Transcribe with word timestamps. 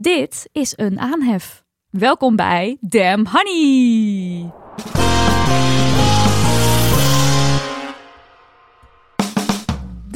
Dit 0.00 0.48
is 0.52 0.72
een 0.76 0.98
aanhef. 0.98 1.64
Welkom 1.90 2.36
bij 2.36 2.76
Damn 2.80 3.26
Honey. 3.30 4.50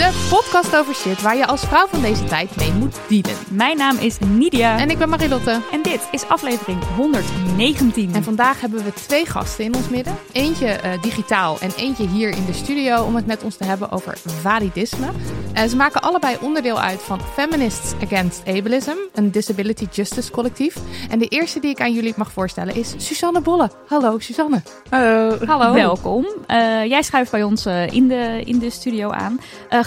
De 0.05 0.27
podcast 0.31 0.77
over 0.77 0.95
shit 0.95 1.23
waar 1.23 1.37
je 1.37 1.47
als 1.47 1.61
vrouw 1.61 1.87
van 1.87 2.01
deze 2.01 2.25
tijd 2.25 2.57
mee 2.57 2.73
moet 2.73 2.99
dealen. 3.09 3.39
Mijn 3.51 3.77
naam 3.77 3.97
is 3.99 4.19
Nidia. 4.19 4.79
En 4.79 4.91
ik 4.91 4.99
ben 4.99 5.09
Marilotte. 5.09 5.61
En 5.73 5.83
dit 5.83 6.09
is 6.11 6.29
aflevering 6.29 6.85
119. 6.97 8.15
En 8.15 8.25
vandaag 8.25 8.61
hebben 8.61 8.85
we 8.85 8.93
twee 8.93 9.27
gasten 9.27 9.65
in 9.65 9.75
ons 9.75 9.89
midden. 9.89 10.15
Eentje 10.33 10.67
eh, 10.67 11.03
digitaal 11.03 11.59
en 11.61 11.71
eentje 11.77 12.07
hier 12.07 12.29
in 12.29 12.45
de 12.45 12.53
studio 12.53 13.03
om 13.03 13.15
het 13.15 13.27
met 13.27 13.43
ons 13.43 13.57
te 13.57 13.65
hebben 13.65 13.91
over 13.91 14.19
validisme. 14.25 15.07
Uh, 15.55 15.63
ze 15.63 15.77
maken 15.77 16.01
allebei 16.01 16.37
onderdeel 16.41 16.81
uit 16.81 17.03
van 17.03 17.21
Feminists 17.21 17.93
Against 18.03 18.43
Ableism, 18.47 18.97
een 19.15 19.31
disability 19.31 19.87
justice 19.91 20.31
collectief. 20.31 20.77
En 21.11 21.19
de 21.19 21.29
eerste 21.29 21.61
die 21.61 21.71
ik 21.71 21.81
aan 21.81 21.93
jullie 21.93 22.15
mag 22.17 22.33
voorstellen 22.33 22.75
is 22.75 22.95
Suzanne 22.97 23.41
Bolle. 23.41 23.71
Hallo 23.87 24.19
Suzanne. 24.19 24.63
Hallo. 24.91 25.39
Hallo. 25.47 25.73
Welkom. 25.73 26.25
Uh, 26.25 26.85
jij 26.85 27.03
schuift 27.03 27.31
bij 27.31 27.43
ons 27.43 27.67
in, 27.91 28.09
de, 28.09 28.43
in 28.45 28.59
de 28.59 28.71
studio 28.71 29.11
aan. 29.11 29.41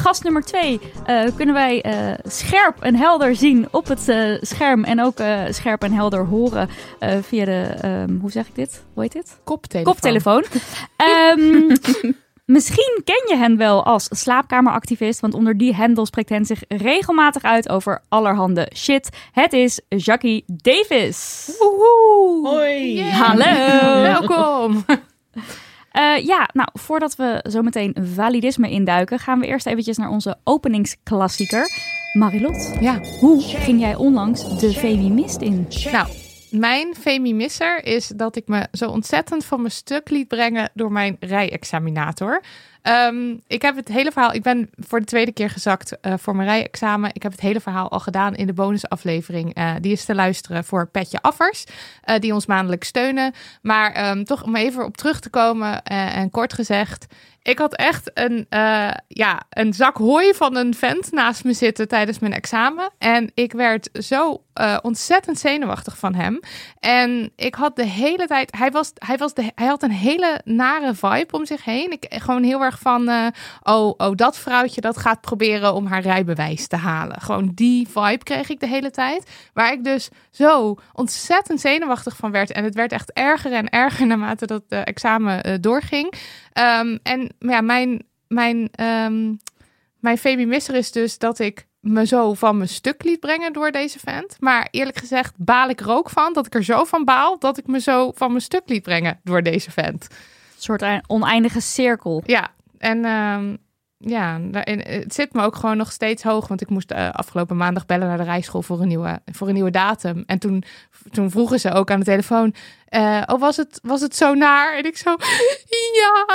Gast 0.08 0.24
nummer 0.24 0.44
twee 0.44 0.80
kunnen 1.36 1.56
wij 1.56 1.84
scherp 2.24 2.82
en 2.82 2.96
helder 2.96 3.36
zien 3.36 3.68
op 3.72 3.88
het 3.88 4.00
scherm 4.42 4.84
en 4.84 5.02
ook 5.02 5.18
scherp 5.50 5.84
en 5.84 5.92
helder 5.92 6.26
horen 6.26 6.70
via 7.22 7.46
de, 7.46 7.76
um, 7.86 8.20
hoe 8.22 8.32
zeg 8.32 8.48
ik 8.48 8.56
dit? 8.56 8.84
Hoe 8.94 9.04
heet 9.04 9.12
dit? 9.12 9.40
Koptelefoon. 9.44 9.94
Koptelefoon. 9.94 10.44
um, 11.38 11.78
Misschien 12.46 13.02
ken 13.04 13.24
je 13.28 13.36
hen 13.36 13.58
wel 13.58 13.86
als 13.86 14.08
slaapkameractivist, 14.10 15.20
want 15.20 15.34
onder 15.34 15.58
die 15.58 15.76
hendel 15.76 16.06
spreekt 16.06 16.30
hen 16.30 16.46
zich 16.46 16.64
regelmatig 16.68 17.44
uit 17.44 17.70
over 17.70 18.02
allerhande 18.10 18.72
shit. 18.76 19.10
Het 19.32 19.54
is 19.54 19.82
Jackie 19.88 20.44
Davis. 20.48 21.50
Woehoe. 21.60 22.48
Hoi. 22.48 23.02
Hallo. 23.02 24.02
Welkom. 24.02 24.86
Uh, 25.98 26.26
ja, 26.26 26.50
nou, 26.54 26.70
voordat 26.74 27.16
we 27.16 27.46
zo 27.50 27.62
meteen 27.62 27.96
validisme 28.16 28.70
induiken, 28.70 29.20
gaan 29.20 29.40
we 29.40 29.48
eerst 29.48 29.66
eventjes 29.66 29.98
naar 29.98 30.10
onze 30.10 30.38
openingsklassieker. 30.44 31.70
Marilot, 32.14 32.78
ja. 32.80 33.00
hoe 33.20 33.42
ging 33.42 33.80
jij 33.80 33.96
onlangs 33.96 34.60
de 34.60 34.74
Feminist 34.74 35.42
in? 35.42 35.68
Nou, 35.92 36.08
mijn 36.50 36.96
femimisser 36.96 37.86
is 37.86 38.08
dat 38.08 38.36
ik 38.36 38.48
me 38.48 38.68
zo 38.72 38.90
ontzettend 38.90 39.46
van 39.46 39.60
mijn 39.60 39.72
stuk 39.72 40.10
liet 40.10 40.28
brengen 40.28 40.70
door 40.74 40.92
mijn 40.92 41.18
rijexaminator. 41.20 42.42
Um, 42.88 43.42
ik 43.48 43.62
heb 43.62 43.76
het 43.76 43.88
hele 43.88 44.12
verhaal. 44.12 44.34
Ik 44.34 44.44
ben 44.44 44.70
voor 44.78 45.00
de 45.00 45.06
tweede 45.06 45.32
keer 45.32 45.50
gezakt 45.50 45.98
uh, 46.02 46.14
voor 46.18 46.36
mijn 46.36 46.48
rijexamen. 46.48 47.10
Ik 47.14 47.24
heb 47.24 47.32
het 47.32 47.42
hele 47.42 47.60
verhaal 47.60 47.92
al 47.92 48.00
gedaan 48.00 48.36
in 48.36 48.48
de 48.48 48.54
bonusaflevering. 48.54 49.58
Uh, 49.58 49.74
die 49.82 49.92
is 49.92 50.06
te 50.06 50.16
luisteren 50.16 50.64
voor 50.64 50.88
Petje 50.88 51.22
Affers, 51.22 51.66
uh, 52.06 52.20
die 52.20 52.34
ons 52.34 52.46
maandelijk 52.46 52.84
steunen. 52.84 53.34
Maar 53.62 54.10
um, 54.10 54.26
toch 54.26 54.44
om 54.44 54.56
even 54.56 54.86
op 54.86 54.98
terug 54.98 55.20
te 55.20 55.30
komen 55.30 55.84
en 55.84 56.32
kort 56.32 56.54
gezegd. 56.54 57.06
Ik 57.48 57.58
had 57.58 57.76
echt 57.76 58.12
een, 58.14 58.46
uh, 58.50 58.92
ja, 59.08 59.42
een 59.50 59.74
zak 59.74 59.98
hooi 59.98 60.34
van 60.34 60.56
een 60.56 60.74
vent 60.74 61.12
naast 61.12 61.44
me 61.44 61.54
zitten 61.54 61.88
tijdens 61.88 62.20
mijn 62.20 62.34
examen. 62.34 62.90
En 62.98 63.32
ik 63.34 63.52
werd 63.52 63.90
zo 63.94 64.44
uh, 64.62 64.78
ontzettend 64.82 65.40
zenuwachtig 65.40 65.98
van 65.98 66.16
hem. 66.16 66.40
En 66.80 67.32
ik 67.36 67.56
had 67.56 67.76
de 67.76 67.86
hele 67.86 68.28
tijd. 68.28 68.56
Hij, 68.58 68.72
was, 68.72 68.92
hij, 68.96 69.18
was 69.18 69.34
de, 69.34 69.52
hij 69.56 69.68
had 69.68 69.84
een 69.84 69.92
hele 69.92 70.42
nare 70.44 70.94
vibe 70.94 71.32
om 71.32 71.46
zich 71.46 71.64
heen. 71.64 71.92
Ik, 71.92 72.06
gewoon 72.10 72.44
heel 72.44 72.62
erg 72.62 72.80
van. 72.80 73.10
Uh, 73.10 73.28
oh, 73.64 73.94
oh, 73.98 74.16
dat 74.16 74.38
vrouwtje 74.38 74.82
dat 74.82 74.98
gaat 74.98 75.22
proberen 75.22 75.74
om 75.74 75.86
haar 75.86 76.02
rijbewijs 76.02 76.68
te 76.68 76.76
halen. 76.76 77.22
Gewoon 77.22 77.52
die 77.54 77.88
vibe 77.88 78.24
kreeg 78.24 78.50
ik 78.50 78.60
de 78.60 78.68
hele 78.68 78.92
tijd. 78.92 79.50
Waar 79.54 79.72
ik 79.72 79.84
dus 79.84 80.10
zo 80.32 80.76
ontzettend 80.94 81.60
zenuwachtig 81.62 82.16
van 82.16 82.32
werd. 82.32 82.52
En 82.52 82.64
het 82.64 82.76
werd 82.76 82.92
echt 82.92 83.12
erger 83.14 83.54
en 83.54 83.70
erger 83.70 84.08
naarmate 84.08 84.46
dat 84.46 84.64
de 84.68 84.76
examen 84.78 85.62
doorging. 85.62 86.14
Um, 86.60 87.00
en 87.04 87.30
ja, 87.40 87.62
mijn, 87.62 88.04
mijn, 88.28 88.70
um, 88.82 89.40
mijn 90.00 90.18
femimisser 90.18 90.76
is 90.76 90.92
dus 90.92 91.18
dat 91.18 91.40
ik 91.40 91.68
me 91.80 92.06
zo 92.06 92.34
van 92.34 92.58
mijn 92.58 92.70
stuk 92.70 93.04
liet 93.04 93.20
brengen 93.20 93.54
door 93.54 93.72
deze 93.72 94.00
vent. 94.00 94.38
Maar 94.40 94.68
eerlijk 94.72 94.98
gezegd 94.98 95.34
baal 95.38 95.70
ik 95.70 95.80
er 95.80 95.90
ook 95.90 96.10
van 96.10 96.34
dat 96.34 96.46
ik 96.46 96.54
er 96.56 96.64
zo 96.64 96.84
van 96.84 97.06
baal 97.06 97.40
dat 97.40 97.58
ik 97.58 97.68
me 97.68 97.80
zo 97.80 98.12
van 98.16 98.30
mijn 98.30 98.42
stuk 98.42 98.64
liet 98.66 98.84
brengen 98.84 99.20
door 99.24 99.44
deze 99.44 99.72
vent. 99.72 100.08
Een 100.10 100.62
soort 100.64 100.84
oneindige 101.08 101.62
cirkel. 101.62 102.24
Ja, 102.26 102.52
en 102.78 103.06
um, 103.06 103.58
ja, 103.98 104.40
het 104.52 105.14
zit 105.14 105.34
me 105.34 105.42
ook 105.42 105.56
gewoon 105.56 105.78
nog 105.78 105.92
steeds 105.92 106.24
hoog. 106.24 106.48
Want 106.48 106.62
ik 106.62 106.70
moest 106.70 106.92
uh, 106.92 107.10
afgelopen 107.12 107.58
maandag 107.58 107.86
bellen 107.86 108.08
naar 108.08 108.18
de 108.18 108.24
rijschool 108.24 108.62
voor 108.62 108.82
een 108.82 108.88
nieuwe, 108.88 109.20
voor 109.26 109.48
een 109.48 109.54
nieuwe 109.54 109.72
datum. 109.72 110.24
En 110.26 110.40
toen, 110.40 110.64
toen 111.12 111.32
vroegen 111.32 111.60
ze 111.60 111.72
ook 111.72 111.92
aan 111.92 112.00
de 112.00 112.06
telefoon: 112.06 112.54
uh, 112.90 113.22
Oh, 113.26 113.40
was 113.40 113.58
het, 113.58 113.80
was 113.84 114.02
het 114.02 114.16
zo 114.16 114.34
naar? 114.34 114.78
En 114.78 114.86
ik 114.86 114.98
zo: 114.98 115.16
Ja. 116.02 116.26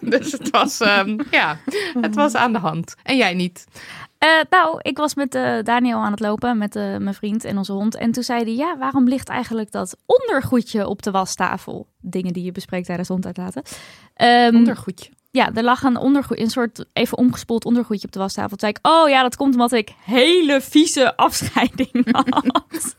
dus 0.18 0.32
het 0.32 0.50
was, 0.50 0.80
um, 0.80 1.18
ja, 1.30 1.58
het 2.00 2.14
was 2.14 2.34
aan 2.34 2.52
de 2.52 2.58
hand. 2.58 2.94
En 3.02 3.16
jij 3.16 3.34
niet? 3.34 3.66
Uh, 4.24 4.30
nou, 4.50 4.78
ik 4.82 4.96
was 4.96 5.14
met 5.14 5.32
Daniel 5.62 5.98
aan 5.98 6.10
het 6.10 6.20
lopen, 6.20 6.58
met 6.58 6.74
mijn 6.74 7.14
vriend 7.14 7.44
en 7.44 7.58
onze 7.58 7.72
hond. 7.72 7.96
En 7.96 8.12
toen 8.12 8.22
zei 8.22 8.42
hij, 8.42 8.54
ja, 8.54 8.78
waarom 8.78 9.08
ligt 9.08 9.28
eigenlijk 9.28 9.70
dat 9.70 9.96
ondergoedje 10.06 10.86
op 10.86 11.02
de 11.02 11.10
wastafel? 11.10 11.86
Dingen 12.00 12.32
die 12.32 12.44
je 12.44 12.52
bespreekt 12.52 12.86
tijdens 12.86 13.08
hond 13.08 13.26
uitlaten. 13.26 13.62
Um, 14.16 14.56
ondergoedje? 14.56 15.10
Ja, 15.30 15.54
er 15.54 15.62
lag 15.62 15.82
een 15.82 15.96
ondergoed, 15.96 16.38
een 16.38 16.50
soort 16.50 16.84
even 16.92 17.18
omgespoeld 17.18 17.64
ondergoedje 17.64 18.06
op 18.06 18.12
de 18.12 18.18
wastafel. 18.18 18.56
Toen 18.56 18.58
zei 18.58 18.72
ik, 18.72 18.78
oh 18.82 19.08
ja, 19.08 19.22
dat 19.22 19.36
komt 19.36 19.52
omdat 19.52 19.72
ik 19.72 19.92
hele 20.04 20.60
vieze 20.60 21.16
afscheiding 21.16 22.10
had. 22.16 22.96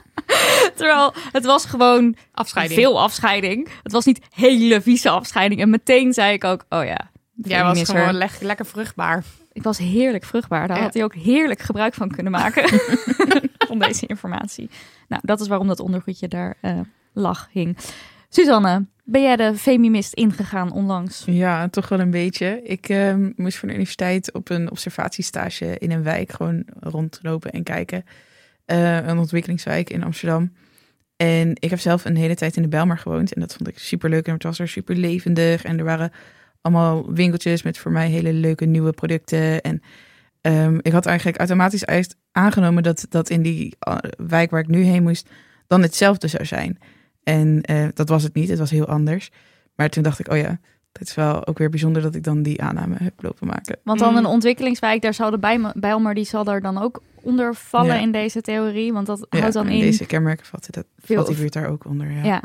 Terwijl 0.76 1.14
het 1.32 1.44
was 1.44 1.64
gewoon 1.64 2.16
afscheiding. 2.32 2.80
veel 2.80 3.00
afscheiding. 3.00 3.68
Het 3.82 3.92
was 3.92 4.04
niet 4.04 4.20
hele 4.34 4.80
vieze 4.80 5.10
afscheiding. 5.10 5.60
En 5.60 5.70
meteen 5.70 6.12
zei 6.12 6.32
ik 6.32 6.44
ook, 6.44 6.64
oh 6.68 6.84
ja. 6.84 7.10
Jij 7.34 7.62
was 7.62 7.82
gewoon 7.82 8.14
le 8.14 8.28
lekker 8.40 8.66
vruchtbaar. 8.66 9.24
Ik 9.52 9.62
was 9.62 9.78
heerlijk 9.78 10.24
vruchtbaar. 10.24 10.68
Daar 10.68 10.76
ja. 10.76 10.82
had 10.82 10.94
hij 10.94 11.04
ook 11.04 11.14
heerlijk 11.14 11.60
gebruik 11.60 11.94
van 11.94 12.10
kunnen 12.10 12.32
maken. 12.32 12.80
van 13.68 13.78
deze 13.78 14.06
informatie. 14.06 14.70
Nou, 15.08 15.22
dat 15.24 15.40
is 15.40 15.48
waarom 15.48 15.66
dat 15.68 15.80
ondergoedje 15.80 16.28
daar 16.28 16.56
uh, 16.62 16.80
lag, 17.12 17.48
hing. 17.50 17.76
Suzanne, 18.28 18.86
ben 19.02 19.22
jij 19.22 19.36
de 19.36 19.54
Femimist 19.54 20.14
ingegaan 20.14 20.72
onlangs? 20.72 21.22
Ja, 21.26 21.68
toch 21.68 21.88
wel 21.88 22.00
een 22.00 22.10
beetje. 22.10 22.60
Ik 22.62 22.88
uh, 22.88 23.14
moest 23.36 23.58
voor 23.58 23.68
de 23.68 23.74
universiteit 23.74 24.32
op 24.32 24.50
een 24.50 24.70
observatiestage 24.70 25.78
in 25.78 25.90
een 25.90 26.02
wijk 26.02 26.32
gewoon 26.32 26.64
rondlopen 26.80 27.50
en 27.50 27.62
kijken. 27.62 28.04
Uh, 28.66 29.06
een 29.06 29.18
ontwikkelingswijk 29.18 29.90
in 29.90 30.02
Amsterdam. 30.02 30.52
En 31.16 31.50
ik 31.54 31.70
heb 31.70 31.78
zelf 31.78 32.04
een 32.04 32.16
hele 32.16 32.34
tijd 32.34 32.56
in 32.56 32.62
de 32.62 32.68
Belmar 32.68 32.98
gewoond. 32.98 33.32
En 33.34 33.40
dat 33.40 33.54
vond 33.54 33.68
ik 33.68 33.78
super 33.78 34.10
leuk. 34.10 34.26
En 34.26 34.32
het 34.32 34.42
was 34.42 34.58
er 34.58 34.68
super 34.68 34.96
levendig. 34.96 35.64
En 35.64 35.78
er 35.78 35.84
waren 35.84 36.12
allemaal 36.60 37.12
winkeltjes 37.12 37.62
met 37.62 37.78
voor 37.78 37.92
mij 37.92 38.08
hele 38.08 38.32
leuke 38.32 38.64
nieuwe 38.64 38.92
producten. 38.92 39.60
En 39.60 39.82
um, 40.40 40.78
ik 40.82 40.92
had 40.92 41.06
eigenlijk 41.06 41.38
automatisch 41.38 41.84
aangenomen 42.32 42.82
dat, 42.82 43.06
dat 43.08 43.30
in 43.30 43.42
die 43.42 43.76
uh, 43.88 43.96
wijk 44.26 44.50
waar 44.50 44.60
ik 44.60 44.68
nu 44.68 44.82
heen 44.82 45.02
moest, 45.02 45.28
dan 45.66 45.82
hetzelfde 45.82 46.28
zou 46.28 46.44
zijn. 46.44 46.78
En 47.24 47.60
eh, 47.62 47.86
dat 47.94 48.08
was 48.08 48.22
het 48.22 48.34
niet, 48.34 48.48
het 48.48 48.58
was 48.58 48.70
heel 48.70 48.86
anders. 48.86 49.30
Maar 49.74 49.88
toen 49.88 50.02
dacht 50.02 50.18
ik, 50.18 50.30
oh 50.30 50.36
ja, 50.36 50.58
het 50.92 51.08
is 51.08 51.14
wel 51.14 51.46
ook 51.46 51.58
weer 51.58 51.70
bijzonder 51.70 52.02
dat 52.02 52.14
ik 52.14 52.24
dan 52.24 52.42
die 52.42 52.62
aanname 52.62 52.94
heb 52.98 53.12
lopen 53.22 53.46
maken. 53.46 53.76
Want 53.84 53.98
dan 53.98 54.10
Mm. 54.10 54.16
een 54.16 54.26
ontwikkelingswijk, 54.26 55.02
daar 55.02 55.14
zal 55.14 55.30
de 55.30 55.38
Bijl- 55.38 55.72
Bijlmer, 55.74 56.14
die 56.14 56.24
zal 56.24 56.44
daar 56.44 56.60
dan 56.60 56.78
ook 56.82 57.02
onder 57.20 57.54
vallen 57.54 57.94
Ja. 57.94 58.00
in 58.00 58.12
deze 58.12 58.40
theorie. 58.40 58.92
Want 58.92 59.06
dat 59.06 59.26
Ja, 59.30 59.38
houdt 59.38 59.54
dan 59.54 59.68
in 59.68 59.80
deze 59.80 60.06
kenmerken 60.06 60.46
vatten, 60.46 60.72
dat, 60.72 60.84
veel- 60.98 61.16
valt 61.16 61.28
die 61.28 61.36
buurt 61.36 61.52
daar 61.52 61.68
ook 61.68 61.84
onder. 61.84 62.10
Ja. 62.10 62.22
Ja. 62.24 62.42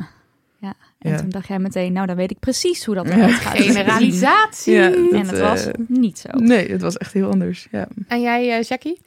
ja. 0.59 0.73
En 0.99 1.11
Ja. 1.11 1.17
toen 1.17 1.29
dacht 1.29 1.47
jij 1.47 1.59
meteen, 1.59 1.93
nou 1.93 2.07
dan 2.07 2.15
weet 2.15 2.31
ik 2.31 2.39
precies 2.39 2.85
hoe 2.85 2.95
dat 2.95 3.05
eruit 3.05 3.31
gaat. 3.33 3.57
Generalisatie. 3.61 4.73
Ja, 4.73 4.91
En 4.93 5.09
dat, 5.11 5.29
het 5.29 5.39
was 5.39 5.65
eh, 5.65 5.73
niet 5.87 6.19
zo. 6.19 6.29
Nee, 6.37 6.71
het 6.71 6.81
was 6.81 6.97
echt 6.97 7.13
heel 7.13 7.29
anders. 7.31 7.67
Ja. 7.71 7.87
En 8.07 8.21
jij, 8.21 8.57
eh, 8.57 8.63
Jackie? 8.63 8.99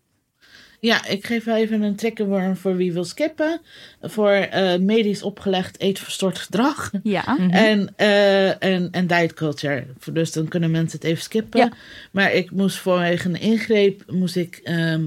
Ja, 0.80 1.06
ik 1.06 1.26
geef 1.26 1.44
wel 1.44 1.56
even 1.56 1.82
een 1.82 1.96
triggerwarning 1.96 2.58
voor 2.58 2.76
wie 2.76 2.92
wil 2.92 3.04
skippen. 3.04 3.60
Voor 4.02 4.30
eh, 4.30 4.78
medisch 4.78 5.22
opgelegd 5.22 5.80
eetverstoord 5.80 6.38
gedrag. 6.38 6.90
Ja. 7.02 7.38
En, 7.50 7.92
eh, 7.96 8.62
en, 8.62 8.88
en 8.90 9.06
diet 9.06 9.34
culture. 9.34 9.86
Dus 10.12 10.32
dan 10.32 10.48
kunnen 10.48 10.70
mensen 10.70 10.98
het 10.98 11.08
even 11.08 11.22
skippen. 11.22 11.60
Ja. 11.60 11.72
Maar 12.10 12.32
ik 12.32 12.50
moest 12.50 12.78
vanwege 12.78 13.28
een 13.28 13.40
ingreep, 13.40 14.02
moest 14.06 14.36
ik 14.36 14.60
ehm, 14.64 15.04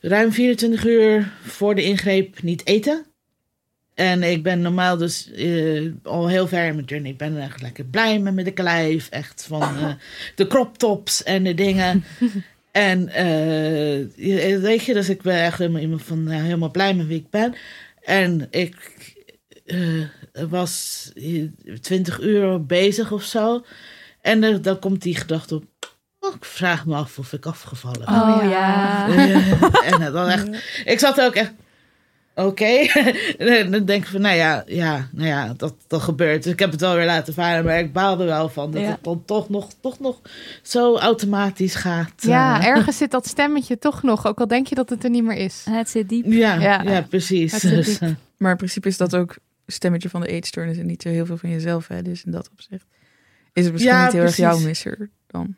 ruim 0.00 0.32
24 0.32 0.84
uur 0.84 1.32
voor 1.42 1.74
de 1.74 1.82
ingreep 1.82 2.42
niet 2.42 2.66
eten. 2.66 3.04
En 4.00 4.22
ik 4.22 4.42
ben 4.42 4.60
normaal 4.60 4.96
dus 4.96 5.30
eh, 5.32 5.90
al 6.02 6.28
heel 6.28 6.48
ver 6.48 6.66
in 6.66 6.74
mijn 6.74 6.86
journey. 6.86 7.10
Ik 7.10 7.16
ben 7.16 7.42
echt 7.42 7.62
lekker 7.62 7.84
blij 7.84 8.18
met 8.18 8.34
mijn 8.34 8.46
dikke 8.46 8.62
lijf. 8.62 9.08
Echt 9.08 9.44
van 9.48 9.62
eh, 9.62 9.92
de 10.34 10.46
crop 10.46 10.78
tops 10.78 11.22
en 11.22 11.44
de 11.44 11.54
dingen. 11.54 12.04
en 12.72 13.08
eh, 13.08 13.98
je- 14.16 14.58
weet 14.60 14.84
je, 14.84 14.92
dus 14.94 15.08
ik 15.08 15.22
ben 15.22 15.42
echt 15.42 15.58
helemaal 15.58 15.80
iemand 15.80 16.02
van 16.02 16.22
nou, 16.24 16.42
helemaal 16.42 16.70
blij 16.70 16.94
met 16.94 17.06
wie 17.06 17.18
ik 17.18 17.30
ben. 17.30 17.54
En 18.02 18.46
ik 18.50 18.76
eh, 19.66 20.04
was 20.48 21.10
eh, 21.14 21.44
20 21.80 22.20
uur 22.20 22.66
bezig 22.66 23.12
of 23.12 23.22
zo. 23.22 23.64
En 24.20 24.42
er, 24.42 24.62
dan 24.62 24.78
komt 24.78 25.02
die 25.02 25.16
gedachte 25.16 25.54
op. 25.54 25.64
Oh, 26.20 26.34
ik 26.34 26.44
vraag 26.44 26.86
me 26.86 26.94
af 26.94 27.18
of 27.18 27.32
ik 27.32 27.46
afgevallen 27.46 27.98
ben. 27.98 28.08
Oh, 28.08 28.50
ja. 28.50 29.08
Eh, 29.08 29.92
en 29.92 30.12
dan 30.12 30.28
echt, 30.28 30.48
ik 30.84 30.98
zat 30.98 31.20
ook 31.20 31.34
echt. 31.34 31.52
Oké. 32.46 32.64
En 33.38 33.70
dan 33.70 33.84
denk 33.84 34.02
ik 34.02 34.08
van, 34.10 34.20
nou 34.20 34.36
ja, 34.36 34.62
ja, 34.66 35.08
nou 35.12 35.26
ja 35.28 35.54
dat, 35.56 35.74
dat 35.86 36.02
gebeurt. 36.02 36.42
Dus 36.42 36.52
ik 36.52 36.58
heb 36.58 36.70
het 36.70 36.80
wel 36.80 36.94
weer 36.94 37.06
laten 37.06 37.34
varen, 37.34 37.64
maar 37.64 37.78
ik 37.78 37.92
baalde 37.92 38.24
wel 38.24 38.48
van 38.48 38.70
dat 38.70 38.82
Ja. 38.82 38.88
het 38.88 39.04
dan 39.04 39.22
toch 39.24 39.48
nog, 39.48 39.68
toch 39.80 40.00
nog 40.00 40.20
zo 40.62 40.96
automatisch 40.98 41.74
gaat. 41.74 42.12
Ja, 42.16 42.60
eh. 42.60 42.66
ergens 42.76 42.96
zit 42.96 43.10
dat 43.10 43.26
stemmetje 43.26 43.78
toch 43.78 44.02
nog, 44.02 44.26
ook 44.26 44.40
al 44.40 44.46
denk 44.46 44.66
je 44.66 44.74
dat 44.74 44.90
het 44.90 45.04
er 45.04 45.10
niet 45.10 45.24
meer 45.24 45.36
is. 45.36 45.66
Het 45.70 45.88
zit 45.88 46.08
diep. 46.08 46.24
ja, 46.26 46.54
Ja. 46.60 46.82
ja, 46.82 47.02
precies. 47.02 47.60
Dus, 47.60 47.86
diep. 47.86 48.00
eh, 48.00 48.08
Maar 48.36 48.50
in 48.50 48.56
principe 48.56 48.88
is 48.88 48.96
dat 48.96 49.16
ook 49.16 49.30
een 49.66 49.72
stemmetje 49.72 50.08
van 50.08 50.20
de 50.20 50.26
eetstoornis 50.28 50.78
en 50.78 50.86
niet 50.86 51.02
zo 51.02 51.08
heel 51.08 51.26
veel 51.26 51.36
van 51.36 51.50
jezelf. 51.50 51.88
Hè? 51.88 52.02
Dus 52.02 52.24
in 52.24 52.30
dat 52.32 52.50
opzicht 52.52 52.86
is 53.52 53.64
het 53.64 53.72
misschien 53.72 53.94
Ja, 53.94 54.04
niet 54.04 54.12
heel 54.12 54.22
erg 54.22 54.36
jouw 54.36 54.58
misser 54.58 55.10
dan. 55.26 55.54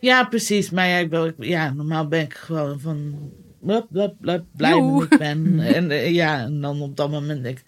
ja, 0.00 0.24
precies. 0.24 0.70
Maar 0.70 0.86
ja, 0.88 0.96
ik 0.96 1.10
ben, 1.10 1.34
ja, 1.38 1.72
normaal 1.72 2.08
ben 2.08 2.20
ik 2.20 2.34
gewoon 2.34 2.80
van 2.80 3.30
blub, 3.60 3.86
blub, 3.90 4.14
blub, 4.20 4.44
blij 4.56 4.74
wie 4.82 5.02
ik 5.02 5.18
ben. 5.18 5.60
En 5.74 5.90
eh, 5.90 6.10
ja, 6.10 6.40
en 6.40 6.60
dan 6.60 6.80
op 6.80 6.96
dat 6.96 7.10
moment 7.10 7.42
denk 7.42 7.58
ik. 7.58 7.64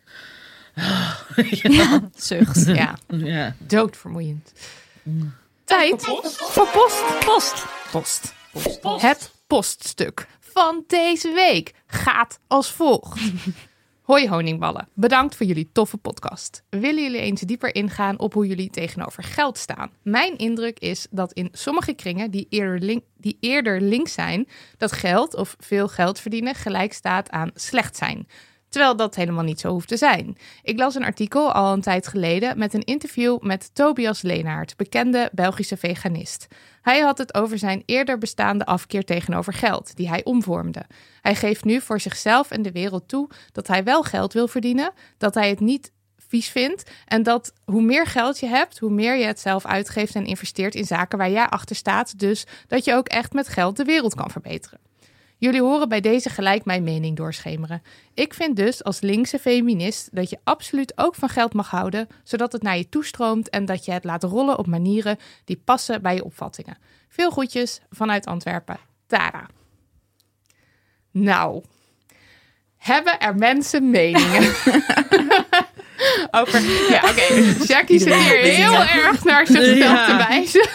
ja, 0.74 1.16
Ja, 1.70 2.10
zucht. 2.14 2.66
Ja, 2.66 2.98
ja. 3.34 3.54
doodvermoeiend. 3.58 4.52
Tijd 5.64 6.02
voor 6.36 6.68
post. 6.68 7.04
Post. 7.90 8.34
Post. 8.52 9.02
Het 9.02 9.30
poststuk 9.46 10.26
van 10.40 10.84
deze 10.86 11.32
week 11.32 11.74
gaat 11.86 12.38
als 12.46 12.72
volgt. 12.72 13.20
Hoi 14.10 14.28
honingballen, 14.28 14.88
bedankt 14.94 15.36
voor 15.36 15.46
jullie 15.46 15.70
toffe 15.72 15.96
podcast. 15.96 16.62
Willen 16.70 17.02
jullie 17.02 17.20
eens 17.20 17.40
dieper 17.40 17.74
ingaan 17.74 18.18
op 18.18 18.32
hoe 18.32 18.46
jullie 18.46 18.70
tegenover 18.70 19.22
geld 19.22 19.58
staan? 19.58 19.90
Mijn 20.02 20.36
indruk 20.36 20.78
is 20.78 21.06
dat 21.10 21.32
in 21.32 21.48
sommige 21.52 21.92
kringen 21.92 22.30
die 22.30 22.46
eerder, 22.48 22.78
link, 22.80 23.02
die 23.16 23.36
eerder 23.40 23.80
links 23.80 24.12
zijn, 24.12 24.48
dat 24.76 24.92
geld 24.92 25.34
of 25.34 25.56
veel 25.58 25.88
geld 25.88 26.20
verdienen 26.20 26.54
gelijk 26.54 26.92
staat 26.92 27.30
aan 27.30 27.50
slecht 27.54 27.96
zijn. 27.96 28.26
Terwijl 28.70 28.96
dat 28.96 29.14
helemaal 29.14 29.44
niet 29.44 29.60
zo 29.60 29.68
hoeft 29.68 29.88
te 29.88 29.96
zijn. 29.96 30.36
Ik 30.62 30.78
las 30.78 30.94
een 30.94 31.04
artikel 31.04 31.52
al 31.52 31.72
een 31.72 31.80
tijd 31.80 32.06
geleden 32.06 32.58
met 32.58 32.74
een 32.74 32.84
interview 32.84 33.40
met 33.40 33.74
Tobias 33.74 34.22
Leenaert, 34.22 34.76
bekende 34.76 35.30
Belgische 35.32 35.76
veganist. 35.76 36.46
Hij 36.82 37.00
had 37.00 37.18
het 37.18 37.34
over 37.34 37.58
zijn 37.58 37.82
eerder 37.86 38.18
bestaande 38.18 38.66
afkeer 38.66 39.04
tegenover 39.04 39.52
geld, 39.52 39.96
die 39.96 40.08
hij 40.08 40.24
omvormde. 40.24 40.84
Hij 41.20 41.34
geeft 41.34 41.64
nu 41.64 41.80
voor 41.80 42.00
zichzelf 42.00 42.50
en 42.50 42.62
de 42.62 42.72
wereld 42.72 43.08
toe 43.08 43.30
dat 43.52 43.66
hij 43.66 43.84
wel 43.84 44.02
geld 44.02 44.32
wil 44.32 44.48
verdienen, 44.48 44.92
dat 45.18 45.34
hij 45.34 45.48
het 45.48 45.60
niet 45.60 45.92
vies 46.16 46.48
vindt 46.48 46.90
en 47.06 47.22
dat 47.22 47.52
hoe 47.64 47.82
meer 47.82 48.06
geld 48.06 48.40
je 48.40 48.46
hebt, 48.46 48.78
hoe 48.78 48.90
meer 48.90 49.16
je 49.16 49.24
het 49.24 49.40
zelf 49.40 49.66
uitgeeft 49.66 50.14
en 50.14 50.24
investeert 50.26 50.74
in 50.74 50.84
zaken 50.84 51.18
waar 51.18 51.30
jij 51.30 51.46
achter 51.46 51.76
staat, 51.76 52.18
dus 52.18 52.46
dat 52.66 52.84
je 52.84 52.94
ook 52.94 53.08
echt 53.08 53.32
met 53.32 53.48
geld 53.48 53.76
de 53.76 53.84
wereld 53.84 54.14
kan 54.14 54.30
verbeteren. 54.30 54.89
Jullie 55.40 55.60
horen 55.60 55.88
bij 55.88 56.00
deze 56.00 56.28
gelijk 56.30 56.64
mijn 56.64 56.82
mening 56.82 57.16
doorschemeren. 57.16 57.82
Ik 58.14 58.34
vind 58.34 58.56
dus 58.56 58.84
als 58.84 59.00
linkse 59.00 59.38
feminist 59.38 60.08
dat 60.12 60.30
je 60.30 60.38
absoluut 60.44 60.92
ook 60.96 61.14
van 61.14 61.28
geld 61.28 61.52
mag 61.54 61.70
houden, 61.70 62.08
zodat 62.24 62.52
het 62.52 62.62
naar 62.62 62.76
je 62.76 62.88
toestroomt 62.88 63.48
en 63.48 63.64
dat 63.64 63.84
je 63.84 63.92
het 63.92 64.04
laat 64.04 64.22
rollen 64.22 64.58
op 64.58 64.66
manieren 64.66 65.18
die 65.44 65.62
passen 65.64 66.02
bij 66.02 66.14
je 66.14 66.24
opvattingen. 66.24 66.78
Veel 67.08 67.30
groetjes 67.30 67.80
vanuit 67.90 68.26
Antwerpen, 68.26 68.78
Tara. 69.06 69.46
Nou, 71.10 71.62
hebben 72.76 73.18
er 73.20 73.34
mensen 73.36 73.90
meningen? 73.90 74.42
Over. 76.40 76.60
Ja, 76.90 77.02
oké. 77.10 77.34
Jackie 77.66 77.98
zit 77.98 78.14
hier 78.14 78.36
heel 78.38 78.74
erg 78.82 79.24
naar 79.24 79.46
zichzelf 79.46 79.76
Ja. 79.78 80.06
te 80.06 80.16
wijzen. 80.28 80.68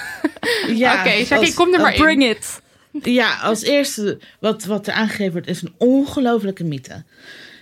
ja 0.75 0.99
Oké, 0.99 1.09
Jackie, 1.09 1.53
kom 1.53 1.73
er 1.73 1.81
maar 1.81 1.93
in. 1.93 2.01
Bring 2.01 2.23
it. 2.23 2.63
Ja, 3.01 3.37
als 3.37 3.61
eerste 3.61 4.19
wat, 4.39 4.63
wat 4.65 4.87
er 4.87 4.93
aangegeven 4.93 5.31
wordt 5.31 5.47
is 5.47 5.61
een 5.61 5.73
ongelofelijke 5.77 6.63
mythe. 6.63 7.03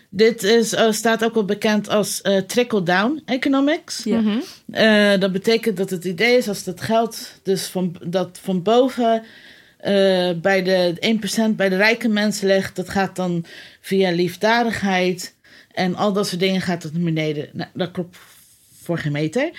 Dit 0.09 0.43
is, 0.43 0.73
eh, 0.73 0.91
staat 0.91 1.23
ook 1.23 1.33
wel 1.33 1.45
bekend 1.45 1.89
als 1.89 2.21
eh, 2.21 2.37
trickle-down 2.37 3.21
economics. 3.25 4.03
Ja. 4.03 4.19
Mhm. 4.19 4.39
Eh, 4.71 5.19
dat 5.19 5.31
betekent 5.31 5.77
dat 5.77 5.89
het 5.89 6.05
idee 6.05 6.37
is 6.37 6.47
als 6.47 6.63
dat 6.63 6.81
geld 6.81 7.39
dus 7.43 7.65
van, 7.65 7.95
dat 8.03 8.39
van 8.41 8.61
boven 8.61 9.23
eh, 9.83 10.31
bij 10.41 10.63
de 10.63 10.95
1% 10.99 11.55
bij 11.55 11.69
de 11.69 11.75
rijke 11.75 12.07
mensen 12.07 12.47
ligt, 12.47 12.75
dat 12.75 12.89
gaat 12.89 13.15
dan 13.15 13.45
via 13.81 14.11
liefdadigheid 14.11 15.33
en 15.71 15.95
al 15.95 16.13
dat 16.13 16.27
soort 16.27 16.39
dingen 16.39 16.61
gaat 16.61 16.81
dat 16.81 16.93
naar 16.93 17.03
beneden. 17.03 17.49
Nou, 17.53 17.69
dat 17.73 17.91
klopt 17.91 18.17
voor 18.81 18.97
geen 18.97 19.11
meter. 19.11 19.51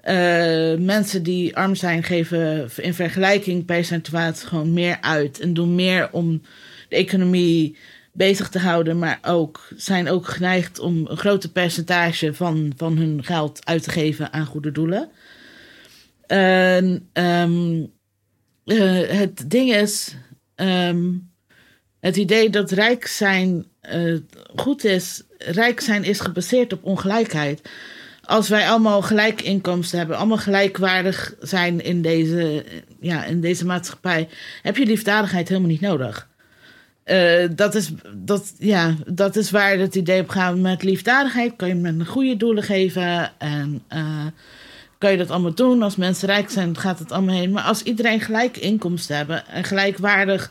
Eh, 0.00 0.74
mensen 0.78 1.22
die 1.22 1.56
arm 1.56 1.74
zijn 1.74 2.02
geven 2.02 2.70
in 2.76 2.94
vergelijking 2.94 3.64
percentuaal 3.64 4.32
gewoon 4.34 4.72
meer 4.72 4.98
uit 5.00 5.40
en 5.40 5.54
doen 5.54 5.74
meer 5.74 6.08
om 6.12 6.42
de 6.88 6.96
economie 6.96 7.76
bezig 8.12 8.48
te 8.48 8.58
houden, 8.58 8.98
maar 8.98 9.18
ook 9.22 9.68
zijn 9.76 10.08
ook 10.08 10.26
geneigd 10.26 10.78
om 10.78 11.06
een 11.06 11.16
groter 11.16 11.50
percentage 11.50 12.34
van, 12.34 12.72
van 12.76 12.96
hun 12.96 13.24
geld 13.24 13.66
uit 13.66 13.82
te 13.82 13.90
geven 13.90 14.32
aan 14.32 14.46
goede 14.46 14.72
doelen. 14.72 15.10
En, 16.26 17.08
ehm, 17.12 17.84
eh, 18.64 19.08
het 19.18 19.50
ding 19.50 19.74
is, 19.74 20.14
ehm, 20.54 21.08
het 22.00 22.16
idee 22.16 22.50
dat 22.50 22.70
rijk 22.70 23.06
zijn 23.06 23.68
eh, 23.80 24.16
goed 24.56 24.84
is, 24.84 25.22
rijk 25.38 25.80
zijn 25.80 26.04
is 26.04 26.20
gebaseerd 26.20 26.72
op 26.72 26.84
ongelijkheid. 26.84 27.70
Als 28.30 28.48
wij 28.48 28.68
allemaal 28.68 29.02
gelijke 29.02 29.44
inkomsten 29.44 29.98
hebben, 29.98 30.16
allemaal 30.16 30.38
gelijkwaardig 30.38 31.34
zijn 31.40 31.84
in 31.84 32.02
deze, 32.02 32.64
ja, 33.00 33.24
in 33.24 33.40
deze 33.40 33.66
maatschappij, 33.66 34.28
heb 34.62 34.76
je 34.76 34.86
liefdadigheid 34.86 35.48
helemaal 35.48 35.70
niet 35.70 35.80
nodig. 35.80 36.28
Eh, 37.04 37.48
dat, 37.54 37.74
is, 37.74 37.92
dat, 38.14 38.54
ja, 38.58 38.94
dat 39.06 39.36
is 39.36 39.50
waar 39.50 39.78
het 39.78 39.94
idee 39.94 40.20
op 40.20 40.28
gaat. 40.28 40.56
Met 40.56 40.82
liefdadigheid 40.82 41.56
kan 41.56 41.68
je 41.68 41.74
met 41.74 42.08
goede 42.08 42.36
doelen 42.36 42.62
geven. 42.62 43.32
En 43.38 43.82
eh, 43.88 44.26
kan 44.98 45.10
je 45.10 45.16
dat 45.16 45.30
allemaal 45.30 45.54
doen. 45.54 45.82
Als 45.82 45.96
mensen 45.96 46.28
rijk 46.28 46.50
zijn, 46.50 46.76
gaat 46.76 46.98
het 46.98 47.12
allemaal 47.12 47.34
heen. 47.34 47.50
Maar 47.50 47.64
als 47.64 47.82
iedereen 47.82 48.20
gelijke 48.20 48.60
inkomsten 48.60 49.16
hebben 49.16 49.46
en 49.46 49.64
gelijkwaardig 49.64 50.44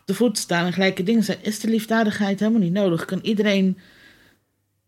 op 0.00 0.02
de 0.04 0.14
voet 0.14 0.38
staan 0.38 0.66
en 0.66 0.72
gelijke 0.72 1.02
dingen 1.02 1.24
zijn, 1.24 1.38
is 1.42 1.60
de 1.60 1.68
liefdadigheid 1.68 2.40
helemaal 2.40 2.60
niet 2.60 2.72
nodig. 2.72 3.04
Kan 3.04 3.20
iedereen 3.22 3.78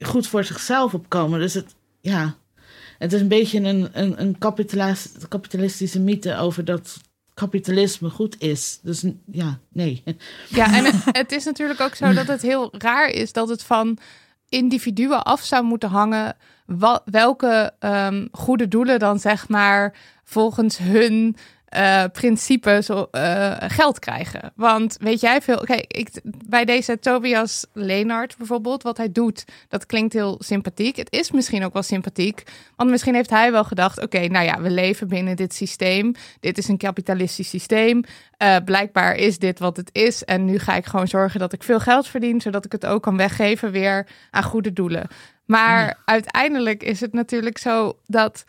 goed 0.00 0.26
voor 0.26 0.44
zichzelf 0.44 0.94
opkomen. 0.94 1.40
Dus 1.40 1.54
het, 1.54 1.74
ja, 2.00 2.36
het 2.98 3.12
is 3.12 3.20
een 3.20 3.28
beetje 3.28 3.60
een, 3.60 3.88
een, 3.92 4.20
een 4.20 4.38
kapitalis- 4.38 5.12
kapitalistische 5.28 6.00
mythe 6.00 6.36
over 6.36 6.64
dat 6.64 6.96
kapitalisme 7.34 8.10
goed 8.10 8.40
is. 8.40 8.78
Dus 8.82 9.04
ja, 9.30 9.58
nee. 9.72 10.02
Ja, 10.48 10.74
en 10.74 10.84
het, 10.84 10.94
het 11.22 11.32
is 11.32 11.44
natuurlijk 11.44 11.80
ook 11.80 11.94
zo 11.94 12.12
dat 12.12 12.26
het 12.26 12.42
heel 12.42 12.68
raar 12.78 13.08
is 13.08 13.32
dat 13.32 13.48
het 13.48 13.62
van 13.62 13.98
individuen 14.48 15.22
af 15.22 15.40
zou 15.40 15.64
moeten 15.64 15.88
hangen 15.88 16.36
welke 17.04 17.72
ehm, 17.78 18.26
goede 18.32 18.68
doelen 18.68 18.98
dan 18.98 19.18
zeg 19.18 19.48
maar 19.48 19.94
volgens 20.24 20.78
hun 20.78 21.36
eh, 21.68 22.04
principe 22.12 22.80
zo, 22.82 23.08
eh, 23.10 23.54
geld 23.58 23.98
krijgen. 23.98 24.52
Want 24.56 24.96
weet 25.00 25.20
jij 25.20 25.40
veel... 25.40 25.56
Kijk, 25.56 25.84
ik, 25.86 26.08
bij 26.46 26.64
deze 26.64 26.98
Tobias 26.98 27.66
Leenaert 27.72 28.36
bijvoorbeeld, 28.36 28.82
wat 28.82 28.96
hij 28.96 29.12
doet, 29.12 29.44
dat 29.68 29.86
klinkt 29.86 30.12
heel 30.12 30.36
sympathiek. 30.38 30.96
Het 30.96 31.12
is 31.12 31.30
misschien 31.30 31.64
ook 31.64 31.72
wel 31.72 31.82
sympathiek, 31.82 32.42
want 32.76 32.90
misschien 32.90 33.14
heeft 33.14 33.30
hij 33.30 33.52
wel 33.52 33.64
gedacht... 33.64 34.02
oké, 34.02 34.26
nou 34.26 34.44
ja, 34.44 34.60
we 34.60 34.70
leven 34.70 35.08
binnen 35.08 35.36
dit 35.36 35.54
systeem. 35.54 36.14
Dit 36.40 36.58
is 36.58 36.68
een 36.68 36.78
kapitalistisch 36.78 37.48
systeem. 37.48 38.04
Uh, 38.42 38.56
blijkbaar 38.64 39.14
is 39.14 39.38
dit 39.38 39.58
wat 39.58 39.76
het 39.76 39.90
is. 39.92 40.24
En 40.24 40.44
nu 40.44 40.58
ga 40.58 40.74
ik 40.74 40.86
gewoon 40.86 41.08
zorgen 41.08 41.40
dat 41.40 41.52
ik 41.52 41.62
veel 41.62 41.80
geld 41.80 42.08
verdien, 42.08 42.40
zodat 42.40 42.64
ik 42.64 42.72
het 42.72 42.86
ook 42.86 43.02
kan 43.02 43.16
weggeven 43.16 43.70
weer 43.70 44.06
aan 44.30 44.42
goede 44.42 44.72
doelen. 44.72 45.08
Maar 45.44 45.98
uiteindelijk 46.04 46.82
is 46.82 47.00
het 47.00 47.12
natuurlijk 47.12 47.58
zo 47.58 47.98
dat 48.06 48.44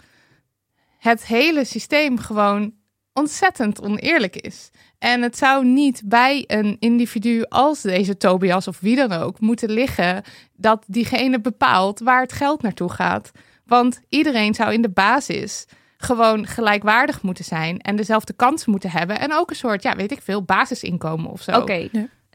het 0.97 1.25
hele 1.25 1.65
systeem 1.65 2.17
gewoon 2.17 2.73
ontzettend 3.19 3.81
oneerlijk 3.81 4.35
is. 4.35 4.69
En 4.99 5.21
het 5.21 5.37
zou 5.37 5.65
niet 5.65 6.01
bij 6.05 6.43
een 6.47 6.77
individu 6.79 7.43
als 7.49 7.81
deze 7.81 8.17
Tobias 8.17 8.67
of 8.67 8.79
wie 8.79 8.95
dan 8.95 9.11
ook 9.11 9.39
moeten 9.39 9.71
liggen 9.71 10.23
dat 10.55 10.83
diegene 10.87 11.41
bepaalt 11.41 11.99
waar 11.99 12.21
het 12.21 12.33
geld 12.33 12.61
naartoe 12.61 12.91
gaat. 12.91 13.31
Want 13.65 14.01
iedereen 14.09 14.53
zou 14.53 14.73
in 14.73 14.81
de 14.81 14.89
basis 14.89 15.65
gewoon 15.97 16.47
gelijkwaardig 16.47 17.21
moeten 17.21 17.45
zijn 17.45 17.79
en 17.79 17.95
dezelfde 17.95 18.33
kansen 18.33 18.71
moeten 18.71 18.91
hebben. 18.91 19.19
En 19.19 19.33
ook 19.33 19.49
een 19.49 19.55
soort, 19.55 19.83
ja, 19.83 19.95
weet 19.95 20.11
ik 20.11 20.21
veel, 20.21 20.43
basisinkomen 20.43 21.31
of 21.31 21.41
zo. 21.41 21.51
Oké, 21.51 21.89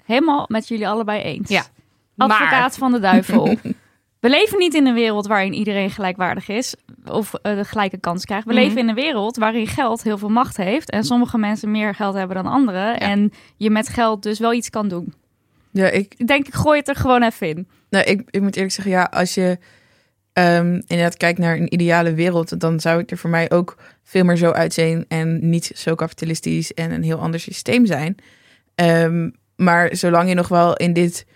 helemaal 0.05 0.45
met 0.49 0.69
jullie 0.69 0.89
allebei 0.89 1.23
eens. 1.23 1.49
Ja. 1.49 1.65
Advocaat 2.17 2.77
van 2.77 2.93
de 2.93 3.01
duivel. 3.01 3.57
We 4.25 4.31
leven 4.31 4.59
niet 4.59 4.75
in 4.75 4.87
een 4.87 4.95
wereld 4.95 5.27
waarin 5.27 5.53
iedereen 5.53 5.91
gelijkwaardig 5.91 6.49
is 6.49 6.75
of 7.07 7.33
uh, 7.43 7.57
de 7.57 7.65
gelijke 7.65 7.99
kans 7.99 8.25
krijgt. 8.25 8.47
We 8.47 8.53
Mhm. 8.53 8.63
leven 8.63 8.79
in 8.79 8.89
een 8.89 8.95
wereld 8.95 9.37
waarin 9.37 9.67
geld 9.67 10.03
heel 10.03 10.19
veel 10.19 10.29
macht 10.29 10.57
heeft 10.57 10.91
en 10.91 11.05
sommige 11.05 11.39
mensen 11.39 11.71
meer 11.71 11.95
geld 11.95 12.15
hebben 12.15 12.37
dan 12.37 12.47
anderen. 12.47 13.01
En 13.01 13.33
je 13.57 13.71
met 13.71 13.89
geld 13.89 14.23
dus 14.23 14.39
wel 14.39 14.53
iets 14.53 14.71
kan 14.71 14.89
doen. 14.89 15.15
Ja, 15.71 15.87
ik, 15.91 16.15
Ik 16.17 16.27
denk, 16.27 16.47
ik 16.47 16.55
gooi 16.55 16.79
het 16.79 16.89
er 16.89 16.95
gewoon 16.97 17.23
even 17.23 17.49
in. 17.49 17.69
nou, 17.91 18.05
ik, 18.05 18.23
ik 18.31 18.41
moet 18.41 18.55
eerlijk 18.57 18.73
zeggen, 18.75 18.93
ja, 18.93 19.03
als 19.11 19.35
je 19.35 19.59
ehm, 20.33 20.73
inderdaad 20.87 21.17
kijkt 21.17 21.39
naar 21.39 21.57
een 21.57 21.73
ideale 21.75 22.15
wereld, 22.15 22.61
dan 22.61 22.81
zou 22.81 23.01
het 23.01 23.11
er 23.11 23.19
voor 23.19 23.31
mij 23.31 23.51
ook 23.51 23.77
veel 24.03 24.25
meer 24.25 24.37
zo 24.37 24.51
uitzien 24.51 25.05
en 25.09 25.49
niet 25.51 25.71
zo 25.75 25.95
kapitalistisch 25.95 26.73
en 26.75 26.91
een 26.91 27.03
heel 27.03 27.19
ander 27.19 27.41
systeem 27.41 27.87
zijn. 27.87 28.15
Ehm, 28.75 29.31
maar 29.57 29.97
zolang 29.97 30.29
je 30.29 30.35
nog 30.35 30.49
wel 30.49 30.77
in 30.77 30.93
dit 30.93 31.27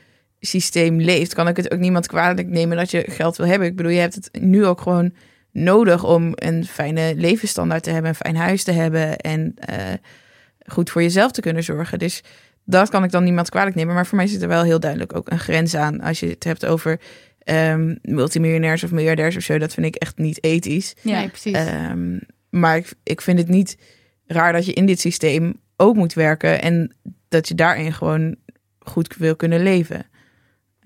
systeem 0.40 1.00
leeft, 1.00 1.34
kan 1.34 1.48
ik 1.48 1.56
het 1.56 1.72
ook 1.72 1.78
niemand 1.78 2.06
kwalijk 2.06 2.48
nemen 2.48 2.76
dat 2.76 2.90
je 2.90 3.04
geld 3.08 3.36
wil 3.36 3.46
hebben. 3.46 3.68
Ik 3.68 3.76
bedoel, 3.76 3.92
je 3.92 4.00
hebt 4.00 4.14
het 4.14 4.30
nu 4.40 4.66
ook 4.66 4.80
gewoon 4.80 5.12
nodig 5.52 6.04
om 6.04 6.32
een 6.34 6.64
fijne 6.64 7.14
levensstandaard 7.16 7.82
te 7.82 7.90
hebben, 7.90 8.10
een 8.10 8.16
fijn 8.16 8.36
huis 8.36 8.64
te 8.64 8.72
hebben 8.72 9.16
en 9.16 9.54
eh, 9.56 9.76
goed 10.66 10.90
voor 10.90 11.02
jezelf 11.02 11.32
te 11.32 11.40
kunnen 11.40 11.64
zorgen. 11.64 11.98
Dus 11.98 12.22
dat 12.64 12.88
kan 12.88 13.04
ik 13.04 13.10
dan 13.10 13.24
niemand 13.24 13.50
kwalijk 13.50 13.76
nemen. 13.76 13.94
Maar 13.94 14.06
voor 14.06 14.16
mij 14.16 14.26
zit 14.26 14.42
er 14.42 14.48
wel 14.48 14.62
heel 14.62 14.80
duidelijk 14.80 15.16
ook 15.16 15.30
een 15.30 15.38
grens 15.38 15.74
aan. 15.74 16.00
Als 16.00 16.20
je 16.20 16.28
het 16.28 16.44
hebt 16.44 16.66
over 16.66 17.00
ehm, 17.38 17.94
multimiljonairs 18.02 18.84
of 18.84 18.90
miljardairs 18.90 19.36
of 19.36 19.42
zo, 19.42 19.58
dat 19.58 19.74
vind 19.74 19.86
ik 19.86 19.94
echt 19.94 20.18
niet 20.18 20.44
ethisch. 20.44 20.94
Ja. 21.02 21.18
Nee, 21.18 21.28
precies. 21.28 21.52
Ehm, 21.52 22.18
maar 22.50 22.76
ik, 22.76 22.92
ik 23.02 23.20
vind 23.20 23.38
het 23.38 23.48
niet 23.48 23.76
raar 24.26 24.52
dat 24.52 24.66
je 24.66 24.72
in 24.72 24.86
dit 24.86 25.00
systeem 25.00 25.60
ook 25.76 25.96
moet 25.96 26.12
werken 26.12 26.62
en 26.62 26.94
dat 27.28 27.48
je 27.48 27.54
daarin 27.54 27.92
gewoon 27.92 28.36
goed 28.78 29.16
wil 29.16 29.36
kunnen 29.36 29.62
leven. 29.62 30.06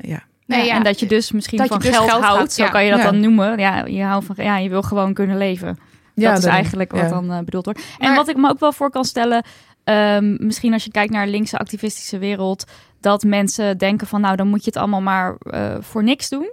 Ja, 0.02 0.22
nee, 0.46 0.58
Ja, 0.58 0.64
ja. 0.64 0.74
En 0.74 0.82
dat 0.82 1.00
je 1.00 1.06
dus 1.06 1.32
misschien 1.32 1.58
Dat 1.58 1.66
van 1.68 1.78
dus 1.78 1.88
geld, 1.90 2.10
geld 2.10 2.22
houdt, 2.22 2.38
gaat, 2.40 2.52
zo 2.52 2.62
ja. 2.64 2.68
kan 2.70 2.84
je 2.84 2.90
dat 2.90 2.98
Ja. 2.98 3.04
dan 3.10 3.20
noemen. 3.20 3.58
Ja, 3.58 3.84
je, 3.86 4.02
houdt 4.02 4.24
van, 4.26 4.44
ja, 4.44 4.56
je 4.58 4.68
wil 4.68 4.82
gewoon 4.82 5.14
kunnen 5.14 5.36
leven. 5.38 5.78
dat 6.14 6.38
is 6.38 6.44
eigenlijk 6.44 6.92
wat 6.92 7.00
Ja. 7.00 7.08
dan 7.08 7.32
eh, 7.32 7.38
bedoeld 7.38 7.64
wordt. 7.64 7.80
En 7.98 8.06
Maar- 8.08 8.16
wat 8.16 8.28
ik 8.28 8.36
me 8.36 8.48
ook 8.48 8.58
wel 8.60 8.72
voor 8.72 8.90
kan 8.90 9.04
stellen, 9.04 9.44
ehm, 9.84 10.46
misschien 10.46 10.72
als 10.72 10.84
je 10.84 10.90
kijkt 10.90 11.12
naar 11.12 11.24
de 11.24 11.30
linkse 11.30 11.58
activistische 11.58 12.18
wereld, 12.18 12.64
dat 13.00 13.22
mensen 13.22 13.78
denken 13.78 14.06
van 14.06 14.20
nou, 14.20 14.36
dan 14.36 14.48
moet 14.48 14.64
je 14.64 14.70
het 14.70 14.76
allemaal 14.78 15.00
maar 15.00 15.36
eh, 15.38 15.74
voor 15.80 16.02
niks 16.04 16.28
doen. 16.28 16.52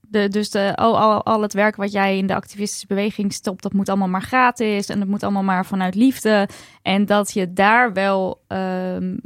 De, 0.00 0.28
dus 0.28 0.50
de, 0.50 0.76
al, 0.76 0.98
al, 1.00 1.24
al 1.24 1.42
het 1.42 1.52
werk 1.52 1.76
wat 1.76 1.92
jij 1.92 2.18
in 2.18 2.26
de 2.26 2.34
activistische 2.34 2.86
beweging 2.86 3.32
stopt, 3.32 3.62
dat 3.62 3.72
moet 3.72 3.88
allemaal 3.88 4.08
maar 4.08 4.22
gratis 4.22 4.88
en 4.88 4.98
dat 4.98 5.08
moet 5.08 5.22
allemaal 5.22 5.42
maar 5.42 5.66
vanuit 5.66 5.94
liefde. 5.94 6.48
En 6.82 7.04
dat 7.06 7.32
je 7.32 7.52
daar 7.52 7.92
wel 7.92 8.42
ehm, 8.48 9.16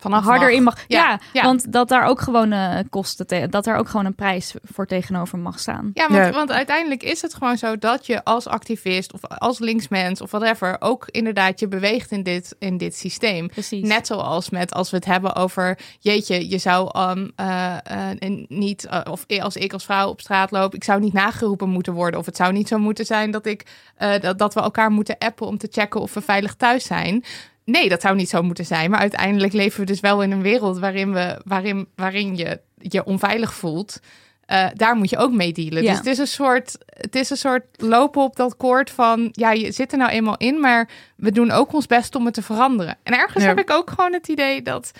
Vanaf 0.00 0.24
harder 0.24 0.48
mag. 0.48 0.56
in 0.56 0.62
mag. 0.62 0.78
Ja, 0.88 0.98
Ja, 1.10 1.20
ja. 1.32 1.42
want 1.42 1.72
dat 1.72 1.88
daar 1.88 2.04
ook 2.06 2.20
gewoon 2.20 2.52
eh, 2.52 2.78
kosten, 2.90 3.26
te- 3.26 3.46
dat 3.50 3.64
daar 3.64 3.76
ook 3.78 3.88
gewoon 3.88 4.06
een 4.06 4.14
prijs 4.14 4.54
voor 4.62 4.86
tegenover 4.86 5.38
mag 5.38 5.58
staan. 5.58 5.90
Ja, 5.94 6.08
want, 6.08 6.24
Ja. 6.24 6.32
want 6.32 6.50
uiteindelijk 6.52 7.02
is 7.02 7.22
het 7.22 7.34
gewoon 7.34 7.56
zo 7.58 7.78
dat 7.78 8.06
je 8.06 8.24
als 8.24 8.46
activist 8.46 9.12
of 9.12 9.24
als 9.24 9.58
linksmens 9.58 10.20
of 10.20 10.30
whatever 10.30 10.76
ook 10.80 11.08
inderdaad 11.10 11.60
je 11.60 11.68
beweegt 11.68 12.10
in 12.10 12.22
dit, 12.22 12.56
in 12.58 12.76
dit 12.76 12.96
systeem. 12.96 13.48
Precies. 13.48 13.88
Net 13.88 14.06
zoals 14.06 14.50
met 14.50 14.72
als 14.72 14.90
we 14.90 14.96
het 14.96 15.04
hebben 15.04 15.34
over 15.34 15.78
jeetje, 15.98 16.48
je 16.48 16.58
zou 16.58 16.98
um, 17.10 17.32
eh, 17.36 17.76
eh, 18.12 18.46
niet 18.48 18.88
of 19.10 19.24
als 19.40 19.56
ik 19.56 19.72
als 19.72 19.84
vrouw 19.84 20.08
op 20.08 20.20
straat 20.20 20.50
loop, 20.50 20.74
ik 20.74 20.84
zou 20.84 21.00
niet 21.00 21.12
nageroepen 21.12 21.68
moeten 21.68 21.92
worden 21.92 22.20
of 22.20 22.26
het 22.26 22.36
zou 22.36 22.52
niet 22.52 22.68
zo 22.68 22.78
moeten 22.78 23.04
zijn 23.06 23.30
dat 23.30 23.46
ik 23.46 23.66
eh, 23.96 24.20
dat, 24.20 24.38
dat 24.38 24.54
we 24.54 24.60
elkaar 24.60 24.90
moeten 24.90 25.18
appen 25.18 25.46
om 25.46 25.58
te 25.58 25.68
checken 25.70 26.00
of 26.00 26.14
we 26.14 26.20
veilig 26.20 26.54
thuis 26.54 26.84
zijn. 26.84 27.24
Nee, 27.70 27.88
dat 27.88 28.00
zou 28.00 28.16
niet 28.16 28.28
zo 28.28 28.42
moeten 28.42 28.66
zijn. 28.66 28.90
Maar 28.90 29.00
uiteindelijk 29.00 29.52
leven 29.52 29.80
we 29.80 29.86
dus 29.86 30.00
wel 30.00 30.22
in 30.22 30.30
een 30.30 30.42
wereld 30.42 30.78
waarin, 30.78 31.12
we, 31.12 31.40
waarin, 31.44 31.88
waarin 31.96 32.36
je 32.36 32.60
je 32.78 33.04
onveilig 33.04 33.54
voelt. 33.54 34.00
Eh, 34.46 34.66
daar 34.74 34.96
moet 34.96 35.10
je 35.10 35.16
ook 35.16 35.32
mee 35.32 35.52
dealen. 35.52 35.82
Ja. 35.82 35.88
Dus 35.88 35.98
het 35.98 36.06
is, 36.06 36.18
een 36.18 36.26
soort, 36.26 36.78
het 36.86 37.14
is 37.14 37.30
een 37.30 37.36
soort 37.36 37.64
lopen 37.76 38.22
op 38.22 38.36
dat 38.36 38.56
koord 38.56 38.90
van... 38.90 39.28
ja, 39.32 39.52
je 39.52 39.72
zit 39.72 39.92
er 39.92 39.98
nou 39.98 40.10
eenmaal 40.10 40.36
in, 40.36 40.60
maar 40.60 40.88
we 41.16 41.32
doen 41.32 41.50
ook 41.50 41.72
ons 41.72 41.86
best 41.86 42.14
om 42.14 42.24
het 42.24 42.34
te 42.34 42.42
veranderen. 42.42 42.98
En 43.02 43.18
ergens 43.18 43.42
Ja. 43.42 43.48
heb 43.48 43.58
ik 43.58 43.70
ook 43.70 43.90
gewoon 43.90 44.12
het 44.12 44.28
idee 44.28 44.62
dat, 44.62 44.90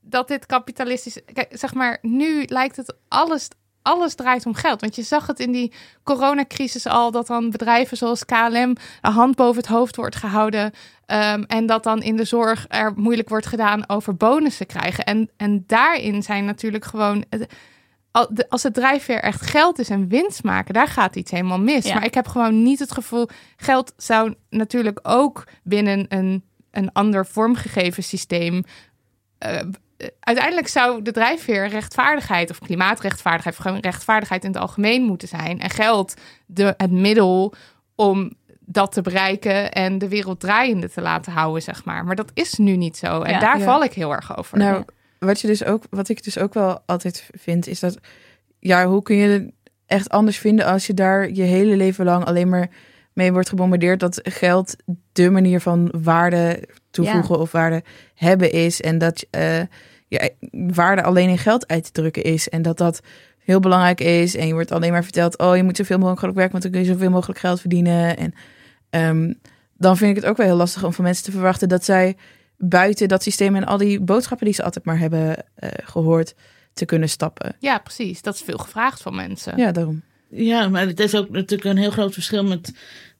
dat 0.00 0.28
dit 0.28 0.46
kapitalistisch... 0.46 1.18
Kijk, 1.32 1.48
zeg 1.50 1.74
maar, 1.74 1.98
nu 2.02 2.44
lijkt 2.44 2.76
het 2.76 2.94
alles... 3.08 3.48
Alles 3.84 4.14
draait 4.14 4.46
om 4.46 4.54
geld. 4.54 4.80
Want 4.80 4.96
je 4.96 5.02
zag 5.02 5.26
het 5.26 5.40
in 5.40 5.52
die 5.52 5.72
coronacrisis 6.02 6.86
al... 6.86 7.10
dat 7.10 7.26
dan 7.26 7.50
bedrijven 7.50 7.96
zoals 7.96 8.24
KLM 8.24 8.76
een 9.00 9.12
hand 9.12 9.36
boven 9.36 9.56
het 9.56 9.70
hoofd 9.70 9.96
wordt 9.96 10.16
gehouden... 10.16 10.72
Ehm, 11.06 11.42
en 11.42 11.66
dat 11.66 11.82
dan 11.82 12.02
in 12.02 12.16
de 12.16 12.24
zorg 12.24 12.64
er 12.68 12.92
moeilijk 12.96 13.28
wordt 13.28 13.46
gedaan 13.46 13.88
over 13.88 14.16
bonussen 14.16 14.66
krijgen. 14.66 15.04
En, 15.04 15.30
en 15.36 15.64
daarin 15.66 16.22
zijn 16.22 16.44
natuurlijk 16.44 16.84
gewoon. 16.84 17.24
Als 18.48 18.62
het 18.62 18.74
drijfveer 18.74 19.20
echt 19.20 19.46
geld 19.46 19.78
is 19.78 19.90
en 19.90 20.08
winst 20.08 20.42
maken, 20.42 20.74
daar 20.74 20.88
gaat 20.88 21.16
iets 21.16 21.30
helemaal 21.30 21.60
mis. 21.60 21.86
Ja. 21.86 21.94
Maar 21.94 22.04
ik 22.04 22.14
heb 22.14 22.26
gewoon 22.26 22.62
niet 22.62 22.78
het 22.78 22.92
gevoel. 22.92 23.28
Geld 23.56 23.92
zou 23.96 24.34
natuurlijk 24.50 24.98
ook 25.02 25.44
binnen 25.62 26.06
een, 26.08 26.44
een 26.70 26.92
ander 26.92 27.26
vormgegeven 27.26 28.02
systeem. 28.02 28.64
Uiteindelijk 30.20 30.68
zou 30.68 31.02
de 31.02 31.12
drijfveer 31.12 31.68
rechtvaardigheid 31.68 32.50
of 32.50 32.58
klimaatrechtvaardigheid, 32.58 33.56
of 33.56 33.62
gewoon 33.64 33.80
rechtvaardigheid 33.80 34.44
in 34.44 34.50
het 34.50 34.60
algemeen 34.60 35.02
moeten 35.02 35.28
zijn. 35.28 35.60
En 35.60 35.70
geld 35.70 36.14
de, 36.46 36.74
het 36.76 36.90
middel 36.90 37.54
om 37.94 38.32
dat 38.60 38.92
te 38.92 39.02
bereiken 39.02 39.72
en 39.72 39.98
de 39.98 40.08
wereld 40.08 40.40
draaiende 40.40 40.90
te 40.90 41.00
laten 41.00 41.32
houden, 41.32 41.62
zeg 41.62 41.84
maar. 41.84 42.04
Maar 42.04 42.16
dat 42.16 42.30
is 42.34 42.54
nu 42.54 42.76
niet 42.76 42.96
zo. 42.96 43.22
En 43.22 43.32
Ja. 43.32 43.38
daar 43.38 43.58
Ja. 43.58 43.64
val 43.64 43.84
ik 43.84 43.92
heel 43.92 44.12
erg 44.12 44.36
over. 44.36 44.58
Nou, 44.58 44.84
wat, 45.18 45.40
je 45.40 45.46
dus 45.46 45.64
ook, 45.64 45.84
wat 45.90 46.08
ik 46.08 46.24
dus 46.24 46.38
ook 46.38 46.54
wel 46.54 46.82
altijd 46.86 47.30
vind, 47.32 47.66
is 47.66 47.80
dat... 47.80 47.98
Ja, 48.58 48.86
hoe 48.86 49.02
kun 49.02 49.16
je 49.16 49.28
het 49.28 49.52
echt 49.86 50.08
anders 50.08 50.38
vinden 50.38 50.66
als 50.66 50.86
je 50.86 50.94
daar 50.94 51.30
je 51.30 51.42
hele 51.42 51.76
leven 51.76 52.04
lang 52.04 52.24
alleen 52.24 52.48
maar 52.48 52.68
mee 53.12 53.32
wordt 53.32 53.48
gebombardeerd 53.48 54.00
dat 54.00 54.20
geld 54.22 54.76
de 55.12 55.30
manier 55.30 55.60
van 55.60 55.94
waarde 56.02 56.68
toevoegen 56.94 57.38
of 57.38 57.52
waarde 57.52 57.82
hebben 58.14 58.52
is. 58.52 58.80
En 58.80 58.98
dat 58.98 59.26
eh 59.30 59.60
ja, 60.08 60.28
waarde 60.50 61.02
alleen 61.02 61.28
in 61.28 61.38
geld 61.38 61.68
uit 61.68 61.84
te 61.84 61.92
drukken 61.92 62.22
is. 62.22 62.48
En 62.48 62.62
dat 62.62 62.78
dat 62.78 63.00
heel 63.38 63.60
belangrijk 63.60 64.00
is. 64.00 64.36
En 64.36 64.46
je 64.46 64.52
wordt 64.52 64.72
alleen 64.72 64.92
maar 64.92 65.02
verteld, 65.02 65.38
oh, 65.38 65.56
je 65.56 65.62
moet 65.62 65.76
zoveel 65.76 65.98
mogelijk 65.98 66.34
werken, 66.34 66.52
want 66.52 66.62
dan 66.62 66.72
kun 66.72 66.80
je 66.80 66.92
zoveel 66.92 67.10
mogelijk 67.10 67.38
geld 67.38 67.60
verdienen. 67.60 68.16
En 68.16 68.34
ehm, 68.90 69.32
dan 69.76 69.96
vind 69.96 70.10
ik 70.10 70.22
het 70.22 70.30
ook 70.30 70.36
wel 70.36 70.46
heel 70.46 70.56
lastig 70.56 70.84
om 70.84 70.92
van 70.92 71.04
mensen 71.04 71.24
te 71.24 71.30
verwachten 71.30 71.68
dat 71.68 71.84
zij 71.84 72.16
buiten 72.56 73.08
dat 73.08 73.22
systeem 73.22 73.56
en 73.56 73.64
al 73.64 73.76
die 73.76 74.00
boodschappen 74.00 74.46
die 74.46 74.54
ze 74.54 74.62
altijd 74.62 74.84
maar 74.84 74.98
hebben 74.98 75.36
eh, 75.54 75.68
gehoord 75.84 76.34
te 76.72 76.84
kunnen 76.84 77.08
stappen. 77.08 77.56
Ja, 77.58 77.78
precies. 77.78 78.22
Dat 78.22 78.34
is 78.34 78.40
veel 78.40 78.58
gevraagd 78.58 79.02
van 79.02 79.14
mensen. 79.14 79.56
Ja, 79.56 79.72
daarom. 79.72 80.02
Ja, 80.28 80.68
maar 80.68 80.86
het 80.86 81.00
is 81.00 81.14
ook 81.14 81.30
natuurlijk 81.30 81.70
een 81.70 81.82
heel 81.82 81.90
groot 81.90 82.12
verschil 82.12 82.44
met 82.44 82.72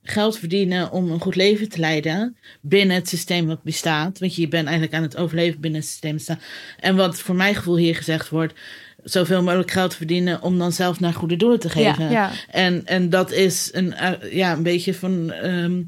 geld 0.05 0.39
verdienen 0.39 0.91
om 0.93 1.11
een 1.11 1.21
goed 1.21 1.37
leven 1.37 1.69
te 1.69 1.79
leiden 1.79 2.37
binnen 2.61 2.97
het 2.97 3.09
systeem 3.09 3.47
wat 3.47 3.63
bestaat. 3.63 4.19
Want 4.19 4.35
je 4.35 4.49
bent 4.49 4.65
eigenlijk 4.67 4.97
aan 4.97 5.03
het 5.03 5.17
overleven 5.17 5.61
binnen 5.61 5.81
het 5.81 5.89
systeem 5.89 6.19
staan. 6.19 6.41
En 6.81 6.97
wat 6.97 7.19
voor 7.19 7.35
mijn 7.35 7.55
gevoel 7.55 7.77
hier 7.77 7.97
gezegd 7.97 8.29
wordt, 8.29 8.55
zoveel 9.03 9.43
mogelijk 9.43 9.71
geld 9.71 9.95
verdienen 9.95 10.43
om 10.43 10.59
dan 10.59 10.73
zelf 10.73 11.01
naar 11.01 11.15
goede 11.15 11.37
doelen 11.37 11.61
te 11.61 11.71
geven. 11.71 12.11
Ja. 12.11 12.31
En, 12.51 12.87
en 12.87 13.11
dat 13.11 13.33
is 13.33 13.69
een, 13.73 13.95
eh, 13.95 14.33
ja, 14.33 14.53
een 14.53 14.63
beetje 14.63 14.95
van. 14.95 15.33
ehm, 15.33 15.83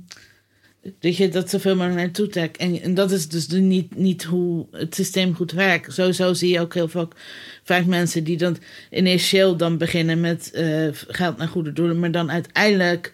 dat 0.99 1.17
je 1.17 1.29
dat 1.29 1.51
zoveel 1.51 1.77
mogelijk 1.77 2.01
naartoe 2.01 2.27
trekt. 2.27 2.57
En, 2.57 2.83
en 2.83 2.95
dat 2.95 3.11
is 3.11 3.29
dus 3.29 3.49
niet, 3.49 3.97
niet 3.97 4.25
hoe 4.25 4.67
het 4.71 4.95
systeem 4.95 5.35
goed 5.35 5.53
werkt. 5.53 5.93
Sowieso 5.93 6.35
zie 6.35 6.53
je 6.53 6.61
ook 6.61 6.75
heel 6.75 6.89
vaak, 6.89 7.13
vaak 7.63 7.85
mensen 7.85 8.25
die 8.25 8.37
dan 8.37 8.57
initieel 8.91 9.57
dan 9.57 9.79
beginnen 9.79 10.21
met 10.21 10.51
eh, 10.51 10.89
geld 10.93 11.37
naar 11.37 11.49
goede 11.49 11.73
doelen, 11.73 11.99
maar 11.99 12.11
dan 12.11 12.31
uiteindelijk 12.31 13.13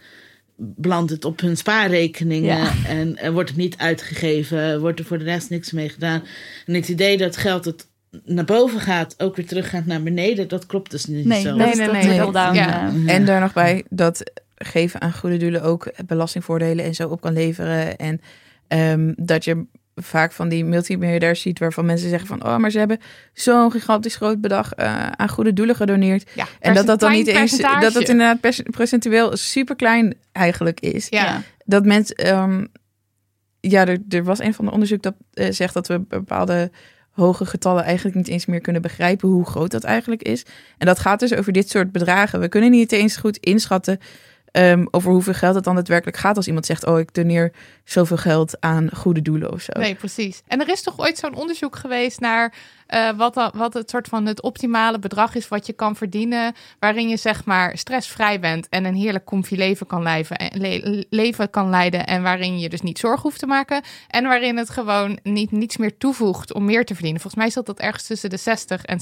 belandt 0.65 1.11
het 1.11 1.25
op 1.25 1.41
hun 1.41 1.57
spaarrekeningen 1.57 2.57
Ja. 2.59 2.73
en 2.89 3.33
wordt 3.33 3.49
het 3.49 3.59
niet 3.59 3.77
uitgegeven, 3.79 4.81
wordt 4.81 4.99
er 4.99 5.05
voor 5.05 5.19
de 5.19 5.25
rest 5.25 5.51
niks 5.51 5.73
mee 5.73 5.89
gedaan. 5.89 6.23
En 6.67 6.75
het 6.75 6.89
idee 6.89 7.17
dat 7.17 7.37
geld 7.37 7.65
dat 7.65 7.89
naar 8.25 8.45
boven 8.45 8.81
gaat, 8.81 9.15
ook 9.19 9.37
weer 9.37 9.47
terug 9.47 9.71
gaat 9.71 9.87
naar 9.87 10.03
beneden, 10.03 10.49
dat 10.49 10.67
klopt 10.67 10.91
dus 10.91 11.05
niet 11.07 11.25
Nee, 11.27 11.41
zo. 11.41 11.57
Nee, 11.57 11.67
nee, 11.75 11.87
dat 11.87 11.93
nee, 11.93 12.19
down. 12.33 12.55
ja. 12.55 12.93
En 13.07 13.25
daar 13.25 13.41
nog 13.41 13.53
bij 13.53 13.85
dat 13.89 14.31
geven 14.55 15.01
aan 15.01 15.13
goede 15.13 15.37
doelen 15.37 15.63
ook 15.63 15.93
belastingvoordelen 16.07 16.85
en 16.85 16.95
zo 16.95 17.09
op 17.09 17.21
kan 17.21 17.33
leveren. 17.33 17.97
En 17.97 18.21
ehm, 18.69 19.13
dat 19.17 19.45
je 19.45 19.65
vaak 19.95 20.33
van 20.33 20.49
die 20.49 20.65
multimiljonairs 20.65 21.41
ziet 21.41 21.59
waarvan 21.59 21.87
mensen 21.87 22.09
zeggen 22.09 22.29
van... 22.29 22.45
oh, 22.45 22.57
maar 22.57 22.71
ze 22.71 22.79
hebben 22.79 22.99
zo'n 23.33 23.71
gigantisch 23.71 24.17
groot 24.17 24.41
bedrag 24.41 24.73
eh, 24.73 25.07
aan 25.07 25.29
goede 25.29 25.53
doelen 25.53 25.77
gedoneerd. 25.77 26.31
Ja, 26.35 26.47
En 26.61 26.75
dat 26.75 26.87
dat 26.87 27.01
dan 27.01 27.13
niet 27.13 27.27
eens... 27.27 27.57
Dat 27.59 27.93
dat 27.93 28.09
inderdaad 28.09 28.63
procentueel 28.71 29.37
super 29.37 29.77
klein 29.77 30.15
eigenlijk 30.33 30.81
is. 30.81 31.07
Ja. 31.09 31.25
Ja. 31.25 31.43
Dat 31.65 31.85
mensen... 31.85 32.17
ehm, 32.17 32.65
ja, 33.61 33.87
er, 33.87 33.99
er 34.09 34.25
was 34.25 34.39
een 34.39 34.55
van 34.55 34.65
de 34.65 34.71
onderzoek 34.71 35.03
dat 35.03 35.15
eh, 35.33 35.51
zegt 35.51 35.75
dat 35.75 35.89
we 35.89 35.99
bepaalde 35.99 36.71
hoge 37.11 37.47
getallen 37.47 37.85
eigenlijk 37.85 38.17
niet 38.17 38.29
eens 38.29 38.47
meer 38.47 38.61
kunnen 38.61 38.83
begrijpen 38.83 39.29
hoe 39.29 39.47
groot 39.47 39.71
dat 39.71 39.85
eigenlijk 39.85 40.23
is. 40.23 40.45
En 40.79 40.87
dat 40.87 40.99
gaat 40.99 41.21
dus 41.21 41.35
over 41.35 41.53
dit 41.53 41.71
soort 41.71 41.93
bedragen. 41.93 42.41
We 42.41 42.49
kunnen 42.49 42.71
niet 42.71 42.93
eens 42.93 43.17
goed 43.17 43.37
inschatten 43.37 43.99
ehm, 44.53 44.85
over 44.91 45.11
hoeveel 45.13 45.35
geld 45.35 45.55
het 45.55 45.65
dan 45.65 45.75
daadwerkelijk 45.75 46.17
gaat 46.17 46.37
als 46.37 46.47
iemand 46.47 46.67
zegt, 46.67 46.87
oh, 46.87 46.99
ik 46.99 47.15
doneer 47.15 47.53
zoveel 47.85 48.17
geld 48.17 48.61
aan 48.61 48.91
goede 48.95 49.23
doelen 49.23 49.53
of 49.53 49.61
zo. 49.61 49.73
Nee, 49.79 49.95
precies. 49.95 50.43
En 50.47 50.61
er 50.61 50.69
is 50.69 50.83
toch 50.83 50.99
ooit 50.99 51.19
zo'n 51.19 51.35
onderzoek 51.35 51.77
geweest 51.77 52.21
naar 52.21 52.55
eh, 52.93 53.11
wat, 53.17 53.35
dan, 53.35 53.51
wat 53.55 53.75
het 53.75 53.91
soort 53.91 54.09
van 54.09 54.27
het 54.27 54.43
optimale 54.43 54.99
bedrag 54.99 55.35
is 55.35 55.49
wat 55.49 55.67
je 55.67 55.73
kan 55.73 55.97
verdienen, 55.97 56.55
waarin 56.79 57.09
je 57.09 57.17
zeg 57.17 57.45
maar 57.45 57.79
stressvrij 57.79 58.41
bent 58.41 58.69
en 58.69 58.85
een 58.85 58.95
heerlijk 58.95 59.25
comfy 59.25 59.55
leven 59.55 59.87
kan 59.87 60.03
leven, 60.03 60.37
en 60.37 60.61
le- 60.61 61.05
leven 61.11 61.51
kan 61.51 61.71
leiden 61.71 62.07
en 62.07 62.23
waarin 62.23 62.59
je 62.59 62.69
dus 62.69 62.81
niet 62.81 62.99
zorgen 62.99 63.23
hoeft 63.23 63.39
te 63.39 63.47
maken 63.47 63.83
en 64.09 64.25
waarin 64.25 64.57
het 64.57 64.71
gewoon 64.71 65.19
niet 65.23 65.51
niets 65.51 65.77
meer 65.77 65.97
toevoegt 65.99 66.53
om 66.53 66.65
meer 66.65 66.85
te 66.85 66.95
verdienen. 66.95 67.21
Volgens 67.21 67.43
mij 67.43 67.53
zat 67.53 67.67
dat 67.67 67.79
ergens 67.79 68.07
tussen 68.07 68.31
de 68.31 68.37
60 68.37 68.85
en 68.85 68.99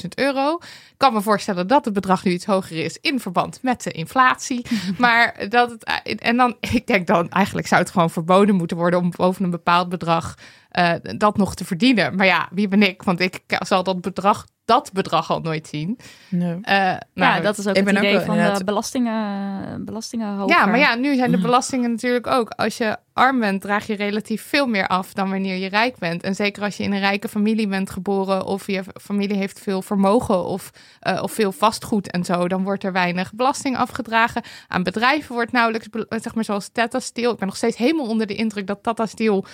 70.000 0.00 0.08
euro. 0.14 0.54
Ik 0.54 0.94
kan 0.96 1.12
me 1.12 1.20
voorstellen 1.20 1.66
dat 1.66 1.84
het 1.84 1.94
bedrag 1.94 2.24
nu 2.24 2.32
iets 2.32 2.44
hoger 2.44 2.84
is 2.84 2.98
in 3.00 3.20
verband 3.20 3.58
met 3.62 3.82
de 3.82 3.90
inflatie, 3.90 4.66
maar 4.98 5.46
dat 5.48 5.70
het 5.70 5.84
en 6.20 6.36
dan 6.36 6.56
ik 6.60 6.86
denk 6.86 7.06
dan 7.06 7.30
eigenlijk 7.30 7.66
zou 7.66 7.80
het 7.80 7.90
gewoon 7.90 8.10
verboden 8.10 8.54
moeten 8.54 8.76
worden 8.76 9.00
om 9.00 9.12
boven 9.16 9.44
een 9.44 9.50
bepaald 9.50 9.88
bedrag 9.88 10.34
eh, 10.74 10.92
dat 11.16 11.36
nog 11.36 11.54
te 11.54 11.64
verdienen. 11.64 12.16
Maar 12.16 12.26
ja, 12.26 12.48
wie 12.50 12.68
ben 12.68 12.82
ik? 12.82 13.02
Want 13.02 13.20
ik 13.20 13.40
zal 13.46 13.82
dat 13.82 14.00
bedrag, 14.00 14.46
dat 14.64 14.90
bedrag 14.92 15.30
al 15.30 15.40
nooit 15.40 15.66
zien. 15.68 15.98
Nee. 16.28 16.58
Eh, 16.62 16.74
ja, 16.76 16.98
nou, 17.14 17.42
dat 17.42 17.58
is 17.58 17.66
ook 17.66 17.76
ik 17.76 17.86
het 17.86 17.96
ook 17.96 18.02
idee 18.02 18.18
van 18.20 18.34
de 18.34 18.40
inderdaad- 18.40 18.64
belastingen, 18.64 19.84
belastingen 19.84 20.36
hoger. 20.36 20.56
ja, 20.56 20.66
maar 20.66 20.78
ja, 20.78 20.94
nu 20.94 21.14
zijn 21.14 21.30
de 21.30 21.38
belastingen 21.40 21.90
natuurlijk 21.90 22.26
ook. 22.26 22.50
Als 22.50 22.76
je 22.76 22.96
arm 23.12 23.40
bent, 23.40 23.60
draag 23.60 23.86
je 23.86 23.94
relatief 23.94 24.42
veel 24.42 24.66
meer 24.66 24.86
af 24.86 25.12
dan 25.12 25.30
wanneer 25.30 25.56
je 25.56 25.68
rijk 25.68 25.98
bent. 25.98 26.22
En 26.22 26.34
zeker 26.34 26.62
als 26.62 26.76
je 26.76 26.82
in 26.82 26.92
een 26.92 26.98
rijke 27.00 27.28
familie 27.28 27.68
bent 27.68 27.90
geboren 27.90 28.46
of 28.46 28.66
je 28.66 28.82
familie 29.02 29.36
heeft 29.36 29.60
veel 29.60 29.82
vermogen 29.82 30.44
of, 30.44 30.70
eh, 31.00 31.22
of 31.22 31.32
veel 31.32 31.52
vastgoed 31.52 32.10
en 32.10 32.24
zo, 32.24 32.48
dan 32.48 32.62
wordt 32.62 32.84
er 32.84 32.92
weinig 32.92 33.32
belasting 33.34 33.76
afgedragen. 33.76 34.42
Aan 34.68 34.82
bedrijven 34.82 35.34
wordt 35.34 35.52
nauwelijks, 35.52 35.86
zeg 36.08 36.34
maar 36.34 36.44
zoals 36.44 36.68
Tata 36.68 37.00
Steel. 37.00 37.32
Ik 37.32 37.38
ben 37.38 37.46
nog 37.48 37.56
steeds 37.56 37.76
helemaal 37.76 38.06
onder 38.06 38.26
de 38.26 38.34
indruk 38.34 38.66
dat 38.66 38.82
Tata 38.82 39.06
Steel 39.06 39.44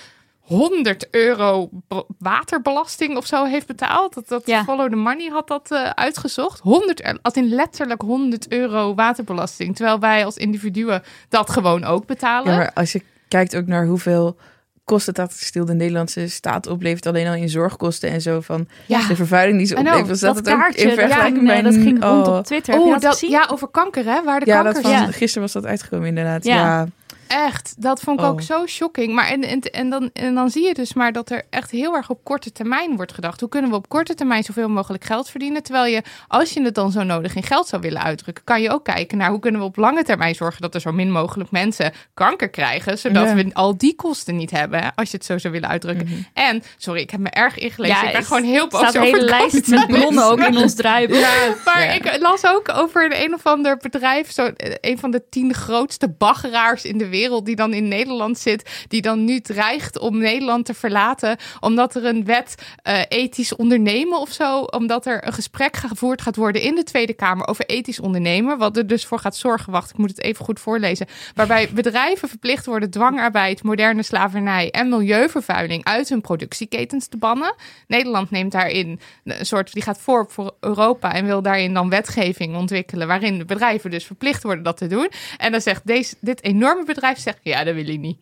100 0.41 1.07
euro 1.11 1.69
be- 1.87 2.05
waterbelasting 2.19 3.17
of 3.17 3.25
zo 3.25 3.45
heeft 3.45 3.67
betaald. 3.67 4.13
Dat, 4.13 4.27
dat 4.27 4.41
Ja. 4.45 4.63
Follow 4.63 4.89
the 4.89 4.95
Money 4.95 5.29
had 5.29 5.47
dat 5.47 5.71
eh, 5.71 5.89
uitgezocht. 5.89 6.59
100, 6.59 7.03
er- 7.03 7.17
als 7.21 7.33
in 7.33 7.49
letterlijk 7.49 8.01
100 8.01 8.51
euro 8.51 8.95
waterbelasting. 8.95 9.75
Terwijl 9.75 9.99
wij 9.99 10.25
als 10.25 10.37
individuen 10.37 11.03
dat 11.29 11.49
gewoon 11.49 11.83
ook 11.83 12.05
betalen. 12.05 12.51
Ja, 12.51 12.57
maar 12.57 12.71
als 12.73 12.91
je 12.91 13.01
kijkt 13.27 13.55
ook 13.55 13.65
naar 13.67 13.85
hoeveel 13.85 14.35
kosten 14.83 15.13
dat 15.13 15.33
stil 15.33 15.65
de 15.65 15.73
Nederlandse 15.73 16.27
staat 16.27 16.67
oplevert, 16.67 17.05
alleen 17.05 17.27
al 17.27 17.33
in 17.33 17.49
zorgkosten 17.49 18.09
en 18.09 18.21
zo 18.21 18.41
van 18.41 18.67
Ja. 18.85 19.07
de 19.07 19.15
vervuiling 19.15 19.57
die 19.57 19.67
ze 19.67 19.73
I 19.73 19.75
know, 19.77 19.87
oplevert. 19.87 20.07
dat 20.09 20.17
staat 20.17 20.35
het 20.35 20.49
ook 20.49 20.59
kaartje, 20.59 20.81
in 20.81 20.87
dat, 20.87 20.99
vergelijking 20.99 21.43
met 21.45 21.63
dat 21.63 21.73
ging 21.73 22.03
rond 22.03 22.27
oh, 22.27 22.37
op 22.37 22.45
Twitter. 22.45 22.79
Oh, 22.79 22.91
dat 22.91 23.01
dat, 23.01 23.19
ja, 23.19 23.47
over 23.51 23.67
kanker, 23.67 24.05
hè? 24.05 24.23
Waar 24.23 24.39
de 24.39 24.45
Ja, 24.45 24.55
kanker 24.61 24.73
dat 24.73 24.81
van, 24.81 24.91
Ja. 24.91 25.05
gisteren 25.11 25.41
was 25.41 25.51
dat 25.51 25.65
uitgekomen 25.65 26.07
inderdaad. 26.07 26.43
Ja. 26.45 26.87
Ja, 27.31 27.45
Echt, 27.45 27.73
dat 27.81 28.01
vond 28.01 28.19
ik 28.19 28.25
Oh. 28.25 28.31
ook 28.31 28.41
zo 28.41 28.65
shocking. 28.67 29.13
Maar 29.13 29.27
en, 29.27 29.43
en, 29.43 29.59
en, 29.61 29.89
dan, 29.89 30.09
en 30.13 30.35
dan 30.35 30.49
zie 30.49 30.67
je 30.67 30.73
dus 30.73 30.93
maar 30.93 31.11
dat 31.11 31.29
er 31.29 31.43
echt 31.49 31.71
heel 31.71 31.95
erg 31.95 32.09
op 32.09 32.23
korte 32.23 32.51
termijn 32.51 32.95
wordt 32.95 33.13
gedacht. 33.13 33.39
Hoe 33.39 33.49
kunnen 33.49 33.69
we 33.69 33.75
op 33.75 33.89
korte 33.89 34.13
termijn 34.13 34.43
zoveel 34.43 34.69
mogelijk 34.69 35.03
geld 35.03 35.29
verdienen? 35.29 35.63
Terwijl 35.63 35.85
je, 35.93 36.01
als 36.27 36.51
je 36.53 36.61
het 36.63 36.75
dan 36.75 36.91
zo 36.91 37.03
nodig 37.03 37.35
in 37.35 37.43
geld 37.43 37.67
zou 37.67 37.81
willen 37.81 38.01
uitdrukken, 38.03 38.43
kan 38.43 38.61
je 38.61 38.69
ook 38.69 38.83
kijken 38.83 39.17
naar 39.17 39.29
hoe 39.29 39.39
kunnen 39.39 39.61
we 39.61 39.67
op 39.67 39.75
lange 39.77 40.03
termijn 40.03 40.35
zorgen 40.35 40.61
dat 40.61 40.75
er 40.75 40.81
zo 40.81 40.91
min 40.91 41.11
mogelijk 41.11 41.51
mensen 41.51 41.91
kanker 42.13 42.49
krijgen. 42.49 42.97
Zodat 42.97 43.27
Ja. 43.27 43.35
we 43.35 43.49
al 43.53 43.77
die 43.77 43.95
kosten 43.95 44.35
niet 44.35 44.51
hebben, 44.51 44.95
als 44.95 45.11
je 45.11 45.17
het 45.17 45.25
zo 45.25 45.37
zou 45.37 45.53
willen 45.53 45.69
uitdrukken. 45.69 46.27
En, 46.33 46.63
sorry, 46.77 47.01
ik 47.01 47.09
heb 47.09 47.19
me 47.19 47.29
erg 47.29 47.57
ingelezen. 47.57 47.95
ik 47.97 48.03
ben 48.05 48.15
het 48.15 48.27
gewoon 48.27 48.43
heel 48.43 48.67
boos 48.67 48.79
staat 48.79 48.95
een 48.95 49.01
over 49.01 49.13
hele 49.13 49.29
lijst 49.29 49.67
met 49.67 49.87
bronnen 49.87 50.23
ook 50.25 50.39
in 50.39 50.57
ons 50.57 50.73
draaiboek. 50.75 51.17
Ja, 51.31 51.55
maar 51.65 51.83
Ja. 51.83 51.91
ik 51.91 52.17
las 52.21 52.45
ook 52.45 52.69
over 52.75 53.05
een, 53.05 53.23
een 53.23 53.33
of 53.33 53.45
ander 53.45 53.77
bedrijf, 53.77 54.31
zo, 54.31 54.45
eh, 54.45 54.73
een 54.81 54.97
van 54.99 55.11
de 55.11 55.23
tien 55.29 55.53
grootste 55.53 56.09
baggeraars 56.09 56.83
in 56.85 56.97
de 56.97 57.07
wereld, 57.09 57.19
die 57.29 57.55
dan 57.55 57.73
in 57.73 57.87
Nederland 57.87 58.37
zit, 58.37 58.85
die 58.87 59.01
dan 59.01 59.23
nu 59.23 59.39
dreigt 59.39 59.99
om 59.99 60.17
Nederland 60.17 60.65
te 60.65 60.73
verlaten, 60.73 61.37
omdat 61.59 61.95
er 61.95 62.05
een 62.05 62.25
wet 62.25 62.55
eh, 62.83 62.99
ethisch 63.07 63.55
ondernemen 63.55 64.19
of 64.19 64.31
zo, 64.31 64.59
omdat 64.61 65.05
er 65.05 65.27
een 65.27 65.33
gesprek 65.33 65.77
gevoerd 65.77 66.21
gaat 66.21 66.35
worden 66.35 66.61
in 66.61 66.75
de 66.75 66.83
Tweede 66.83 67.13
Kamer 67.13 67.47
over 67.47 67.65
ethisch 67.65 67.99
ondernemen, 67.99 68.57
wat 68.57 68.77
er 68.77 68.87
dus 68.87 69.05
voor 69.05 69.19
gaat 69.19 69.35
zorgen, 69.35 69.71
wacht, 69.71 69.89
ik 69.89 69.97
moet 69.97 70.09
het 70.09 70.21
even 70.21 70.45
goed 70.45 70.59
voorlezen, 70.59 71.07
waarbij 71.35 71.69
bedrijven 71.73 72.29
verplicht 72.29 72.65
worden 72.65 72.89
dwangarbeid, 72.89 73.63
moderne 73.63 74.03
slavernij 74.03 74.71
en 74.71 74.89
milieuvervuiling 74.89 75.83
uit 75.83 76.09
hun 76.09 76.21
productieketens 76.21 77.07
te 77.07 77.17
bannen. 77.17 77.55
Nederland 77.87 78.31
neemt 78.31 78.51
daarin 78.51 78.99
een 79.23 79.45
soort, 79.45 79.73
die 79.73 79.83
gaat 79.83 80.01
voor 80.01 80.25
voor 80.27 80.55
Europa 80.59 81.13
en 81.13 81.25
wil 81.25 81.41
daarin 81.41 81.73
dan 81.73 81.89
wetgeving 81.89 82.55
ontwikkelen, 82.55 83.07
waarin 83.07 83.45
bedrijven 83.47 83.91
dus 83.91 84.05
verplicht 84.05 84.43
worden 84.43 84.63
dat 84.63 84.77
te 84.77 84.87
doen. 84.87 85.09
En 85.37 85.51
dan 85.51 85.61
zegt 85.61 85.87
deze, 85.87 86.15
dit 86.19 86.43
enorme 86.43 86.85
bedrijf, 86.85 87.10
zegt, 87.19 87.37
ja, 87.41 87.63
dat 87.63 87.75
wil 87.75 87.87
ik 87.87 87.99
niet. 87.99 88.17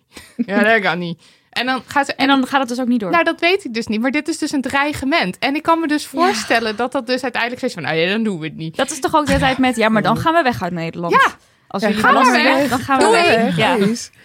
Ja, 0.46 0.64
dat 0.64 0.82
kan 0.82 1.00
niet. 1.00 1.22
En 1.50 1.66
dan 1.66 1.82
gaat 1.86 2.06
ze, 2.06 2.14
En 2.14 2.28
dan 2.28 2.48
gaat 2.48 2.60
het 2.60 2.70
dus 2.70 2.80
ook 2.80 2.88
niet 2.88 3.00
door. 3.00 3.12
nou, 3.12 3.24
dat 3.24 3.40
weet 3.40 3.66
ik 3.66 3.74
dus 3.74 3.88
niet, 3.88 4.02
maar 4.02 4.12
dit 4.12 4.28
is 4.28 4.38
dus 4.38 4.52
een 4.52 4.62
dreigement. 4.62 5.38
En 5.38 5.56
ik 5.56 5.62
kan 5.64 5.80
me 5.80 5.88
dus 5.88 6.06
voorstellen 6.06 6.76
dat 6.76 6.92
dat 6.92 7.08
dus 7.08 7.24
uiteindelijk 7.24 7.62
is 7.62 7.74
van, 7.74 7.84
nou 7.84 7.96
ja, 7.96 8.10
dan 8.12 8.24
doen 8.24 8.40
we 8.40 8.46
het 8.46 8.56
niet. 8.56 8.76
Dat 8.76 8.92
is 8.92 9.00
toch 9.00 9.16
ook 9.16 9.26
de 9.26 9.38
tijd 9.38 9.58
met, 9.58 9.76
ja, 9.76 9.90
maar 9.90 10.02
dan 10.02 10.18
gaan 10.18 10.34
we 10.34 10.42
weg 10.42 10.62
uit 10.64 10.74
Nederland. 10.74 11.14
Ja. 11.14 11.32
Als 11.68 11.82
Ja, 11.82 11.88
jullie 11.88 12.04
ga 12.04 12.12
maar 12.12 12.22
belasting 12.24 12.48
weg. 12.54 12.60
weg, 12.62 12.70
dan 12.70 12.80
gaan 12.80 12.98
we 12.98 13.04
Doei. 13.04 13.16
weg. 13.16 13.58
Ja. 13.58 13.78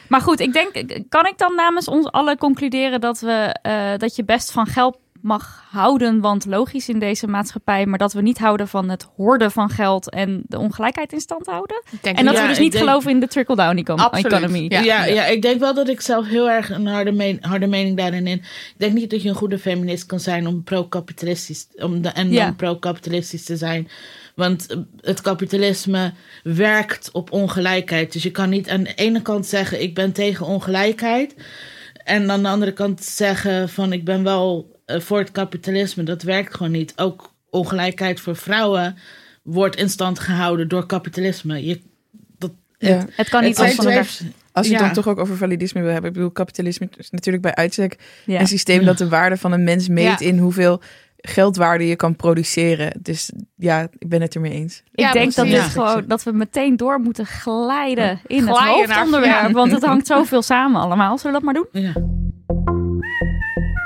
Maar 0.09 0.20
goed, 0.20 0.40
ik 0.40 0.53
denk, 0.53 0.72
kan 1.09 1.27
ik 1.27 1.38
dan 1.38 1.55
namens 1.55 1.88
ons 1.88 2.07
allen 2.11 2.38
concluderen 2.38 3.00
dat, 3.00 3.20
we, 3.20 3.57
eh, 3.62 3.92
dat 3.96 4.16
je 4.16 4.24
best 4.24 4.50
van 4.50 4.66
geld 4.66 4.98
mag 5.25 5.65
houden, 5.71 6.21
want 6.21 6.47
logisch 6.47 6.89
in 6.89 6.99
deze 6.99 7.27
maatschappij, 7.27 7.87
maar 7.87 7.99
dat 7.99 8.13
we 8.13 8.23
niet 8.23 8.39
houden 8.39 8.69
van 8.69 8.89
het 8.89 9.07
hoorden 9.17 9.51
van 9.51 9.69
geld 9.71 10.11
en 10.11 10.43
de 10.47 10.59
ongelijkheid 10.59 11.13
in 11.13 11.21
stand 11.21 11.47
houden? 11.47 11.83
En 12.03 12.25
dat 12.25 12.35
Ja, 12.35 12.43
we 12.43 12.49
dus 12.49 12.59
niet 12.59 12.73
denk- 12.73 12.85
geloven 12.85 13.11
in 13.11 13.21
de 13.21 13.27
trickle-down 13.29 13.77
econ- 13.77 13.99
Absoluut, 13.99 14.33
economy. 14.33 14.67
ja. 14.69 14.81
Ja, 14.81 15.05
ja, 15.05 15.27
ik 15.27 15.43
denk 15.43 15.61
wel 15.61 15.75
dat 15.75 15.89
ik 15.89 16.01
zelf 16.01 16.27
heel 16.29 16.51
erg 16.51 16.71
een 16.71 16.87
harde, 16.87 17.13
men- 17.13 17.39
harde 17.41 17.67
mening 17.67 17.97
daarin 17.97 18.27
in. 18.27 18.37
Ik 18.39 18.75
denk 18.77 18.93
niet 18.93 19.11
dat 19.11 19.23
je 19.23 19.29
een 19.29 19.35
goede 19.35 19.59
feminist 19.59 20.07
kan 20.07 20.21
zijn 20.21 20.47
om 20.47 20.63
pro-kapitalistisch 20.63 21.67
om 21.77 22.03
de, 22.03 22.09
en 22.09 22.31
Ja. 22.31 22.45
dan 22.45 22.57
pro-kapitalistisch 22.57 23.45
te 23.45 23.57
zijn. 23.57 23.89
Want 24.35 24.67
eh, 24.67 24.79
het 25.01 25.21
kapitalisme 25.21 26.13
werkt 26.43 27.11
op 27.13 27.33
ongelijkheid. 27.33 28.13
Dus 28.13 28.23
je 28.23 28.31
kan 28.31 28.49
niet 28.49 28.69
aan 28.71 28.83
de 28.83 28.95
ene 28.95 29.23
kant 29.23 29.47
zeggen 29.47 29.83
ik 29.83 29.95
ben 29.95 30.13
tegen 30.13 30.47
ongelijkheid. 30.47 31.35
En 32.05 32.31
aan 32.31 32.43
de 32.43 32.49
andere 32.49 32.73
kant 32.73 33.05
zeggen 33.05 33.69
van 33.69 33.93
ik 33.93 34.05
ben 34.05 34.23
wel 34.23 34.73
voor 34.87 35.18
het 35.18 35.31
kapitalisme. 35.33 36.03
Dat 36.03 36.23
werkt 36.23 36.55
gewoon 36.55 36.73
niet. 36.73 36.92
Ook 36.97 37.33
ongelijkheid 37.51 38.20
voor 38.20 38.37
vrouwen 38.37 38.97
wordt 39.42 39.77
in 39.77 39.88
stand 39.90 40.18
gehouden 40.18 40.68
door 40.68 40.87
kapitalisme. 40.87 41.64
Je, 41.66 41.81
dat, 42.38 42.51
Ja. 42.79 43.07
Het 43.11 43.29
kan 43.29 43.42
niet 43.44 43.57
het 43.59 43.66
als 43.66 43.75
van 43.75 43.87
Als 44.53 44.66
je 44.66 44.73
het 44.73 44.83
dan 44.83 44.92
toch 44.92 45.09
ook 45.09 45.18
over 45.18 45.37
validisme 45.37 45.83
wil 45.83 45.90
hebben. 45.92 46.11
Ik 46.11 46.16
bedoel, 46.16 46.31
kapitalisme 46.31 46.88
is 46.97 47.11
natuurlijk 47.11 47.42
bij 47.42 47.55
uitstek 47.55 47.99
Ja. 48.27 48.40
een 48.40 48.47
systeem 48.47 48.85
dat 48.85 48.99
de 48.99 49.09
waarde 49.09 49.37
van 49.37 49.53
een 49.53 49.64
mens 49.64 49.88
meet 49.88 50.05
Ja. 50.20 50.27
in 50.27 50.38
hoeveel 50.38 50.81
geldwaarde 51.16 51.87
je 51.87 51.97
kan 51.97 52.16
produceren. 52.16 52.92
Dus 53.03 53.31
ja, 53.57 53.88
ik 53.99 54.09
ben 54.09 54.20
het 54.20 54.35
ermee 54.35 54.53
eens. 54.53 54.83
Ik 54.94 55.12
denk 55.12 55.35
dat, 55.35 55.47
dit 55.47 55.61
gewoon, 55.61 56.05
dat 56.07 56.23
we 56.23 56.33
meteen 56.33 56.77
door 56.77 57.01
moeten 57.01 57.27
glijden 57.27 58.20
in 58.27 58.47
het 58.47 58.57
Glijden 58.57 58.88
naar- 58.88 58.97
hoofdonderwerp. 58.97 59.47
ja. 59.47 59.51
Want 59.53 59.73
het 59.73 59.85
hangt 59.85 60.07
zoveel 60.07 60.42
samen 60.42 60.81
allemaal. 60.81 61.18
Zullen 61.18 61.40
we 61.40 61.44
dat 61.47 61.55
maar 61.55 61.83
doen? 61.83 62.24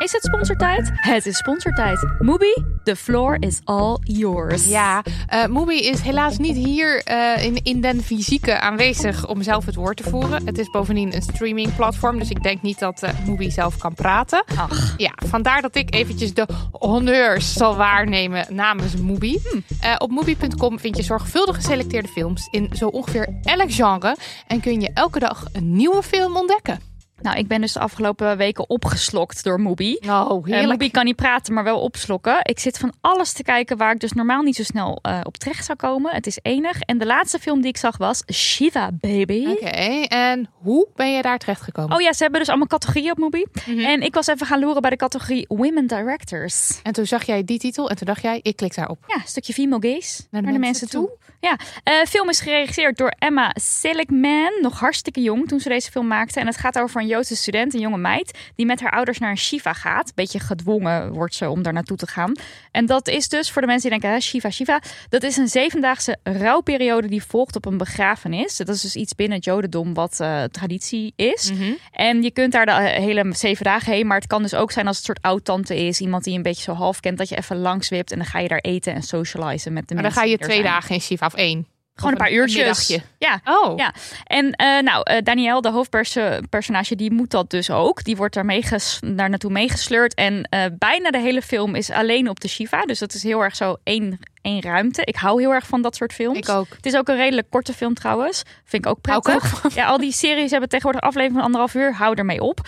Is 0.08 0.14
het 0.14 0.24
sponsortijd? 0.24 0.90
Het 0.94 1.26
is 1.26 1.36
sponsortijd. 1.36 2.06
Mubi, 2.18 2.64
the 2.84 2.96
floor 2.96 3.36
is 3.40 3.60
all 3.64 3.98
yours. 4.02 4.68
Ja, 4.68 5.02
uh, 5.34 5.46
Mubi 5.46 5.80
is 5.80 6.00
helaas 6.00 6.38
niet 6.38 6.56
hier 6.56 7.02
uh, 7.10 7.44
in, 7.44 7.60
in 7.62 7.80
den 7.80 8.02
fysieke 8.02 8.60
aanwezig 8.60 9.26
om 9.26 9.42
zelf 9.42 9.66
het 9.66 9.74
woord 9.74 9.96
te 9.96 10.02
voeren. 10.02 10.46
Het 10.46 10.58
is 10.58 10.70
bovendien 10.70 11.14
een 11.14 11.22
streamingplatform, 11.22 12.18
dus 12.18 12.30
ik 12.30 12.42
denk 12.42 12.62
niet 12.62 12.78
dat 12.78 13.02
uh, 13.02 13.10
Mubi 13.26 13.50
zelf 13.50 13.76
kan 13.76 13.94
praten. 13.94 14.44
Ach. 14.56 14.94
Ja, 14.96 15.12
vandaar 15.26 15.62
dat 15.62 15.76
ik 15.76 15.94
eventjes 15.94 16.34
de 16.34 16.46
honneurs 16.72 17.52
zal 17.52 17.76
waarnemen 17.76 18.46
namens 18.54 18.96
Mubi. 18.96 19.38
Hm. 19.50 19.58
op 19.98 20.10
Mubi.com 20.10 20.78
vind 20.78 20.96
je 20.96 21.02
zorgvuldig 21.02 21.56
geselecteerde 21.56 22.08
films 22.08 22.48
in 22.50 22.70
zo 22.72 22.86
ongeveer 22.86 23.38
elk 23.42 23.72
genre 23.72 24.16
en 24.46 24.60
kun 24.60 24.80
je 24.80 24.90
elke 24.94 25.18
dag 25.18 25.44
een 25.52 25.72
nieuwe 25.72 26.02
film 26.02 26.36
ontdekken. 26.36 26.87
Nou, 27.20 27.38
ik 27.38 27.48
ben 27.48 27.60
dus 27.60 27.72
de 27.72 27.80
afgelopen 27.80 28.36
weken 28.36 28.70
opgeslokt 28.70 29.44
door 29.44 29.60
Mubi. 29.60 29.98
Oh, 30.08 30.46
Uh, 30.48 30.68
Mubi 30.68 30.90
kan 30.90 31.04
niet 31.04 31.16
praten, 31.16 31.54
maar 31.54 31.64
wel 31.64 31.80
opslokken. 31.80 32.38
Ik 32.42 32.58
zit 32.58 32.78
van 32.78 32.92
alles 33.00 33.32
te 33.32 33.42
kijken 33.42 33.76
waar 33.76 33.92
ik 33.92 34.00
dus 34.00 34.12
normaal 34.12 34.42
niet 34.42 34.56
zo 34.56 34.62
snel 34.62 34.98
uh, 35.02 35.20
op 35.22 35.36
terecht 35.36 35.64
zou 35.64 35.78
komen. 35.78 36.14
Het 36.14 36.26
is 36.26 36.38
enig. 36.42 36.80
En 36.80 36.98
de 36.98 37.06
laatste 37.06 37.38
film 37.38 37.60
die 37.60 37.70
ik 37.70 37.76
zag 37.76 37.96
was 37.96 38.22
Shiva 38.32 38.90
Baby. 38.92 39.46
Oké, 39.46 39.66
okay. 39.66 40.02
en 40.02 40.48
hoe 40.52 40.88
ben 40.96 41.12
je 41.12 41.22
daar 41.22 41.38
terecht 41.38 41.62
gekomen? 41.62 41.96
Oh 41.96 42.00
ja, 42.00 42.12
ze 42.12 42.22
hebben 42.22 42.40
dus 42.40 42.48
allemaal 42.48 42.66
categorieën 42.66 43.10
op 43.10 43.18
Mubi. 43.18 43.46
Mm 43.66 43.74
-hmm. 43.74 43.84
En 43.84 44.02
ik 44.02 44.14
was 44.14 44.26
even 44.26 44.46
gaan 44.46 44.60
loeren 44.60 44.80
bij 44.80 44.90
de 44.90 44.96
categorie 44.96 45.44
Women 45.48 45.86
Directors. 45.86 46.80
En 46.82 46.92
toen 46.92 47.06
zag 47.06 47.24
jij 47.24 47.44
die 47.44 47.58
titel 47.58 47.90
en 47.90 47.96
toen 47.96 48.06
dacht 48.06 48.22
jij, 48.22 48.40
ik 48.42 48.56
klik 48.56 48.74
daarop. 48.74 48.98
Ja, 49.06 49.14
een 49.14 49.20
stukje 49.24 49.52
female 49.52 49.88
gaze 49.88 50.22
naar 50.30 50.40
de, 50.40 50.46
naar 50.46 50.56
de 50.56 50.64
mensen, 50.66 50.88
toe. 50.88 51.06
toe. 51.06 51.16
Ja, 51.40 51.58
uh, 51.84 52.06
film 52.06 52.28
is 52.28 52.40
geregisseerd 52.40 52.96
door 52.96 53.14
Emma 53.18 53.50
Seligman, 53.54 54.52
nog 54.60 54.80
hartstikke 54.80 55.20
jong 55.20 55.48
toen 55.48 55.60
ze 55.60 55.68
deze 55.68 55.90
film 55.90 56.06
maakte. 56.06 56.40
En 56.40 56.46
het 56.46 56.56
gaat 56.56 56.78
over 56.78 57.00
een 57.00 57.06
Joodse 57.08 57.36
student, 57.36 57.74
een 57.74 57.80
jonge 57.80 57.98
meid, 57.98 58.38
die 58.54 58.66
met 58.66 58.80
haar 58.80 58.90
ouders 58.90 59.18
naar 59.18 59.30
een 59.30 59.38
shiva 59.38 59.72
gaat. 59.72 60.12
Beetje 60.14 60.40
gedwongen 60.40 61.12
wordt 61.12 61.34
ze 61.34 61.48
om 61.48 61.62
daar 61.62 61.72
naartoe 61.72 61.96
te 61.96 62.06
gaan. 62.06 62.32
En 62.70 62.86
dat 62.86 63.08
is 63.08 63.28
dus, 63.28 63.50
voor 63.50 63.62
de 63.62 63.68
mensen 63.68 63.90
die 63.90 64.00
denken, 64.00 64.22
shiva, 64.22 64.50
shiva, 64.50 64.82
dat 65.08 65.22
is 65.22 65.36
een 65.36 65.48
zevendaagse 65.48 66.16
rouwperiode 66.22 67.08
die 67.08 67.22
volgt 67.22 67.56
op 67.56 67.66
een 67.66 67.78
begrafenis. 67.78 68.56
Dat 68.56 68.68
is 68.68 68.80
dus 68.80 68.96
iets 68.96 69.14
binnen 69.14 69.36
het 69.36 69.44
jodendom 69.44 69.94
wat 69.94 70.18
uh, 70.20 70.42
traditie 70.44 71.12
is. 71.16 71.50
Mm 71.50 71.58
-hmm. 71.58 71.76
En 71.92 72.22
je 72.22 72.30
kunt 72.30 72.52
daar 72.52 72.66
de 72.66 72.72
hele 72.72 73.26
zeven 73.34 73.64
dagen 73.64 73.92
heen, 73.92 74.06
maar 74.06 74.18
het 74.18 74.26
kan 74.26 74.42
dus 74.42 74.54
ook 74.54 74.72
zijn 74.72 74.86
als 74.86 74.96
het 74.96 75.04
soort 75.04 75.22
oud-tante 75.22 75.86
is. 75.86 76.00
Iemand 76.00 76.22
die 76.24 76.32
je 76.32 76.38
een 76.38 76.44
beetje 76.44 76.62
zo 76.62 76.72
half 76.72 77.00
kent, 77.00 77.18
dat 77.18 77.28
je 77.28 77.36
even 77.36 77.58
langs 77.58 77.88
wipt 77.88 78.10
en 78.10 78.18
dan 78.18 78.26
ga 78.26 78.38
je 78.38 78.48
daar 78.48 78.58
eten 78.58 78.94
en 78.94 79.02
socializen 79.02 79.72
met 79.72 79.88
de 79.88 79.94
maar 79.94 80.02
mensen. 80.02 80.22
dan 80.22 80.30
ga 80.30 80.36
je 80.36 80.48
twee 80.48 80.62
dagen 80.62 80.94
in 80.94 81.00
shiva 81.00 81.26
of 81.26 81.34
één. 81.34 81.66
Gewoon 81.98 82.12
een 82.12 82.18
paar 82.18 82.32
uurtjes. 82.32 82.88
Een 82.88 83.02
ja. 83.18 83.40
Oh. 83.44 83.78
ja. 83.78 83.94
En 84.24 84.44
uh, 84.44 84.82
nou, 84.82 85.10
uh, 85.10 85.16
Danielle, 85.22 85.60
de 85.60 85.70
hoofdpersonage, 85.70 86.96
die 86.96 87.12
moet 87.12 87.30
dat 87.30 87.50
dus 87.50 87.70
ook. 87.70 88.04
Die 88.04 88.16
wordt 88.16 88.34
daar, 88.34 88.44
meeges 88.44 89.00
daar 89.04 89.28
naartoe 89.28 89.50
meegesleurd. 89.50 90.14
En 90.14 90.48
uh, 90.54 90.64
bijna 90.78 91.10
de 91.10 91.18
hele 91.18 91.42
film 91.42 91.74
is 91.74 91.90
alleen 91.90 92.28
op 92.28 92.40
de 92.40 92.48
Shiva. 92.48 92.82
Dus 92.82 92.98
dat 92.98 93.14
is 93.14 93.22
heel 93.22 93.42
erg 93.42 93.56
zo 93.56 93.76
één, 93.82 94.18
één 94.42 94.62
ruimte. 94.62 95.02
Ik 95.04 95.16
hou 95.16 95.40
heel 95.40 95.52
erg 95.52 95.66
van 95.66 95.82
dat 95.82 95.96
soort 95.96 96.12
films. 96.12 96.38
Ik 96.38 96.48
ook. 96.48 96.68
Het 96.76 96.86
is 96.86 96.96
ook 96.96 97.08
een 97.08 97.16
redelijk 97.16 97.50
korte 97.50 97.72
film 97.72 97.94
trouwens. 97.94 98.42
Vind 98.64 98.84
ik 98.84 98.90
ook 98.90 99.00
prettig. 99.00 99.64
Ook. 99.64 99.72
Ja, 99.72 99.86
al 99.86 99.98
die 99.98 100.12
series 100.12 100.50
hebben 100.50 100.68
tegenwoordig 100.68 101.02
aflevering 101.02 101.36
van 101.36 101.44
anderhalf 101.44 101.74
uur. 101.74 101.94
Hou 101.94 102.14
ermee 102.14 102.40
op. 102.40 102.60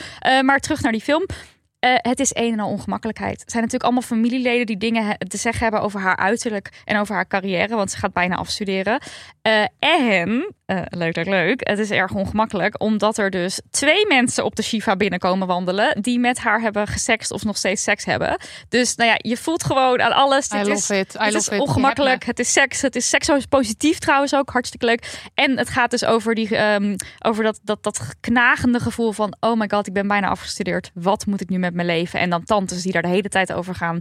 maar 0.42 0.58
terug 0.58 0.82
naar 0.82 0.92
die 0.92 1.00
film. 1.00 1.26
Uh, 1.80 1.94
het 1.96 2.20
is 2.20 2.34
een 2.34 2.52
en 2.52 2.60
al 2.60 2.70
ongemakkelijkheid. 2.70 3.40
Het 3.40 3.50
zijn 3.50 3.62
natuurlijk 3.62 3.90
allemaal 3.90 4.08
familieleden 4.08 4.66
die 4.66 4.76
dingen 4.76 5.18
te 5.18 5.36
zeggen 5.36 5.62
hebben 5.62 5.80
over 5.80 6.00
haar 6.00 6.16
uiterlijk 6.16 6.82
en 6.84 6.98
over 6.98 7.14
haar 7.14 7.26
carrière, 7.26 7.74
want 7.76 7.90
ze 7.90 7.96
gaat 7.96 8.12
bijna 8.12 8.36
afstuderen. 8.36 9.02
Uh, 9.42 9.64
en, 9.78 10.54
uh, 10.70 10.80
leuk, 10.88 11.16
leuk, 11.16 11.26
leuk, 11.26 11.68
het 11.68 11.78
is 11.78 11.90
erg 11.90 12.12
ongemakkelijk, 12.12 12.80
omdat 12.80 13.18
er 13.18 13.30
dus 13.30 13.60
twee 13.70 14.06
mensen 14.06 14.44
op 14.44 14.56
de 14.56 14.62
Shiva 14.62 14.96
binnenkomen 14.96 15.46
wandelen 15.46 16.02
die 16.02 16.18
met 16.18 16.38
haar 16.38 16.60
hebben 16.60 16.86
gesext 16.86 17.30
of 17.30 17.44
nog 17.44 17.56
steeds 17.56 17.82
seks 17.82 18.04
hebben. 18.04 18.38
Dus 18.68 18.94
nou 18.94 19.10
ja, 19.10 19.16
je 19.18 19.36
voelt 19.36 19.64
gewoon 19.64 20.00
aan 20.00 20.12
alles. 20.12 20.48
Dit 20.48 20.66
is, 20.66 20.90
it. 20.90 21.14
I 21.14 21.18
het 21.24 21.34
is 21.34 21.48
it. 21.48 21.60
ongemakkelijk, 21.60 22.24
het 22.24 22.38
is 22.38 22.52
seks, 22.52 22.82
het 22.82 22.96
is 22.96 23.08
seksueel 23.08 23.40
positief 23.48 23.98
trouwens 23.98 24.34
ook, 24.34 24.50
hartstikke 24.50 24.86
leuk. 24.86 25.30
En 25.34 25.58
het 25.58 25.68
gaat 25.68 25.90
dus 25.90 26.04
over, 26.04 26.34
die, 26.34 26.58
um, 26.58 26.96
over 27.18 27.44
dat, 27.44 27.60
dat, 27.62 27.82
dat 27.82 28.00
knagende 28.20 28.80
gevoel 28.80 29.12
van, 29.12 29.36
oh 29.40 29.58
my 29.58 29.68
god, 29.68 29.86
ik 29.86 29.92
ben 29.92 30.08
bijna 30.08 30.28
afgestudeerd. 30.28 30.90
Wat 30.94 31.26
moet 31.26 31.40
ik 31.40 31.48
nu 31.48 31.58
met 31.58 31.74
mijn 31.74 31.86
leven. 31.86 32.20
En 32.20 32.30
dan 32.30 32.44
tantes 32.44 32.82
die 32.82 32.92
daar 32.92 33.02
de 33.02 33.08
hele 33.08 33.28
tijd 33.28 33.52
over 33.52 33.74
gaan. 33.74 34.00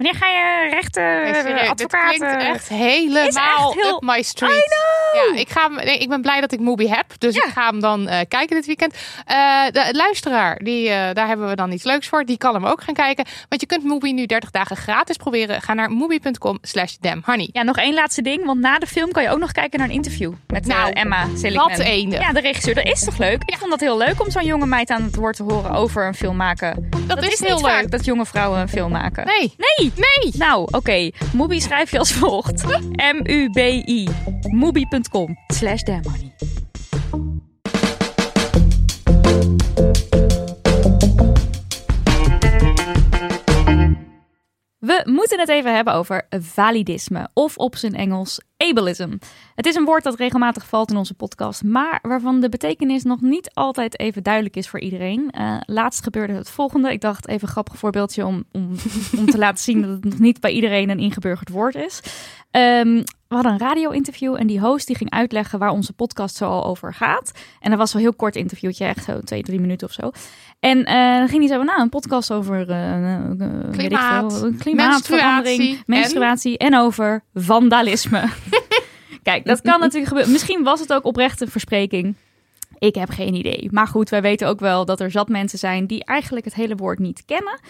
Wanneer 0.00 0.20
ga 0.20 0.28
je 0.28 0.68
rechten, 0.70 1.22
nee, 1.54 1.70
advocaat? 1.70 2.12
Dit 2.12 2.22
echt 2.22 2.68
helemaal 2.68 3.26
echt 3.66 3.74
heel... 3.74 3.94
up 3.94 4.02
my 4.02 4.22
street. 4.22 4.76
Ja, 5.14 5.38
ik, 5.40 5.48
ga, 5.48 5.68
nee, 5.68 5.98
ik 5.98 6.08
ben 6.08 6.22
blij 6.22 6.40
dat 6.40 6.52
ik 6.52 6.60
Mubi 6.60 6.88
heb. 6.88 7.04
Dus 7.18 7.34
ja. 7.34 7.44
ik 7.44 7.52
ga 7.52 7.70
hem 7.70 7.80
dan 7.80 8.00
uh, 8.00 8.18
kijken 8.28 8.56
dit 8.56 8.66
weekend. 8.66 8.94
Uh, 8.94 9.66
de 9.70 9.88
luisteraar, 9.92 10.58
die, 10.58 10.88
uh, 10.88 11.10
daar 11.12 11.26
hebben 11.26 11.48
we 11.48 11.54
dan 11.54 11.72
iets 11.72 11.84
leuks 11.84 12.08
voor. 12.08 12.24
Die 12.24 12.38
kan 12.38 12.54
hem 12.54 12.66
ook 12.66 12.82
gaan 12.82 12.94
kijken. 12.94 13.24
Want 13.48 13.60
je 13.60 13.66
kunt 13.66 13.84
Mubi 13.84 14.12
nu 14.12 14.26
30 14.26 14.50
dagen 14.50 14.76
gratis 14.76 15.16
proberen. 15.16 15.62
Ga 15.62 15.74
naar 15.74 15.90
mubi.com 15.90 16.58
slash 16.62 16.94
damnhoney. 17.00 17.48
Ja, 17.52 17.62
nog 17.62 17.76
één 17.76 17.94
laatste 17.94 18.22
ding. 18.22 18.44
Want 18.44 18.60
na 18.60 18.78
de 18.78 18.86
film 18.86 19.12
kan 19.12 19.22
je 19.22 19.30
ook 19.30 19.38
nog 19.38 19.52
kijken 19.52 19.78
naar 19.78 19.88
een 19.88 19.94
interview. 19.94 20.32
Met 20.46 20.66
nou, 20.66 20.92
Emma 20.92 21.26
Seligman. 21.36 21.68
Wat 21.68 21.78
ene. 21.78 22.18
Ja, 22.18 22.32
de 22.32 22.40
regisseur. 22.40 22.74
Dat 22.74 22.86
is 22.86 23.04
toch 23.04 23.18
leuk? 23.18 23.42
Ik 23.44 23.56
vond 23.58 23.70
dat 23.70 23.80
heel 23.80 23.96
leuk 23.96 24.20
om 24.20 24.30
zo'n 24.30 24.44
jonge 24.44 24.66
meid 24.66 24.90
aan 24.90 25.02
het 25.02 25.14
woord 25.14 25.36
te 25.36 25.42
horen 25.42 25.70
over 25.70 26.06
een 26.06 26.14
film 26.14 26.36
maken. 26.36 26.88
Dat, 26.90 27.08
dat 27.08 27.32
is, 27.32 27.40
heel 27.40 27.60
leuk. 27.60 27.70
vaak 27.70 27.90
dat 27.90 28.04
jonge 28.04 28.26
vrouwen 28.26 28.60
een 28.60 28.68
film 28.68 28.90
maken. 28.90 29.26
Nee. 29.26 29.54
Nee. 29.56 29.89
Nee. 29.96 30.32
Nou, 30.36 30.62
oké. 30.62 30.76
Okay. 30.76 31.12
Schrijf 31.60 31.90
je 31.90 31.98
als 31.98 32.12
volgt. 32.12 32.64
M-U-B-I. 33.12 34.08
Mubi.com 34.50 35.36
slash 35.46 35.82
damnmoney. 35.82 36.30
We 44.90 45.02
moeten 45.04 45.38
het 45.38 45.48
even 45.48 45.74
hebben 45.74 45.94
over 45.94 46.26
validisme, 46.30 47.28
of 47.34 47.56
op 47.56 47.76
zijn 47.76 47.94
Engels 47.94 48.40
ableism. 48.56 49.16
Het 49.54 49.66
is 49.66 49.74
een 49.74 49.84
woord 49.84 50.02
dat 50.02 50.18
regelmatig 50.18 50.66
valt 50.66 50.90
in 50.90 50.96
onze 50.96 51.14
podcast, 51.14 51.62
maar 51.62 51.98
waarvan 52.02 52.40
de 52.40 52.48
betekenis 52.48 53.02
nog 53.02 53.20
niet 53.20 53.50
altijd 53.54 53.98
even 53.98 54.22
duidelijk 54.22 54.56
is 54.56 54.68
voor 54.68 54.80
iedereen. 54.80 55.34
Uh, 55.38 55.56
laatst 55.60 56.02
gebeurde 56.02 56.32
het 56.32 56.50
volgende. 56.50 56.92
Ik 56.92 57.00
dacht 57.00 57.28
even 57.28 57.42
een 57.42 57.52
grappig 57.52 57.76
voorbeeldje 57.76 58.26
om, 58.26 58.44
om, 58.52 58.74
om 59.18 59.26
te 59.26 59.38
laten 59.44 59.64
zien 59.64 59.82
dat 59.82 59.90
het 59.90 60.04
nog 60.04 60.18
niet 60.18 60.40
bij 60.40 60.52
iedereen 60.52 60.90
een 60.90 60.98
ingeburgerd 60.98 61.48
woord 61.48 61.74
is. 61.74 62.00
Um, 62.52 63.04
we 63.30 63.36
hadden 63.36 63.52
een 63.52 63.58
radio-interview 63.58 64.34
en 64.34 64.46
die 64.46 64.60
host 64.60 64.86
die 64.86 64.96
ging 64.96 65.10
uitleggen 65.10 65.58
waar 65.58 65.70
onze 65.70 65.92
podcast 65.92 66.36
zo 66.36 66.44
al 66.44 66.64
over 66.64 66.94
gaat. 66.94 67.32
En 67.60 67.70
dat 67.70 67.78
was 67.78 67.92
wel 67.92 68.02
een 68.02 68.08
heel 68.08 68.16
kort 68.16 68.36
interviewtje, 68.36 68.84
echt 68.84 69.04
zo 69.04 69.20
twee, 69.20 69.42
drie 69.42 69.60
minuten 69.60 69.86
of 69.86 69.92
zo. 69.92 70.10
En 70.60 70.78
uh, 70.78 71.18
dan 71.18 71.28
ging 71.28 71.48
hij 71.48 71.56
zo, 71.56 71.62
nou, 71.62 71.80
een 71.80 71.88
podcast 71.88 72.32
over 72.32 72.60
uh, 72.60 73.66
klimaat, 73.72 74.38
veel, 74.38 74.52
klimaatverandering, 74.58 75.58
menstruatie, 75.58 75.82
menstruatie 75.86 76.58
en? 76.58 76.72
en 76.72 76.78
over 76.78 77.22
vandalisme. 77.34 78.28
Kijk, 79.22 79.44
dat 79.44 79.60
kan 79.60 79.80
natuurlijk 79.80 80.08
gebeuren. 80.08 80.32
Misschien 80.32 80.62
was 80.62 80.80
het 80.80 80.92
ook 80.92 81.04
oprecht 81.04 81.40
een 81.40 81.50
verspreking. 81.50 82.14
Ik 82.78 82.94
heb 82.94 83.10
geen 83.10 83.34
idee. 83.34 83.68
Maar 83.70 83.86
goed, 83.86 84.08
wij 84.08 84.22
weten 84.22 84.48
ook 84.48 84.60
wel 84.60 84.84
dat 84.84 85.00
er 85.00 85.10
zat 85.10 85.28
mensen 85.28 85.58
zijn 85.58 85.86
die 85.86 86.04
eigenlijk 86.04 86.44
het 86.44 86.54
hele 86.54 86.74
woord 86.74 86.98
niet 86.98 87.22
kennen. 87.26 87.60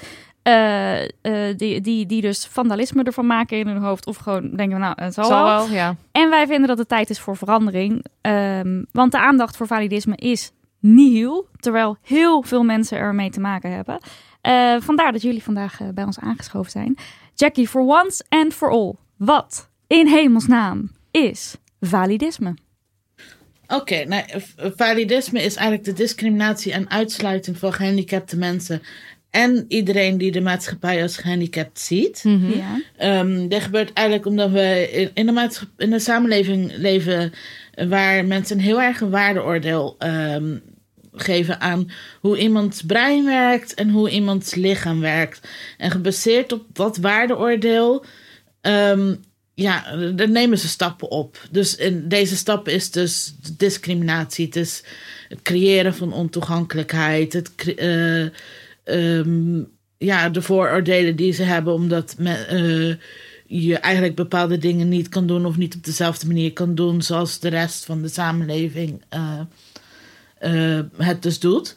Uh, 0.44 1.02
uh, 1.02 1.08
die, 1.56 1.80
die, 1.80 2.06
die 2.06 2.20
dus 2.20 2.46
vandalisme 2.46 3.02
ervan 3.02 3.26
maken 3.26 3.58
in 3.58 3.66
hun 3.66 3.82
hoofd. 3.82 4.06
Of 4.06 4.16
gewoon 4.16 4.56
denken, 4.56 4.78
nou, 4.78 5.02
het 5.02 5.14
zal, 5.14 5.24
zal 5.24 5.44
wel. 5.44 5.68
ja. 5.68 5.96
En 6.12 6.30
wij 6.30 6.46
vinden 6.46 6.68
dat 6.68 6.78
het 6.78 6.88
tijd 6.88 7.10
is 7.10 7.20
voor 7.20 7.36
verandering. 7.36 8.04
Um, 8.22 8.86
want 8.92 9.12
de 9.12 9.18
aandacht 9.18 9.56
voor 9.56 9.66
validisme 9.66 10.16
is 10.16 10.52
nihil. 10.78 11.48
Terwijl 11.56 11.96
heel 12.02 12.42
veel 12.42 12.62
mensen 12.62 12.98
ermee 12.98 13.30
te 13.30 13.40
maken 13.40 13.70
hebben. 13.70 14.00
Uh, 14.42 14.80
vandaar 14.80 15.12
dat 15.12 15.22
jullie 15.22 15.42
vandaag 15.42 15.78
bij 15.94 16.04
ons 16.04 16.18
aangeschoven 16.18 16.70
zijn. 16.70 16.96
Jackie, 17.34 17.68
for 17.68 17.82
once 17.82 18.24
and 18.28 18.54
for 18.54 18.70
all. 18.70 18.94
Wat 19.16 19.70
in 19.86 20.06
hemelsnaam 20.06 20.90
is 21.10 21.56
validisme? 21.80 22.54
Oké, 23.66 23.74
okay, 23.74 24.04
nou, 24.04 24.24
validisme 24.76 25.42
is 25.42 25.56
eigenlijk 25.56 25.84
de 25.84 26.02
discriminatie 26.02 26.72
en 26.72 26.90
uitsluiting 26.90 27.58
van 27.58 27.72
gehandicapte 27.72 28.36
mensen 28.36 28.82
en 29.30 29.64
iedereen 29.68 30.18
die 30.18 30.32
de 30.32 30.40
maatschappij 30.40 31.02
als 31.02 31.16
gehandicapt 31.16 31.78
ziet. 31.78 32.24
Mm 32.24 32.40
-hmm. 32.40 32.62
ja. 32.98 33.20
um, 33.20 33.48
dit 33.48 33.62
gebeurt 33.62 33.92
eigenlijk 33.92 34.26
omdat 34.26 34.50
we 34.50 34.88
in, 34.92 35.10
in, 35.14 35.26
de 35.26 35.50
in 35.76 35.92
een 35.92 36.00
samenleving 36.00 36.76
leven 36.76 37.32
waar 37.88 38.24
mensen 38.24 38.56
een 38.56 38.64
heel 38.64 38.82
erg 38.82 39.00
een 39.00 39.10
waardeoordeel 39.10 39.96
um, 39.98 40.62
geven 41.12 41.60
aan 41.60 41.90
hoe 42.20 42.38
iemands 42.38 42.82
brein 42.82 43.24
werkt 43.24 43.74
en 43.74 43.90
hoe 43.90 44.10
iemands 44.10 44.54
lichaam 44.54 45.00
werkt. 45.00 45.48
En 45.78 45.90
gebaseerd 45.90 46.52
op 46.52 46.64
dat 46.72 46.96
waardeoordeel, 46.96 48.04
um, 48.62 49.20
ja, 49.54 49.96
daar 50.14 50.30
nemen 50.30 50.58
ze 50.58 50.68
stappen 50.68 51.10
op. 51.10 51.48
Dus 51.50 51.76
in 51.76 52.08
deze 52.08 52.36
stap 52.36 52.68
is 52.68 52.90
dus 52.90 53.34
discriminatie. 53.56 54.46
Het 54.46 54.56
is 54.56 54.82
het 55.28 55.42
creëren 55.42 55.94
van 55.94 56.12
ontoegankelijkheid, 56.12 57.32
het 57.32 57.50
uh, 57.76 58.26
Um, 58.84 59.68
ja, 59.98 60.28
de 60.28 60.42
vooroordelen 60.42 61.16
die 61.16 61.32
ze 61.32 61.42
hebben, 61.42 61.72
omdat 61.72 62.14
me, 62.18 62.46
uh, 62.52 62.96
je 63.46 63.78
eigenlijk 63.78 64.14
bepaalde 64.14 64.58
dingen 64.58 64.88
niet 64.88 65.08
kan 65.08 65.26
doen 65.26 65.46
of 65.46 65.56
niet 65.56 65.74
op 65.74 65.84
dezelfde 65.84 66.26
manier 66.26 66.52
kan 66.52 66.74
doen 66.74 67.02
zoals 67.02 67.38
de 67.38 67.48
rest 67.48 67.84
van 67.84 68.02
de 68.02 68.08
samenleving 68.08 69.02
uh, 69.14 69.40
uh, 70.42 70.80
het 70.96 71.22
dus 71.22 71.38
doet. 71.38 71.76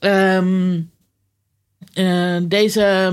Um, 0.00 0.90
eh, 1.94 2.36
deze. 2.42 3.12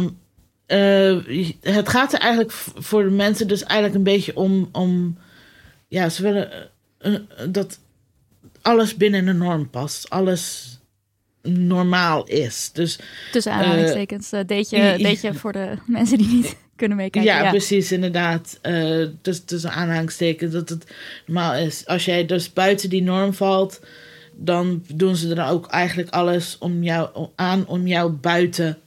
eh, 0.66 1.18
het 1.62 1.90
gaat 1.90 2.14
er 2.14 2.20
eigenlijk 2.20 2.52
voor 2.76 3.04
de 3.04 3.10
mensen 3.10 3.48
dus 3.48 3.64
eigenlijk 3.64 3.96
een 3.96 4.14
beetje 4.14 4.36
om. 4.36 4.70
om 4.72 5.18
ja, 5.88 6.10
ze 6.10 6.24
willen 6.24 6.52
eh, 6.98 7.14
eh, 7.14 7.22
dat 7.50 7.80
alles 8.62 8.96
binnen 8.96 9.26
de 9.26 9.34
norm 9.34 9.70
past. 9.70 10.10
Alles 10.10 10.71
normaal 11.44 12.26
is. 12.28 12.70
Dus 12.74 13.00
Tussen 13.32 13.52
aanhalingstekens. 13.52 14.32
eh 14.32 14.40
deed, 14.46 14.70
je, 14.70 14.96
deed 14.98 15.22
je 15.22 15.34
voor 15.34 15.52
de 15.52 15.74
mensen 15.88 16.18
die 16.18 16.28
niet 16.28 16.56
kunnen 16.76 16.98
meekijken. 16.98 17.34
ja, 17.34 17.50
precies, 17.50 17.92
inderdaad. 17.92 18.60
Eh 18.62 19.08
dus 19.22 19.44
tussen 19.46 19.72
aanhalingstekens 19.72 20.54
dat 20.54 20.70
het 20.70 20.86
normaal 21.26 21.54
is. 21.56 21.86
Als 21.86 22.06
jij 22.06 22.26
dus 22.26 22.54
buiten 22.54 22.90
die 22.90 23.04
norm 23.04 23.34
valt, 23.34 23.80
dan 24.36 24.84
doen 24.94 25.16
ze 25.16 25.36
er 25.36 25.50
ook 25.50 25.68
eigenlijk 25.68 26.10
alles 26.10 26.58
om 26.58 26.84
jou 26.84 27.28
aan 27.36 27.68
om 27.68 27.88
jou 27.88 28.12
buiten. 28.12 28.78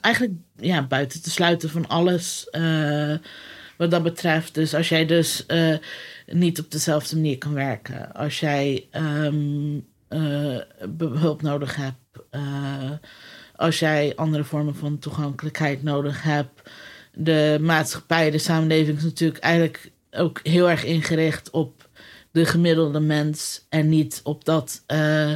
Eigenlijk 0.00 0.32
ja, 0.56 0.86
buiten 0.86 1.22
te 1.22 1.30
sluiten 1.30 1.70
van 1.70 1.88
alles 1.88 2.50
eh, 2.50 3.14
wat 3.76 3.90
dat 3.90 4.02
betreft. 4.02 4.54
Dus 4.54 4.74
als 4.74 4.88
jij 4.88 5.06
dus 5.06 5.46
eh, 5.46 5.76
niet 6.26 6.58
op 6.60 6.70
dezelfde 6.70 7.16
manier 7.16 7.38
kan 7.38 7.52
werken, 7.54 8.14
als 8.14 8.40
jij 8.40 8.86
ehm, 8.90 9.74
eh, 9.74 9.80
hulp 10.98 11.42
nodig 11.42 11.76
hebt, 11.76 12.26
eh, 12.30 12.90
als 13.56 13.78
jij 13.78 14.12
andere 14.16 14.44
vormen 14.44 14.76
van 14.76 14.98
toegankelijkheid 14.98 15.82
nodig 15.82 16.22
hebt. 16.22 16.70
De 17.14 17.58
maatschappij, 17.60 18.30
de 18.30 18.38
samenleving 18.38 18.96
is 18.96 19.04
natuurlijk 19.04 19.42
eigenlijk 19.42 19.90
ook 20.10 20.40
heel 20.42 20.70
erg 20.70 20.84
ingericht 20.84 21.50
op 21.50 21.88
de 22.30 22.44
gemiddelde 22.44 23.00
mens 23.00 23.66
en 23.68 23.88
niet 23.88 24.20
op 24.22 24.44
dat 24.44 24.82
eh, 24.86 25.32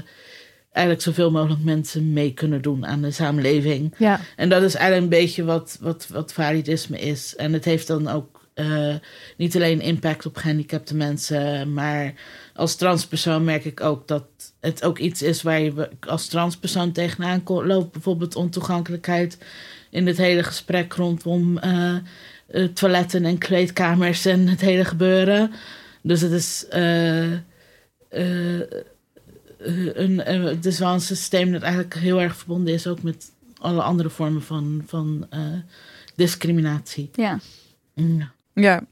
eigenlijk 0.70 1.00
zoveel 1.04 1.30
mogelijk 1.30 1.64
mensen 1.64 2.12
mee 2.12 2.32
kunnen 2.32 2.62
doen 2.62 2.86
aan 2.86 3.02
de 3.02 3.10
samenleving. 3.10 3.94
Ja. 3.98 4.20
En 4.36 4.48
dat 4.48 4.62
is 4.62 4.74
eigenlijk 4.74 5.12
een 5.12 5.18
beetje 5.18 5.44
wat, 5.44 5.78
wat, 5.80 6.06
wat 6.08 6.32
validisme 6.32 6.98
is. 6.98 7.36
En 7.36 7.52
het 7.52 7.64
heeft 7.64 7.86
dan 7.86 8.08
ook 8.08 8.48
eh, 8.54 8.94
niet 9.36 9.56
alleen 9.56 9.80
impact 9.80 10.26
op 10.26 10.36
gehandicapte 10.36 10.94
mensen, 10.94 11.72
maar 11.72 12.14
als 12.54 12.74
transpersoon 12.74 13.44
merk 13.44 13.64
ik 13.64 13.80
ook 13.80 14.08
dat 14.08 14.26
het 14.66 14.84
ook 14.84 14.98
iets 14.98 15.22
is 15.22 15.42
waar 15.42 15.60
je 15.60 15.88
als 16.00 16.26
transpersoon 16.26 16.92
tegenaan 16.92 17.42
loopt. 17.44 17.92
Bijvoorbeeld 17.92 18.36
ontoegankelijkheid 18.36 19.38
in 19.90 20.06
het 20.06 20.16
hele 20.16 20.42
gesprek 20.42 20.92
rondom 20.92 21.58
eh, 21.58 21.96
eh, 22.46 22.64
toiletten 22.64 23.24
en 23.24 23.38
kleedkamers 23.38 24.24
en 24.24 24.48
het 24.48 24.60
hele 24.60 24.84
gebeuren. 24.84 25.52
Dus 26.02 26.20
het 26.20 26.32
is. 26.32 26.66
eh, 26.68 27.32
een, 29.94 30.18
het 30.18 30.66
is 30.66 30.78
wel 30.78 30.92
een 30.92 31.00
systeem 31.00 31.52
dat 31.52 31.62
eigenlijk 31.62 31.94
heel 31.94 32.20
erg 32.20 32.36
verbonden 32.36 32.74
is 32.74 32.86
ook 32.86 33.02
met 33.02 33.32
alle 33.58 33.82
andere 33.82 34.10
vormen 34.10 34.42
van, 34.42 34.82
van 34.86 35.26
discriminatie. 36.14 37.10
Ja. 37.12 37.38
Ja. 37.94 38.32
Ja, 38.52 38.82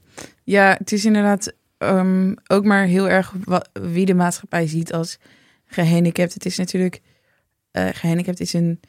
ja 0.44 0.74
het 0.78 0.92
is 0.92 1.04
inderdaad 1.04 1.52
ehm, 1.78 2.34
ook 2.46 2.64
maar 2.64 2.84
heel 2.84 3.08
erg 3.08 3.34
wie 3.72 4.06
de 4.06 4.14
maatschappij 4.14 4.66
ziet 4.66 4.92
als 4.92 5.18
gehandicapt. 5.74 6.34
Het 6.34 6.44
is 6.46 6.56
natuurlijk, 6.58 7.00
eh 7.70 7.88
gehandicapt 7.92 8.40
is 8.40 8.52
een 8.52 8.80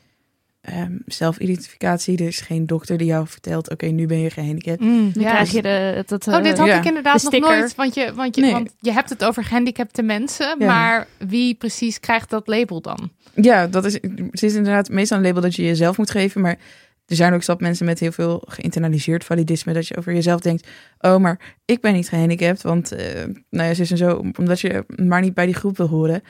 ehm, 0.62 0.98
zelfidentificatie. 1.06 2.18
Er 2.18 2.28
is 2.28 2.40
geen 2.42 2.66
dokter 2.66 2.98
die 2.98 3.08
jou 3.08 3.28
vertelt, 3.28 3.72
oké, 3.72 3.86
nu 3.86 4.06
ben 4.06 4.20
je 4.20 4.30
gehandicapt. 4.30 4.80
Mm, 4.80 5.12
Dan 5.14 5.24
ja. 5.24 5.30
krijg 5.30 5.52
je 5.52 5.62
de, 5.62 6.04
dat, 6.06 6.28
Oh, 6.28 6.44
dit 6.44 6.58
had 6.58 6.68
Ja. 6.68 6.78
ik 6.78 6.86
inderdaad 6.86 7.22
De 7.32 7.40
nog 7.40 7.50
nooit. 7.50 7.76
Want 7.76 7.94
je, 7.94 8.14
want, 8.14 8.36
je, 8.36 8.42
Nee. 8.42 8.52
want 8.52 8.74
je 8.80 8.92
hebt 8.92 9.10
het 9.10 9.24
over 9.24 9.44
gehandicapte 9.44 10.02
mensen. 10.02 10.56
Ja. 10.60 10.66
Maar 10.66 11.08
wie 11.18 11.56
precies 11.56 12.00
krijgt 12.00 12.30
dat 12.30 12.48
label 12.48 12.82
dan? 12.82 13.10
Ja, 13.36 13.68
dat 13.68 13.86
is, 13.86 13.94
het 14.32 14.44
is 14.44 14.54
inderdaad 14.54 14.90
meestal 14.90 15.18
een 15.18 15.24
label 15.24 15.42
dat 15.42 15.56
je 15.56 15.64
jezelf 15.64 15.98
moet 15.98 16.12
geven, 16.12 16.42
maar 16.42 16.58
er 17.06 17.16
zijn 17.16 17.34
ook 17.34 17.44
zat 17.44 17.60
mensen 17.60 17.86
met 17.86 18.00
heel 18.00 18.12
veel 18.12 18.44
geïnternaliseerd 18.48 19.24
validisme, 19.24 19.74
dat 19.74 19.88
je 19.88 19.98
over 19.98 20.14
jezelf 20.14 20.42
denkt, 20.42 20.68
oh, 21.00 21.18
maar 21.18 21.40
ik 21.66 21.82
ben 21.82 21.94
niet 21.94 22.10
gehandicapt, 22.10 22.62
want, 22.62 22.92
eh 22.92 23.24
nou 23.50 23.68
ja, 23.68 23.74
ze 23.74 23.82
is 23.82 23.92
en 23.92 23.98
zo, 23.98 24.24
omdat 24.38 24.60
je 24.60 24.86
maar 25.06 25.22
niet 25.22 25.34
bij 25.34 25.46
die 25.46 25.56
groep 25.56 25.78
wil 25.78 25.88
horen. 25.88 26.22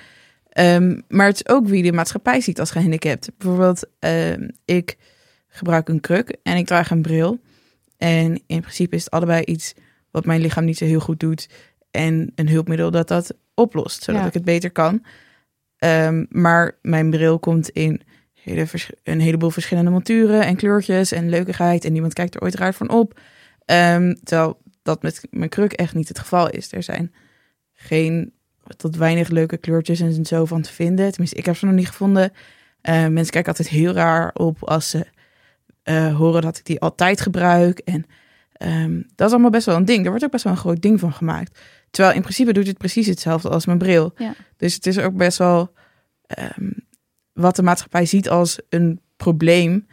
Ehm, 0.55 0.99
maar 1.07 1.27
het 1.27 1.35
is 1.35 1.47
ook 1.47 1.67
wie 1.67 1.83
de 1.83 1.91
maatschappij 1.91 2.41
ziet 2.41 2.59
als 2.59 2.71
gehandicapt. 2.71 3.29
Bijvoorbeeld, 3.37 3.83
ehm, 3.99 4.49
ik 4.65 4.97
gebruik 5.47 5.89
een 5.89 5.99
kruk 5.99 6.37
en 6.43 6.57
ik 6.57 6.65
draag 6.65 6.91
een 6.91 7.01
bril. 7.01 7.39
En 7.97 8.41
in 8.47 8.61
principe 8.61 8.95
is 8.95 9.03
het 9.03 9.13
allebei 9.13 9.43
iets 9.43 9.73
wat 10.11 10.25
mijn 10.25 10.41
lichaam 10.41 10.65
niet 10.65 10.77
zo 10.77 10.85
heel 10.85 10.99
goed 10.99 11.19
doet. 11.19 11.49
En 11.91 12.31
een 12.35 12.49
hulpmiddel 12.49 12.91
dat 12.91 13.07
dat 13.07 13.33
oplost, 13.53 14.03
zodat 14.03 14.21
Ja. 14.21 14.27
ik 14.27 14.33
het 14.33 14.45
beter 14.45 14.71
kan. 14.71 15.05
Ehm, 15.77 16.25
maar 16.29 16.77
mijn 16.81 17.09
bril 17.09 17.39
komt 17.39 17.69
in 17.69 18.01
hele 18.33 18.67
een 19.03 19.19
heleboel 19.19 19.49
verschillende 19.49 19.91
monturen 19.91 20.45
en 20.45 20.55
kleurtjes 20.55 21.11
en 21.11 21.29
leukigheid. 21.29 21.85
En 21.85 21.91
niemand 21.91 22.13
kijkt 22.13 22.35
er 22.35 22.41
ooit 22.41 22.55
raar 22.55 22.73
van 22.73 22.89
op. 22.89 23.19
Ehm, 23.65 24.13
terwijl 24.23 24.61
dat 24.81 25.01
met 25.01 25.27
mijn 25.29 25.49
kruk 25.49 25.73
echt 25.73 25.93
niet 25.93 26.07
het 26.07 26.19
geval 26.19 26.49
is. 26.49 26.71
Er 26.71 26.83
zijn 26.83 27.13
geen 27.73 28.33
tot 28.77 28.95
weinig 28.95 29.29
leuke 29.29 29.57
kleurtjes 29.57 29.99
en 29.99 30.25
zo 30.25 30.45
van 30.45 30.61
te 30.61 30.73
vinden. 30.73 31.11
Tenminste, 31.11 31.37
ik 31.37 31.45
heb 31.45 31.55
ze 31.57 31.65
nog 31.65 31.75
niet 31.75 31.87
gevonden. 31.87 32.31
Eh, 32.81 33.07
mensen 33.07 33.31
kijken 33.31 33.51
altijd 33.51 33.69
heel 33.69 33.93
raar 33.93 34.31
op 34.33 34.63
als 34.63 34.89
ze 34.89 35.05
eh, 35.83 36.15
horen 36.15 36.41
dat 36.41 36.57
ik 36.57 36.65
die 36.65 36.79
altijd 36.79 37.21
gebruik. 37.21 37.79
En 37.79 38.05
ehm, 38.53 39.01
dat 39.15 39.27
is 39.27 39.33
allemaal 39.33 39.51
best 39.51 39.65
wel 39.65 39.75
een 39.75 39.85
ding. 39.85 40.03
Er 40.03 40.09
wordt 40.09 40.23
ook 40.23 40.31
best 40.31 40.43
wel 40.43 40.53
een 40.53 40.59
groot 40.59 40.81
ding 40.81 40.99
van 40.99 41.13
gemaakt. 41.13 41.59
Terwijl 41.89 42.15
in 42.15 42.21
principe 42.21 42.53
doet 42.53 42.67
het 42.67 42.77
precies 42.77 43.07
hetzelfde 43.07 43.49
als 43.49 43.65
mijn 43.65 43.77
bril. 43.77 44.13
Ja. 44.17 44.33
Dus 44.57 44.73
het 44.73 44.85
is 44.85 44.99
ook 44.99 45.15
best 45.15 45.37
wel 45.37 45.73
ehm, 46.27 46.71
wat 47.33 47.55
de 47.55 47.63
maatschappij 47.63 48.05
ziet 48.05 48.29
als 48.29 48.59
een 48.69 49.01
probleem. 49.17 49.87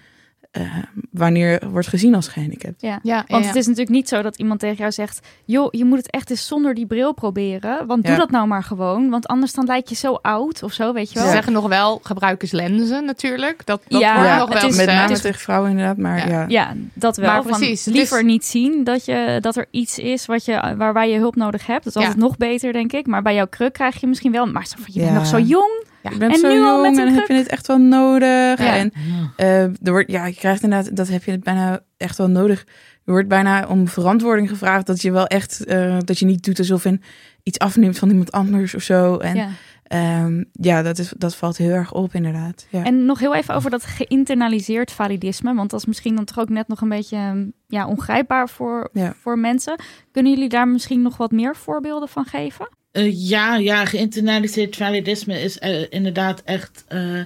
Ehm, 0.52 0.66
wanneer 1.10 1.60
wordt 1.70 1.86
gezien 1.88 2.14
als 2.14 2.28
gehandicapt. 2.28 2.80
Ja. 2.80 2.98
Ja, 3.02 3.24
Want 3.28 3.42
ja. 3.42 3.48
het 3.48 3.56
is 3.56 3.66
natuurlijk 3.66 3.94
niet 3.96 4.08
zo 4.08 4.22
dat 4.22 4.36
iemand 4.38 4.60
tegen 4.60 4.76
jou 4.76 4.92
zegt: 4.92 5.26
joh, 5.44 5.68
je 5.70 5.84
moet 5.84 5.98
het 5.98 6.10
echt 6.10 6.30
eens 6.30 6.46
zonder 6.46 6.74
die 6.74 6.86
bril 6.86 7.12
proberen. 7.12 7.86
Want 7.86 8.02
doe 8.02 8.12
Ja. 8.12 8.18
dat 8.18 8.30
nou 8.30 8.46
maar 8.46 8.62
gewoon. 8.62 9.10
Want 9.10 9.26
anders 9.26 9.52
dan 9.52 9.64
lijk 9.66 9.88
je 9.88 9.94
zo 9.94 10.12
oud 10.22 10.62
of 10.62 10.72
zo, 10.72 10.92
weet 10.92 11.12
je 11.12 11.18
Ze 11.18 11.24
wel. 11.24 11.32
zeggen 11.32 11.52
nog 11.52 11.68
wel, 11.68 12.00
gebruik 12.02 12.42
eens 12.42 12.50
lenzen 12.52 13.04
natuurlijk. 13.04 13.66
Dat, 13.66 13.82
dat 13.88 14.00
Ja, 14.00 14.14
nog 14.38 14.48
wel 14.60 14.68
is- 14.68 14.76
met 14.76 14.86
name 14.86 15.12
is- 15.12 15.20
tegen 15.20 15.40
vrouwen 15.40 15.70
inderdaad, 15.70 15.96
maar 15.96 16.28
Ja. 16.28 16.40
ja. 16.40 16.44
Ja, 16.48 16.74
dat 16.94 17.16
wel. 17.16 17.26
Maar 17.32 17.42
Van 17.42 17.52
precies, 17.58 17.84
het 17.84 17.94
liever 17.94 18.18
is- 18.18 18.24
niet 18.24 18.44
zien 18.44 18.84
dat, 18.84 19.04
je, 19.04 19.38
dat 19.40 19.56
er 19.56 19.66
iets 19.70 19.98
is 19.98 20.26
wat 20.26 20.44
je, 20.44 20.74
waarbij 20.76 21.10
je 21.10 21.18
hulp 21.18 21.36
nodig 21.36 21.66
hebt. 21.66 21.84
Dat 21.84 21.94
is 21.96 22.00
Ja. 22.00 22.06
altijd 22.06 22.24
nog 22.26 22.36
beter, 22.36 22.72
denk 22.72 22.92
ik. 22.92 23.06
Maar 23.06 23.22
bij 23.22 23.34
jouw 23.34 23.46
kruk 23.46 23.72
krijg 23.72 24.00
je 24.00 24.06
misschien 24.06 24.32
wel... 24.32 24.46
Maar 24.46 24.66
van, 24.68 24.84
je 24.86 24.98
bent 25.00 25.12
Ja. 25.12 25.16
nog 25.18 25.26
zo 25.26 25.38
jong. 25.38 25.84
Je 26.10 26.16
bent 26.18 26.32
En 26.32 26.38
zo 26.38 26.48
nu 26.48 26.60
al 26.60 26.82
jong 26.84 26.96
met 26.96 27.06
en 27.06 27.14
heb 27.14 27.28
je 27.28 27.34
het 27.34 27.46
echt 27.46 27.66
wel 27.66 27.78
nodig. 27.78 28.58
Ja. 28.58 28.76
En 28.76 28.92
eh, 29.36 29.62
er 29.62 29.90
wordt, 29.90 30.10
ja, 30.10 30.26
je 30.26 30.34
krijgt 30.34 30.62
inderdaad, 30.62 30.96
dat 30.96 31.08
heb 31.08 31.24
je 31.24 31.30
het 31.30 31.42
bijna 31.44 31.80
echt 31.96 32.18
wel 32.18 32.28
nodig. 32.28 32.60
Er 33.04 33.12
wordt 33.12 33.28
bijna 33.28 33.66
om 33.66 33.88
verantwoording 33.88 34.48
gevraagd 34.48 34.86
dat 34.86 35.02
je 35.02 35.12
wel 35.12 35.26
echt, 35.26 35.64
eh, 35.64 35.96
dat 36.04 36.18
je 36.18 36.26
niet 36.26 36.44
doet 36.44 36.58
alsof 36.58 36.84
je 36.84 36.98
iets 37.42 37.58
afneemt 37.58 37.98
van 37.98 38.08
iemand 38.10 38.32
anders 38.32 38.74
of 38.74 38.82
zo. 38.82 39.16
En 39.16 39.36
ja, 39.36 39.48
Ja. 39.88 40.28
ja 40.52 40.82
dat, 40.82 40.98
is, 40.98 41.12
dat 41.16 41.34
valt 41.36 41.56
heel 41.56 41.70
erg 41.70 41.92
op 41.92 42.14
inderdaad. 42.14 42.66
Ja. 42.70 42.84
En 42.84 43.04
nog 43.04 43.18
heel 43.18 43.34
even 43.34 43.54
over 43.54 43.70
dat 43.70 43.84
geïnternaliseerd 43.84 44.90
validisme. 44.92 45.54
Want 45.54 45.70
dat 45.70 45.80
is 45.80 45.86
misschien 45.86 46.14
dan 46.16 46.24
toch 46.24 46.38
ook 46.38 46.48
net 46.48 46.68
nog 46.68 46.80
een 46.80 46.88
beetje 46.88 47.16
ehm, 47.16 47.44
ja, 47.66 47.86
ongrijpbaar 47.86 48.48
voor, 48.48 48.88
Ja. 48.92 49.14
voor 49.20 49.38
mensen. 49.38 49.80
Kunnen 50.12 50.32
jullie 50.32 50.48
daar 50.48 50.68
misschien 50.68 51.02
nog 51.02 51.16
wat 51.16 51.30
meer 51.30 51.56
voorbeelden 51.56 52.08
van 52.08 52.24
geven? 52.24 52.68
Eh, 52.92 53.28
ja, 53.28 53.56
ja, 53.56 53.84
geïnternaliseerd 53.84 54.76
validisme 54.76 55.40
is 55.40 55.58
eh, 55.58 55.86
inderdaad 55.90 56.42
echt 56.44 56.84
eh, 56.88 57.22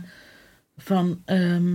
van. 0.77 1.23
ehm, 1.25 1.75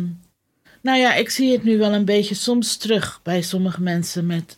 nou 0.82 1.00
ja, 1.00 1.14
ik 1.14 1.30
zie 1.30 1.52
het 1.52 1.64
nu 1.64 1.78
wel 1.78 1.94
een 1.94 2.06
beetje 2.06 2.36
soms 2.36 2.78
terug 2.78 3.20
bij 3.24 3.42
sommige 3.42 3.82
mensen 3.82 4.26
met, 4.26 4.58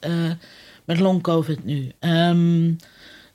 met 0.85 0.99
long-covid 0.99 1.63
nu. 1.63 1.91
Ehm, 1.99 2.73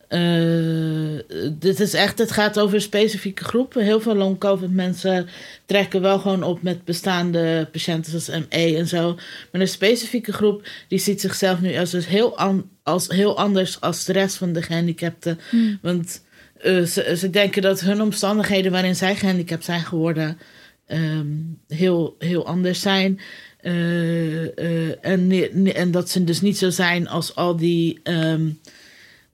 eh, 0.08 1.18
dit 1.58 1.80
is 1.80 1.94
echt, 1.94 2.18
het 2.18 2.30
gaat 2.30 2.58
over 2.58 2.80
specifieke 2.80 3.44
groepen. 3.44 3.84
Heel 3.84 4.00
veel 4.00 4.14
long-covid 4.14 4.70
mensen 4.72 5.28
trekken 5.66 6.00
wel 6.00 6.18
gewoon 6.18 6.42
op 6.42 6.62
met 6.62 6.84
bestaande 6.84 7.68
patiënten 7.72 8.20
zoals 8.20 8.44
ME 8.48 8.76
en 8.76 8.88
zo. 8.88 9.14
Maar 9.52 9.60
een 9.60 9.68
specifieke 9.68 10.32
groep 10.32 10.68
die 10.88 10.98
ziet 10.98 11.20
zichzelf 11.20 11.60
nu 11.60 11.76
als, 11.78 11.90
dus 11.90 12.06
heel, 12.06 12.38
an- 12.38 12.70
als 12.82 13.08
heel 13.08 13.38
anders 13.38 13.80
als 13.80 14.04
de 14.04 14.12
rest 14.12 14.36
van 14.36 14.52
de 14.52 14.62
gehandicapten. 14.62 15.38
Want 15.82 16.24
eh, 16.60 16.82
ze, 16.82 17.14
ze 17.18 17.30
denken 17.30 17.62
dat 17.62 17.80
hun 17.80 18.02
omstandigheden 18.02 18.72
waarin 18.72 18.96
zij 18.96 19.16
gehandicapt 19.16 19.64
zijn 19.64 19.80
geworden 19.84 20.38
ehm, 20.86 21.26
heel, 21.68 22.14
heel 22.18 22.46
anders 22.46 22.80
zijn. 22.80 23.20
Eh, 23.60 25.06
en, 25.06 25.30
en 25.74 25.90
dat 25.90 26.10
ze 26.10 26.24
dus 26.24 26.40
niet 26.40 26.58
zo 26.58 26.70
zijn 26.70 27.08
als 27.08 27.34
al 27.34 27.56
die 27.56 28.00
ehm, 28.02 28.48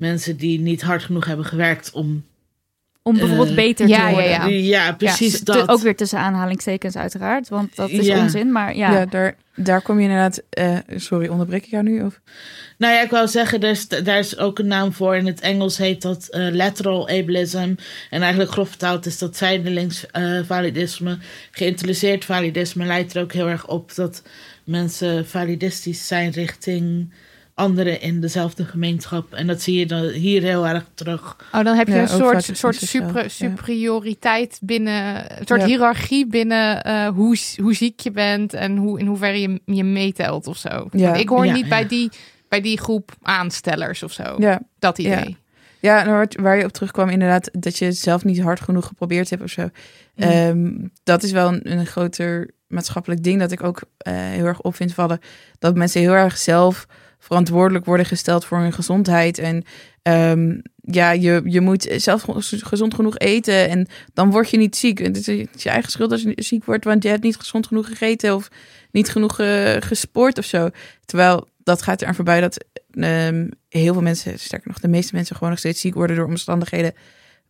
mensen 0.04 0.36
die 0.36 0.60
niet 0.60 0.82
hard 0.82 1.02
genoeg 1.02 1.24
hebben 1.26 1.44
gewerkt 1.46 1.90
om 1.92 2.24
Om 3.02 3.16
bijvoorbeeld 3.18 3.48
Eh, 3.48 3.54
beter 3.54 3.88
ja, 3.88 4.06
te 4.06 4.12
worden. 4.12 4.30
ja. 4.30 4.46
Ja, 4.46 4.92
precies 4.92 5.40
dat. 5.40 5.68
ook 5.68 5.80
weer 5.80 5.96
tussen 5.96 6.18
aanhalingstekens 6.18 6.96
uiteraard, 6.96 7.48
want 7.48 7.76
dat 7.76 7.90
is 7.90 8.06
Ja. 8.06 8.18
onzin. 8.22 8.52
Maar 8.52 8.76
ja, 8.76 8.92
Ja, 8.92 9.06
daar, 9.06 9.36
daar 9.56 9.82
kom 9.82 9.96
je 9.96 10.02
inderdaad... 10.02 10.42
eh, 10.50 10.78
sorry, 10.96 11.28
onderbreek 11.28 11.64
ik 11.64 11.70
jou 11.70 11.82
nu? 11.84 12.02
Of? 12.02 12.20
Nou 12.78 12.92
ja, 12.94 13.02
ik 13.02 13.10
wou 13.10 13.28
zeggen, 13.28 13.60
daar 13.60 13.70
is, 13.70 13.88
daar 13.88 14.18
is 14.18 14.38
ook 14.38 14.58
een 14.58 14.66
naam 14.66 14.92
voor. 14.92 15.16
In 15.16 15.26
het 15.26 15.40
Engels 15.40 15.76
heet 15.78 16.02
dat 16.02 16.28
eh, 16.28 16.48
lateral 16.52 17.08
ableism. 17.08 17.74
En 18.10 18.20
eigenlijk 18.22 18.50
grof 18.50 18.68
vertaald 18.68 19.06
is 19.06 19.18
dat 19.18 19.36
zijdelings 19.36 20.06
eh, 20.10 20.40
validisme. 20.44 21.18
Geïntellect 21.50 22.24
validisme 22.24 22.84
leidt 22.84 23.14
er 23.14 23.22
ook 23.22 23.32
heel 23.32 23.48
erg 23.48 23.66
op 23.68 23.94
dat 23.94 24.22
mensen 24.64 25.26
validistisch 25.26 26.06
zijn 26.06 26.30
richting 26.30 27.12
anderen 27.54 28.00
in 28.00 28.20
dezelfde 28.20 28.64
gemeenschap. 28.64 29.32
En 29.32 29.46
dat 29.46 29.62
zie 29.62 29.78
je 29.78 29.86
dan 29.86 30.04
hier 30.08 30.42
heel 30.42 30.66
erg 30.66 30.84
terug. 30.94 31.36
Oh, 31.52 31.64
dan 31.64 31.76
heb 31.76 31.86
je 31.86 31.94
Ja, 31.94 32.00
een 32.00 32.08
soort, 32.08 32.50
soort 32.52 32.74
super, 32.76 33.22
ja. 33.22 33.28
superioriteit 33.28 34.58
binnen, 34.62 35.16
een 35.40 35.46
soort 35.46 35.60
Ja. 35.60 35.66
hiërarchie 35.66 36.26
binnen 36.26 36.82
eh, 36.84 37.08
hoe, 37.08 37.38
hoe 37.56 37.74
ziek 37.74 38.00
je 38.00 38.10
bent 38.10 38.52
en 38.54 38.76
hoe, 38.76 38.98
in 38.98 39.06
hoeverre 39.06 39.40
je 39.40 39.60
je 39.64 39.84
meetelt 39.84 40.46
of 40.46 40.56
zo. 40.56 40.88
Ja. 40.90 41.14
Ik 41.14 41.28
hoor 41.28 41.46
Ja, 41.46 41.52
niet 41.52 41.62
ja. 41.62 41.68
bij, 41.68 41.86
die, 41.86 42.10
bij 42.48 42.60
die 42.60 42.78
groep 42.78 43.12
aanstellers 43.22 44.02
of 44.02 44.12
zo. 44.12 44.34
Ja, 44.38 44.60
Dat 44.78 44.98
idee. 44.98 45.36
Ja, 45.80 46.06
waar, 46.06 46.28
waar 46.40 46.56
je 46.56 46.64
op 46.64 46.72
terugkwam, 46.72 47.08
inderdaad, 47.08 47.50
dat 47.52 47.78
je 47.78 47.84
het 47.84 47.96
zelf 47.96 48.24
niet 48.24 48.40
hard 48.40 48.60
genoeg 48.60 48.86
geprobeerd 48.86 49.30
hebt 49.30 49.42
of 49.42 49.50
zo. 49.50 49.62
Mm. 49.62 50.24
Ehm, 50.24 50.72
dat 51.02 51.22
is 51.22 51.32
wel 51.32 51.48
een, 51.52 51.70
een 51.72 51.86
groter 51.86 52.50
maatschappelijk 52.66 53.22
ding 53.22 53.40
dat 53.40 53.52
ik 53.52 53.62
ook 53.62 53.82
eh, 53.98 54.14
heel 54.14 54.44
erg 54.44 54.60
op 54.60 54.74
vind 54.74 54.94
vallen. 54.94 55.18
Dat 55.58 55.74
mensen 55.76 56.00
heel 56.00 56.12
erg 56.12 56.36
zelf 56.38 56.86
verantwoordelijk 57.24 57.84
worden 57.84 58.06
gesteld 58.06 58.44
voor 58.44 58.58
hun 58.58 58.72
gezondheid. 58.72 59.38
En 59.38 59.64
ehm, 60.02 60.58
ja, 60.76 61.10
je, 61.10 61.42
je 61.44 61.60
moet 61.60 61.88
zelf 61.96 62.22
ge- 62.22 62.58
gezond 62.64 62.94
genoeg 62.94 63.18
eten 63.18 63.68
en 63.68 63.86
dan 64.12 64.30
word 64.30 64.50
je 64.50 64.56
niet 64.56 64.76
ziek. 64.76 64.98
Het 64.98 65.16
is 65.16 65.26
het 65.26 65.48
is 65.54 65.62
je 65.62 65.70
eigen 65.70 65.90
schuld 65.90 66.12
als 66.12 66.22
je 66.22 66.32
ziek 66.36 66.64
wordt, 66.64 66.84
want 66.84 67.02
je 67.02 67.08
hebt 67.08 67.22
niet 67.22 67.36
gezond 67.36 67.66
genoeg 67.66 67.86
gegeten 67.86 68.34
of 68.34 68.48
niet 68.90 69.08
genoeg 69.08 69.40
eh, 69.40 69.76
gesport 69.78 70.38
of 70.38 70.44
zo. 70.44 70.70
Terwijl 71.04 71.48
dat 71.62 71.82
gaat 71.82 72.00
er 72.00 72.06
aan 72.06 72.14
voorbij 72.14 72.40
dat 72.40 72.64
ehm, 72.90 73.48
heel 73.68 73.92
veel 73.92 74.02
mensen, 74.02 74.38
sterker 74.38 74.68
nog, 74.68 74.80
de 74.80 74.88
meeste 74.88 75.14
mensen 75.14 75.34
gewoon 75.34 75.50
nog 75.50 75.58
steeds 75.58 75.80
ziek 75.80 75.94
worden 75.94 76.16
door 76.16 76.26
omstandigheden 76.26 76.94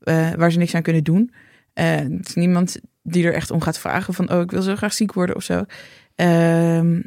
eh, 0.00 0.32
waar 0.32 0.52
ze 0.52 0.58
niks 0.58 0.74
aan 0.74 0.82
kunnen 0.82 1.04
doen. 1.04 1.32
Eh, 1.72 1.96
het 1.96 2.28
is 2.28 2.34
niemand 2.34 2.76
die 3.02 3.26
er 3.26 3.34
echt 3.34 3.50
om 3.50 3.60
gaat 3.60 3.78
vragen 3.78 4.14
van, 4.14 4.32
oh, 4.32 4.40
ik 4.40 4.50
wil 4.50 4.62
zo 4.62 4.76
graag 4.76 4.92
ziek 4.92 5.12
worden 5.12 5.36
of 5.36 5.42
zo. 5.42 5.64
Ehm, 6.14 7.00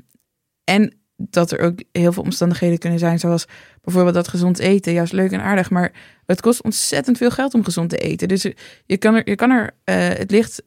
en 0.64 0.97
dat 1.18 1.52
er 1.52 1.60
ook 1.60 1.80
heel 1.92 2.14
veel 2.14 2.24
omstandigheden 2.24 2.78
kunnen 2.78 3.00
zijn, 3.00 3.20
zoals 3.20 3.48
bijvoorbeeld 3.84 4.16
dat 4.16 4.28
gezond 4.28 4.60
eten. 4.60 4.94
Ja, 4.94 5.02
is 5.02 5.12
leuk 5.12 5.32
en 5.32 5.42
aardig, 5.42 5.70
maar 5.70 5.92
het 6.26 6.42
kost 6.42 6.64
ontzettend 6.64 7.18
veel 7.18 7.32
geld 7.32 7.54
om 7.54 7.64
gezond 7.64 7.90
te 7.90 7.98
eten. 7.98 8.28
Dus 8.28 8.48
je 8.86 8.98
kan 8.98 9.16
er, 9.16 9.30
je 9.30 9.36
kan 9.36 9.50
er 9.50 9.72
eh, 9.84 10.08
het 10.08 10.32
ligt, 10.32 10.64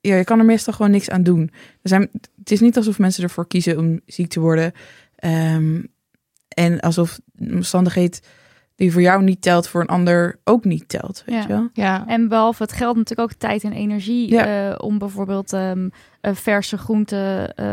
ja, 0.00 0.16
je 0.16 0.24
kan 0.24 0.38
er 0.38 0.44
meestal 0.44 0.72
gewoon 0.72 0.90
niks 0.90 1.10
aan 1.10 1.22
doen. 1.22 1.50
Er 1.82 1.88
zijn, 1.88 2.08
het 2.38 2.50
is 2.50 2.60
niet 2.60 2.76
alsof 2.76 2.98
mensen 2.98 3.22
ervoor 3.22 3.46
kiezen 3.46 3.78
om 3.78 4.00
ziek 4.06 4.30
te 4.30 4.40
worden. 4.40 4.72
Ehm, 5.16 5.82
en 6.48 6.80
alsof 6.80 7.20
de 7.32 7.54
omstandigheid 7.54 8.20
die 8.80 8.92
voor 8.92 9.00
jou 9.02 9.22
niet 9.22 9.42
telt, 9.42 9.68
voor 9.68 9.80
een 9.80 9.86
ander 9.86 10.40
ook 10.44 10.64
niet 10.64 10.88
telt. 10.88 11.22
Weet 11.26 11.34
Ja. 11.34 11.42
je 11.42 11.48
wel? 11.48 11.68
Ja. 11.72 12.04
En 12.06 12.28
behalve 12.28 12.62
het 12.62 12.72
geld 12.72 12.96
natuurlijk 12.96 13.32
ook 13.32 13.38
tijd 13.38 13.64
en 13.64 13.72
energie 13.72 14.30
Ja. 14.30 14.70
eh, 14.70 14.74
om 14.78 14.98
bijvoorbeeld 14.98 15.52
ehm, 15.52 15.88
eh, 16.20 16.34
verse 16.34 16.78
groenten, 16.78 17.54
eh, 17.54 17.66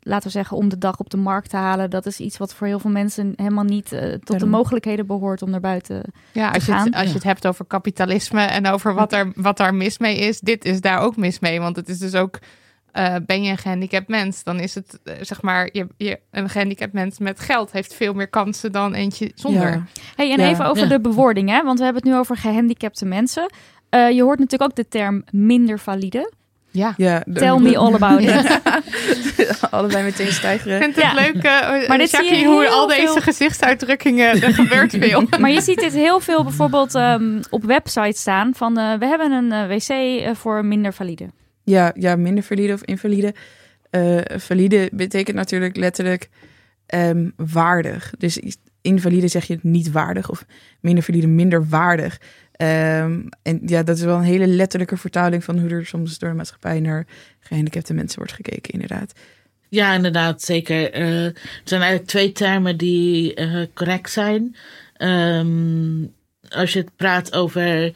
laten 0.00 0.26
we 0.26 0.30
zeggen, 0.32 0.56
om 0.56 0.68
de 0.68 0.78
dag 0.78 0.98
op 0.98 1.10
de 1.10 1.16
markt 1.16 1.50
te 1.50 1.56
halen. 1.56 1.90
Dat 1.90 2.06
is 2.06 2.20
iets 2.20 2.38
wat 2.38 2.54
voor 2.54 2.66
heel 2.66 2.78
veel 2.78 2.90
mensen 2.90 3.32
helemaal 3.36 3.64
niet 3.64 3.92
eh, 3.92 4.12
tot 4.14 4.38
de 4.40 4.46
mogelijkheden 4.46 5.06
behoort 5.06 5.42
om 5.42 5.50
naar 5.50 5.60
buiten. 5.60 6.02
Ja, 6.32 6.50
als, 6.50 6.64
je 6.66 6.72
gaan. 6.72 6.84
het, 6.84 6.94
als 6.94 7.08
je 7.08 7.14
het 7.14 7.22
hebt 7.24 7.46
over 7.46 7.64
kapitalisme 7.64 8.40
en 8.42 8.66
over 8.66 8.94
wat 8.94 9.12
er, 9.12 9.32
wat 9.34 9.56
daar 9.56 9.74
mis 9.74 9.98
mee 9.98 10.16
is, 10.18 10.40
dit 10.40 10.64
is 10.64 10.80
daar 10.80 10.98
ook 10.98 11.16
mis 11.16 11.38
mee. 11.38 11.60
Want 11.60 11.76
het 11.76 11.88
is 11.88 11.98
dus 11.98 12.14
ook, 12.14 12.38
eh, 12.92 13.14
ben 13.26 13.42
je 13.42 13.50
een 13.50 13.58
gehandicapt 13.58 14.08
mens, 14.08 14.44
dan 14.44 14.60
is 14.60 14.74
het, 14.74 14.98
eh, 15.04 15.14
zeg 15.20 15.42
maar, 15.42 15.68
je, 15.72 15.86
je, 15.96 16.18
een 16.30 16.48
gehandicapt 16.48 16.92
mens 16.92 17.18
met 17.18 17.40
geld 17.40 17.72
heeft 17.72 17.94
veel 17.94 18.12
meer 18.12 18.28
kansen 18.28 18.72
dan 18.72 18.94
eentje 18.94 19.32
zonder. 19.34 19.70
Ja. 19.70 19.84
Hey, 20.16 20.32
en 20.32 20.40
Ja. 20.40 20.48
even 20.48 20.66
over 20.66 20.82
Ja. 20.82 20.88
de 20.88 21.00
bewoording, 21.00 21.48
hè? 21.50 21.62
want 21.62 21.78
we 21.78 21.84
hebben 21.84 22.02
het 22.02 22.12
nu 22.12 22.18
over 22.18 22.36
gehandicapte 22.36 23.04
mensen. 23.04 23.50
Eh, 23.88 24.10
je 24.10 24.22
hoort 24.22 24.38
natuurlijk 24.38 24.70
ook 24.70 24.76
de 24.76 24.88
term 24.88 25.24
minder 25.30 25.78
valide. 25.78 26.32
Ja. 26.70 26.94
Ja, 26.96 27.24
Tell 27.34 27.58
me 27.58 27.76
all 27.76 27.94
about 27.94 28.20
it. 28.28 28.60
Allebei 29.70 30.02
meteen 30.04 30.26
Ik 30.26 30.32
stijgeren. 30.32 30.80
vind 30.82 30.94
het 30.96 31.04
Ja. 31.04 31.14
leuk, 31.14 31.34
eh, 31.34 31.88
Maar 31.88 31.98
dit 31.98 32.10
zie 32.10 32.22
Jackie, 32.22 32.38
je 32.40 32.46
hoe 32.46 32.62
heel 32.62 32.70
al 32.72 32.86
deze 32.86 33.00
veel- 33.00 33.20
gezichtsuitdrukkingen, 33.20 34.42
er 34.42 34.54
gebeurt 34.54 34.90
veel. 34.98 35.24
Maar 35.40 35.50
je 35.50 35.60
ziet 35.60 35.80
dit 35.80 35.92
heel 35.92 36.20
veel 36.20 36.42
bijvoorbeeld 36.42 36.94
ehm, 36.94 37.40
op 37.50 37.64
websites 37.64 38.20
staan 38.20 38.54
van 38.54 38.78
eh, 38.78 38.92
we 38.98 39.06
hebben 39.06 39.32
een 39.32 39.68
wc 39.68 40.36
voor 40.36 40.64
minder 40.64 40.92
valide. 40.92 41.28
Ja, 41.64 41.92
ja, 41.98 42.16
minder 42.16 42.42
valide 42.44 42.72
of 42.72 42.84
invalide. 42.84 43.34
Eh, 43.90 44.18
valide 44.26 44.90
betekent 44.92 45.36
natuurlijk 45.36 45.76
letterlijk 45.76 46.28
ehm, 46.86 47.30
waardig. 47.36 48.14
Dus 48.18 48.40
invalide 48.80 49.28
zeg 49.28 49.44
je 49.44 49.58
niet 49.62 49.90
waardig 49.90 50.30
of 50.30 50.44
minder 50.80 51.04
valide 51.04 51.26
minder 51.26 51.68
waardig. 51.68 52.20
Ehm, 52.52 53.20
en 53.42 53.60
ja, 53.66 53.82
dat 53.82 53.96
is 53.96 54.02
wel 54.02 54.16
een 54.16 54.22
hele 54.22 54.46
letterlijke 54.46 54.96
vertaling 54.96 55.44
van 55.44 55.58
hoe 55.58 55.70
er 55.70 55.86
soms 55.86 56.18
door 56.18 56.28
de 56.28 56.36
maatschappij 56.36 56.80
naar 56.80 57.06
gehandicapte 57.40 57.94
mensen 57.94 58.18
wordt 58.18 58.32
gekeken, 58.32 58.72
inderdaad. 58.72 59.12
Ja, 59.68 59.94
inderdaad, 59.94 60.42
zeker. 60.42 60.92
Eh, 60.92 61.24
er 61.24 61.34
zijn 61.64 61.80
eigenlijk 61.80 62.10
twee 62.10 62.32
termen 62.32 62.76
die 62.76 63.34
eh, 63.34 63.66
correct 63.74 64.10
zijn. 64.10 64.56
Ehm, 64.96 66.04
als 66.48 66.72
je 66.72 66.78
het 66.78 66.96
praat 66.96 67.32
over. 67.32 67.92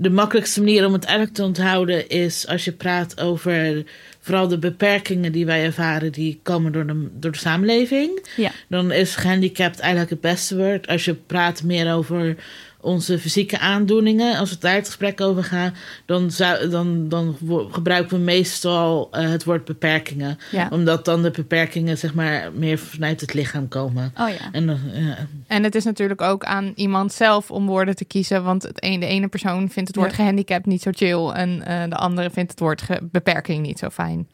De 0.00 0.10
makkelijkste 0.10 0.60
manier 0.60 0.86
om 0.86 0.92
het 0.92 1.04
eigenlijk 1.04 1.36
te 1.36 1.42
onthouden 1.42 2.08
is 2.08 2.46
als 2.46 2.64
je 2.64 2.72
praat 2.72 3.20
over 3.20 3.84
vooral 4.20 4.48
de 4.48 4.58
beperkingen 4.58 5.32
die 5.32 5.46
wij 5.46 5.64
ervaren, 5.64 6.12
die 6.12 6.40
komen 6.42 6.72
door 6.72 6.86
de, 6.86 7.08
door 7.12 7.32
de 7.32 7.38
samenleving. 7.38 8.26
Ja. 8.36 8.50
Dan 8.68 8.92
is 8.92 9.16
gehandicapt 9.16 9.78
eigenlijk 9.80 10.10
het 10.10 10.20
beste 10.20 10.56
woord. 10.56 10.86
Als 10.86 11.04
je 11.04 11.14
praat 11.14 11.62
meer 11.62 11.94
over 11.94 12.36
onze 12.80 13.18
fysieke 13.18 13.58
aandoeningen, 13.58 14.36
als 14.38 14.50
we 14.50 14.56
daar 14.58 14.74
het 14.74 14.86
gesprek 14.86 15.20
over 15.20 15.44
gaan, 15.44 15.74
dan, 16.06 16.30
zou, 16.30 16.68
dan, 16.68 17.08
dan 17.08 17.36
gebruiken 17.70 18.16
we 18.16 18.22
meestal 18.22 19.08
eh, 19.10 19.28
het 19.30 19.44
woord 19.44 19.64
beperkingen 19.64 20.38
Ja. 20.50 20.68
omdat 20.70 21.04
dan 21.04 21.22
de 21.22 21.30
beperkingen 21.30 21.98
zeg 21.98 22.14
maar 22.14 22.52
meer 22.52 22.78
vanuit 22.78 23.20
het 23.20 23.34
lichaam 23.34 23.68
komen. 23.68 24.12
Oh 24.18 24.28
ja. 24.28 24.52
En, 24.52 24.66
ja. 24.92 25.16
En 25.46 25.64
het 25.64 25.74
is 25.74 25.84
natuurlijk 25.84 26.20
ook 26.20 26.44
aan 26.44 26.72
iemand 26.74 27.12
zelf 27.12 27.50
om 27.50 27.66
woorden 27.66 27.96
te 27.96 28.04
kiezen. 28.04 28.44
Want 28.44 28.62
het 28.62 28.84
een, 28.84 29.00
de 29.00 29.06
ene 29.06 29.28
persoon 29.28 29.70
vindt 29.70 29.88
het 29.88 29.96
woord 29.96 30.10
Ja. 30.10 30.16
gehandicapt 30.16 30.66
niet 30.66 30.82
zo 30.82 30.90
chill. 30.94 31.28
En 31.28 31.62
eh, 31.66 31.88
de 31.88 31.96
andere 31.96 32.30
vindt 32.30 32.50
het 32.50 32.60
woord 32.60 32.82
beperking 33.02 33.66
niet 33.66 33.78
zo 33.78 33.88
fijn. 33.88 34.28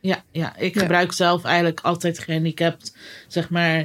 Ja, 0.00 0.22
ja, 0.30 0.56
ik 0.56 0.78
gebruik 0.78 1.12
zelf 1.12 1.44
eigenlijk 1.44 1.80
altijd 1.80 2.18
gehandicapt, 2.18 2.96
zeg 3.28 3.50
maar, 3.50 3.84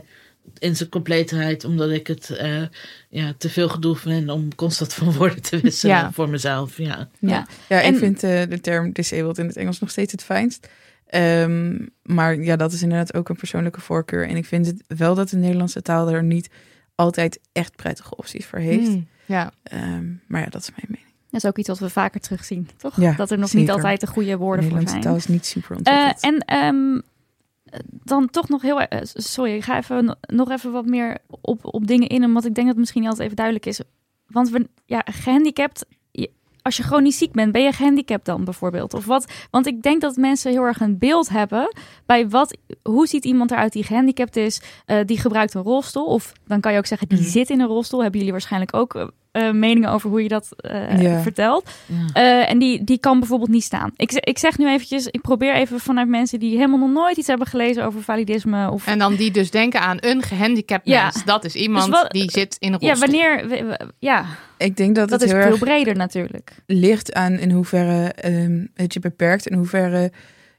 in 0.58 0.76
zijn 0.76 0.90
compleetheid. 0.90 1.66
Omdat 1.66 1.90
ik 1.90 2.08
het 2.08 2.30
eh, 2.30 2.62
ja, 3.10 3.34
te 3.38 3.50
veel 3.50 3.70
gedoe 3.70 3.96
vind 3.96 4.30
om 4.30 4.56
constant 4.56 4.94
van 4.94 5.12
woorden 5.14 5.42
te 5.42 5.60
wisselen 5.60 5.96
Ja. 5.96 6.12
voor 6.12 6.30
mezelf. 6.30 6.78
Ja. 6.78 7.10
Ja. 7.20 7.48
Ja, 7.70 7.82
En- 7.82 7.94
ik 7.94 8.00
vind 8.00 8.24
eh, 8.24 8.42
de 8.50 8.62
term 8.62 8.92
disabled 8.92 9.38
in 9.38 9.46
het 9.48 9.58
Engels 9.58 9.80
nog 9.80 9.90
steeds 9.90 10.12
het 10.12 10.24
fijnst. 10.24 10.68
Ehm, 11.08 11.78
maar 12.04 12.40
ja, 12.42 12.56
dat 12.56 12.72
is 12.74 12.82
inderdaad 12.82 13.14
ook 13.14 13.30
een 13.30 13.36
persoonlijke 13.36 13.82
voorkeur. 13.82 14.28
En 14.28 14.36
ik 14.36 14.46
vind 14.46 14.66
het 14.66 14.84
wel 14.88 15.16
dat 15.16 15.30
de 15.30 15.38
Nederlandse 15.38 15.82
taal 15.82 16.10
er 16.10 16.24
niet 16.24 16.50
altijd 16.96 17.40
echt 17.52 17.76
prettige 17.76 18.16
opties 18.18 18.46
voor 18.46 18.60
heeft. 18.60 18.88
Hmm, 18.88 19.08
ja. 19.26 19.52
Ehm, 19.64 20.06
maar 20.28 20.42
ja, 20.42 20.48
dat 20.50 20.62
is 20.62 20.70
mijn 20.70 20.86
mening. 20.88 21.08
Dat 21.32 21.44
is 21.44 21.50
ook 21.50 21.58
iets 21.58 21.68
wat 21.68 21.80
we 21.80 21.90
vaker 21.90 22.20
terugzien, 22.20 22.70
toch? 22.78 23.00
Ja, 23.02 23.14
dat 23.14 23.32
er 23.32 23.38
nog 23.38 23.54
niet 23.54 23.72
altijd 23.72 24.00
de 24.00 24.08
goede 24.08 24.30
De 24.30 24.38
woorden 24.38 24.66
voor 24.66 24.74
Nederlandse 24.80 24.92
zijn. 24.92 25.04
taal 25.04 25.16
is 25.16 25.28
niet 25.28 25.46
super 25.46 25.72
Eh, 25.72 25.78
ontwikkeld. 25.78 26.24
en 26.24 26.40
ehm, 26.58 27.02
dan 28.04 28.30
toch 28.30 28.50
nog 28.50 28.62
heel 28.62 28.82
erg. 28.82 29.10
sorry, 29.14 29.54
ik 29.56 29.64
ga 29.64 29.78
even 29.78 30.18
nog 30.22 30.52
even 30.52 30.72
wat 30.72 30.86
meer 30.86 31.18
op, 31.42 31.60
op 31.62 31.88
dingen 31.88 32.08
in, 32.08 32.24
omdat 32.24 32.46
ik 32.46 32.54
denk 32.54 32.58
dat 32.68 32.68
het 32.68 32.78
misschien 32.78 33.02
niet 33.02 33.10
altijd 33.10 33.26
even 33.26 33.38
duidelijk 33.44 33.66
is. 33.66 33.82
Want 34.28 34.50
we, 34.50 34.68
ja, 34.86 35.02
gehandicapt. 35.06 35.86
Als 36.62 36.78
je 36.78 36.84
chronisch 36.84 37.18
ziek 37.18 37.32
bent, 37.32 37.52
ben 37.52 37.62
je 37.64 37.72
gehandicapt 37.72 38.26
dan 38.26 38.44
bijvoorbeeld? 38.44 38.94
Of 38.94 39.06
wat? 39.06 39.32
Want 39.52 39.68
ik 39.68 39.82
denk 39.82 40.02
dat 40.02 40.16
mensen 40.16 40.52
heel 40.52 40.64
erg 40.64 40.80
een 40.80 40.98
beeld 40.98 41.30
hebben 41.30 41.76
bij 42.06 42.30
wat, 42.30 42.58
hoe 42.84 43.08
ziet 43.08 43.26
iemand 43.26 43.52
eruit 43.52 43.74
die 43.74 43.84
gehandicapt 43.84 44.36
is, 44.36 44.62
eh, 44.86 44.98
die 45.06 45.20
gebruikt 45.20 45.54
een 45.54 45.62
rolstoel. 45.62 46.06
Of 46.06 46.32
dan 46.48 46.60
kan 46.60 46.72
je 46.72 46.78
ook 46.78 46.86
zeggen, 46.86 47.08
die 47.08 47.20
Mhm. 47.20 47.28
zit 47.30 47.50
in 47.50 47.60
een 47.60 47.68
rolstoel. 47.68 48.00
Hebben 48.02 48.18
jullie 48.18 48.34
waarschijnlijk 48.34 48.76
ook 48.76 49.12
eh, 49.32 49.52
meningen 49.52 49.90
over 49.90 50.10
hoe 50.10 50.24
je 50.24 50.28
dat 50.30 50.48
eh, 50.56 51.22
vertelt? 51.22 51.70
Eh, 52.14 52.50
en 52.50 52.60
die, 52.60 52.84
die 52.84 52.98
kan 53.00 53.20
bijvoorbeeld 53.20 53.50
niet 53.50 53.64
staan. 53.64 53.92
Ik, 53.96 54.12
zeg- 54.12 54.24
ik 54.24 54.38
zeg 54.38 54.58
nu 54.58 54.70
eventjes, 54.70 55.08
ik 55.08 55.22
probeer 55.22 55.54
even 55.54 55.80
vanuit 55.80 56.08
mensen 56.08 56.40
die 56.40 56.56
helemaal 56.56 56.80
nog 56.80 56.92
nooit 56.92 57.18
iets 57.18 57.28
hebben 57.28 57.48
gelezen 57.48 57.86
over 57.86 58.02
validisme. 58.02 58.72
Of, 58.72 58.88
En 58.88 59.00
dan 59.00 59.16
die 59.16 59.32
dus 59.32 59.52
denken 59.52 59.82
aan 59.82 59.98
een 60.00 60.22
gehandicapt 60.22 60.88
Ja. 60.88 61.04
mens. 61.04 61.26
Dat 61.26 61.46
is 61.46 61.56
iemand 61.56 61.86
Dus 61.86 62.02
wat- 62.02 62.12
die 62.12 62.32
zit 62.32 62.56
in 62.60 62.74
een 62.74 62.80
ja, 62.82 62.96
wanneer. 62.96 63.48
we- 63.48 63.64
we- 63.64 63.88
Ja, 64.00 64.26
ik 64.58 64.78
denk 64.78 64.96
dat, 64.96 65.10
dat 65.10 65.22
het 65.22 65.30
is 65.30 65.36
heel 65.36 65.48
veel 65.48 65.58
breder 65.58 65.96
natuurlijk. 65.96 66.52
ligt 66.66 67.14
aan 67.14 67.34
in 67.40 67.52
hoeverre 67.52 68.12
ehm, 68.14 68.66
het 68.74 68.94
je 68.94 69.00
beperkt. 69.00 69.48
In 69.48 69.58
hoeverre 69.58 70.12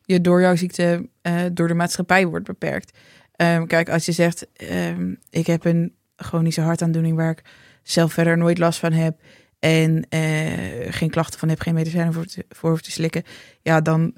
je 0.05 0.21
door 0.21 0.41
jouw 0.41 0.57
ziekte 0.57 1.09
eh, 1.23 1.35
door 1.53 1.69
de 1.69 1.75
maatschappij 1.75 2.27
wordt 2.27 2.47
beperkt. 2.47 2.99
Ehm, 3.37 3.67
kijk, 3.67 3.89
als 3.91 4.05
je 4.07 4.13
zegt, 4.13 4.47
ehm, 4.57 5.15
ik 5.31 5.47
heb 5.47 5.65
een 5.65 5.95
chronische 6.17 6.61
hartaandoening 6.61 7.17
waar 7.17 7.31
ik 7.31 7.43
zelf 7.91 8.13
verder 8.13 8.39
nooit 8.39 8.59
last 8.59 8.79
van 8.79 8.93
heb. 8.93 9.21
en 9.59 10.07
eh, 10.09 10.93
geen 10.93 11.11
klachten 11.11 11.39
van 11.39 11.49
heb, 11.49 11.61
geen 11.61 11.75
medicijnen 11.75 12.13
voor, 12.13 12.25
te, 12.25 12.45
voor 12.49 12.71
hoeft 12.71 12.85
te 12.85 12.91
slikken, 12.91 13.23
ja, 13.63 13.81
dan 13.81 14.15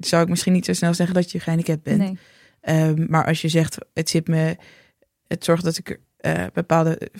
zou 0.00 0.22
ik 0.22 0.28
misschien 0.28 0.52
niet 0.52 0.64
zo 0.64 0.72
snel 0.72 0.94
zeggen 0.94 1.14
dat 1.14 1.30
je 1.30 1.40
gehandicapt 1.40 1.82
bent. 1.82 1.98
Nee. 1.98 2.18
Ehm, 2.60 3.04
maar 3.08 3.26
als 3.26 3.40
je 3.40 3.48
zegt, 3.48 3.78
het 3.94 4.08
zit 4.08 4.28
me, 4.28 4.56
het 5.26 5.44
zorgt 5.44 5.64
dat 5.64 5.78
ik 5.78 6.00
eh, 6.16 6.44
bepaalde 6.52 7.10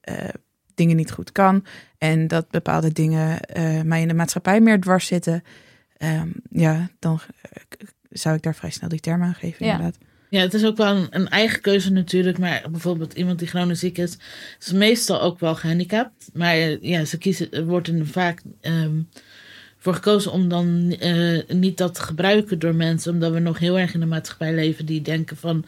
eh, 0.00 0.28
dingen 0.74 0.96
niet 0.96 1.10
goed 1.10 1.32
kan 1.32 1.64
en 1.98 2.28
dat 2.28 2.50
bepaalde 2.50 2.92
dingen 2.92 3.40
mij 3.84 4.00
in 4.00 4.08
de 4.08 4.14
maatschappij 4.14 4.60
meer 4.60 4.80
dwars 4.80 5.06
zitten, 5.06 5.42
ehm, 5.96 6.28
ja, 6.50 6.90
dan 6.98 7.20
zou 8.10 8.36
ik 8.36 8.42
daar 8.42 8.54
vrij 8.54 8.70
snel 8.70 8.88
die 8.88 9.00
term 9.00 9.22
aan 9.22 9.34
geven, 9.34 9.66
Ja. 9.66 9.72
inderdaad. 9.72 9.98
Ja, 10.30 10.40
het 10.40 10.54
is 10.54 10.64
ook 10.64 10.76
wel 10.76 11.06
een, 11.10 11.28
eigen 11.28 11.60
keuze 11.60 11.92
natuurlijk. 11.92 12.38
Maar 12.38 12.64
bijvoorbeeld 12.70 13.12
iemand 13.12 13.38
die 13.38 13.48
chronisch 13.48 13.78
ziek 13.78 13.98
is, 13.98 14.16
is 14.60 14.72
meestal 14.72 15.20
ook 15.20 15.40
wel 15.40 15.54
gehandicapt. 15.54 16.30
Maar 16.32 16.54
eh, 16.54 16.82
ja, 16.82 17.04
ze 17.04 17.18
kiezen, 17.18 17.66
wordt 17.66 17.88
er 17.88 18.06
vaak 18.06 18.42
ehm, 18.60 19.00
voor 19.78 19.94
gekozen 19.94 20.32
om 20.32 20.48
dan 20.48 20.96
eh, 20.98 21.42
niet 21.48 21.76
dat 21.78 21.94
te 21.94 22.02
gebruiken 22.02 22.58
door 22.58 22.74
mensen. 22.74 23.12
Omdat 23.12 23.32
we 23.32 23.38
nog 23.38 23.58
heel 23.58 23.78
erg 23.78 23.94
in 23.94 24.00
de 24.00 24.06
maatschappij 24.06 24.54
leven 24.54 24.86
die 24.86 25.02
denken 25.02 25.36
van... 25.36 25.64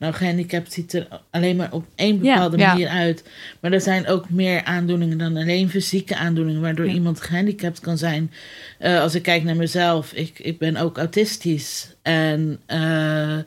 Nou, 0.00 0.12
gehandicapt 0.12 0.72
ziet 0.72 0.92
er 0.92 1.08
alleen 1.30 1.56
maar 1.56 1.72
op 1.72 1.86
één 1.94 2.18
bepaalde 2.18 2.58
ja. 2.58 2.66
manier 2.68 2.88
uit. 2.88 3.24
Maar 3.60 3.72
er 3.72 3.80
zijn 3.80 4.06
ook 4.06 4.30
meer 4.30 4.64
aandoeningen 4.64 5.18
dan 5.18 5.36
alleen 5.36 5.70
fysieke 5.70 6.16
aandoeningen... 6.16 6.60
waardoor 6.60 6.86
Ja. 6.86 6.92
iemand 6.92 7.20
gehandicapt 7.20 7.80
kan 7.80 7.98
zijn. 7.98 8.32
Eh, 8.78 9.00
als 9.00 9.14
ik 9.14 9.22
kijk 9.22 9.44
naar 9.44 9.56
mezelf, 9.56 10.12
ik, 10.12 10.38
ik 10.38 10.58
ben 10.58 10.76
ook 10.76 10.98
autistisch. 10.98 11.94
En... 12.02 12.60
eh, 12.66 13.38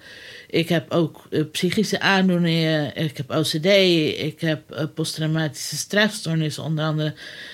ik 0.48 0.70
heb 0.70 0.92
ook 0.92 1.28
eh, 1.30 1.42
psychische 1.52 2.00
aandoeningen. 2.00 2.96
Ik 2.96 3.18
heb 3.18 3.32
OCD. 3.32 3.66
Ik 4.20 4.42
heb 4.42 4.90
posttraumatische 4.96 5.76
stressstoornis 5.76 6.60
onder 6.60 6.86
andere. 6.86 7.14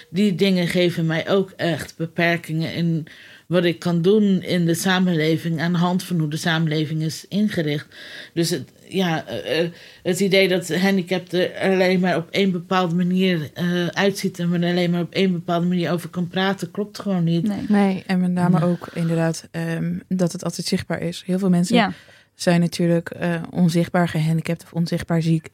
Die 0.09 0.35
dingen 0.35 0.67
geven 0.67 1.05
mij 1.05 1.29
ook 1.29 1.53
echt 1.55 1.97
beperkingen 1.97 2.73
in 2.73 3.07
wat 3.47 3.63
ik 3.63 3.79
kan 3.79 4.01
doen 4.01 4.43
in 4.43 4.65
de 4.65 4.73
samenleving 4.73 5.61
aan 5.61 5.71
de 5.71 5.77
hand 5.77 6.03
van 6.03 6.19
hoe 6.19 6.29
de 6.29 6.37
samenleving 6.37 7.01
is 7.01 7.25
ingericht. 7.29 7.87
Dus 8.33 8.49
het, 8.49 8.69
ja, 8.89 9.25
eh, 9.25 9.59
eh, 9.59 9.71
het 10.03 10.19
idee 10.19 10.47
dat 10.47 10.75
handicap 10.75 11.31
er 11.31 11.71
alleen 11.73 11.99
maar 11.99 12.17
op 12.17 12.29
één 12.29 12.51
bepaalde 12.51 12.95
manier 12.95 13.49
eh, 13.53 13.87
uitziet 13.87 14.39
en 14.39 14.49
men 14.49 14.63
alleen 14.63 14.91
maar 14.91 15.01
op 15.01 15.13
één 15.13 15.31
bepaalde 15.31 15.67
manier 15.67 15.91
over 15.91 16.09
kan 16.09 16.27
praten, 16.27 16.71
klopt 16.71 16.99
gewoon 16.99 17.23
niet. 17.23 17.47
Nee. 17.47 17.65
Nee. 17.67 18.03
En 18.07 18.19
met 18.19 18.31
name 18.31 18.61
ook 18.61 18.89
inderdaad 18.93 19.47
ehm, 19.51 19.99
dat 20.07 20.31
het 20.31 20.43
altijd 20.43 20.67
zichtbaar 20.67 21.01
is. 21.01 21.23
Heel 21.25 21.39
veel 21.39 21.49
mensen 21.49 21.75
Ja, 21.75 21.93
zijn 22.35 22.59
natuurlijk 22.59 23.09
eh, 23.09 23.41
onzichtbaar 23.49 24.07
gehandicapt 24.07 24.63
of 24.63 24.73
onzichtbaar 24.73 25.21
ziek. 25.21 25.49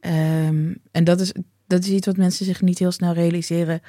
Ehm, 0.00 0.74
en 0.90 1.04
dat 1.04 1.20
is, 1.20 1.32
dat 1.66 1.84
is 1.84 1.90
iets 1.90 2.06
wat 2.06 2.16
mensen 2.16 2.46
zich 2.46 2.60
niet 2.60 2.78
heel 2.78 2.92
snel 2.92 3.12
realiseren 3.12 3.80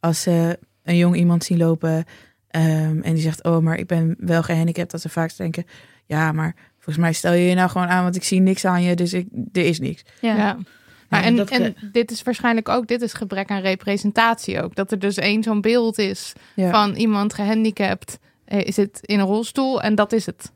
als 0.00 0.22
ze 0.22 0.58
een 0.82 0.96
jong 0.96 1.16
iemand 1.16 1.44
zien 1.44 1.58
lopen 1.58 2.04
ehm, 2.48 3.00
en 3.00 3.14
die 3.14 3.22
zegt, 3.22 3.44
oh, 3.44 3.58
maar 3.58 3.78
ik 3.78 3.86
ben 3.86 4.16
wel 4.18 4.42
gehandicapt. 4.42 4.90
Dat 4.90 5.00
ze 5.00 5.08
vaak 5.08 5.36
denken, 5.36 5.64
ja, 6.06 6.32
maar 6.32 6.54
volgens 6.86 6.96
mij 7.04 7.12
stel 7.12 7.32
je 7.32 7.48
je 7.48 7.54
nou 7.54 7.70
gewoon 7.70 7.86
aan, 7.88 8.02
want 8.02 8.16
ik 8.16 8.24
zie 8.24 8.40
niks 8.40 8.64
aan 8.64 8.82
je, 8.82 8.94
dus 8.96 9.12
ik, 9.12 9.26
er 9.52 9.64
is 9.64 9.78
niks. 9.80 10.02
ja. 10.20 10.36
Ja. 10.36 10.56
Maar 11.08 11.22
en, 11.22 11.36
dat- 11.36 11.50
en 11.50 11.76
dit 11.92 12.10
is 12.10 12.22
waarschijnlijk 12.22 12.68
ook, 12.68 12.86
dit 12.86 13.00
is 13.02 13.12
gebrek 13.12 13.50
aan 13.50 13.60
representatie 13.60 14.62
ook. 14.62 14.74
Dat 14.74 14.90
er 14.92 14.98
dus 14.98 15.16
één 15.16 15.42
zo'n 15.42 15.60
beeld 15.60 15.98
is 15.98 16.32
Ja. 16.54 16.70
van 16.70 16.94
iemand 16.94 17.34
gehandicapt, 17.34 18.18
eh, 18.44 18.72
zit 18.72 18.98
in 19.02 19.18
een 19.18 19.26
rolstoel 19.26 19.82
en 19.82 19.94
dat 19.94 20.12
is 20.12 20.26
het. 20.26 20.52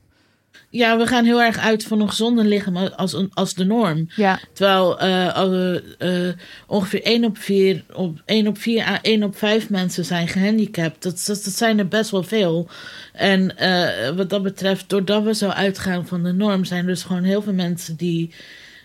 Ja, 0.73 0.99
we 0.99 1.07
gaan 1.07 1.25
heel 1.25 1.43
erg 1.43 1.59
uit 1.59 1.85
van 1.85 2.01
een 2.01 2.09
gezonde 2.09 2.45
lichaam 2.45 2.77
als, 2.77 3.13
een- 3.13 3.31
als 3.35 3.55
de 3.55 3.65
norm. 3.65 4.09
Ja, 4.17 4.41
Terwijl 4.53 5.01
eh, 5.01 5.77
eh, 5.99 6.35
ongeveer 6.67 7.03
1 7.03 7.25
op 7.25 7.39
4, 7.39 7.85
op 7.93 8.23
1 8.25 8.47
op 8.47 8.59
4 8.59 8.85
à 8.87 8.99
1 9.03 9.23
op 9.23 9.37
5 9.37 9.71
mensen 9.71 10.05
zijn 10.05 10.29
gehandicapt. 10.29 11.03
Dat, 11.03 11.25
dat, 11.27 11.45
dat 11.45 11.53
zijn 11.55 11.79
er 11.79 11.89
best 11.89 12.11
wel 12.11 12.23
veel. 12.23 12.69
En 13.13 13.57
eh, 13.57 14.17
wat 14.17 14.31
dat 14.31 14.43
betreft, 14.43 14.89
doordat 14.89 15.23
we 15.25 15.35
zo 15.35 15.49
uitgaan 15.49 16.07
van 16.07 16.23
de 16.23 16.33
norm, 16.33 16.65
zijn 16.65 16.81
er 16.81 16.87
dus 16.87 17.03
gewoon 17.03 17.25
heel 17.25 17.43
veel 17.43 17.53
mensen 17.53 17.97
die 17.97 18.31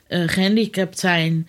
eh, 0.08 0.22
gehandicapt 0.26 1.00
zijn. 1.00 1.48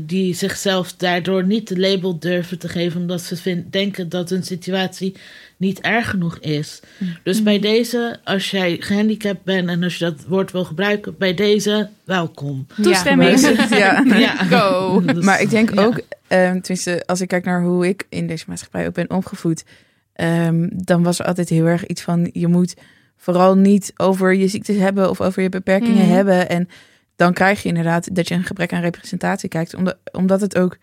die 0.00 0.34
zichzelf 0.34 0.92
daardoor 0.92 1.44
niet 1.44 1.68
de 1.68 1.78
label 1.78 2.18
durven 2.18 2.58
te 2.58 2.68
geven, 2.68 3.00
omdat 3.00 3.20
ze 3.22 3.36
vind- 3.36 3.72
denken 3.72 4.08
dat 4.08 4.30
hun 4.30 4.42
situatie 4.42 5.14
niet 5.56 5.80
erg 5.80 6.10
genoeg 6.10 6.38
is. 6.38 6.80
Dus 7.22 7.42
bij 7.42 7.58
deze, 7.58 8.18
als 8.24 8.50
jij 8.50 8.76
gehandicapt 8.80 9.44
bent 9.44 9.68
en 9.68 9.82
als 9.82 9.98
je 9.98 10.04
dat 10.04 10.24
woord 10.28 10.52
wil 10.52 10.64
gebruiken, 10.64 11.14
bij 11.18 11.34
deze, 11.34 11.88
welkom. 12.04 12.66
Toestemming. 12.82 13.40
Ja. 13.70 14.02
Ja. 14.04 14.34
Go. 14.36 15.00
Dus, 15.14 15.24
Maar 15.24 15.40
ik 15.40 15.50
denk 15.50 15.74
ja. 15.74 15.84
ook, 15.84 16.00
ehm, 16.26 16.60
tenminste, 16.60 17.02
als 17.06 17.20
ik 17.20 17.28
kijk 17.28 17.44
naar 17.44 17.62
hoe 17.62 17.88
ik 17.88 18.06
in 18.08 18.26
deze 18.26 18.44
maatschappij 18.48 18.86
ook 18.86 18.94
ben 18.94 19.10
opgevoed, 19.10 19.64
ehm, 20.12 20.68
dan 20.72 21.02
was 21.02 21.18
er 21.18 21.26
altijd 21.26 21.48
heel 21.48 21.66
erg 21.66 21.86
iets 21.86 22.02
van: 22.02 22.30
je 22.32 22.46
moet 22.46 22.74
vooral 23.16 23.56
niet 23.56 23.92
over 23.96 24.34
je 24.34 24.48
ziektes 24.48 24.76
hebben 24.76 25.10
of 25.10 25.20
over 25.20 25.42
je 25.42 25.48
beperkingen 25.48 26.04
Mhm. 26.04 26.14
hebben. 26.14 26.48
En 26.48 26.68
dan 27.16 27.32
krijg 27.32 27.62
je 27.62 27.68
inderdaad 27.68 28.14
dat 28.14 28.28
je 28.28 28.34
een 28.34 28.44
gebrek 28.44 28.72
aan 28.72 28.80
representatie 28.80 29.48
kijkt, 29.48 29.74
omdat, 29.74 29.96
omdat 30.12 30.40
het 30.40 30.58
ook 30.58 30.76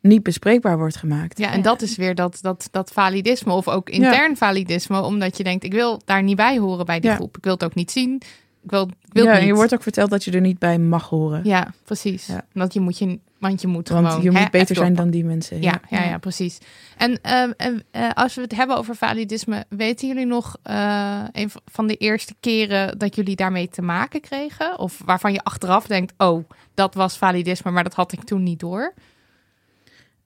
niet 0.00 0.22
bespreekbaar 0.22 0.78
wordt 0.78 0.96
gemaakt. 0.96 1.38
Ja, 1.38 1.52
en 1.52 1.62
dat 1.62 1.82
is 1.82 1.96
weer 1.96 2.14
dat, 2.14 2.38
dat, 2.40 2.68
dat 2.70 2.90
validisme 2.92 3.52
of 3.52 3.68
ook 3.68 3.90
intern 3.90 4.36
validisme. 4.36 5.02
Omdat 5.02 5.36
je 5.36 5.44
denkt, 5.44 5.64
ik 5.64 5.72
wil 5.72 6.00
daar 6.04 6.22
niet 6.22 6.36
bij 6.36 6.58
horen 6.58 6.86
bij 6.86 7.00
die 7.00 7.10
Ja. 7.10 7.16
groep. 7.16 7.36
Ik 7.36 7.44
wil 7.44 7.52
het 7.52 7.64
ook 7.64 7.74
niet 7.74 7.90
zien. 7.90 8.22
Ik 8.62 8.70
wil, 8.70 8.82
ik 8.82 9.12
wil 9.12 9.24
Ja, 9.24 9.38
en 9.38 9.46
je 9.46 9.54
wordt 9.54 9.74
ook 9.74 9.82
verteld 9.82 10.10
dat 10.10 10.24
je 10.24 10.30
er 10.30 10.40
niet 10.40 10.58
bij 10.58 10.78
mag 10.78 11.08
horen. 11.08 11.40
Ja, 11.44 11.72
precies. 11.84 12.26
Ja. 12.26 12.46
Want 12.52 12.72
je 12.72 12.80
moet, 12.80 12.98
je, 12.98 13.18
want 13.38 13.60
je 13.60 13.66
moet 13.66 13.88
Want 13.88 14.06
gewoon... 14.06 14.22
je 14.22 14.30
hè, 14.32 14.40
moet 14.40 14.50
beter 14.50 14.76
zijn 14.76 14.94
dan 14.94 15.10
die 15.10 15.24
mensen. 15.24 15.62
Ja, 15.62 15.80
ja, 15.88 16.04
ja, 16.04 16.18
precies. 16.18 16.58
En, 16.96 17.20
en, 17.22 17.84
eh, 17.90 18.10
als 18.14 18.34
we 18.34 18.40
het 18.40 18.56
hebben 18.56 18.76
over 18.76 18.94
validisme, 18.94 19.64
weten 19.68 20.08
jullie 20.08 20.26
nog 20.26 20.56
eh, 20.62 21.24
een 21.32 21.50
van 21.64 21.86
de 21.86 21.96
eerste 21.96 22.34
keren 22.40 22.98
dat 22.98 23.14
jullie 23.14 23.36
daarmee 23.36 23.68
te 23.68 23.82
maken 23.82 24.20
kregen? 24.20 24.78
Of 24.78 25.02
waarvan 25.04 25.32
je 25.32 25.42
achteraf 25.42 25.86
denkt, 25.86 26.12
oh, 26.16 26.44
dat 26.74 26.94
was 26.94 27.16
validisme, 27.16 27.70
maar 27.70 27.84
dat 27.84 27.94
had 27.94 28.12
ik 28.12 28.24
toen 28.24 28.42
niet 28.42 28.60
door. 28.60 28.94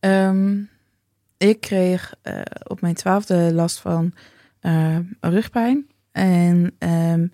Ehm, 0.04 0.62
ik 1.36 1.60
kreeg 1.60 2.14
eh, 2.22 2.40
op 2.62 2.80
mijn 2.80 2.94
twaalfde 2.94 3.52
last 3.54 3.80
van 3.80 4.14
eh, 4.60 4.98
rugpijn. 5.20 5.86
En 6.12 6.74
ehm, 6.78 7.26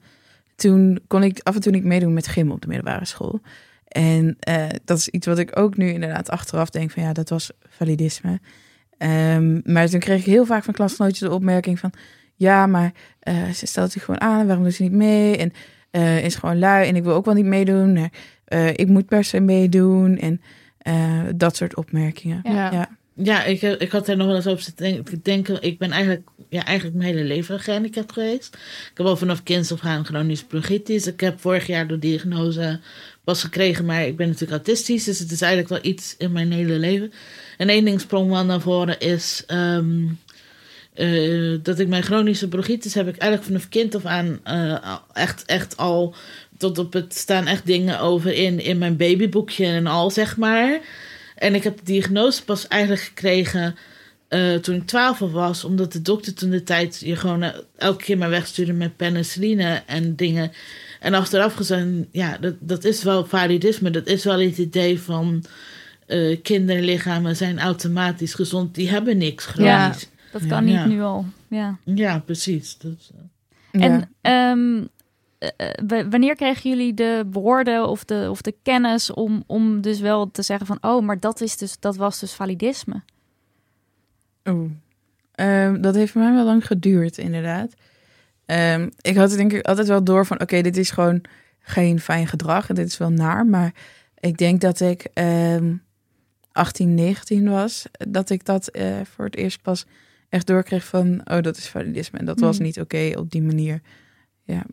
toen 0.56 1.00
kon 1.06 1.22
ik 1.22 1.40
af 1.42 1.54
en 1.54 1.60
toe 1.60 1.72
niet 1.72 1.84
meedoen 1.84 2.12
met 2.12 2.26
gym 2.26 2.50
op 2.50 2.60
de 2.60 2.66
middelbare 2.66 3.04
school. 3.04 3.40
En 3.88 4.36
eh, 4.40 4.66
dat 4.84 4.98
is 4.98 5.08
iets 5.08 5.26
wat 5.26 5.38
ik 5.38 5.58
ook 5.58 5.76
nu 5.76 5.88
inderdaad 5.92 6.30
achteraf 6.30 6.70
denk 6.70 6.90
van 6.90 7.02
ja, 7.02 7.12
dat 7.12 7.28
was 7.28 7.50
validisme. 7.68 8.40
Ehm, 8.98 9.72
maar 9.72 9.88
toen 9.88 10.00
kreeg 10.00 10.18
ik 10.18 10.24
heel 10.24 10.46
vaak 10.46 10.64
van 10.64 10.74
klasgenootjes 10.74 11.28
de 11.28 11.34
opmerking 11.34 11.78
van 11.78 11.92
ja, 12.34 12.66
maar 12.66 12.92
ze 13.54 13.66
stelt 13.66 13.92
zich 13.92 14.04
gewoon 14.04 14.20
aan, 14.20 14.46
waarom 14.46 14.64
doet 14.64 14.74
ze 14.74 14.82
niet 14.82 14.92
mee? 14.92 15.36
En 15.36 15.52
is 16.22 16.34
gewoon 16.34 16.58
lui 16.58 16.88
en 16.88 16.96
ik 16.96 17.02
wil 17.02 17.14
ook 17.14 17.24
wel 17.24 17.34
niet 17.34 17.44
meedoen. 17.44 18.10
Ik 18.74 18.88
moet 18.88 19.06
per 19.06 19.24
se 19.24 19.40
meedoen 19.40 20.18
en 20.18 20.40
eh, 20.82 21.22
dat 21.34 21.56
soort 21.56 21.76
opmerkingen. 21.76 22.40
Ja. 22.42 22.72
Ja. 22.72 22.98
Ja, 23.22 23.44
ik, 23.44 23.62
ik 23.62 23.90
had 23.90 24.08
er 24.08 24.16
nog 24.16 24.26
wel 24.26 24.36
eens 24.36 24.46
over 24.46 24.62
zitten 24.62 24.84
denken. 24.84 25.12
Ik 25.12 25.24
denk, 25.24 25.48
ik 25.48 25.78
ben 25.78 25.90
eigenlijk, 25.90 26.28
ja, 26.48 26.64
eigenlijk 26.64 26.96
mijn 26.96 27.14
hele 27.14 27.26
leven 27.26 27.60
gehandicapt 27.60 28.12
geweest. 28.12 28.54
Ik 28.90 28.90
heb 28.94 29.06
al 29.06 29.16
vanaf 29.16 29.42
kinds 29.42 29.72
af 29.72 29.84
aan 29.84 30.04
chronische 30.04 30.46
bronchitis. 30.46 31.06
Ik 31.06 31.20
heb 31.20 31.40
vorig 31.40 31.66
jaar 31.66 31.86
de 31.86 31.98
diagnose 31.98 32.80
pas 33.24 33.42
gekregen, 33.42 33.84
maar 33.84 34.06
ik 34.06 34.16
ben 34.16 34.26
natuurlijk 34.26 34.52
autistisch. 34.52 35.04
Dus 35.04 35.18
het 35.18 35.30
is 35.30 35.40
eigenlijk 35.40 35.82
wel 35.82 35.92
iets 35.92 36.14
in 36.18 36.32
mijn 36.32 36.52
hele 36.52 36.78
leven. 36.78 37.12
En 37.56 37.68
één 37.68 37.84
ding 37.84 38.00
sprong 38.00 38.30
wel 38.30 38.44
naar 38.44 38.60
voren 38.60 38.98
is... 39.00 39.44
ehm, 39.46 40.06
eh, 40.94 41.58
dat 41.62 41.78
ik 41.78 41.88
mijn 41.88 42.02
chronische 42.02 42.48
bronchitis 42.48 42.94
heb 42.94 43.08
ik 43.08 43.16
eigenlijk 43.16 43.50
vanaf 43.50 43.68
kind 43.68 43.94
af 43.94 44.04
aan 44.04 44.40
eh, 44.44 44.96
echt, 45.12 45.44
echt 45.44 45.76
al 45.76 46.14
tot 46.60 46.78
op 46.78 46.92
het 46.92 47.14
staan 47.14 47.46
echt 47.46 47.66
dingen 47.66 48.00
over 48.00 48.32
in, 48.34 48.60
in 48.64 48.78
mijn 48.78 48.96
babyboekje 48.96 49.66
en 49.66 49.86
al, 49.86 50.10
zeg 50.10 50.36
maar. 50.36 50.80
En 51.34 51.54
ik 51.54 51.62
heb 51.62 51.76
de 51.76 51.84
diagnose 51.84 52.44
pas 52.44 52.68
eigenlijk 52.68 53.02
gekregen 53.02 53.76
eh, 54.28 54.54
toen 54.54 54.74
ik 54.74 54.86
12 54.86 55.18
was, 55.18 55.64
omdat 55.64 55.92
de 55.92 56.02
dokter 56.02 56.34
toen 56.34 56.50
de 56.50 56.62
tijd 56.62 57.00
je 57.04 57.16
gewoon 57.16 57.42
eh, 57.42 57.58
elke 57.76 58.04
keer 58.04 58.18
maar 58.18 58.30
wegstuurde 58.30 58.72
met 58.72 58.96
penicilline 58.96 59.82
en 59.86 60.16
dingen. 60.16 60.52
En 61.00 61.14
achteraf 61.14 61.54
gezegd, 61.54 61.86
ja, 62.12 62.38
dat, 62.38 62.54
dat 62.60 62.84
is 62.84 63.02
wel 63.02 63.24
validisme. 63.26 63.90
Dat 63.90 64.06
is 64.06 64.24
wel 64.24 64.40
het 64.40 64.58
idee 64.58 65.00
van 65.00 65.44
eh, 66.06 66.38
kinderlichamen 66.42 67.36
zijn 67.36 67.58
automatisch 67.58 68.34
gezond. 68.34 68.74
Die 68.74 68.88
hebben 68.90 69.18
niks 69.18 69.46
chronisch. 69.46 70.08
Dat 70.32 70.46
kan 70.46 70.66
Ja. 70.66 70.84
niet 70.84 70.94
nu 70.94 71.02
al. 71.02 71.24
Ja. 71.48 71.78
Ja, 71.84 72.18
precies. 72.18 72.76
Eh, 73.72 73.82
En 73.82 74.10
ehm, 74.20 74.84
eh, 75.40 76.00
eh, 76.00 76.06
wanneer 76.10 76.34
kregen 76.34 76.70
jullie 76.70 76.94
de 76.94 77.24
woorden 77.30 77.88
of 77.88 78.04
de, 78.04 78.26
of 78.30 78.42
de 78.42 78.54
kennis 78.62 79.10
om, 79.10 79.42
om 79.46 79.80
dus 79.80 80.00
wel 80.00 80.30
te 80.30 80.42
zeggen 80.42 80.66
van... 80.66 80.78
oh, 80.80 81.04
maar 81.04 81.20
dat, 81.20 81.40
is 81.40 81.56
dus, 81.56 81.78
dat 81.78 81.96
was 81.96 82.20
dus 82.20 82.32
validisme? 82.32 83.02
Oeh. 84.48 84.70
Ehm, 85.34 85.80
dat 85.80 85.94
heeft 85.94 86.12
voor 86.12 86.22
mij 86.22 86.32
wel 86.32 86.44
lang 86.44 86.66
geduurd, 86.66 87.18
inderdaad. 87.18 87.74
Ehm, 88.46 88.88
ik 89.00 89.16
had 89.16 89.28
het 89.28 89.38
denk 89.38 89.52
ik 89.52 89.66
altijd 89.66 89.88
wel 89.88 90.04
door 90.04 90.26
van... 90.26 90.40
oké, 90.40 90.62
dit 90.62 90.76
is 90.76 90.90
gewoon 90.90 91.20
geen 91.60 92.00
fijn 92.00 92.26
gedrag 92.26 92.68
en 92.68 92.74
dit 92.74 92.86
is 92.86 92.98
wel 92.98 93.10
naar. 93.10 93.46
Maar 93.46 93.74
ik 94.18 94.36
denk 94.36 94.60
dat 94.60 94.80
ik... 94.80 95.06
ehm, 95.14 95.72
18, 96.52 96.94
19 96.94 97.48
was, 97.50 97.86
dat 98.08 98.30
ik 98.30 98.44
dat 98.44 98.68
eh, 98.68 99.00
voor 99.04 99.24
het 99.24 99.36
eerst 99.36 99.62
pas 99.62 99.86
echt 100.28 100.46
doorkreeg 100.46 100.84
van, 100.84 101.20
oh, 101.24 101.40
dat 101.40 101.56
is 101.56 101.68
validisme. 101.68 102.18
En 102.18 102.24
dat 102.24 102.40
was 102.40 102.56
Hmm. 102.56 102.66
niet 102.66 102.80
oké 102.80 103.12
op 103.16 103.30
die 103.30 103.42
manier. 103.42 103.80
Ja, 104.42 104.64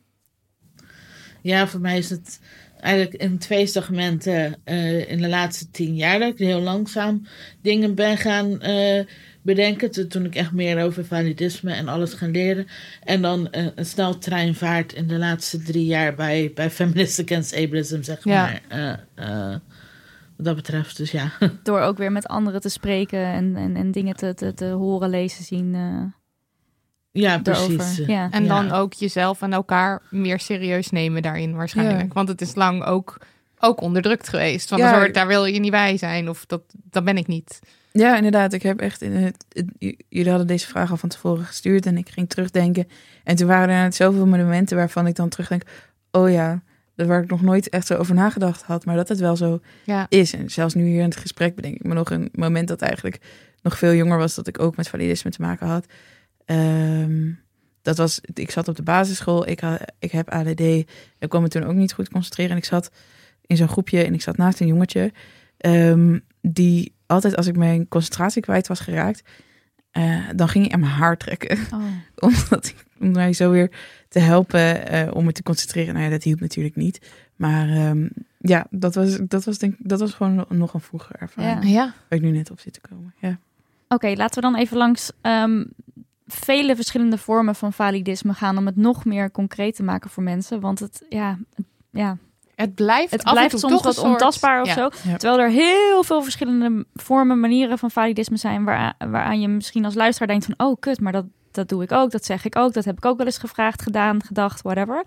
Ja, 1.47 1.67
voor 1.67 1.79
mij 1.79 1.97
is 1.97 2.09
het 2.09 2.39
eigenlijk 2.79 3.21
in 3.21 3.37
twee 3.37 3.67
segmenten 3.67 4.55
eh, 4.63 5.09
in 5.11 5.21
de 5.21 5.27
laatste 5.27 5.71
tien 5.71 5.95
jaar 5.95 6.19
dat 6.19 6.31
ik 6.31 6.37
heel 6.37 6.61
langzaam 6.61 7.27
dingen 7.61 7.95
ben 7.95 8.17
gaan 8.17 8.61
eh, 8.61 9.05
bedenken. 9.41 10.09
Toen- 10.09 10.25
ik 10.25 10.35
echt 10.35 10.51
meer 10.51 10.83
over 10.83 11.05
validisme 11.05 11.71
en 11.73 11.87
alles 11.87 12.13
gaan 12.13 12.31
leren. 12.31 12.67
En 13.03 13.21
dan 13.21 13.51
eh, 13.51 13.65
een 13.75 13.85
snel 13.85 14.17
treinvaart 14.17 14.93
in 14.93 15.07
de 15.07 15.17
laatste 15.17 15.61
drie 15.61 15.85
jaar 15.85 16.15
bij, 16.15 16.51
bij 16.55 16.69
Feminist 16.69 17.19
Against 17.21 17.55
Ableism, 17.55 18.01
zeg 18.01 18.23
Ja. 18.23 18.51
maar. 18.69 18.99
Wat 20.37 20.45
dat 20.45 20.55
betreft, 20.55 20.97
dus 20.97 21.11
ja. 21.11 21.31
Door 21.63 21.79
ook 21.79 21.97
weer 21.97 22.11
met 22.11 22.27
anderen 22.27 22.61
te 22.61 22.69
spreken 22.69 23.25
en, 23.25 23.55
en, 23.55 23.75
en 23.75 23.91
dingen 23.91 24.15
te, 24.15 24.33
te, 24.33 24.53
te 24.53 24.65
horen, 24.65 25.09
lezen, 25.09 25.43
zien. 25.43 25.75
Ja, 27.19 27.37
daarover. 27.37 27.75
precies. 27.75 28.05
Ja. 28.05 28.27
En 28.31 28.43
Ja. 28.43 28.47
dan 28.61 28.71
ook 28.71 28.93
jezelf 28.93 29.41
en 29.41 29.53
elkaar 29.53 30.01
meer 30.09 30.39
serieus 30.39 30.89
nemen 30.89 31.21
daarin 31.21 31.55
waarschijnlijk. 31.55 32.07
Ja. 32.07 32.13
Want 32.13 32.27
het 32.27 32.41
is 32.41 32.55
lang 32.55 32.83
ook, 32.83 33.17
ook 33.59 33.81
onderdrukt 33.81 34.27
geweest. 34.29 34.69
Van 34.69 34.77
Ja. 34.77 34.93
een 34.93 34.99
soort, 35.01 35.13
daar 35.13 35.27
wil 35.27 35.45
je 35.45 35.59
niet 35.59 35.71
bij 35.71 35.97
zijn 35.97 36.29
of 36.29 36.45
dat, 36.45 36.61
dat 36.89 37.03
ben 37.03 37.17
ik 37.17 37.27
niet. 37.27 37.59
Ja, 37.91 38.15
inderdaad. 38.15 38.53
Ik 38.53 38.63
heb 38.63 38.79
echt 38.79 39.01
in 39.01 39.11
het, 39.11 39.45
jullie 40.09 40.29
hadden 40.29 40.47
deze 40.47 40.67
vraag 40.67 40.91
al 40.91 40.97
van 40.97 41.09
tevoren 41.09 41.45
gestuurd 41.45 41.85
en 41.85 41.97
ik 41.97 42.09
ging 42.09 42.29
terugdenken. 42.29 42.87
En 43.23 43.35
toen 43.35 43.47
waren 43.47 43.69
er 43.75 43.81
net 43.81 43.95
zoveel 43.95 44.25
momenten 44.27 44.77
waarvan 44.77 45.07
ik 45.07 45.15
dan 45.15 45.29
terugdenk, 45.29 45.61
oh 46.11 46.31
ja, 46.31 46.61
dat 46.95 47.07
waar 47.07 47.23
ik 47.23 47.29
nog 47.29 47.41
nooit 47.41 47.69
echt 47.69 47.87
zo 47.87 47.95
over 47.95 48.15
nagedacht 48.15 48.61
had, 48.63 48.85
maar 48.85 48.95
dat 48.95 49.07
het 49.09 49.19
wel 49.19 49.35
zo 49.35 49.59
Ja, 49.83 50.05
is. 50.09 50.33
En 50.33 50.49
zelfs 50.49 50.73
nu 50.73 50.85
hier 50.85 50.99
in 50.99 51.09
het 51.09 51.15
gesprek 51.17 51.55
bedenk 51.55 51.75
ik 51.75 51.83
me 51.83 51.93
nog 51.93 52.09
een 52.11 52.29
moment 52.31 52.67
dat 52.67 52.81
eigenlijk 52.81 53.19
nog 53.61 53.77
veel 53.77 53.93
jonger 53.93 54.17
was, 54.17 54.35
dat 54.35 54.47
ik 54.47 54.59
ook 54.59 54.75
met 54.77 54.89
validisme 54.89 55.31
te 55.31 55.41
maken 55.41 55.67
had. 55.67 55.85
Ehm, 56.47 57.31
dat 57.81 57.97
was, 57.97 58.21
ik 58.33 58.51
zat 58.51 58.67
op 58.67 58.75
de 58.75 58.83
basisschool, 58.83 59.47
ik, 59.47 59.59
had, 59.59 59.81
ik 59.99 60.11
heb 60.11 60.29
ADD, 60.29 60.59
ik 60.59 61.29
kon 61.29 61.41
me 61.41 61.47
toen 61.47 61.63
ook 61.63 61.75
niet 61.75 61.93
goed 61.93 62.09
concentreren. 62.09 62.51
En 62.51 62.57
ik 62.57 62.65
zat 62.65 62.91
in 63.45 63.57
zo'n 63.57 63.67
groepje 63.67 64.03
en 64.03 64.13
ik 64.13 64.21
zat 64.21 64.37
naast 64.37 64.59
een 64.59 64.67
jongetje, 64.67 65.13
ehm, 65.57 66.19
die 66.41 66.95
altijd 67.05 67.35
als 67.35 67.47
ik 67.47 67.57
mijn 67.57 67.87
concentratie 67.87 68.41
kwijt 68.41 68.67
was 68.67 68.79
geraakt, 68.79 69.21
eh, 69.91 70.29
dan 70.35 70.47
ging 70.47 70.63
hij 70.63 70.73
aan 70.73 70.79
mijn 70.79 70.91
haar 70.91 71.17
trekken. 71.17 71.57
Oh. 71.73 71.83
Omdat 72.29 72.73
om 72.99 73.11
mij 73.11 73.33
zo 73.33 73.51
weer 73.51 73.71
te 74.09 74.19
helpen 74.19 74.87
eh, 74.87 75.15
om 75.15 75.25
me 75.25 75.31
te 75.31 75.43
concentreren. 75.43 75.93
Nou 75.93 76.05
ja, 76.05 76.11
dat 76.11 76.23
hielp 76.23 76.39
natuurlijk 76.39 76.75
niet. 76.75 77.11
Maar 77.35 77.69
ehm, 77.69 78.07
ja, 78.39 78.67
dat 78.69 78.95
was, 78.95 79.17
dat, 79.21 79.43
was 79.43 79.57
denk, 79.57 79.75
dat 79.79 79.99
was 79.99 80.13
gewoon 80.13 80.45
nog 80.49 80.73
een 80.73 80.81
vroeger 80.81 81.15
ervaring. 81.15 81.63
Ja. 81.63 81.69
ja. 81.69 81.93
Waar 82.09 82.19
ik 82.19 82.21
nu 82.21 82.31
net 82.31 82.51
op 82.51 82.59
zit 82.59 82.73
te 82.73 82.81
komen. 82.89 83.13
Ja. 83.19 83.39
Oké, 83.87 84.13
laten 84.15 84.35
we 84.35 84.49
dan 84.49 84.55
even 84.55 84.77
langs 84.77 85.11
vele 86.27 86.75
verschillende 86.75 87.17
vormen 87.17 87.55
van 87.55 87.73
validisme 87.73 88.33
gaan 88.33 88.57
om 88.57 88.65
het 88.65 88.75
nog 88.75 89.05
meer 89.05 89.31
concreet 89.31 89.75
te 89.75 89.83
maken 89.83 90.09
voor 90.09 90.23
mensen. 90.23 90.59
Want 90.59 90.79
het, 90.79 91.05
ja, 91.09 91.37
ja, 91.91 92.17
Het 92.55 92.75
blijft, 92.75 93.11
het 93.11 93.23
blijft 93.23 93.59
soms 93.59 93.83
wat 93.83 93.95
soort- 93.95 94.07
ontastbaar 94.07 94.61
of 94.61 94.67
ja. 94.67 94.73
zo. 94.73 94.89
Ja. 95.09 95.17
Terwijl 95.17 95.41
er 95.41 95.49
heel 95.49 96.03
veel 96.03 96.21
verschillende 96.21 96.85
vormen, 96.93 97.39
manieren 97.39 97.77
van 97.77 97.91
validisme 97.91 98.37
zijn 98.37 98.63
waar, 98.63 98.93
waaraan 98.97 99.41
je 99.41 99.47
misschien 99.47 99.85
als 99.85 99.93
luisteraar 99.95 100.27
denkt 100.27 100.45
van, 100.45 100.67
oh 100.67 100.75
kut, 100.79 100.99
maar 101.01 101.11
dat, 101.11 101.25
dat 101.51 101.69
doe 101.69 101.83
ik 101.83 101.91
ook, 101.91 102.11
dat 102.11 102.25
zeg 102.25 102.45
ik 102.45 102.55
ook, 102.55 102.73
dat 102.73 102.85
heb 102.85 102.97
ik 102.97 103.05
ook 103.05 103.17
wel 103.17 103.25
eens 103.25 103.37
gevraagd, 103.37 103.81
gedaan, 103.81 104.23
gedacht, 104.23 104.61
whatever. 104.61 105.03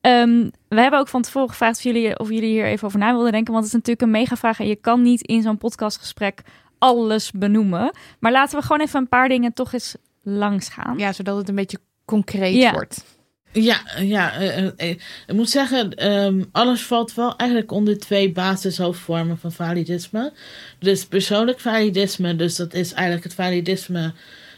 Ehm, 0.00 0.48
we 0.68 0.80
hebben 0.80 1.00
ook 1.00 1.08
van 1.08 1.22
tevoren 1.22 1.48
gevraagd 1.48 1.76
of 1.76 1.82
jullie, 1.82 2.18
of 2.18 2.28
jullie 2.28 2.50
hier 2.50 2.64
even 2.64 2.86
over 2.86 2.98
na 2.98 3.12
wilden 3.12 3.32
denken, 3.32 3.52
want 3.52 3.64
het 3.64 3.74
is 3.74 3.78
natuurlijk 3.80 4.06
een 4.06 4.20
mega 4.20 4.36
vraag 4.36 4.60
en 4.60 4.66
je 4.66 4.76
kan 4.76 5.02
niet 5.02 5.22
in 5.22 5.42
zo'n 5.42 5.58
podcastgesprek 5.58 6.42
alles 6.78 7.30
benoemen. 7.30 7.94
Maar 8.18 8.32
laten 8.32 8.58
we 8.58 8.62
gewoon 8.64 8.80
even 8.80 9.00
een 9.00 9.08
paar 9.08 9.28
dingen 9.28 9.52
toch 9.52 9.72
eens 9.72 9.96
langs 10.22 10.68
gaan. 10.68 10.98
Ja, 10.98 11.12
zodat 11.12 11.36
het 11.36 11.48
een 11.48 11.54
beetje 11.54 11.78
concreet 12.04 12.54
Ja. 12.54 12.72
wordt. 12.72 13.04
Ja, 13.52 13.80
ja 14.00 14.34
eh, 14.34 14.58
eh, 14.58 14.72
eh, 14.76 14.90
ik 15.26 15.32
moet 15.32 15.50
zeggen, 15.50 15.94
ehm, 15.94 16.42
alles 16.52 16.82
valt 16.82 17.14
wel 17.14 17.36
eigenlijk 17.36 17.72
onder 17.72 17.98
twee 17.98 18.32
basishoofdvormen 18.32 19.38
van 19.38 19.52
validisme. 19.52 20.32
Dus 20.78 21.06
persoonlijk 21.06 21.60
validisme, 21.60 22.36
dus 22.36 22.56
dat 22.56 22.74
is 22.74 22.92
eigenlijk 22.92 23.24
het 23.24 23.34
validisme 23.34 24.12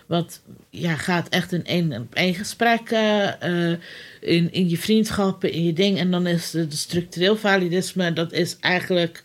wat 0.07 0.41
ja, 0.71 0.97
gaat 0.97 1.29
echt 1.29 1.53
in 1.53 1.65
één 1.65 1.93
op 1.93 2.15
één 2.15 2.35
gesprekken, 2.35 3.41
eh, 3.41 3.79
in, 4.21 4.53
in 4.53 4.69
je 4.69 4.79
vriendschappen, 4.79 5.53
in 5.53 5.65
je 5.65 5.73
ding. 5.73 5.99
En 5.99 6.11
dan 6.11 6.27
is 6.27 6.51
de 6.51 6.67
structureel 6.69 7.37
validisme, 7.37 8.13
dat 8.13 8.33
is 8.33 8.57
eigenlijk 8.61 9.23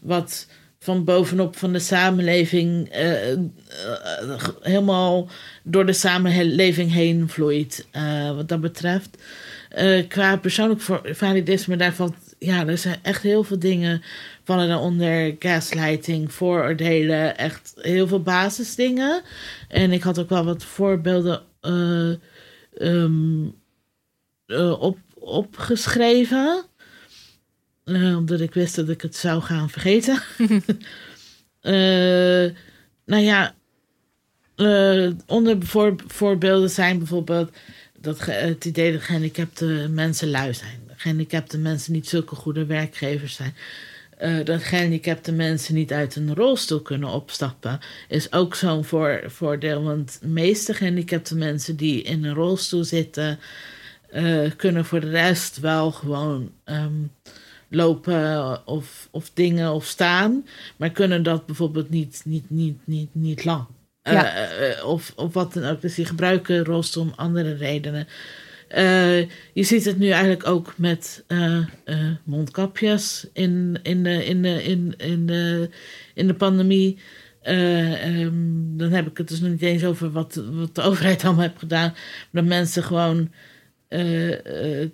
wat 0.00 0.46
van 0.84 1.04
bovenop 1.04 1.56
van 1.56 1.72
de 1.72 1.78
samenleving 1.78 2.88
eh, 2.88 3.32
eh, 3.32 3.38
helemaal 4.60 5.28
door 5.62 5.86
de 5.86 5.92
samenleving 5.92 6.92
heen 6.92 7.28
vloeit, 7.28 7.86
eh, 7.90 8.34
wat 8.34 8.48
dat 8.48 8.60
betreft. 8.60 9.18
Eh, 9.74 10.08
qua 10.08 10.36
persoonlijk 10.36 10.80
validisme, 11.02 11.76
daar 11.76 11.94
valt, 11.94 12.14
ja, 12.38 12.66
er 12.66 12.78
zijn 12.78 12.98
echt 13.02 13.22
heel 13.22 13.44
veel 13.44 13.58
dingen 13.58 14.02
vallen 14.44 14.68
daaronder. 14.68 15.36
Gaslighting, 15.38 16.32
vooroordelen, 16.32 17.36
echt 17.36 17.74
heel 17.80 18.06
veel 18.06 18.22
basisdingen. 18.22 19.22
En 19.68 19.92
ik 19.92 20.02
had 20.02 20.18
ook 20.18 20.28
wel 20.28 20.44
wat 20.44 20.64
voorbeelden 20.64 21.42
eh, 21.60 22.10
ehm, 22.74 23.46
eh, 24.46 24.80
op, 24.80 24.98
opgeschreven. 25.14 26.64
Eh, 27.84 28.16
omdat 28.16 28.40
ik 28.40 28.54
wist 28.54 28.76
dat 28.76 28.88
ik 28.88 29.00
het 29.00 29.16
zou 29.16 29.42
gaan 29.42 29.70
vergeten. 29.70 30.22
Eh, 31.64 32.50
nou 33.04 33.22
ja, 33.22 33.54
eh, 34.56 35.10
onder 35.26 35.56
voor, 35.66 35.94
voorbeelden 36.06 36.70
zijn 36.70 36.98
bijvoorbeeld 36.98 37.50
dat 37.98 38.20
ge- 38.20 38.30
het 38.32 38.64
idee 38.64 38.92
dat 38.92 39.02
gehandicapte 39.02 39.88
mensen 39.90 40.30
lui 40.30 40.54
zijn. 40.54 40.80
Dat 40.86 41.00
gehandicapte 41.00 41.58
mensen 41.58 41.92
niet 41.92 42.08
zulke 42.08 42.34
goede 42.34 42.66
werkgevers 42.66 43.34
zijn. 43.34 43.54
Dat 44.44 44.62
gehandicapte 44.62 45.32
mensen 45.32 45.74
niet 45.74 45.92
uit 45.92 46.16
een 46.16 46.34
rolstoel 46.34 46.80
kunnen 46.82 47.08
opstappen, 47.08 47.78
is 48.08 48.32
ook 48.32 48.54
zo'n 48.54 48.84
voor, 48.84 49.22
voordeel. 49.26 49.82
Want 49.82 50.18
de 50.20 50.28
meeste 50.28 50.74
gehandicapte 50.74 51.36
mensen 51.36 51.76
die 51.76 52.02
in 52.02 52.24
een 52.24 52.34
rolstoel 52.34 52.84
zitten, 52.84 53.38
kunnen 54.56 54.84
voor 54.84 55.00
de 55.00 55.10
rest 55.10 55.60
wel 55.60 55.90
gewoon 55.92 56.52
ehm, 56.64 57.02
lopen 57.74 58.66
of, 58.66 59.08
of 59.10 59.30
dingen 59.34 59.72
of 59.72 59.84
staan, 59.84 60.46
maar 60.76 60.90
kunnen 60.90 61.22
dat 61.22 61.46
bijvoorbeeld 61.46 61.90
niet, 61.90 62.22
niet, 62.24 62.50
niet, 62.50 62.78
niet, 62.84 63.08
niet 63.12 63.44
lang. 63.44 63.64
Eh, 64.02 64.12
Ja. 64.12 64.34
eh, 64.34 64.86
of, 64.86 65.12
of 65.16 65.32
wat 65.34 65.52
dan 65.52 65.64
ook. 65.64 65.80
Dus 65.80 65.94
die 65.94 66.04
gebruiken 66.04 66.64
rolstoel 66.64 67.02
om 67.02 67.12
andere 67.16 67.54
redenen. 67.54 68.06
Eh, 68.68 69.20
je 69.52 69.62
ziet 69.62 69.84
het 69.84 69.98
nu 69.98 70.08
eigenlijk 70.08 70.46
ook 70.46 70.74
met 70.76 71.24
mondkapjes 72.24 73.26
in, 73.32 73.78
in, 73.82 74.02
de, 74.02 74.24
in, 74.24 74.42
de, 74.42 74.64
in, 74.64 74.94
in, 74.96 75.26
de, 75.26 75.70
in 76.14 76.26
de 76.26 76.34
pandemie. 76.34 76.98
Eh, 77.42 78.20
ehm, 78.20 78.32
dan 78.76 78.90
heb 78.90 79.06
ik 79.06 79.16
het 79.18 79.28
dus 79.28 79.40
nog 79.40 79.50
niet 79.50 79.62
eens 79.62 79.84
over 79.84 80.10
wat, 80.12 80.42
wat 80.52 80.74
de 80.74 80.82
overheid 80.88 81.24
allemaal 81.24 81.42
heeft 81.42 81.58
gedaan. 81.58 81.90
Maar 81.90 82.42
dat 82.42 82.44
mensen 82.44 82.82
gewoon 82.82 83.30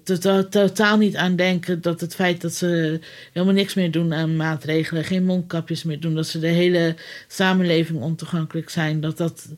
totaal, 0.02 0.48
totaal 0.48 0.98
niet 0.98 1.16
aan 1.16 1.36
denken 1.36 1.80
dat 1.80 2.00
het 2.00 2.14
feit 2.14 2.40
dat 2.40 2.54
ze 2.54 3.00
helemaal 3.32 3.54
niks 3.54 3.74
meer 3.74 3.90
doen 3.90 4.14
aan 4.14 4.36
maatregelen, 4.36 5.04
geen 5.04 5.24
mondkapjes 5.24 5.82
meer 5.82 6.00
doen, 6.00 6.14
dat 6.14 6.26
ze 6.26 6.38
de 6.38 6.46
hele 6.46 6.94
samenleving 7.28 8.00
ontoegankelijk 8.00 8.70
zijn, 8.70 9.00
dat, 9.00 9.16
dat, 9.16 9.48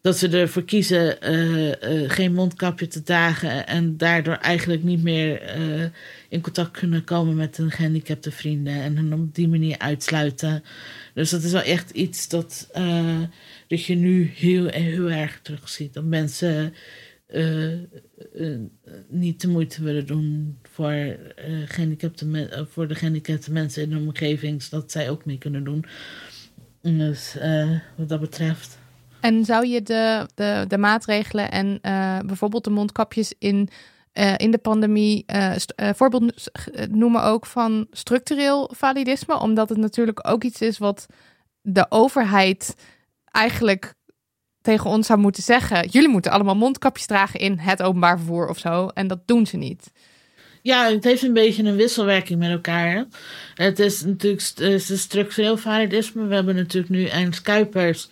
dat 0.00 0.18
ze 0.18 0.28
ervoor 0.28 0.64
kiezen 0.64 1.20
eh, 1.20 2.02
eh, 2.02 2.10
geen 2.10 2.34
mondkapje 2.34 2.86
te 2.86 3.02
dragen 3.02 3.66
en 3.66 3.96
daardoor 3.96 4.34
eigenlijk 4.34 4.82
niet 4.82 5.02
meer 5.02 5.40
eh, 5.42 5.84
in 6.28 6.40
contact 6.40 6.70
kunnen 6.70 7.04
komen 7.04 7.36
met 7.36 7.56
hun 7.56 7.70
gehandicapte 7.70 8.30
vrienden 8.30 8.82
en 8.82 8.96
hen 8.96 9.12
op 9.12 9.34
die 9.34 9.48
manier 9.48 9.78
uitsluiten. 9.78 10.62
Dus 11.14 11.30
dat 11.30 11.42
is 11.42 11.52
wel 11.52 11.62
echt 11.62 11.90
iets 11.90 12.28
dat, 12.28 12.68
eh, 12.72 13.20
dat 13.68 13.84
je 13.84 13.94
nu 13.94 14.30
heel, 14.34 14.66
heel 14.66 15.10
erg 15.10 15.40
terugziet. 15.42 15.94
Dat 15.94 16.04
mensen 16.04 16.74
eh, 17.30 17.72
eh, 17.72 18.58
niet 19.08 19.40
de 19.40 19.48
moeite 19.48 19.82
willen 19.82 20.06
doen 20.06 20.58
voor, 20.62 20.90
eh, 20.90 21.16
gehandicapte 21.64 22.48
eh, 22.50 22.62
voor 22.68 22.88
de 22.88 22.94
gehandicapte 22.94 23.52
mensen 23.52 23.82
in 23.82 23.90
de 23.90 23.96
omgeving, 23.96 24.62
zodat 24.62 24.92
zij 24.92 25.10
ook 25.10 25.24
mee 25.24 25.38
kunnen 25.38 25.64
doen. 25.64 25.84
Dus 26.82 27.36
wat 27.96 28.08
dat 28.08 28.20
betreft. 28.20 28.78
En 29.20 29.44
zou 29.44 29.66
je 29.66 29.82
de, 29.82 30.26
de, 30.34 30.64
de 30.68 30.78
maatregelen 30.78 31.50
en 31.50 31.78
bijvoorbeeld 32.26 32.64
de 32.64 32.70
mondkapjes 32.70 33.34
in, 33.38 33.68
in 34.36 34.50
de 34.50 34.58
pandemie 34.58 35.24
eh, 35.26 35.54
voorbeeld 35.94 36.50
noemen 36.90 37.22
ook 37.22 37.46
van 37.46 37.86
structureel 37.90 38.70
validisme? 38.76 39.38
Omdat 39.38 39.68
het 39.68 39.78
natuurlijk 39.78 40.28
ook 40.28 40.44
iets 40.44 40.60
is 40.60 40.78
wat 40.78 41.06
de 41.60 41.86
overheid 41.88 42.74
eigenlijk 43.24 43.94
tegen 44.62 44.90
ons 44.90 45.06
zou 45.06 45.18
moeten 45.18 45.42
zeggen. 45.42 45.88
Jullie 45.88 46.08
moeten 46.08 46.32
allemaal 46.32 46.56
mondkapjes 46.56 47.06
dragen 47.06 47.40
in 47.40 47.58
het 47.58 47.82
openbaar 47.82 48.16
vervoer 48.16 48.48
of 48.48 48.58
zo. 48.58 48.88
En 48.94 49.06
dat 49.06 49.18
doen 49.26 49.46
ze 49.46 49.56
niet. 49.56 49.90
Ja, 50.62 50.90
het 50.90 51.04
heeft 51.04 51.22
een 51.22 51.32
beetje 51.32 51.62
een 51.62 51.76
wisselwerking 51.76 52.38
met 52.38 52.50
elkaar. 52.50 53.06
Het 53.54 53.78
is 53.78 54.02
natuurlijk 54.02 54.42
het 54.42 54.60
is 54.60 54.88
een 54.88 54.98
structureel 54.98 55.56
validisme. 55.56 56.26
We 56.26 56.34
hebben 56.34 56.54
natuurlijk 56.54 56.92
nu 56.92 57.06
Ernst 57.06 57.42
Kuipers, 57.42 58.08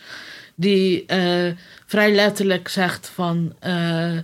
die 0.55 1.07
eh, 1.07 1.53
vrij 1.87 2.15
letterlijk 2.15 2.69
zegt 2.69 3.09
van... 3.15 3.55
eh, 3.61 4.17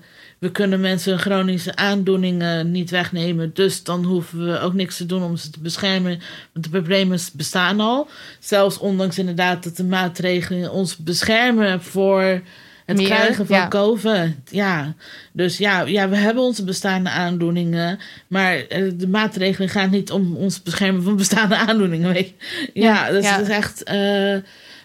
we 0.44 0.50
kunnen 0.50 0.80
mensen 0.80 1.10
hun 1.10 1.20
chronische 1.20 1.76
aandoeningen 1.76 2.70
niet 2.70 2.90
wegnemen. 2.90 3.50
Dus 3.54 3.82
dan 3.82 4.04
hoeven 4.04 4.46
we 4.46 4.60
ook 4.60 4.74
niks 4.74 4.96
te 4.96 5.06
doen 5.06 5.22
om 5.22 5.36
ze 5.36 5.50
te 5.50 5.60
beschermen. 5.60 6.20
Want 6.52 6.64
de 6.64 6.70
problemen 6.70 7.18
bestaan 7.32 7.80
al. 7.80 8.08
Zelfs 8.38 8.78
ondanks 8.78 9.18
inderdaad 9.18 9.64
dat 9.64 9.76
de 9.76 9.84
maatregelen 9.84 10.72
ons 10.72 10.96
beschermen 10.96 11.82
voor 11.82 12.42
het 12.84 12.96
Meer, 12.96 13.06
krijgen 13.06 13.46
van 13.46 13.56
ja. 13.56 13.68
COVID. 13.68 14.34
Ja, 14.50 14.94
dus 15.32 15.58
ja, 15.58 15.80
ja, 15.80 16.08
we 16.08 16.16
hebben 16.16 16.42
onze 16.42 16.64
bestaande 16.64 17.10
aandoeningen. 17.10 17.98
Maar 18.26 18.56
eh, 18.56 18.90
de 18.94 19.08
maatregelen 19.08 19.68
gaan 19.68 19.90
niet 19.90 20.10
om 20.10 20.36
ons 20.36 20.62
beschermen 20.62 21.02
van 21.02 21.16
bestaande 21.16 21.56
aandoeningen. 21.56 22.12
Weet 22.12 22.28
je. 22.28 22.34
Ja, 22.80 23.06
Ja, 23.06 23.10
dus 23.10 23.24
ja. 23.24 23.36
het 23.36 23.48
is 23.48 23.54
echt 23.54 23.82
eh, 23.82 24.36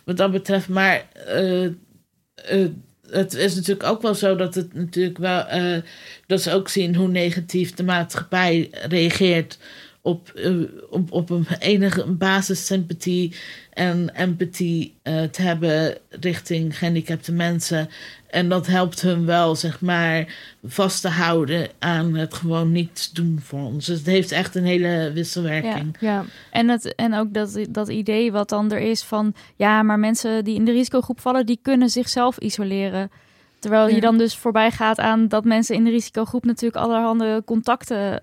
wat 0.04 0.18
dat 0.18 0.32
betreft. 0.32 0.68
Maar 0.68 1.06
eh, 1.28 2.66
het 3.12 3.34
is 3.34 3.56
natuurlijk 3.56 3.90
ook 3.90 4.02
wel 4.02 4.16
zo 4.16 4.36
dat 4.36 4.56
het 4.56 4.74
natuurlijk 4.74 5.18
wel. 5.18 5.46
eh, 5.46 5.82
dat 6.28 6.42
ze 6.42 6.54
ook 6.54 6.70
zien 6.70 6.96
hoe 6.96 7.08
negatief 7.08 7.74
de 7.74 7.84
maatschappij 7.84 8.70
reageert. 8.72 9.58
Op, 10.02 10.30
eh, 10.30 10.52
op, 10.90 11.12
op 11.12 11.30
een 11.30 11.46
enige 11.60 12.06
basissympathie 12.06 13.36
en 13.74 14.10
empathie 14.16 14.96
eh, 15.02 15.24
te 15.24 15.42
hebben 15.42 15.98
richting 16.10 16.78
gehandicapte 16.78 17.32
mensen. 17.32 17.90
En 18.30 18.50
dat 18.50 18.68
helpt 18.68 19.02
hun 19.02 19.26
wel, 19.26 19.56
zeg 19.56 19.82
maar, 19.82 20.36
vast 20.64 21.02
te 21.02 21.08
houden 21.08 21.68
aan 21.80 22.16
het 22.16 22.34
gewoon 22.34 22.72
niets 22.72 23.12
doen 23.12 23.40
voor 23.44 23.60
ons. 23.60 23.86
Dus 23.86 23.98
het 23.98 24.06
heeft 24.06 24.32
echt 24.32 24.56
een 24.56 24.64
hele 24.66 25.12
wisselwerking. 25.14 25.96
Ja. 26.00 26.26
En, 26.52 26.70
het, 26.70 26.96
en 26.96 27.14
ook 27.14 27.34
dat, 27.34 27.60
dat 27.70 27.90
idee 27.90 28.32
wat 28.32 28.50
dan 28.50 28.72
er 28.72 28.80
is 28.80 29.04
van... 29.04 29.34
ja, 29.56 29.84
maar 29.84 30.00
mensen 30.00 30.44
die 30.44 30.56
in 30.56 30.66
de 30.66 30.72
risicogroep 30.72 31.20
vallen... 31.20 31.46
die 31.46 31.60
kunnen 31.62 31.90
zichzelf 31.90 32.38
isoleren. 32.38 33.12
Terwijl 33.60 33.88
je 33.88 33.96
Ja. 33.96 34.02
dan 34.02 34.18
dus 34.18 34.36
voorbij 34.36 34.72
gaat 34.72 35.00
aan 35.00 35.28
dat 35.28 35.44
mensen 35.44 35.76
in 35.76 35.84
de 35.84 35.90
risicogroep... 35.90 36.46
natuurlijk 36.46 36.84
allerhande 36.84 37.42
contacten 37.46 38.20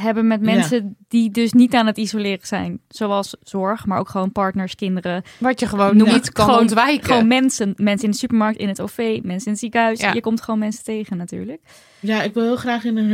hebben 0.00 0.26
met 0.26 0.38
Ja. 0.42 0.46
mensen... 0.54 0.96
die 1.08 1.30
dus 1.30 1.52
niet 1.52 1.74
aan 1.74 1.86
het 1.86 1.96
isoleren 1.98 2.46
zijn. 2.46 2.80
Zoals 2.88 3.36
zorg, 3.42 3.86
maar 3.86 3.98
ook 3.98 4.08
gewoon 4.08 4.32
partners, 4.32 4.74
kinderen. 4.74 5.22
Wat 5.38 5.60
je 5.60 5.66
gewoon 5.66 5.96
Noem 5.96 6.08
niet 6.12 6.32
kan 6.32 6.44
gewoon- 6.44 6.60
ontwijken. 6.60 7.04
Gewoon 7.04 7.26
mensen. 7.26 7.72
Mensen 7.76 8.04
in 8.04 8.10
de 8.10 8.16
supermarkt, 8.16 8.58
in 8.58 8.68
het 8.68 8.80
OV, 8.80 8.96
mensen 9.22 9.44
in 9.46 9.50
het 9.52 9.58
ziekenhuis. 9.58 10.00
Ja. 10.00 10.12
Je 10.12 10.20
komt 10.20 10.40
gewoon 10.42 10.60
mensen 10.60 10.84
tegen 10.84 11.16
natuurlijk. 11.16 11.60
Ja, 12.00 12.22
ik 12.22 12.34
wil 12.34 12.42
heel 12.42 12.56
graag 12.56 12.84
in 12.84 12.96
een, 12.96 13.10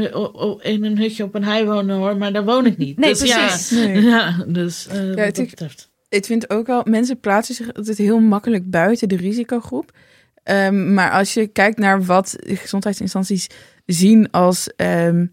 in 0.62 0.84
een 0.84 0.98
hutje 0.98 1.24
op 1.24 1.34
een 1.34 1.44
hei 1.44 1.64
wonen 1.66 1.96
hoor, 1.96 2.16
maar 2.16 2.32
daar 2.32 2.44
woon 2.44 2.66
ik 2.66 2.76
niet. 2.78 2.98
Nee, 2.98 3.10
dus 3.14 3.18
precies. 3.18 3.70
Ja, 3.70 3.84
Nee. 3.86 4.02
ja 4.14 4.44
dus 4.48 4.86
eh, 4.86 4.94
wat 4.98 5.06
het 5.06 5.16
dat 5.16 5.38
is- 5.38 5.50
betreft. 5.50 5.90
Ik 6.08 6.24
vind 6.24 6.50
ook 6.50 6.66
wel, 6.66 6.82
mensen 6.84 7.20
plaatsen 7.20 7.54
zich 7.54 7.74
altijd 7.74 7.98
heel 7.98 8.20
makkelijk 8.20 8.70
buiten 8.70 9.08
de 9.08 9.16
risicogroep. 9.16 9.90
Ehm, 10.42 10.94
maar 10.94 11.10
als 11.10 11.34
je 11.34 11.46
kijkt 11.46 11.78
naar 11.78 12.04
wat 12.04 12.34
de 12.38 12.56
gezondheidsinstanties 12.56 13.46
zien 13.86 14.30
als 14.30 14.68
ehm 14.76 15.26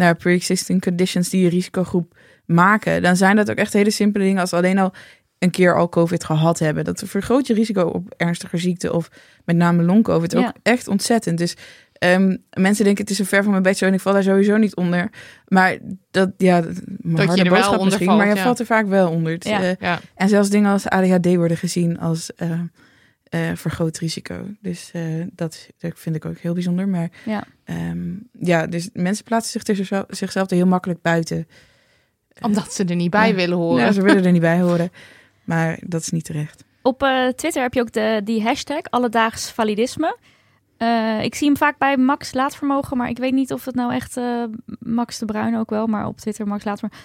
nou, 0.00 0.14
pre-existing 0.14 0.80
conditions 0.82 1.28
die 1.28 1.44
een 1.44 1.50
risicogroep 1.50 2.14
maken, 2.46 3.02
dan 3.02 3.16
zijn 3.16 3.36
dat 3.36 3.50
ook 3.50 3.56
echt 3.56 3.72
hele 3.72 3.90
simpele 3.90 4.24
dingen 4.24 4.40
als 4.40 4.52
alleen 4.52 4.78
al 4.78 4.92
een 5.38 5.50
keer 5.50 5.76
al 5.76 5.88
COVID 5.88 6.24
gehad 6.24 6.58
hebben. 6.58 6.84
Dat 6.84 7.02
vergroot 7.06 7.46
je 7.46 7.54
risico 7.54 7.82
op 7.82 8.14
ernstige 8.16 8.56
ziekte 8.58 8.92
of 8.92 9.10
met 9.44 9.56
name 9.56 9.82
long-COVID 9.82 10.36
ook 10.36 10.42
Ja. 10.42 10.54
echt 10.62 10.88
ontzettend. 10.88 11.38
Dus 11.38 11.56
ehm, 11.92 12.36
mensen 12.50 12.84
denken 12.84 13.02
het 13.02 13.10
is 13.10 13.16
zo 13.16 13.24
ver 13.24 13.42
van 13.42 13.50
mijn 13.50 13.62
bed 13.62 13.76
zo 13.76 13.86
en 13.86 13.94
ik 13.94 14.00
val 14.00 14.12
daar 14.12 14.22
sowieso 14.22 14.56
niet 14.56 14.76
onder. 14.76 15.10
Maar 15.48 15.76
dat, 16.10 16.30
ja, 16.36 16.60
mijn 16.60 16.76
je 17.16 17.26
harde 17.26 17.42
er 17.42 17.50
wel 17.50 17.58
boodschap 17.58 17.84
misschien, 17.84 18.06
valt, 18.06 18.18
maar 18.18 18.28
je 18.28 18.34
ja. 18.34 18.42
valt 18.42 18.58
er 18.58 18.66
vaak 18.66 18.86
wel 18.86 19.10
onder. 19.10 19.32
Het, 19.32 19.44
Ja. 19.44 19.62
eh, 19.62 19.72
Ja. 19.80 20.00
en 20.14 20.28
zelfs 20.28 20.50
dingen 20.50 20.70
als 20.72 20.88
ADHD 20.88 21.34
worden 21.34 21.56
gezien 21.56 21.98
als 21.98 22.34
eh, 22.34 22.60
eh, 23.30 23.50
vergroot 23.54 23.98
risico. 23.98 24.46
Dus 24.60 24.90
eh, 24.92 25.02
dat, 25.32 25.68
dat 25.78 25.92
vind 25.94 26.16
ik 26.16 26.24
ook 26.24 26.38
heel 26.38 26.54
bijzonder. 26.54 26.88
Maar 26.88 27.10
Ja. 27.24 27.44
ehm, 27.64 28.08
ja, 28.38 28.66
dus 28.66 28.90
mensen 28.92 29.24
plaatsen 29.24 29.52
zich 29.52 29.62
tussen 29.62 29.86
zichzelf, 29.86 30.06
zichzelf 30.16 30.50
er 30.50 30.56
heel 30.56 30.66
makkelijk 30.66 31.02
buiten. 31.02 31.48
Omdat 32.40 32.72
ze 32.72 32.84
er 32.84 32.94
niet 32.96 33.10
bij 33.10 33.34
willen 33.34 33.56
horen. 33.56 33.84
Ja, 33.84 33.92
ze 33.92 34.02
willen 34.02 34.24
er 34.24 34.32
niet 34.32 34.40
bij 34.40 34.60
horen. 34.60 34.90
Maar 35.44 35.78
dat 35.86 36.00
is 36.00 36.10
niet 36.10 36.24
terecht. 36.24 36.64
Op 36.82 37.02
eh, 37.02 37.26
Twitter 37.28 37.62
heb 37.62 37.74
je 37.74 37.80
ook 37.80 37.92
de, 37.92 38.20
die 38.24 38.42
hashtag 38.42 38.82
alledaags 38.82 39.50
validisme. 39.50 40.16
Ik 41.22 41.34
zie 41.34 41.46
hem 41.46 41.56
vaak 41.56 41.78
bij 41.78 41.96
Max 41.96 42.32
Laatvermogen, 42.32 42.96
maar 42.96 43.08
ik 43.08 43.18
weet 43.18 43.32
niet 43.32 43.52
of 43.52 43.64
het 43.64 43.74
nou 43.74 43.92
echt 43.92 44.20
Max 44.78 45.18
de 45.18 45.24
Bruin 45.24 45.56
ook 45.56 45.70
wel, 45.70 45.86
maar 45.86 46.06
op 46.06 46.16
Twitter 46.18 46.46
Max 46.46 46.64
Laatvermogen. 46.64 47.04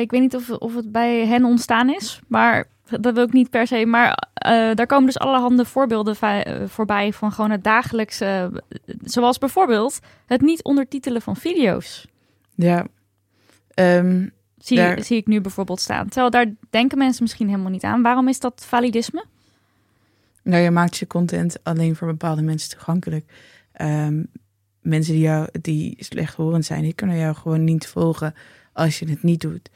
Ik 0.00 0.10
weet 0.10 0.20
niet 0.20 0.36
of, 0.36 0.50
of 0.50 0.74
het 0.74 0.92
bij 0.92 1.26
hen 1.26 1.44
ontstaan 1.44 1.90
is, 1.94 2.20
maar 2.28 2.66
dat 3.00 3.14
wil 3.14 3.24
ik 3.24 3.32
niet 3.32 3.50
per 3.50 3.66
se. 3.66 3.86
Maar 3.86 4.28
eh, 4.34 4.74
daar 4.74 4.86
komen 4.86 5.06
dus 5.06 5.18
allerhande 5.18 5.64
voorbeelden 5.64 6.16
eh, 6.20 6.68
voorbij 6.68 7.12
van 7.12 7.32
gewoon 7.32 7.50
het 7.50 7.64
dagelijkse, 7.64 8.24
eh, 8.68 8.94
zoals 9.02 9.38
bijvoorbeeld 9.38 9.98
het 10.26 10.40
niet 10.40 10.62
ondertitelen 10.62 11.22
van 11.22 11.36
video's. 11.36 12.06
Ja. 12.54 12.86
Ehm, 13.74 14.26
Zie, 14.58 14.76
Daar- 14.76 15.02
zie 15.02 15.16
ik 15.16 15.26
nu 15.26 15.40
bijvoorbeeld 15.40 15.80
staan. 15.80 16.08
Terwijl 16.08 16.30
daar 16.30 16.54
denken 16.70 16.98
mensen 16.98 17.22
misschien 17.22 17.48
helemaal 17.48 17.70
niet 17.70 17.84
aan. 17.84 18.02
Waarom 18.02 18.28
is 18.28 18.40
dat 18.40 18.64
validisme? 18.66 19.24
nou, 20.42 20.62
je 20.62 20.70
maakt 20.70 20.96
je 20.96 21.06
content 21.06 21.56
alleen 21.62 21.96
voor 21.96 22.08
bepaalde 22.08 22.42
mensen 22.42 22.70
toegankelijk. 22.70 23.32
Ehm, 23.72 24.22
mensen 24.80 25.12
die, 25.12 25.22
jou, 25.22 25.48
die 25.60 25.96
slechthorend 25.98 26.64
zijn, 26.64 26.82
die 26.82 26.94
kunnen 26.94 27.16
jou 27.16 27.34
gewoon 27.34 27.64
niet 27.64 27.86
volgen 27.86 28.34
als 28.72 28.98
je 28.98 29.08
het 29.08 29.22
niet 29.22 29.40
doet. 29.40 29.70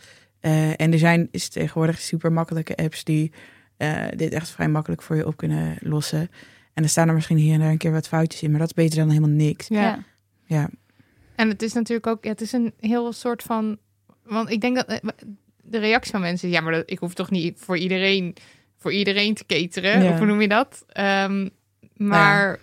Eh, 0.44 0.80
en 0.80 0.92
er 0.92 0.98
zijn 0.98 1.28
is 1.30 1.48
tegenwoordig 1.48 2.00
super 2.00 2.32
makkelijke 2.32 2.76
apps 2.76 3.04
die 3.04 3.32
eh, 3.76 4.04
dit 4.16 4.32
echt 4.32 4.50
vrij 4.50 4.68
makkelijk 4.68 5.02
voor 5.02 5.16
je 5.16 5.26
op 5.26 5.36
kunnen 5.36 5.76
lossen. 5.80 6.30
En 6.74 6.82
er 6.82 6.88
staan 6.88 7.08
er 7.08 7.14
misschien 7.14 7.36
hier 7.36 7.54
en 7.54 7.60
daar 7.60 7.70
een 7.70 7.78
keer 7.78 7.92
wat 7.92 8.08
foutjes 8.08 8.42
in, 8.42 8.50
maar 8.50 8.58
dat 8.58 8.68
is 8.68 8.74
beter 8.74 8.98
dan 8.98 9.08
helemaal 9.08 9.28
niks. 9.30 9.68
Ja. 9.68 10.04
Ja, 10.46 10.70
En 11.34 11.48
het 11.48 11.62
is 11.62 11.72
natuurlijk 11.72 12.06
ook, 12.06 12.24
ja, 12.24 12.30
het 12.30 12.40
is 12.40 12.52
een 12.52 12.72
heel 12.80 13.12
soort 13.12 13.42
van, 13.42 13.78
want 14.22 14.50
ik 14.50 14.60
denk 14.60 14.76
dat 14.76 14.86
eh, 14.86 14.98
de 15.62 15.78
reactie 15.78 16.10
van 16.12 16.20
mensen, 16.20 16.48
ja, 16.48 16.60
maar 16.60 16.72
dat, 16.72 16.82
ik 16.86 16.98
hoef 16.98 17.14
toch 17.14 17.30
niet 17.30 17.58
voor 17.60 17.78
iedereen, 17.78 18.34
voor 18.78 18.92
iedereen 18.92 19.34
te 19.34 19.46
cateren, 19.46 20.02
Ja. 20.02 20.10
of 20.12 20.18
hoe 20.18 20.26
noem 20.26 20.40
je 20.40 20.48
dat? 20.48 20.84
Ehm, 20.88 21.48
maar 21.96 22.58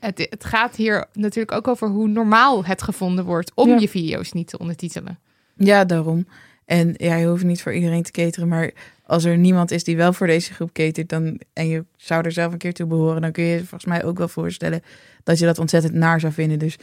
het, 0.00 0.26
het 0.30 0.44
gaat 0.44 0.76
hier 0.76 1.06
natuurlijk 1.12 1.52
ook 1.52 1.68
over 1.68 1.88
hoe 1.88 2.08
normaal 2.08 2.64
het 2.64 2.82
gevonden 2.82 3.24
wordt 3.24 3.52
om 3.54 3.68
Ja. 3.68 3.78
je 3.78 3.88
video's 3.88 4.32
niet 4.32 4.48
te 4.48 4.58
ondertitelen. 4.58 5.18
ja 5.56 5.84
daarom. 5.84 6.26
En 6.70 6.94
ja, 6.96 7.14
je 7.14 7.26
hoeft 7.26 7.44
niet 7.44 7.62
voor 7.62 7.72
iedereen 7.74 8.02
te 8.02 8.10
cateren, 8.10 8.48
maar 8.48 8.70
als 9.06 9.24
er 9.24 9.36
niemand 9.38 9.70
is 9.70 9.84
die 9.84 9.96
wel 9.96 10.12
voor 10.12 10.26
deze 10.26 10.52
groep 10.54 10.72
catert, 10.72 11.08
dan, 11.08 11.40
en 11.52 11.68
je 11.68 11.84
zou 11.96 12.24
er 12.24 12.32
zelf 12.32 12.52
een 12.52 12.58
keer 12.58 12.72
toe 12.74 12.86
behoren, 12.86 13.20
dan 13.20 13.32
kun 13.32 13.44
je 13.44 13.50
je 13.52 13.58
volgens 13.58 13.84
mij 13.84 14.04
ook 14.04 14.18
wel 14.18 14.28
voorstellen 14.28 14.82
dat 15.24 15.38
je 15.38 15.44
dat 15.46 15.58
ontzettend 15.58 15.94
naar 15.94 16.20
zou 16.20 16.32
vinden. 16.32 16.58
Dus 16.58 16.76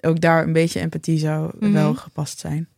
ook 0.00 0.20
daar 0.20 0.42
een 0.42 0.52
beetje 0.52 0.80
empathie 0.80 1.18
zou 1.18 1.50
Mhm. 1.60 1.72
wel 1.72 1.94
gepast 1.94 2.38
zijn. 2.38 2.68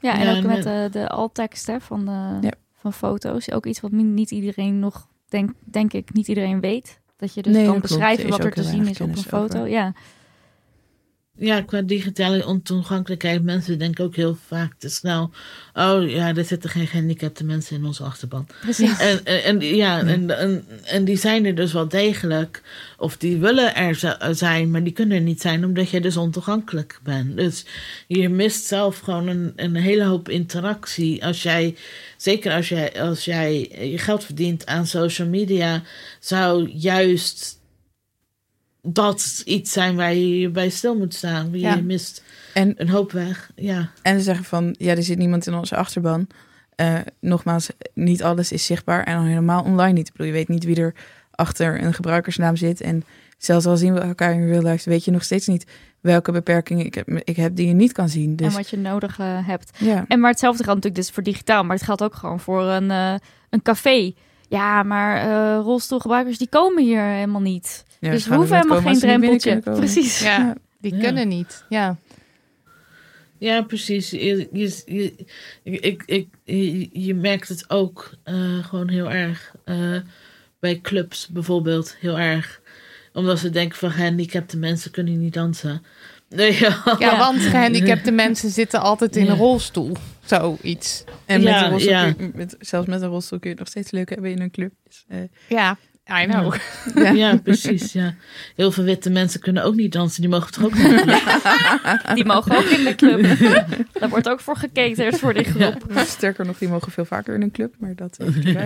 Ja, 0.00 0.18
en 0.18 0.24
Ja, 0.26 0.30
ook 0.30 0.36
en, 0.42 0.46
met 0.46 0.66
eh, 0.66 0.82
de, 0.82 0.88
de 0.90 1.08
alt-tekst 1.08 1.70
van, 1.78 2.04
de, 2.04 2.46
Ja. 2.46 2.52
van 2.74 2.92
foto's. 2.92 3.50
Ook 3.50 3.66
iets 3.66 3.80
wat 3.80 3.90
niet 3.92 4.30
iedereen 4.30 4.78
nog, 4.78 5.08
denk, 5.28 5.50
denk 5.64 5.92
ik, 5.92 6.12
niet 6.12 6.28
iedereen 6.28 6.60
weet. 6.60 7.00
Dat 7.16 7.34
je 7.34 7.42
dus 7.42 7.52
Nee, 7.54 7.66
kan 7.66 7.80
beschrijven 7.80 8.28
wat 8.28 8.44
er 8.44 8.52
te 8.52 8.62
zien 8.62 8.86
is 8.86 9.00
op 9.00 9.08
een 9.08 9.16
over. 9.16 9.28
foto. 9.28 9.66
Ja. 9.66 9.92
Ja, 11.38 11.60
qua 11.60 11.82
digitale 11.82 12.46
ontoegankelijkheid, 12.46 13.42
mensen 13.42 13.78
denken 13.78 14.04
ook 14.04 14.16
heel 14.16 14.38
vaak 14.46 14.74
te 14.78 14.88
snel. 14.88 15.30
Oh 15.74 16.10
ja, 16.10 16.34
er 16.34 16.44
zitten 16.44 16.70
geen 16.70 16.86
gehandicapte 16.86 17.44
mensen 17.44 17.76
in 17.76 17.84
onze 17.84 18.02
achterban. 18.02 18.46
Precies. 18.60 18.98
En, 18.98 19.24
en, 19.24 19.42
en, 19.42 19.60
ja, 19.60 20.00
en, 20.00 20.38
en, 20.38 20.64
en 20.84 21.04
die 21.04 21.16
zijn 21.16 21.44
er 21.44 21.54
dus 21.54 21.72
wel 21.72 21.88
degelijk. 21.88 22.62
Of 22.98 23.16
die 23.16 23.36
willen 23.36 23.74
er 23.74 24.16
zijn, 24.30 24.70
maar 24.70 24.82
die 24.82 24.92
kunnen 24.92 25.16
er 25.16 25.22
niet 25.22 25.40
zijn 25.40 25.64
omdat 25.64 25.90
je 25.90 26.00
dus 26.00 26.16
ontoegankelijk 26.16 27.00
bent. 27.02 27.36
Dus 27.36 27.64
je 28.06 28.28
mist 28.28 28.66
zelf 28.66 28.98
gewoon 28.98 29.26
een, 29.26 29.52
een 29.56 29.74
hele 29.74 30.04
hoop 30.04 30.28
interactie. 30.28 31.24
Als 31.24 31.42
jij, 31.42 31.76
zeker 32.16 32.52
als 32.52 32.68
jij, 32.68 33.00
als 33.00 33.24
jij 33.24 33.70
je 33.90 33.98
geld 33.98 34.24
verdient 34.24 34.66
aan 34.66 34.86
social 34.86 35.28
media, 35.28 35.82
zou 36.20 36.70
juist 36.70 37.60
dat 38.82 39.42
iets 39.44 39.72
zijn 39.72 39.96
waar 39.96 40.14
je 40.14 40.50
bij 40.50 40.68
stil 40.70 40.96
moet 40.98 41.14
staan. 41.14 41.48
Je 41.52 41.58
Ja. 41.58 41.76
mist 41.76 42.22
En, 42.54 42.74
een 42.76 42.88
hoop 42.88 43.12
weg. 43.12 43.50
Ja. 43.56 43.90
en 44.02 44.16
ze 44.18 44.22
zeggen 44.24 44.44
van, 44.44 44.74
ja, 44.78 44.90
er 44.96 45.02
zit 45.02 45.18
niemand 45.18 45.46
in 45.46 45.54
onze 45.54 45.76
achterban. 45.76 46.26
Eh, 46.74 46.94
nogmaals, 47.20 47.70
niet 47.94 48.22
alles 48.22 48.52
is 48.52 48.66
zichtbaar 48.66 49.04
en 49.04 49.22
helemaal 49.24 49.62
online 49.62 49.92
niet. 49.92 50.06
Ik 50.06 50.12
bedoel, 50.12 50.26
je 50.26 50.32
weet 50.32 50.48
niet 50.48 50.64
wie 50.64 50.76
er 50.76 50.94
achter 51.30 51.82
een 51.82 51.94
gebruikersnaam 51.94 52.56
zit. 52.56 52.80
En 52.80 53.04
zelfs 53.38 53.66
al 53.66 53.76
zien 53.76 53.94
we 53.94 54.00
elkaar 54.00 54.32
in 54.32 54.48
real 54.48 54.62
life, 54.62 54.90
weet 54.90 55.04
je 55.04 55.10
nog 55.10 55.22
steeds 55.24 55.46
niet 55.46 55.66
welke 56.00 56.32
beperkingen 56.32 56.86
ik 56.86 56.94
heb, 56.94 57.08
ik 57.08 57.36
heb 57.36 57.56
die 57.56 57.66
je 57.66 57.72
niet 57.74 57.92
kan 57.92 58.08
zien. 58.08 58.30
En 58.30 58.36
Dus 58.36 58.54
wat 58.54 58.70
je 58.70 58.76
nodig 58.78 59.18
eh, 59.18 59.46
hebt. 59.46 59.70
ja. 59.78 60.04
En 60.08 60.20
maar 60.20 60.30
hetzelfde 60.30 60.64
geldt 60.64 60.78
natuurlijk 60.82 61.06
dus 61.06 61.14
voor 61.14 61.22
digitaal. 61.22 61.64
Maar 61.64 61.76
het 61.76 61.84
geldt 61.84 62.02
ook 62.02 62.14
gewoon 62.14 62.40
voor 62.40 62.62
een, 62.62 62.90
eh, 62.90 63.14
een 63.50 63.62
café. 63.62 64.12
Ja, 64.48 64.82
maar 64.82 65.16
eh, 65.16 65.60
rolstoelgebruikers 65.64 66.38
die 66.38 66.48
komen 66.48 66.82
hier 66.84 67.02
helemaal 67.02 67.40
niet. 67.40 67.84
Ja, 68.02 68.10
dus 68.10 68.26
we 68.26 68.34
hoeven 68.34 68.56
helemaal 68.56 68.80
geen 68.80 68.98
drempeltje. 68.98 69.58
Precies. 69.76 70.20
Ja, 70.20 70.54
die 70.80 70.94
Ja. 70.94 71.00
kunnen 71.00 71.28
niet. 71.28 71.64
Ja. 71.68 71.96
Ja, 73.38 73.62
precies. 73.62 74.10
Je, 74.10 74.48
je, 74.52 74.82
je, 74.86 75.14
ik, 75.62 76.02
ik, 76.06 76.28
je, 76.44 76.88
je 76.92 77.14
merkt 77.14 77.48
het 77.48 77.70
ook 77.70 78.10
eh, 78.24 78.64
gewoon 78.64 78.88
heel 78.88 79.10
erg 79.10 79.54
eh, 79.64 79.96
bij 80.60 80.80
clubs 80.80 81.28
bijvoorbeeld. 81.28 81.96
Heel 82.00 82.18
erg. 82.18 82.60
Omdat 83.12 83.38
ze 83.38 83.50
denken 83.50 83.78
van 83.78 83.90
gehandicapte 83.90 84.56
mensen 84.56 84.90
kunnen 84.90 85.20
niet 85.20 85.34
dansen. 85.34 85.82
Nee, 86.28 86.58
ja. 86.60 86.96
Ja, 86.98 87.18
want 87.18 87.40
gehandicapte 87.52 88.10
mensen 88.10 88.50
zitten 88.50 88.80
altijd 88.80 89.16
in 89.16 89.24
Ja. 89.24 89.30
een 89.30 89.36
rolstoel. 89.36 89.96
Zoiets. 90.24 91.04
En 91.26 91.42
met 91.42 91.48
Ja, 91.52 91.64
een 91.64 91.70
rolstoel, 91.70 91.90
ja. 91.92 92.12
kun 92.12 92.26
je- 92.26 92.32
met, 92.34 92.56
zelfs 92.60 92.86
met 92.86 93.02
een 93.02 93.08
rolstoel 93.08 93.38
kun 93.38 93.50
je 93.50 93.56
het 93.56 93.64
nog 93.64 93.68
steeds 93.72 93.90
leuk 93.90 94.08
hebben 94.08 94.30
in 94.30 94.40
een 94.40 94.50
club. 94.50 94.72
Dus, 94.88 95.04
eh, 95.08 95.18
Ja, 95.48 95.76
I 96.10 96.26
know. 96.26 96.54
ja. 96.94 97.10
ja, 97.10 97.36
precies. 97.36 97.92
Ja. 97.92 98.14
Heel 98.56 98.70
veel 98.72 98.84
witte 98.84 99.10
mensen 99.10 99.40
kunnen 99.40 99.64
ook 99.64 99.74
niet 99.74 99.92
dansen. 99.92 100.20
Die 100.20 100.30
mogen 100.30 100.52
toch 100.52 100.64
ook 100.64 100.74
niet 100.74 101.04
Die 102.14 102.24
mogen 102.24 102.56
ook 102.56 102.64
in 102.64 102.84
de 102.84 102.94
club. 102.94 103.38
Daar 104.00 104.08
wordt 104.08 104.28
ook 104.28 104.40
voor 104.40 104.56
gekeken 104.56 105.18
voor 105.18 105.34
die 105.34 105.44
groep. 105.44 105.86
Sterker 105.96 106.46
nog, 106.46 106.58
die 106.58 106.68
mogen 106.68 106.92
veel 106.92 107.04
vaker 107.04 107.34
in 107.34 107.42
een 107.42 107.50
club, 107.50 107.74
maar 107.78 107.94
dat. 107.94 108.16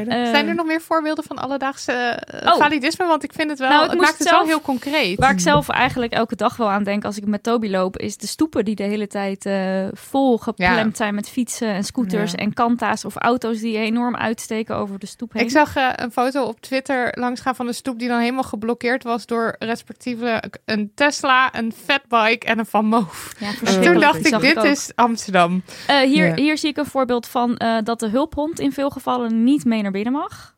Eh, 0.06 0.24
Zijn 0.30 0.48
er 0.48 0.54
nog 0.54 0.66
meer 0.66 0.80
voorbeelden 0.80 1.24
van 1.24 1.36
alledaagse 1.38 1.92
eh, 1.92 2.52
Oh. 2.52 2.58
validisme? 2.58 3.06
Want 3.06 3.22
ik 3.24 3.32
vind 3.32 3.50
het 3.50 3.58
wel, 3.58 3.68
Nou, 3.68 3.82
het 3.82 3.92
moest 3.92 4.04
maakt 4.04 4.18
het 4.18 4.28
wel 4.28 4.36
zelf- 4.38 4.48
heel 4.48 4.60
concreet. 4.60 5.18
Waar 5.18 5.30
ik 5.32 5.40
zelf 5.40 5.68
eigenlijk 5.68 6.12
elke 6.12 6.36
dag 6.36 6.56
wel 6.56 6.70
aan 6.70 6.84
denk 6.84 7.04
als 7.04 7.16
ik 7.16 7.26
met 7.26 7.42
Toby 7.42 7.68
loop, 7.68 7.96
is 7.98 8.16
de 8.16 8.26
stoepen 8.26 8.64
die 8.64 8.74
de 8.74 8.82
hele 8.82 9.06
tijd 9.06 9.46
eh, 9.46 9.86
vol 9.92 10.38
geplemd 10.38 10.96
zijn 10.96 11.14
met 11.14 11.28
fietsen 11.28 11.68
en 11.68 11.84
scooters 11.84 12.30
Ja. 12.32 12.36
en 12.38 12.52
kanta's 12.52 13.04
of 13.04 13.16
auto's 13.16 13.58
die 13.60 13.76
enorm 13.78 14.16
uitsteken 14.16 14.76
over 14.76 14.98
de 14.98 15.06
stoep 15.06 15.32
heen. 15.32 15.42
Ik 15.42 15.50
zag 15.50 15.76
eh, 15.76 15.88
een 15.94 16.12
foto 16.12 16.42
op 16.44 16.60
Twitter 16.60 17.18
langsgaan 17.26 17.54
van 17.54 17.66
een 17.66 17.74
stoep 17.74 17.98
die 17.98 18.08
dan 18.08 18.18
helemaal 18.20 18.42
geblokkeerd 18.42 19.02
was 19.02 19.26
door 19.26 19.56
respectievelijk 19.58 20.58
een 20.64 20.92
Tesla, 20.94 21.54
een 21.54 21.72
fatbike 21.84 22.46
en 22.46 22.58
een 22.58 22.66
Van 22.66 22.84
Moof. 22.86 23.32
Ja, 23.38 23.80
Toen 23.82 24.00
dacht 24.00 24.26
ik, 24.26 24.40
dit 24.40 24.62
is 24.62 24.90
Amsterdam. 24.94 25.62
Eh, 25.86 25.98
hier, 26.00 26.26
Ja. 26.26 26.34
hier 26.34 26.58
zie 26.58 26.70
ik 26.70 26.76
een 26.76 26.86
voorbeeld 26.86 27.26
van 27.26 27.56
eh, 27.56 27.76
dat 27.84 28.00
de 28.00 28.08
hulphond 28.08 28.60
in 28.60 28.72
veel 28.72 28.90
gevallen 28.90 29.44
niet 29.44 29.64
mee 29.64 29.82
naar 29.82 29.90
binnen 29.90 30.12
mag. 30.12 30.54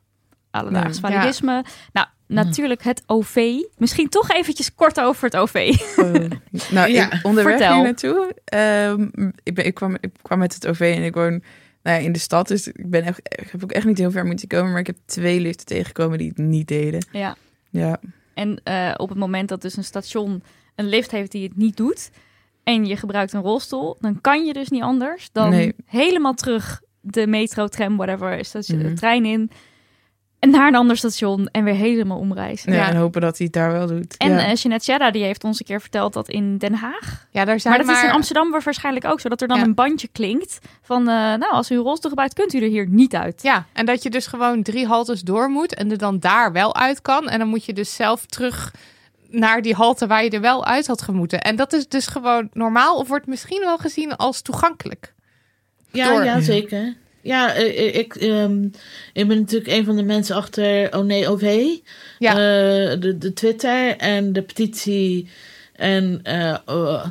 Alledaags 0.51 1.01
Nee. 1.01 1.13
validisme. 1.13 1.65
Nou, 1.93 2.07
natuurlijk 2.27 2.83
het 2.83 3.03
OV. 3.07 3.57
Misschien 3.77 4.09
toch 4.09 4.31
eventjes 4.31 4.75
kort 4.75 5.01
over 5.01 5.25
het 5.25 5.37
OV. 5.37 5.77
Oh. 5.97 6.13
Nou, 6.71 6.91
Ja, 6.91 7.13
ik, 7.13 7.21
onderweg 7.23 7.57
vertel. 7.57 7.75
hier 7.75 7.83
naartoe, 7.85 8.35
ehm, 8.45 9.09
ik, 9.43 9.55
ben, 9.55 9.65
ik, 9.67 9.75
kwam, 9.75 9.97
ik 10.01 10.11
kwam 10.23 10.39
met 10.39 10.55
het 10.55 10.67
OV 10.67 10.81
en 10.97 11.03
ik 11.03 11.15
woon 11.15 11.43
nou 11.83 11.99
ja, 12.01 12.07
in 12.07 12.13
de 12.13 12.19
stad, 12.19 12.49
dus 12.49 12.69
ik, 12.69 12.91
ben 12.91 13.03
echt, 13.03 13.19
ik 13.19 13.49
heb 13.51 13.63
ook 13.63 13.73
echt 13.73 13.87
niet 13.87 13.99
heel 13.99 14.11
ver 14.11 14.25
moeten 14.27 14.49
komen, 14.49 14.71
maar 14.71 14.81
ik 14.81 14.87
heb 14.87 14.97
twee 15.05 15.41
liften 15.41 15.67
tegengekomen 15.67 16.19
die 16.19 16.29
het 16.29 16.39
niet 16.39 16.69
deden. 16.69 17.07
ja. 17.13 17.37
Ja, 17.71 18.01
En 18.35 18.61
eh, 18.65 18.95
op 18.97 19.09
het 19.09 19.19
moment 19.19 19.49
dat 19.49 19.63
dus 19.63 19.77
een 19.77 19.85
station 19.85 20.43
een 20.75 20.89
lift 20.89 21.11
heeft 21.11 21.33
die 21.33 21.43
het 21.49 21.57
niet 21.57 21.77
doet 21.77 22.11
en 22.63 22.87
je 22.87 22.97
gebruikt 22.97 23.33
een 23.33 23.41
rolstoel, 23.43 23.97
dan 24.01 24.21
kan 24.21 24.45
je 24.47 24.53
dus 24.53 24.69
niet 24.69 24.83
anders 24.83 25.29
dan 25.33 25.51
Nee. 25.51 25.75
helemaal 25.85 26.35
terug 26.35 26.81
de 27.01 27.27
metro, 27.27 27.67
tram, 27.67 27.97
whatever, 27.97 28.45
station, 28.45 28.79
Mhm. 28.79 28.95
trein 28.95 29.25
in 29.25 29.51
naar 30.41 30.67
een 30.69 30.75
ander 30.75 30.97
station 30.97 31.49
en 31.53 31.65
weer 31.65 31.75
helemaal 31.75 32.19
omreizen. 32.19 32.73
ja, 32.73 32.79
Ja. 32.79 32.89
en 32.89 32.97
hopen 32.97 33.21
dat 33.21 33.37
hij 33.39 33.47
het 33.47 33.55
daar 33.55 33.73
wel 33.73 33.87
doet. 33.87 34.17
En 34.17 34.31
ja. 34.31 34.47
eh 34.47 34.55
Jeanette 34.55 35.09
die 35.13 35.23
heeft 35.25 35.45
ons 35.45 35.61
een 35.61 35.67
keer 35.67 35.81
verteld 35.81 36.13
dat 36.13 36.29
in 36.29 36.59
Den 36.59 36.75
Haag. 36.75 37.27
Ja, 37.31 37.45
daar 37.45 37.61
zijn 37.61 37.75
Maar 37.75 37.83
dat 37.85 37.93
maar... 37.93 38.03
is 38.05 38.09
in 38.11 38.15
Amsterdam 38.17 38.51
waarschijnlijk 38.51 39.05
ook 39.05 39.21
zo. 39.21 39.29
Dat 39.29 39.41
er 39.41 39.49
dan 39.49 39.57
Ja. 39.59 39.65
een 39.65 39.75
bandje 39.75 40.09
klinkt 40.13 40.59
van... 40.83 41.01
eh, 41.01 41.15
nou, 41.15 41.51
als 41.51 41.71
u 41.71 41.75
een 41.75 41.83
rolstoel 41.83 42.11
gebruikt, 42.11 42.35
kunt 42.35 42.53
u 42.55 42.59
er 42.59 42.69
hier 42.69 42.89
niet 42.89 43.15
uit. 43.15 43.43
Ja, 43.43 43.67
en 43.73 43.87
dat 43.87 44.03
je 44.03 44.11
dus 44.11 44.27
gewoon 44.27 44.63
drie 44.63 44.87
haltes 44.87 45.21
door 45.23 45.49
moet 45.51 45.75
en 45.75 45.91
er 45.91 45.99
dan 45.99 46.19
daar 46.19 46.53
wel 46.53 46.75
uit 46.77 47.03
kan. 47.03 47.29
En 47.29 47.39
dan 47.39 47.49
moet 47.49 47.65
je 47.65 47.73
dus 47.73 47.95
zelf 47.95 48.27
terug 48.27 48.73
naar 49.31 49.63
die 49.63 49.75
halte 49.75 50.07
waar 50.07 50.25
je 50.25 50.31
er 50.31 50.41
wel 50.41 50.65
uit 50.65 50.87
had 50.87 51.03
gemoeten. 51.03 51.41
En 51.43 51.57
dat 51.57 51.73
is 51.73 51.89
dus 51.89 52.07
gewoon 52.07 52.49
normaal 52.53 52.97
of 52.97 53.09
wordt 53.09 53.27
misschien 53.27 53.61
wel 53.61 53.79
gezien 53.79 54.17
als 54.17 54.43
toegankelijk. 54.43 55.15
Ja, 55.91 56.09
Door. 56.09 56.25
ja 56.25 56.41
zeker. 56.41 56.95
Ja, 57.29 57.55
eh, 57.55 57.95
ik, 57.95 58.15
ehm, 58.15 58.63
ik 59.13 59.29
ben 59.29 59.39
natuurlijk 59.39 59.71
een 59.73 59.85
van 59.85 59.97
de 59.97 60.03
mensen 60.03 60.37
achter 60.37 60.97
Oh 60.97 61.05
nee 61.05 61.29
OV. 61.29 61.67
Ja. 62.19 62.31
Eh, 62.31 63.01
de, 63.01 63.19
de 63.19 63.33
Twitter 63.33 63.97
en 63.97 64.33
de 64.33 64.43
petitie. 64.43 65.29
En 65.73 66.21
eh, 66.23 66.57
eh, 66.67 67.05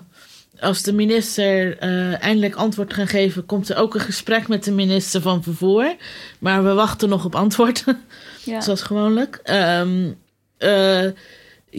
als 0.60 0.82
de 0.84 0.94
minister 0.94 1.78
eh, 1.78 2.24
eindelijk 2.24 2.56
antwoord 2.56 2.94
gaat 2.94 3.10
geven, 3.10 3.46
komt 3.46 3.70
er 3.70 3.78
ook 3.78 3.94
een 3.96 4.02
gesprek 4.02 4.48
met 4.48 4.64
de 4.64 4.72
minister 4.72 5.22
van 5.22 5.44
Vervoer. 5.44 5.96
Maar 6.40 6.64
we 6.64 6.74
wachten 6.74 7.10
nog 7.10 7.26
op 7.26 7.36
antwoord, 7.36 7.84
Ja. 8.46 8.62
zoals 8.62 8.82
gewoonlijk. 8.82 9.40
Ehm, 9.44 10.12
eh, 10.58 11.06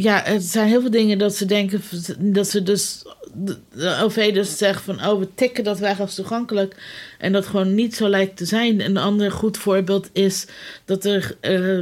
ja, 0.02 0.26
er 0.26 0.40
zijn 0.40 0.68
heel 0.68 0.80
veel 0.80 0.90
dingen 0.90 1.18
dat 1.18 1.34
ze 1.34 1.44
denken 1.44 1.82
dat 2.18 2.48
ze 2.48 2.62
dus 2.62 3.02
de, 3.34 3.56
OV 4.02 4.32
dus 4.32 4.58
zegt 4.58 4.82
van 4.82 5.06
oh 5.06 5.18
we 5.18 5.34
tikken 5.34 5.64
dat 5.64 5.78
weg 5.78 6.00
als 6.00 6.14
toegankelijk 6.14 6.76
en 7.18 7.32
dat 7.32 7.46
gewoon 7.46 7.74
niet 7.74 7.94
zo 7.94 8.08
lijkt 8.08 8.36
te 8.36 8.44
zijn. 8.44 8.80
Een 8.80 8.96
ander 8.96 9.30
goed 9.30 9.56
voorbeeld 9.56 10.10
is 10.12 10.46
dat 10.84 11.04
er 11.04 11.36
eh 11.40 11.80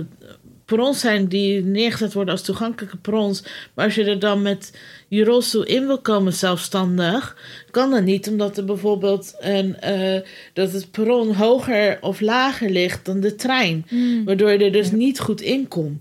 perrons 0.64 1.00
zijn 1.00 1.26
die 1.26 1.64
neergezet 1.64 2.12
worden 2.12 2.34
als 2.34 2.42
toegankelijke 2.42 2.96
perrons, 2.96 3.42
maar 3.74 3.84
als 3.84 3.94
je 3.94 4.04
er 4.04 4.18
dan 4.18 4.42
met 4.42 4.72
je 5.08 5.24
rolstoel 5.24 5.64
in 5.64 5.86
wil 5.86 5.98
komen 5.98 6.32
zelfstandig, 6.32 7.36
kan 7.70 7.90
dat 7.90 8.02
niet 8.02 8.28
omdat 8.28 8.56
er 8.56 8.64
bijvoorbeeld 8.64 9.34
een 9.38 9.80
eh, 9.80 10.20
dat 10.52 10.72
het 10.72 10.90
perron 10.90 11.34
hoger 11.34 11.98
of 12.00 12.20
lager 12.20 12.70
ligt 12.70 13.04
dan 13.04 13.20
de 13.20 13.34
trein, 13.34 13.86
waardoor 14.24 14.50
je 14.50 14.58
er 14.58 14.72
dus 14.72 14.90
niet 14.90 15.20
goed 15.20 15.40
in 15.40 15.68
komt. 15.68 16.00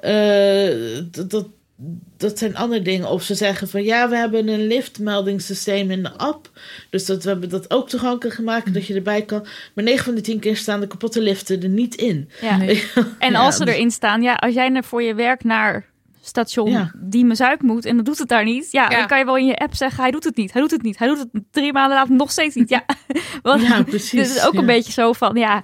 Eh, 0.00 1.02
dat, 1.10 1.30
dat, 1.30 1.46
dat 2.16 2.38
zijn 2.38 2.56
andere 2.56 2.82
dingen. 2.82 3.08
Of 3.10 3.22
ze 3.22 3.34
zeggen 3.34 3.68
van 3.68 3.82
ja, 3.82 4.08
we 4.08 4.16
hebben 4.16 4.48
een 4.48 4.66
liftmeldingssysteem 4.66 5.90
in 5.90 6.02
de 6.02 6.12
app. 6.12 6.50
Dus 6.90 7.06
dat, 7.06 7.22
we 7.22 7.28
hebben 7.28 7.48
dat 7.48 7.70
ook 7.70 7.88
toegankelijk 7.88 8.36
gemaakt, 8.36 8.74
dat 8.74 8.86
je 8.86 8.94
erbij 8.94 9.22
kan. 9.22 9.46
Maar 9.74 9.84
9 9.84 10.04
van 10.04 10.14
de 10.14 10.20
10 10.20 10.38
keer 10.38 10.56
staan 10.56 10.80
de 10.80 10.86
kapotte 10.86 11.20
liften 11.20 11.62
er 11.62 11.68
niet 11.68 11.94
in. 11.94 12.30
Ja. 12.40 12.56
Nee. 12.68 12.84
En 13.18 13.32
Ja, 13.32 13.38
als 13.40 13.56
ze 13.56 13.64
dus- 13.64 13.74
erin 13.74 13.90
staan, 13.90 14.22
ja, 14.22 14.34
als 14.34 14.54
jij 14.54 14.72
er 14.74 14.84
voor 14.84 15.02
je 15.02 15.14
werk 15.14 15.44
naar 15.44 15.86
station 16.28 16.70
Ja. 16.70 16.90
die 16.96 17.24
me 17.24 17.34
zuip 17.34 17.62
moet 17.62 17.84
en 17.84 17.96
dan 17.96 18.04
doet 18.04 18.18
het 18.18 18.28
daar 18.28 18.44
niet, 18.44 18.70
ja, 18.70 18.90
Ja. 18.90 18.98
dan 18.98 19.06
kan 19.06 19.18
je 19.18 19.24
wel 19.24 19.36
in 19.36 19.46
je 19.46 19.56
app 19.56 19.74
zeggen, 19.74 20.02
hij 20.02 20.10
doet 20.10 20.24
het 20.24 20.36
niet, 20.36 20.52
hij 20.52 20.60
doet 20.62 20.70
het 20.70 20.82
niet, 20.82 20.98
hij 20.98 21.08
doet 21.08 21.18
het 21.18 21.28
drie 21.50 21.72
maanden 21.72 21.96
later 21.96 22.14
nog 22.14 22.30
steeds 22.30 22.54
niet. 22.54 22.68
Ja, 22.68 22.84
Want 23.42 23.62
Ja, 23.62 23.82
precies, 23.82 24.10
Dit 24.28 24.36
is 24.36 24.46
ook 24.46 24.52
ja. 24.52 24.58
een 24.58 24.66
beetje 24.66 24.92
zo 24.92 25.12
van, 25.12 25.36
ja, 25.36 25.62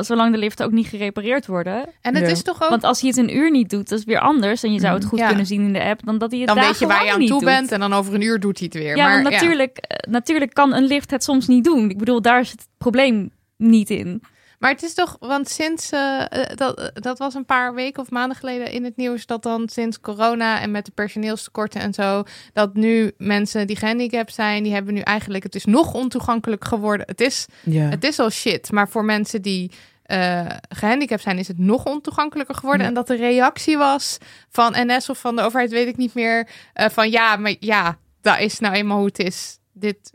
zolang 0.00 0.32
de 0.32 0.38
liften 0.38 0.66
ook 0.66 0.72
niet 0.72 0.86
gerepareerd 0.86 1.46
worden. 1.46 1.84
En 2.00 2.14
het 2.14 2.24
Ja. 2.24 2.30
is 2.30 2.42
toch 2.42 2.62
ook... 2.62 2.68
Want 2.70 2.84
als 2.84 3.00
hij 3.00 3.08
het 3.08 3.18
een 3.18 3.36
uur 3.36 3.50
niet 3.50 3.70
doet, 3.70 3.88
dat 3.88 3.98
is 3.98 4.04
weer 4.04 4.18
anders. 4.20 4.62
En 4.62 4.72
je 4.72 4.80
zou 4.80 4.94
het 4.94 5.04
goed 5.04 5.18
Ja. 5.18 5.26
kunnen 5.28 5.46
zien 5.46 5.62
in 5.62 5.72
de 5.72 5.82
app 5.82 6.00
dan 6.04 6.18
dat 6.18 6.30
hij 6.30 6.38
het 6.40 6.48
dan 6.48 6.56
weet 6.56 6.64
je 6.66 6.70
dagenlang 6.72 6.98
waar 6.98 7.06
je 7.08 7.12
aan 7.12 7.18
niet 7.18 7.28
toe 7.28 7.38
doet. 7.40 7.48
bent 7.48 7.72
en 7.72 7.80
dan 7.80 7.92
over 7.92 8.14
een 8.14 8.22
uur 8.22 8.40
doet 8.40 8.58
hij 8.58 8.68
het 8.72 8.82
weer. 8.82 8.96
Ja, 8.96 9.06
maar 9.08 9.22
natuurlijk, 9.22 9.76
eh, 9.76 10.12
natuurlijk 10.12 10.54
kan 10.54 10.74
een 10.74 10.84
lift 10.84 11.10
het 11.10 11.24
soms 11.24 11.46
niet 11.46 11.64
doen. 11.64 11.90
Ik 11.90 11.98
bedoel, 11.98 12.22
daar 12.22 12.40
is 12.40 12.50
het 12.50 12.66
probleem 12.78 13.30
niet 13.56 13.90
in. 13.90 14.22
Maar 14.62 14.70
het 14.70 14.82
is 14.82 14.94
toch, 14.94 15.16
want 15.20 15.48
sinds 15.48 15.90
eh, 15.90 16.20
eh, 16.20 16.56
dat, 16.56 16.78
eh, 16.80 16.86
dat 16.92 17.18
was 17.18 17.34
een 17.34 17.44
paar 17.44 17.74
weken 17.74 18.02
of 18.02 18.10
maanden 18.10 18.36
geleden 18.36 18.70
in 18.70 18.84
het 18.84 18.96
nieuws 18.96 19.26
dat 19.26 19.42
dan 19.42 19.68
sinds 19.68 20.00
corona 20.00 20.60
en 20.60 20.70
met 20.70 20.84
de 20.84 20.92
personeelstekorten 20.94 21.80
en 21.80 21.94
zo, 21.94 22.22
dat 22.52 22.74
nu 22.74 23.12
mensen 23.18 23.66
die 23.66 23.76
gehandicapt 23.76 24.34
zijn, 24.34 24.62
die 24.62 24.72
hebben 24.72 24.94
nu 24.94 25.00
eigenlijk, 25.00 25.42
het 25.42 25.54
is 25.54 25.64
nog 25.64 25.94
ontoegankelijk 25.94 26.64
geworden. 26.64 27.06
Het 27.06 27.20
is, 27.20 27.46
ja. 27.62 27.82
het 27.88 28.04
is 28.04 28.18
al 28.18 28.30
shit, 28.30 28.72
maar 28.72 28.88
voor 28.88 29.04
mensen 29.04 29.42
die 29.42 29.70
eh, 30.02 30.46
gehandicapt 30.68 31.22
zijn, 31.22 31.38
is 31.38 31.48
het 31.48 31.58
nog 31.58 31.84
ontoegankelijker 31.84 32.54
geworden. 32.54 32.82
Ja. 32.82 32.88
En 32.88 32.94
dat 32.94 33.06
de 33.06 33.16
reactie 33.16 33.78
was 33.78 34.18
van 34.48 34.74
NS 34.76 35.08
of 35.08 35.18
van 35.18 35.36
de 35.36 35.42
overheid, 35.42 35.70
weet 35.70 35.88
ik 35.88 35.96
niet 35.96 36.14
meer, 36.14 36.48
van 36.74 37.10
ja, 37.10 37.36
maar 37.36 37.54
ja, 37.60 37.98
dat 38.20 38.38
is 38.38 38.58
nou 38.58 38.74
eenmaal 38.74 38.96
hoe 38.96 39.06
het 39.06 39.18
is. 39.18 39.58
Dit 39.72 40.12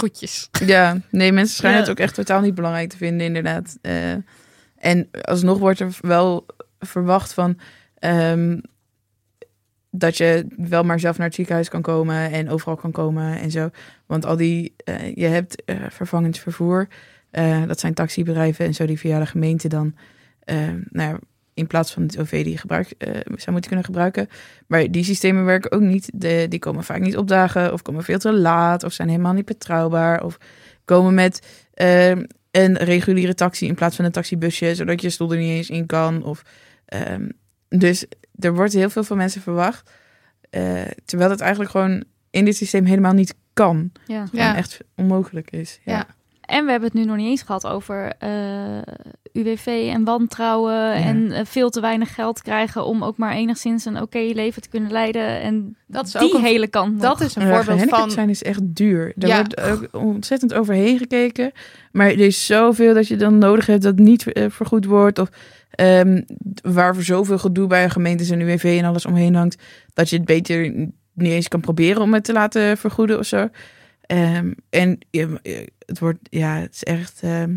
groetjes. 0.00 0.48
Ja, 0.66 1.00
nee, 1.10 1.32
mensen 1.32 1.56
schijnen 1.56 1.78
Ja. 1.80 1.84
het 1.84 1.92
ook 1.92 2.04
echt 2.04 2.14
totaal 2.14 2.40
niet 2.40 2.54
belangrijk 2.54 2.90
te 2.90 2.96
vinden, 2.96 3.26
inderdaad. 3.26 3.78
Eh, 3.82 4.12
en 4.76 5.08
alsnog 5.22 5.58
wordt 5.58 5.80
er 5.80 5.96
wel 6.00 6.46
verwacht 6.78 7.32
van 7.34 7.58
ehm, 7.98 8.58
dat 9.90 10.16
je 10.16 10.46
wel 10.56 10.82
maar 10.82 11.00
zelf 11.00 11.16
naar 11.16 11.26
het 11.26 11.34
ziekenhuis 11.34 11.68
kan 11.68 11.82
komen 11.82 12.30
en 12.30 12.50
overal 12.50 12.76
kan 12.76 12.92
komen 12.92 13.38
en 13.40 13.50
zo. 13.50 13.70
Want 14.06 14.24
al 14.24 14.36
die, 14.36 14.74
eh, 14.84 15.14
je 15.14 15.26
hebt 15.26 15.64
eh, 15.64 15.76
vervangend 15.88 16.38
vervoer, 16.38 16.88
dat 17.66 17.80
zijn 17.80 17.94
taxibedrijven 17.94 18.66
en 18.66 18.74
zo 18.74 18.86
die 18.86 18.98
via 18.98 19.18
de 19.18 19.26
gemeente 19.26 19.68
dan, 19.68 19.94
nou 20.90 21.10
ja, 21.10 21.18
in 21.60 21.66
plaats 21.66 21.92
van 21.92 22.02
het 22.02 22.18
OV 22.18 22.30
die 22.30 22.52
je 22.52 22.58
gebruik, 22.58 22.90
eh, 22.98 23.10
zou 23.12 23.50
moeten 23.50 23.66
kunnen 23.66 23.84
gebruiken. 23.84 24.28
Maar 24.66 24.90
die 24.90 25.04
systemen 25.04 25.44
werken 25.44 25.72
ook 25.72 25.80
niet. 25.80 26.10
De, 26.14 26.46
die 26.48 26.58
komen 26.58 26.84
vaak 26.84 27.00
niet 27.00 27.16
opdagen 27.16 27.72
of 27.72 27.82
komen 27.82 28.04
veel 28.04 28.18
te 28.18 28.32
laat 28.32 28.84
of 28.84 28.92
zijn 28.92 29.08
helemaal 29.08 29.32
niet 29.32 29.44
betrouwbaar 29.44 30.24
of 30.24 30.38
komen 30.84 31.14
met 31.14 31.46
ehm, 31.74 32.24
een 32.50 32.76
reguliere 32.76 33.34
taxi 33.34 33.66
in 33.66 33.74
plaats 33.74 33.96
van 33.96 34.04
een 34.04 34.12
taxibusje, 34.12 34.74
zodat 34.74 35.02
je 35.02 35.10
stoel 35.10 35.32
er 35.32 35.38
niet 35.38 35.50
eens 35.50 35.70
in 35.70 35.86
kan. 35.86 36.22
Of, 36.24 36.42
ehm, 36.84 37.28
dus 37.68 38.06
er 38.38 38.54
wordt 38.54 38.72
heel 38.72 38.90
veel 38.90 39.04
van 39.04 39.16
mensen 39.16 39.40
verwacht, 39.40 39.90
eh, 40.50 40.82
terwijl 41.04 41.30
het 41.30 41.40
eigenlijk 41.40 41.70
gewoon 41.70 42.04
in 42.30 42.44
dit 42.44 42.56
systeem 42.56 42.84
helemaal 42.84 43.12
niet 43.12 43.34
kan. 43.52 43.92
Ja. 44.06 44.26
Gewoon 44.26 44.54
echt 44.54 44.80
onmogelijk 44.96 45.50
is. 45.50 45.80
Ja. 45.84 45.92
Ja. 45.92 46.06
En 46.50 46.64
we 46.64 46.70
hebben 46.70 46.88
het 46.88 46.98
nu 46.98 47.04
nog 47.04 47.16
niet 47.16 47.26
eens 47.28 47.42
gehad 47.42 47.66
over 47.66 48.12
eh, 48.18 48.30
UWV 49.32 49.66
en 49.92 50.04
wantrouwen 50.04 50.92
en 50.92 51.32
eh, 51.32 51.44
veel 51.44 51.70
te 51.70 51.80
weinig 51.80 52.14
geld 52.14 52.42
krijgen 52.42 52.84
om 52.84 53.04
ook 53.04 53.16
maar 53.16 53.32
enigszins 53.32 53.84
een 53.84 54.00
oké 54.02 54.18
leven 54.18 54.62
te 54.62 54.68
kunnen 54.68 54.90
leiden. 54.92 55.40
En 55.40 55.76
Dat 55.86 56.06
is 56.06 56.12
die 56.12 56.22
ook 56.22 56.34
een, 56.34 56.40
hele 56.44 56.66
kant. 56.68 56.92
nog. 56.92 57.02
dat 57.02 57.20
is 57.20 57.34
een 57.36 57.46
Ja, 57.46 57.62
voorbeeld 57.62 57.88
van. 57.88 58.10
zijn 58.10 58.28
is 58.28 58.42
echt 58.42 58.60
duur. 58.62 59.12
Daar 59.16 59.30
Ja. 59.30 59.36
wordt 59.36 59.60
ook 59.60 59.88
ontzettend 60.02 60.54
overheen 60.54 60.98
gekeken. 60.98 61.52
Maar 61.92 62.06
er 62.06 62.18
is 62.20 62.46
zoveel 62.46 62.94
dat 62.94 63.08
je 63.08 63.16
dan 63.16 63.38
nodig 63.38 63.66
hebt 63.66 63.82
dat 63.82 63.96
niet 63.98 64.32
eh, 64.32 64.44
vergoed 64.48 64.84
wordt. 64.84 65.18
Of 65.18 65.28
ehm 65.70 66.20
waar 66.62 66.94
voor 66.94 67.04
zoveel 67.04 67.38
gedoe 67.38 67.66
bij 67.66 67.90
gemeentes 67.90 68.30
en 68.30 68.40
UWV 68.40 68.76
en 68.78 68.84
alles 68.84 69.06
omheen 69.06 69.34
hangt. 69.34 69.62
Dat 69.94 70.10
je 70.10 70.16
het 70.16 70.24
beter 70.24 70.70
niet 71.14 71.32
eens 71.32 71.48
kan 71.48 71.60
proberen 71.60 72.02
om 72.02 72.14
het 72.14 72.24
te 72.24 72.32
laten 72.32 72.76
vergoeden 72.76 73.18
of 73.18 73.26
zo. 73.26 73.48
Ehm, 74.10 74.52
en 74.70 74.98
ja, 75.10 75.28
het 75.86 75.98
wordt, 75.98 76.18
ja, 76.22 76.54
het 76.56 76.74
is 76.74 76.82
echt 76.84 77.22
ehm, 77.22 77.56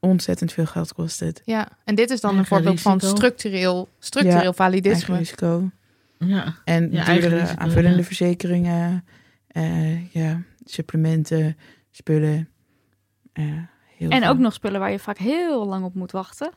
ontzettend 0.00 0.52
veel 0.52 0.66
geld 0.66 0.92
kost 0.92 1.20
het. 1.20 1.42
Ja, 1.44 1.68
en 1.84 1.94
dit 1.94 2.10
is 2.10 2.20
dan 2.20 2.38
een 2.38 2.46
voorbeeld 2.46 2.80
van 2.80 3.00
structureel, 3.00 3.88
structureel 3.98 4.36
Ja, 4.36 4.42
Eigen 4.42 4.54
validisme. 4.54 5.16
risico. 5.16 5.70
Ja. 6.18 6.54
En 6.64 6.82
Ja, 6.92 6.96
eigen 6.96 7.14
duurdere 7.14 7.40
risico, 7.40 7.60
aanvullende 7.62 7.96
ja. 7.98 8.04
verzekeringen, 8.04 9.04
eh, 9.46 10.12
ja, 10.14 10.42
supplementen, 10.64 11.56
spullen. 11.90 12.48
eh, 13.32 13.44
heel 13.96 14.10
En 14.10 14.20
veel. 14.20 14.30
ook 14.30 14.38
nog 14.38 14.52
spullen 14.52 14.80
waar 14.80 14.90
je 14.90 14.98
vaak 14.98 15.18
heel 15.18 15.66
lang 15.66 15.84
op 15.84 15.94
moet 15.94 16.12
wachten. 16.12 16.50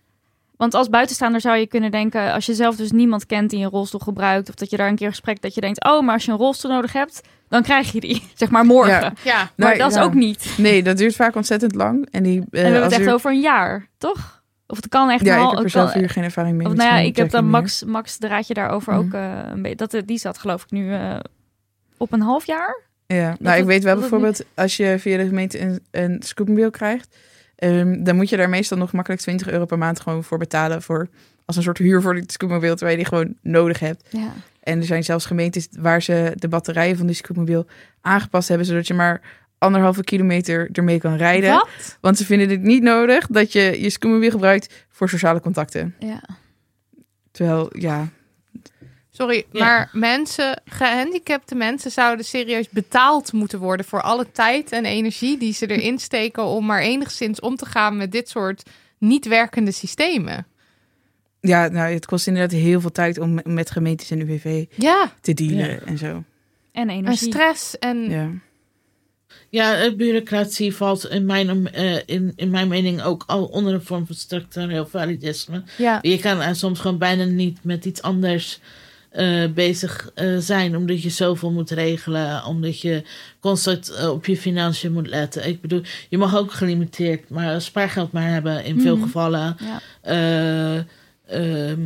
Want 0.58 0.74
als 0.74 0.90
buitenstaander 0.90 1.42
zou 1.42 1.58
je 1.58 1.68
kunnen 1.68 1.92
denken, 1.92 2.34
als 2.34 2.46
je 2.46 2.54
zelf 2.54 2.76
dus 2.76 2.92
niemand 2.92 3.26
kent 3.26 3.50
die 3.50 3.64
een 3.64 3.70
rolstoel 3.70 4.00
gebruikt, 4.00 4.50
of 4.50 4.56
dat 4.56 4.70
je 4.70 4.78
daar 4.78 4.88
een 4.90 4.96
keer 4.96 5.10
gesprek 5.10 5.42
dat 5.42 5.54
je 5.56 5.62
denkt, 5.62 5.84
oh, 5.86 6.02
maar 6.06 6.14
als 6.14 6.26
je 6.26 6.32
een 6.32 6.38
rolstoel 6.38 6.72
nodig 6.72 6.94
hebt, 6.94 7.22
dan 7.54 7.64
krijg 7.64 7.92
je 7.92 8.00
die, 8.00 8.24
zeg 8.36 8.50
maar 8.50 8.66
morgen. 8.66 8.92
Ja. 9.02 9.14
Ja, 9.24 9.52
Maar 9.56 9.70
Nee, 9.70 9.78
dat 9.78 9.92
is 9.92 9.98
ja. 9.98 10.04
ook 10.04 10.14
niet. 10.14 10.54
Nee, 10.58 10.84
dat 10.84 10.98
duurt 10.98 11.16
vaak 11.16 11.36
ontzettend 11.36 11.76
lang. 11.76 12.08
En, 12.12 12.24
die, 12.24 12.38
eh, 12.40 12.42
en 12.42 12.48
we 12.52 12.60
hebben 12.60 12.82
als 12.84 12.92
het 12.92 13.00
echt 13.02 13.10
er- 13.10 13.14
over 13.16 13.32
een 13.32 13.40
jaar, 13.42 13.88
toch? 13.98 14.44
Of 14.68 14.76
het 14.78 14.88
kan 14.90 15.10
echt 15.10 15.26
Ja, 15.26 15.36
wel. 15.36 15.44
ik 15.44 15.50
heb 15.50 15.58
er 15.58 15.64
het 15.64 15.72
zelf 15.72 15.92
kan- 15.92 16.00
hier 16.00 16.10
geen 16.10 16.24
ervaring 16.24 16.58
mee. 16.58 16.66
Of, 16.66 16.72
misschien 16.72 16.92
nou 16.92 17.04
ja, 17.04 17.10
ik 17.10 17.16
heb 17.18 17.30
dan 17.30 17.44
meer. 17.44 17.52
Max, 17.52 17.84
Max 17.84 18.18
de 18.18 18.28
raadje 18.28 18.54
daarover 18.54 18.94
Mhm. 18.94 19.02
ook 19.02 19.14
eh, 19.14 19.40
een 19.52 19.62
beetje. 19.62 19.88
Dat, 19.88 20.02
die 20.06 20.18
zat 20.18 20.38
geloof 20.38 20.64
ik 20.64 20.72
nu 20.72 20.94
eh, 20.94 21.16
op 21.98 22.12
een 22.14 22.22
half 22.22 22.46
jaar. 22.46 22.82
Ja, 23.08 23.36
nou, 23.40 23.58
ik 23.60 23.66
weet 23.66 23.84
wel 23.84 23.96
bijvoorbeeld, 24.00 24.44
als 24.56 24.78
je 24.78 24.96
via 25.00 25.18
de 25.18 25.26
gemeente 25.26 25.60
een, 25.62 25.80
een 25.92 26.22
scootmobiel 26.24 26.70
krijgt, 26.70 27.16
ehm, 27.56 28.04
dan 28.04 28.16
moet 28.16 28.30
je 28.30 28.38
daar 28.38 28.50
meestal 28.50 28.78
nog 28.78 28.92
makkelijk 28.92 29.22
20 29.22 29.50
euro 29.50 29.66
per 29.66 29.78
maand 29.78 30.00
gewoon 30.00 30.24
voor 30.24 30.38
betalen. 30.38 30.82
Voor, 30.82 31.08
als 31.46 31.56
een 31.56 31.64
soort 31.64 31.78
huur 31.78 32.02
voor 32.02 32.14
die 32.14 32.24
scootmobiel, 32.28 32.76
terwijl 32.76 32.98
je 32.98 33.04
die 33.04 33.14
gewoon 33.14 33.36
nodig 33.42 33.80
hebt. 33.80 34.08
Ja. 34.10 34.34
En 34.64 34.80
er 34.80 34.86
zijn 34.86 35.04
zelfs 35.04 35.26
gemeentes 35.26 35.68
waar 35.80 36.02
ze 36.02 36.32
de 36.36 36.48
batterijen 36.48 36.98
van 36.98 37.06
die 37.06 37.16
scootmobiel 37.16 37.66
aangepast 38.02 38.48
hebben, 38.48 38.68
zodat 38.68 38.88
je 38.88 38.94
maar 38.94 39.22
anderhalve 39.58 40.04
kilometer 40.04 40.70
ermee 40.72 41.00
kan 41.00 41.16
rijden. 41.16 41.52
Wat? 41.52 41.98
Want 42.02 42.18
ze 42.18 42.26
vinden 42.26 42.50
het 42.50 42.62
niet 42.62 42.84
nodig 42.84 43.28
dat 43.28 43.52
je 43.52 43.82
je 43.82 43.90
scootmobiel 43.90 44.32
gebruikt 44.32 44.86
voor 44.90 45.10
sociale 45.10 45.40
contacten. 45.40 45.96
Ja. 46.00 46.24
Terwijl, 47.32 47.70
ja, 47.80 48.08
sorry, 49.12 49.46
Ja. 49.52 49.60
maar 49.66 49.90
mensen, 49.92 50.62
gehandicapte 50.66 51.56
mensen 51.56 51.92
zouden 51.92 52.26
serieus 52.26 52.70
betaald 52.70 53.34
moeten 53.34 53.60
worden 53.60 53.86
voor 53.86 54.02
alle 54.02 54.32
tijd 54.32 54.72
en 54.72 54.86
energie 54.86 55.38
die 55.38 55.54
ze 55.54 55.68
erin 55.68 56.00
steken 56.00 56.44
om 56.44 56.66
maar 56.66 56.82
enigszins 56.82 57.40
om 57.40 57.56
te 57.56 57.66
gaan 57.66 57.98
met 57.98 58.12
dit 58.12 58.30
soort 58.30 58.64
niet 58.98 59.28
werkende 59.28 59.72
systemen. 59.72 60.46
Ja 61.48 61.68
nou, 61.68 61.94
het 61.94 62.06
kost 62.06 62.28
inderdaad 62.28 62.60
heel 62.60 62.82
veel 62.82 62.92
tijd 62.92 63.18
om 63.20 63.40
met 63.44 63.72
gemeentes 63.72 64.12
en 64.12 64.22
UWV 64.22 64.66
Ja, 64.76 65.14
te 65.22 65.34
dealen 65.34 65.70
Ja. 65.70 65.80
en 65.86 65.98
zo. 65.98 66.06
En 66.08 66.24
en 66.72 66.90
energie. 66.90 67.32
stress 67.32 67.80
en 67.80 68.10
Ja. 68.10 68.30
Ja, 69.50 69.76
eh, 69.84 69.94
bureaucratie 69.96 70.76
valt 70.76 71.10
in 71.10 71.26
mijn, 71.26 71.72
eh, 71.72 71.96
in, 72.06 72.34
in 72.36 72.50
mijn 72.50 72.68
mening 72.68 73.02
ook 73.04 73.24
al 73.28 73.46
onder 73.46 73.74
een 73.74 73.82
vorm 73.82 74.06
van 74.06 74.16
structureel 74.16 74.86
validisme. 74.86 75.64
ja. 75.78 76.00
Je 76.02 76.20
kan 76.20 76.42
eh, 76.42 76.54
soms 76.54 76.80
gewoon 76.80 76.98
bijna 76.98 77.24
niet 77.24 77.60
met 77.64 77.86
iets 77.86 78.02
anders 78.02 78.60
eh, 79.10 79.46
bezig 79.54 80.12
eh, 80.16 80.38
zijn, 80.38 80.76
omdat 80.78 81.02
je 81.02 81.10
zoveel 81.10 81.52
moet 81.52 81.70
regelen, 81.72 82.46
omdat 82.46 82.80
je 82.82 83.04
constant 83.40 84.08
op 84.10 84.26
je 84.26 84.38
financiën 84.38 84.92
moet 84.94 85.08
letten. 85.08 85.48
Ik 85.48 85.62
bedoel, 85.62 85.82
je 86.10 86.18
mag 86.18 86.36
ook 86.38 86.52
gelimiteerd 86.52 87.30
maar 87.30 87.62
spaargeld 87.62 88.12
maar 88.12 88.30
hebben 88.30 88.66
in 88.66 88.82
veel 88.82 88.96
Mhm. 88.96 89.06
gevallen. 89.06 89.58
Ja. 90.04 90.86
Eh, 91.26 91.72
ehm, 91.72 91.82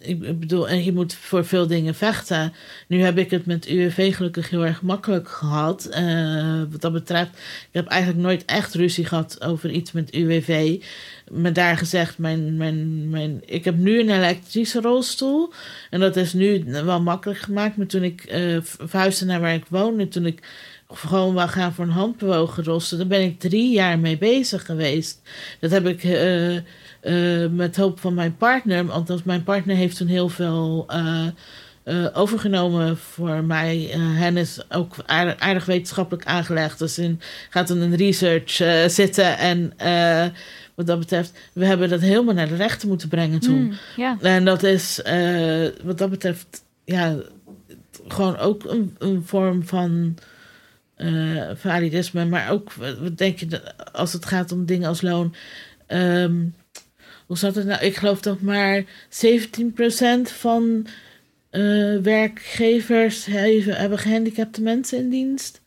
ik 0.00 0.38
bedoel, 0.40 0.68
en 0.68 0.84
je 0.84 0.92
moet 0.92 1.14
voor 1.14 1.44
veel 1.44 1.66
dingen 1.66 1.94
vechten. 1.94 2.52
Nu 2.88 3.00
heb 3.00 3.18
ik 3.18 3.30
het 3.30 3.46
met 3.46 3.68
UWV 3.68 4.16
gelukkig 4.16 4.50
heel 4.50 4.66
erg 4.66 4.82
makkelijk 4.82 5.28
gehad. 5.28 5.84
eh, 5.86 6.62
wat 6.70 6.80
dat 6.80 6.92
betreft, 6.92 7.30
ik 7.36 7.68
heb 7.72 7.86
eigenlijk 7.86 8.22
nooit 8.22 8.44
echt 8.44 8.74
ruzie 8.74 9.04
gehad 9.04 9.44
over 9.44 9.70
iets 9.70 9.92
met 9.92 10.14
UWV. 10.14 10.82
Maar 11.30 11.52
daar 11.52 11.76
gezegd, 11.76 12.18
mijn, 12.18 12.56
mijn, 12.56 13.10
mijn, 13.10 13.42
ik 13.44 13.64
heb 13.64 13.76
nu 13.76 14.00
een 14.00 14.10
elektrische 14.10 14.80
rolstoel. 14.80 15.52
En 15.90 16.00
dat 16.00 16.16
is 16.16 16.32
nu 16.32 16.64
wel 16.66 17.00
makkelijk 17.00 17.40
gemaakt. 17.40 17.76
Maar 17.76 17.86
toen 17.86 18.02
ik 18.02 18.24
eh, 18.24 18.56
verhuisde 18.62 19.24
naar 19.24 19.40
waar 19.40 19.54
ik 19.54 19.64
woon 19.68 19.98
en 19.98 20.08
toen 20.08 20.26
ik 20.26 20.42
gewoon 20.92 21.34
wou 21.34 21.48
gaan 21.48 21.72
voor 21.72 21.84
een 21.84 21.90
handbewogen 21.90 22.64
rolstoel, 22.64 22.98
daar 22.98 23.08
ben 23.08 23.22
ik 23.22 23.40
drie 23.40 23.72
jaar 23.72 23.98
mee 23.98 24.18
bezig 24.18 24.64
geweest. 24.64 25.20
Dat 25.60 25.70
heb 25.70 25.86
ik 25.86 26.04
eh, 26.04 26.56
eh, 27.00 27.46
met 27.46 27.76
hulp 27.76 28.00
van 28.00 28.14
mijn 28.14 28.36
partner. 28.36 28.86
Want 28.86 29.24
mijn 29.24 29.42
partner 29.42 29.76
heeft 29.76 29.96
toen 29.96 30.06
heel 30.06 30.28
veel 30.28 30.84
eh, 30.88 31.26
eh, 31.82 32.06
overgenomen 32.12 32.96
voor 32.96 33.44
mij. 33.44 33.78
Hen 33.96 34.36
is 34.36 34.60
ook 34.70 34.94
aardig, 35.06 35.38
aardig 35.38 35.64
wetenschappelijk 35.64 36.26
aangelegd. 36.26 36.78
Dus 36.78 36.98
in, 36.98 37.20
gaat 37.50 37.70
in 37.70 37.80
een 37.80 37.96
research 37.96 38.52
zitten. 38.90 39.38
En 39.38 39.72
wat 40.74 40.86
dat 40.86 40.98
betreft, 40.98 41.32
we 41.52 41.64
hebben 41.64 41.88
dat 41.88 42.00
helemaal 42.00 42.34
naar 42.34 42.48
de 42.48 42.56
rechter 42.56 42.88
moeten 42.88 43.08
brengen 43.08 43.40
toen. 43.40 43.74
Mm. 43.96 44.18
En 44.20 44.44
dat 44.44 44.62
is 44.62 45.00
wat 45.82 45.98
dat 45.98 46.10
betreft, 46.10 46.64
ja, 46.84 47.16
gewoon 48.08 48.36
ook 48.36 48.64
een, 48.64 48.96
een 48.98 49.22
vorm 49.24 49.66
van 49.66 50.16
eh, 51.00 51.50
validisme. 51.54 52.24
Maar 52.24 52.50
ook, 52.50 52.72
wat 52.72 53.18
denk 53.18 53.38
je, 53.38 53.74
als 53.92 54.12
het 54.12 54.26
gaat 54.26 54.52
om 54.52 54.66
dingen 54.66 54.88
als 54.88 55.02
loon. 55.02 55.34
ehm, 55.86 56.44
hoe 57.30 57.38
zat 57.38 57.54
het 57.54 57.66
nou? 57.66 57.84
Ik 57.84 57.96
geloof 57.96 58.20
dat 58.20 58.40
maar 58.40 58.84
17% 58.84 58.84
van 60.22 60.86
eh, 61.50 61.96
werkgevers 61.96 63.24
hebben, 63.24 63.76
hebben 63.76 63.98
gehandicapte 63.98 64.62
mensen 64.62 64.98
in 64.98 65.10
dienst. 65.10 65.60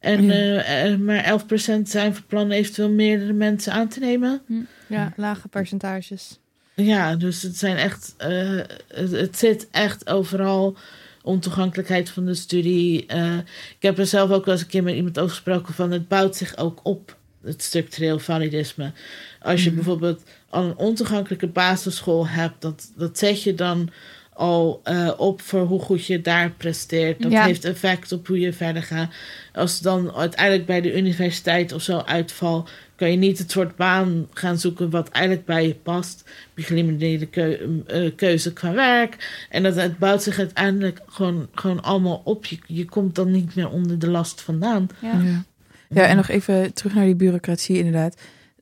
En 0.00 0.22
Ja. 0.24 0.62
eh, 0.62 0.96
maar 0.96 1.24
11% 1.24 1.88
zijn 1.88 2.14
van 2.14 2.24
plan 2.26 2.50
eventueel 2.50 2.90
meerdere 2.90 3.32
mensen 3.32 3.72
aan 3.72 3.88
te 3.88 4.00
nemen. 4.00 4.42
ja, 4.86 5.12
lage 5.16 5.48
percentages. 5.48 6.38
Ja, 6.74 7.16
dus 7.16 7.42
het 7.42 7.56
zijn 7.56 7.76
echt. 7.76 8.14
eh, 8.16 8.60
het, 8.88 9.10
het 9.10 9.38
zit 9.38 9.68
echt 9.70 10.08
overal. 10.08 10.76
Ontoegankelijkheid 11.22 12.10
van 12.10 12.24
de 12.26 12.34
studie. 12.34 13.06
Eh, 13.06 13.36
ik 13.76 13.82
heb 13.82 13.98
er 13.98 14.06
zelf 14.06 14.30
ook 14.30 14.44
wel 14.44 14.54
eens 14.54 14.62
een 14.62 14.68
keer 14.70 14.82
met 14.82 14.94
iemand 14.94 15.18
over 15.18 15.30
gesproken 15.30 15.74
van 15.74 15.90
het 15.90 16.08
bouwt 16.08 16.36
zich 16.36 16.56
ook 16.56 16.80
op, 16.82 17.16
het 17.42 17.62
structureel 17.62 18.18
validisme. 18.18 18.92
Als 19.40 19.60
je 19.62 19.66
Mhm. 19.66 19.74
bijvoorbeeld 19.76 20.22
al 20.50 20.64
een 20.64 20.76
ontoegankelijke 20.76 21.46
basisschool 21.46 22.28
hebt, 22.28 22.62
dat, 22.62 22.92
dat 22.96 23.18
zet 23.18 23.42
je 23.42 23.54
dan 23.54 23.90
al 24.32 24.80
eh, 24.84 25.10
op 25.16 25.40
voor 25.40 25.60
hoe 25.60 25.80
goed 25.80 26.06
je 26.06 26.20
daar 26.20 26.50
presteert. 26.50 27.22
Dat 27.22 27.32
Ja. 27.32 27.44
heeft 27.44 27.64
effect 27.64 28.12
op 28.12 28.26
hoe 28.26 28.40
je 28.40 28.52
verder 28.52 28.82
gaat. 28.82 29.10
Als 29.52 29.74
het 29.74 29.82
dan 29.82 30.12
uiteindelijk 30.14 30.66
bij 30.66 30.80
de 30.80 30.96
universiteit 30.96 31.72
of 31.72 31.82
zo 31.82 31.98
uitvalt, 31.98 32.70
kan 32.96 33.10
je 33.10 33.16
niet 33.16 33.38
het 33.38 33.50
soort 33.50 33.76
baan 33.76 34.26
gaan 34.32 34.58
zoeken 34.58 34.90
wat 34.90 35.08
eigenlijk 35.08 35.46
bij 35.46 35.66
je 35.66 35.74
past. 35.74 36.24
Gelimiteerde 36.54 37.26
keu- 37.26 37.82
eh, 37.86 38.10
keuze 38.16 38.52
qua 38.52 38.72
werk. 38.72 39.46
En 39.50 39.62
dat 39.62 39.74
het 39.74 39.98
bouwt 39.98 40.22
zich 40.22 40.38
uiteindelijk 40.38 41.00
gewoon, 41.06 41.48
gewoon 41.54 41.82
allemaal 41.82 42.20
op. 42.24 42.44
Je, 42.46 42.58
je 42.66 42.84
komt 42.84 43.14
dan 43.14 43.30
niet 43.30 43.54
meer 43.54 43.70
onder 43.70 43.98
de 43.98 44.10
last 44.10 44.40
vandaan. 44.40 44.88
Ja. 45.02 45.20
Ja. 45.20 45.44
ja, 45.88 46.02
en 46.06 46.16
nog 46.16 46.28
even 46.28 46.74
terug 46.74 46.94
naar 46.94 47.04
die 47.04 47.14
bureaucratie 47.16 47.76
inderdaad. 47.78 48.16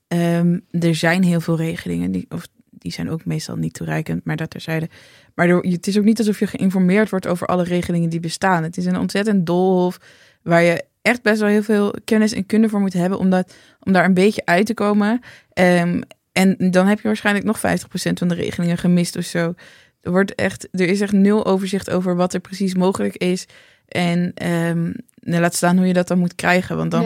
Ehm, 0.08 0.58
er 0.70 0.94
zijn 0.94 1.22
heel 1.22 1.40
veel 1.40 1.56
regelingen, 1.56 2.10
die, 2.10 2.26
of 2.28 2.46
die 2.70 2.92
zijn 2.92 3.10
ook 3.10 3.24
meestal 3.24 3.56
niet 3.56 3.74
toereikend, 3.74 4.24
maar 4.24 4.36
dat 4.36 4.50
terzijde. 4.50 4.88
Maar 5.34 5.48
het 5.48 5.86
is 5.86 5.98
ook 5.98 6.04
niet 6.04 6.18
alsof 6.18 6.38
je 6.38 6.46
geïnformeerd 6.46 7.10
wordt 7.10 7.26
over 7.26 7.46
alle 7.46 7.64
regelingen 7.64 8.08
die 8.08 8.20
bestaan. 8.20 8.62
Het 8.62 8.76
is 8.76 8.86
een 8.86 8.98
ontzettend 8.98 9.46
doolhof 9.46 10.00
waar 10.42 10.62
je 10.62 10.84
echt 11.02 11.22
best 11.22 11.40
wel 11.40 11.48
heel 11.48 11.62
veel 11.62 11.94
kennis 12.04 12.32
en 12.32 12.46
kunde 12.46 12.68
voor 12.68 12.80
moet 12.80 12.92
hebben 12.92 13.18
om, 13.18 13.30
dat, 13.30 13.54
om 13.80 13.92
daar 13.92 14.04
een 14.04 14.14
beetje 14.14 14.44
uit 14.44 14.66
te 14.66 14.74
komen. 14.74 15.20
Ehm, 15.52 16.00
en 16.32 16.56
dan 16.70 16.86
heb 16.86 17.00
je 17.00 17.06
waarschijnlijk 17.06 17.46
nog 17.46 17.58
50% 17.58 18.18
van 18.18 18.28
de 18.28 18.34
regelingen 18.34 18.78
gemist 18.78 19.16
of 19.16 19.24
zo. 19.24 19.54
Er, 20.00 20.10
wordt 20.10 20.34
echt, 20.34 20.68
er 20.72 20.88
is 20.88 21.00
echt 21.00 21.12
nul 21.12 21.46
overzicht 21.46 21.90
over 21.90 22.16
wat 22.16 22.34
er 22.34 22.40
precies 22.40 22.74
mogelijk 22.74 23.16
is. 23.16 23.46
En 23.88 24.32
ehm, 24.34 24.92
nou, 25.20 25.40
laat 25.40 25.54
staan 25.54 25.76
hoe 25.76 25.86
je 25.86 25.92
dat 25.92 26.08
dan 26.08 26.18
moet 26.18 26.34
krijgen. 26.34 26.76
Want 26.76 26.90
dan. 26.90 27.04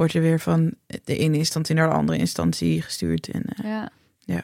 Wordt 0.00 0.14
er 0.14 0.20
weer 0.22 0.40
van 0.40 0.74
de 1.04 1.16
ene 1.16 1.36
instantie 1.36 1.74
naar 1.74 1.88
de 1.88 1.94
andere 1.94 2.18
instantie 2.18 2.82
gestuurd. 2.82 3.28
En, 3.28 3.42
eh, 3.42 3.64
Ja. 3.64 3.90
Ja. 4.20 4.42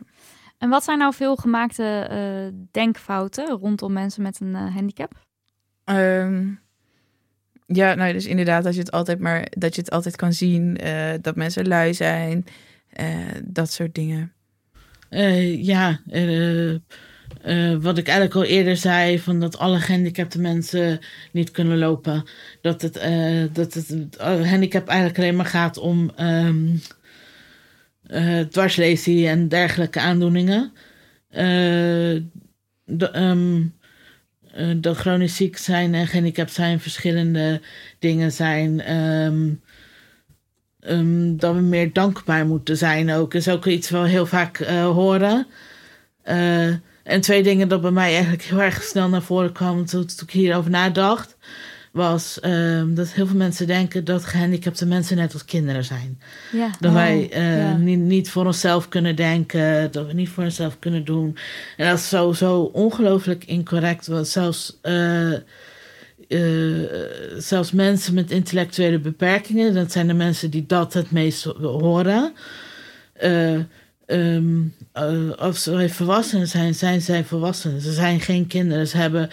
En 0.58 0.68
wat 0.68 0.84
zijn 0.84 0.98
nou 0.98 1.14
veel 1.14 1.36
gemaakte 1.36 1.82
eh, 2.10 2.58
denkfouten 2.70 3.46
rondom 3.48 3.92
mensen 3.92 4.22
met 4.22 4.40
een 4.40 4.54
eh, 4.54 4.74
handicap? 4.74 5.12
ehm, 5.84 6.48
Ja, 7.66 7.94
nou, 7.94 8.12
dus 8.12 8.26
inderdaad, 8.26 8.64
dat 8.64 8.74
je 8.74 8.80
het 8.80 8.90
altijd 8.90 9.18
maar 9.18 9.46
dat 9.50 9.74
je 9.74 9.80
het 9.80 9.90
altijd 9.90 10.16
kan 10.16 10.32
zien, 10.32 10.76
eh, 10.76 11.12
dat 11.20 11.36
mensen 11.36 11.68
lui 11.68 11.94
zijn, 11.94 12.44
eh, 12.90 13.06
dat 13.44 13.72
soort 13.72 13.94
dingen. 13.94 14.32
Eh, 15.08 15.64
ja, 15.64 16.00
eh, 17.46 17.74
wat 17.76 17.98
ik 17.98 18.06
eigenlijk 18.06 18.36
al 18.36 18.44
eerder 18.44 18.76
zei, 18.76 19.18
van 19.18 19.40
dat 19.40 19.58
alle 19.58 19.78
gehandicapte 19.80 20.40
mensen 20.40 20.98
niet 21.32 21.50
kunnen 21.50 21.78
lopen. 21.78 22.24
Dat 22.60 22.82
het, 22.82 22.96
eh, 22.96 23.44
dat 23.52 23.74
het 23.74 24.16
eh, 24.16 24.50
handicap 24.50 24.88
eigenlijk 24.88 25.18
alleen 25.18 25.36
maar 25.36 25.46
gaat 25.46 25.78
om 25.78 26.10
eh, 28.06 28.40
dwarslesie 28.40 29.28
en 29.28 29.48
dergelijke 29.48 30.00
aandoeningen. 30.00 30.72
Eh, 31.28 32.14
ehm, 32.96 33.62
eh, 34.52 34.70
dat 34.76 34.96
chronisch 34.96 35.36
ziek 35.36 35.56
zijn 35.56 35.94
en 35.94 36.06
gehandicapt 36.06 36.52
zijn 36.52 36.80
verschillende 36.80 37.60
dingen 37.98 38.32
zijn. 38.32 38.80
ehm, 38.80 39.54
dat 41.36 41.54
we 41.54 41.60
meer 41.60 41.92
dankbaar 41.92 42.46
moeten 42.46 42.76
zijn 42.76 43.10
ook. 43.12 43.34
Is 43.34 43.48
ook 43.48 43.66
iets 43.66 43.90
wat 43.90 44.02
we 44.02 44.08
heel 44.08 44.26
vaak 44.26 44.56
horen. 44.82 45.46
Eh, 46.22 46.74
en 47.06 47.20
twee 47.20 47.42
dingen 47.42 47.68
dat 47.68 47.80
bij 47.80 47.90
mij 47.90 48.12
eigenlijk 48.12 48.42
heel 48.42 48.60
erg 48.62 48.82
snel 48.82 49.08
naar 49.08 49.22
voren 49.22 49.52
kwamen 49.52 49.84
toen, 49.84 50.06
toen 50.06 50.26
ik 50.26 50.30
hierover 50.30 50.70
nadacht. 50.70 51.36
Was 51.92 52.40
ehm, 52.40 52.94
dat 52.94 53.12
heel 53.12 53.26
veel 53.26 53.36
mensen 53.36 53.66
denken 53.66 54.04
dat 54.04 54.24
gehandicapte 54.24 54.86
mensen 54.86 55.16
net 55.16 55.32
als 55.32 55.44
kinderen 55.44 55.84
zijn. 55.84 56.20
Ja. 56.52 56.70
Dat 56.80 56.90
Oh, 56.90 56.96
wij 56.96 57.30
eh, 57.30 57.58
ja. 57.58 57.76
niet, 57.76 57.98
niet 57.98 58.30
voor 58.30 58.46
onszelf 58.46 58.88
kunnen 58.88 59.16
denken, 59.16 59.92
dat 59.92 60.06
we 60.06 60.12
niet 60.12 60.28
voor 60.28 60.44
onszelf 60.44 60.78
kunnen 60.78 61.04
doen. 61.04 61.36
En 61.76 61.88
dat 61.88 61.98
is 61.98 62.08
sowieso 62.08 62.60
ongelooflijk 62.62 63.44
incorrect, 63.44 64.06
want 64.06 64.28
zelfs, 64.28 64.78
eh, 64.82 65.32
eh, 65.32 65.40
zelfs 67.38 67.72
mensen 67.72 68.14
met 68.14 68.30
intellectuele 68.30 68.98
beperkingen, 68.98 69.74
dat 69.74 69.92
zijn 69.92 70.06
de 70.06 70.14
mensen 70.14 70.50
die 70.50 70.66
dat 70.66 70.92
het 70.92 71.10
meest 71.10 71.44
horen. 71.44 72.32
Ehm, 74.06 74.62
eh, 74.96 75.30
als 75.38 75.62
zij 75.62 75.88
volwassenen 75.88 76.48
zijn, 76.48 76.74
zijn 76.74 77.00
zij 77.02 77.24
volwassenen. 77.24 77.80
Ze 77.80 77.92
zijn 77.92 78.20
geen 78.20 78.46
kinderen. 78.46 78.88
Ze 78.88 78.96
hebben 78.96 79.30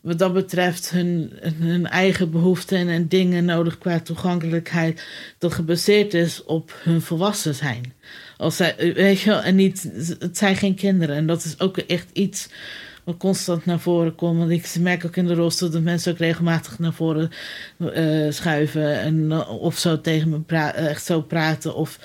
wat 0.00 0.18
dat 0.18 0.32
betreft 0.32 0.90
hun, 0.90 1.32
hun 1.58 1.86
eigen 1.86 2.30
behoeften 2.30 2.88
en 2.88 3.08
dingen 3.08 3.44
nodig 3.44 3.78
qua 3.78 4.00
toegankelijkheid. 4.00 5.04
Dat 5.38 5.52
gebaseerd 5.52 6.14
is 6.14 6.44
op 6.44 6.80
hun 6.82 7.00
volwassen 7.02 7.54
zijn. 7.54 7.92
Als 8.36 8.56
zij, 8.56 8.92
weet 8.94 9.20
je 9.20 9.32
en 9.32 9.54
niet, 9.54 9.90
het 10.18 10.38
zijn 10.38 10.56
geen 10.56 10.74
kinderen. 10.74 11.16
En 11.16 11.26
dat 11.26 11.44
is 11.44 11.60
ook 11.60 11.78
echt 11.78 12.08
iets 12.12 12.48
wat 13.04 13.16
constant 13.16 13.64
naar 13.64 13.80
voren 13.80 14.14
komt. 14.14 14.38
Want 14.38 14.50
ik 14.50 14.74
merk 14.80 15.04
ook 15.04 15.16
in 15.16 15.26
de 15.26 15.34
rolstoel 15.34 15.70
dat 15.70 15.82
mensen 15.82 16.12
ook 16.12 16.18
regelmatig 16.18 16.78
naar 16.78 16.92
voren 16.92 17.30
eh, 17.92 18.30
schuiven. 18.30 19.00
En, 19.00 19.32
eh, 19.32 19.50
of 19.62 19.78
zo 19.78 20.00
tegen 20.00 20.28
me 20.28 20.40
pra- 20.40 20.74
eh, 20.74 20.86
echt 20.88 21.04
zo 21.04 21.20
praten. 21.20 21.74
Of 21.74 21.98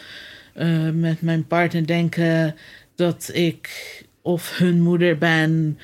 eh, 0.53 0.89
met 0.93 1.21
mijn 1.21 1.47
partner 1.47 1.85
denken 1.87 2.55
dat 2.99 3.29
ik 3.33 3.69
of 4.21 4.57
hun 4.57 4.81
moeder 4.81 5.17
ben. 5.17 5.79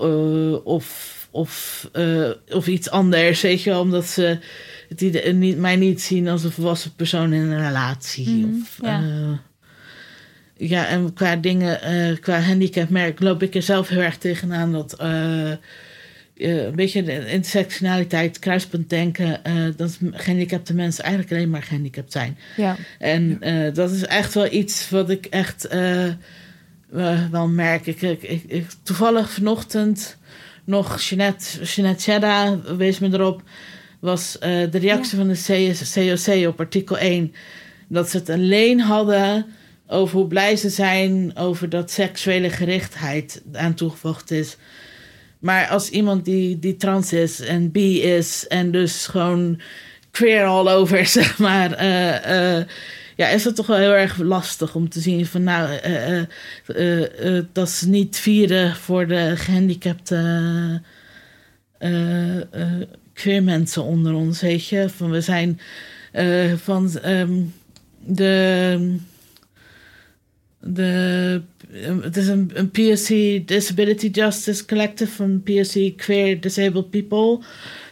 eh, 0.00 0.66
of, 0.66 1.14
of, 1.30 1.88
eh, 1.92 2.30
of 2.50 2.66
iets 2.66 2.90
anders, 2.90 3.40
weet 3.40 3.62
je 3.62 3.70
wel. 3.70 3.80
Omdat 3.80 4.06
ze 4.06 4.38
het 4.88 5.00
idee- 5.00 5.32
niet, 5.32 5.58
mij 5.58 5.76
niet 5.76 6.02
zien 6.02 6.28
als 6.28 6.44
een 6.44 6.50
volwassen 6.50 6.94
persoon 6.94 7.32
in 7.32 7.40
een 7.40 7.66
relatie. 7.66 8.28
Mhm, 8.46 8.60
of, 8.60 8.78
ja. 8.82 9.00
eh, 9.02 10.68
ja, 10.68 10.86
en 10.86 11.12
qua 11.12 11.36
dingen, 11.36 11.82
eh, 11.82 12.16
qua 12.20 12.40
handicapmerk 12.40 13.20
loop 13.20 13.42
ik 13.42 13.54
er 13.54 13.62
zelf 13.62 13.88
heel 13.88 14.00
erg 14.00 14.16
tegenaan 14.18 14.72
dat 14.72 14.92
eh, 14.92 15.50
eh, 15.52 15.58
een 16.36 16.74
beetje 16.76 17.02
de 17.02 17.30
intersectionaliteit, 17.30 18.38
kruispunt 18.38 18.90
denken, 18.90 19.44
eh, 19.44 19.54
dat 19.76 19.98
gehandicapte 20.12 20.74
mensen 20.74 21.04
eigenlijk 21.04 21.34
alleen 21.34 21.50
maar 21.50 21.62
gehandicapt 21.62 22.12
zijn. 22.12 22.38
Ja. 22.56 22.76
En 22.98 23.36
eh, 23.40 23.74
dat 23.74 23.90
is 23.90 24.02
echt 24.06 24.34
wel 24.34 24.52
iets 24.52 24.90
wat 24.90 25.10
ik 25.10 25.26
echt 25.26 25.68
eh, 26.92 27.12
eh, 27.12 27.30
wel 27.30 27.48
merk. 27.48 27.86
Ik, 27.86 28.02
ik, 28.02 28.22
ik, 28.22 28.42
ik- 28.46 28.66
toevallig 28.82 29.30
vanochtend 29.30 30.16
nog 30.64 31.00
Jeanette, 31.00 31.64
Jeanette 31.64 32.02
Chedda 32.02 32.58
wees 32.76 32.98
me 32.98 33.08
erop, 33.12 33.42
was 34.00 34.38
eh, 34.38 34.50
de 34.70 34.78
reactie 34.78 35.18
van 35.18 35.28
de 35.28 35.34
CS 35.70 35.92
COC 35.92 36.46
op 36.48 36.60
artikel 36.60 36.98
1. 36.98 37.34
Dat 37.88 38.10
ze 38.10 38.16
het 38.16 38.30
alleen 38.30 38.80
hadden 38.80 39.46
over 39.86 40.16
hoe 40.18 40.26
blij 40.26 40.56
ze 40.56 40.68
zijn 40.70 41.32
over 41.36 41.68
dat 41.68 41.90
seksuele 41.90 42.50
gerichtheid 42.50 43.42
aan 43.52 43.74
toegevoegd 43.74 44.30
is. 44.30 44.56
Maar 45.38 45.68
als 45.68 45.88
iemand 45.90 46.24
die, 46.24 46.58
die 46.58 46.76
trans 46.76 47.12
is 47.12 47.40
en 47.40 47.70
bi 47.72 48.02
is 48.02 48.46
en 48.46 48.70
dus 48.70 49.06
gewoon 49.06 49.60
queer 50.10 50.44
all 50.44 50.68
over, 50.68 51.06
zeg 51.20 51.38
maar. 51.38 51.72
eh, 51.72 52.64
ja, 53.16 53.28
is 53.28 53.44
het 53.44 53.56
toch 53.56 53.66
wel 53.66 53.76
heel 53.76 53.94
erg 53.94 54.18
lastig 54.18 54.74
om 54.74 54.88
te 54.88 55.00
zien 55.00 55.26
van 55.26 55.42
nou, 55.42 55.76
eh, 55.76 56.18
eh, 56.18 57.36
eh, 57.36 57.44
dat 57.52 57.70
ze 57.70 57.88
niet 57.88 58.16
vieren 58.16 58.76
voor 58.76 59.06
de 59.06 59.32
gehandicapte 59.36 60.16
eh, 61.78 62.36
eh, 62.36 62.82
queer 63.12 63.42
mensen 63.42 63.82
onder 63.82 64.14
ons, 64.14 64.40
weet 64.40 64.66
je. 64.66 64.88
Van 64.88 65.10
we 65.10 65.20
zijn 65.20 65.60
van 66.56 66.98
ehm, 66.98 67.42
de. 68.06 68.96
De, 70.60 71.42
het 72.00 72.16
is 72.16 72.26
een, 72.28 72.50
een 72.54 72.70
PSC 72.70 73.08
Disability 73.48 74.08
Justice 74.12 74.64
Collective 74.64 75.12
van 75.12 75.42
PSC 75.42 75.96
Queer 75.96 76.40
Disabled 76.40 76.90
People, 76.90 77.38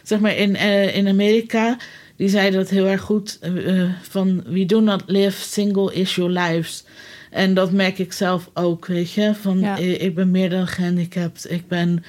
zeg 0.03 0.19
maar 0.19 0.35
in, 0.35 0.55
in 0.93 1.07
Amerika. 1.07 1.77
Die 2.15 2.29
zeiden 2.29 2.59
dat 2.59 2.69
heel 2.69 2.87
erg 2.87 3.01
goed 3.01 3.37
eh, 3.41 3.81
eh, 3.81 3.89
van 4.01 4.43
we 4.47 4.65
do 4.65 4.79
not 4.79 5.03
live 5.05 5.41
single 5.41 5.93
issue 5.93 6.29
lives. 6.29 6.83
En 7.31 7.53
dat 7.53 7.71
merk 7.71 7.99
ik 7.99 8.13
zelf 8.13 8.49
ook, 8.53 8.85
weet 8.85 9.11
je. 9.11 9.35
Van 9.35 9.59
Ja. 9.59 9.77
ik 9.77 10.15
ben 10.15 10.31
meer 10.31 10.49
dan 10.49 10.67
gehandicapt. 10.67 11.51
Ik 11.51 11.67
ben 11.67 12.03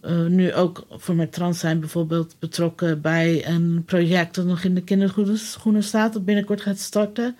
eh, 0.00 0.24
nu 0.24 0.54
ook 0.54 0.86
voor 0.90 1.14
mijn 1.14 1.30
trans 1.30 1.58
zijn 1.58 1.80
bijvoorbeeld 1.80 2.36
betrokken 2.38 3.00
bij 3.00 3.46
een 3.46 3.82
project 3.86 4.34
dat 4.34 4.44
nog 4.46 4.64
in 4.64 4.74
de 4.74 4.82
kinderschoenen 4.82 5.82
staat, 5.82 6.12
dat 6.12 6.24
binnenkort 6.24 6.60
gaat 6.60 6.78
starten. 6.78 7.36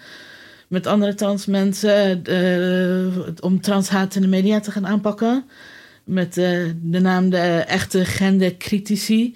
Met 0.69 0.87
andere 0.87 1.15
trans 1.15 1.47
mensen 1.47 2.23
om 3.41 3.61
transhaat 3.61 4.15
in 4.15 4.23
de 4.23 4.29
media 4.29 4.61
te 4.61 4.71
gaan 4.71 4.87
aanpakken. 4.87 5.45
Met 6.05 6.35
de 6.35 6.75
naam 6.83 7.31
de 7.31 7.65
echte 7.67 8.05
gendercritici. 8.05 9.35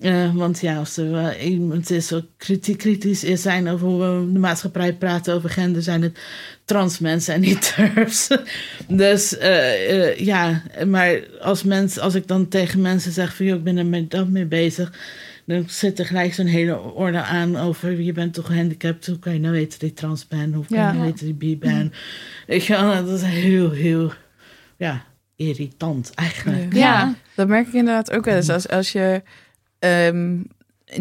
Eh, 0.00 0.34
want 0.34 0.60
ja, 0.60 0.76
als 0.76 0.96
er 0.96 1.10
wel 1.10 1.32
iemand 1.32 1.90
is 1.90 2.10
wat 2.10 2.24
kriti- 2.36 2.76
kritisch 2.76 3.24
is 3.24 3.42
zijn 3.42 3.68
over 3.68 3.86
hoe 3.86 4.00
we 4.04 4.22
in 4.26 4.32
de 4.32 4.38
maatschappij 4.38 4.94
praten 4.94 5.34
over 5.34 5.50
gender, 5.50 5.82
zijn 5.82 6.02
het 6.02 6.18
trans 6.64 6.98
mensen 6.98 7.34
en 7.34 7.40
niet 7.40 7.74
turfs. 7.94 8.28
dus 8.88 9.38
eh, 9.38 10.08
eh, 10.08 10.18
ja, 10.18 10.62
maar 10.86 11.20
als, 11.40 11.62
mens, 11.62 11.98
als 11.98 12.14
ik 12.14 12.26
dan 12.26 12.48
tegen 12.48 12.80
mensen 12.80 13.12
zeg 13.12 13.36
van 13.36 13.46
joh, 13.46 13.56
ik 13.56 13.64
ben 13.64 13.76
er 13.76 13.86
met 13.86 14.10
dat 14.10 14.28
mee 14.28 14.46
bezig, 14.46 14.92
dan 15.46 15.64
zit 15.68 15.98
er 15.98 16.06
gelijk 16.06 16.34
zo'n 16.34 16.46
hele 16.46 16.78
orde 16.80 17.22
aan 17.22 17.56
over 17.56 18.00
je 18.00 18.12
bent 18.12 18.34
toch 18.34 18.46
gehandicapt, 18.46 19.06
hoe 19.06 19.18
kan 19.18 19.32
je 19.32 19.38
nou 19.40 19.52
weten 19.52 19.78
dat 19.78 19.88
je 19.88 19.94
trans 19.94 20.28
bent, 20.28 20.54
hoe 20.54 20.64
kan 20.66 20.78
Ja. 20.78 20.86
je 20.86 20.92
nou 20.92 21.04
weten 21.04 21.18
dat 21.18 21.28
je 21.28 21.34
bi 21.46 21.56
bent. 21.58 21.94
Weet 22.46 22.64
je 22.64 22.72
wel, 22.72 23.04
dat 23.04 23.16
is 23.18 23.22
heel, 23.22 23.70
heel, 23.70 24.12
ja, 24.76 25.04
irritant 25.36 26.10
eigenlijk. 26.14 26.72
Ja. 26.74 27.14
Dat 27.34 27.48
merk 27.48 27.66
ik 27.66 27.72
inderdaad 27.72 28.10
ook 28.12 28.24
wel 28.24 28.36
eens. 28.36 28.48
Als, 28.50 28.68
als, 28.68 28.92
je, 28.92 29.22
ehm, 29.80 30.38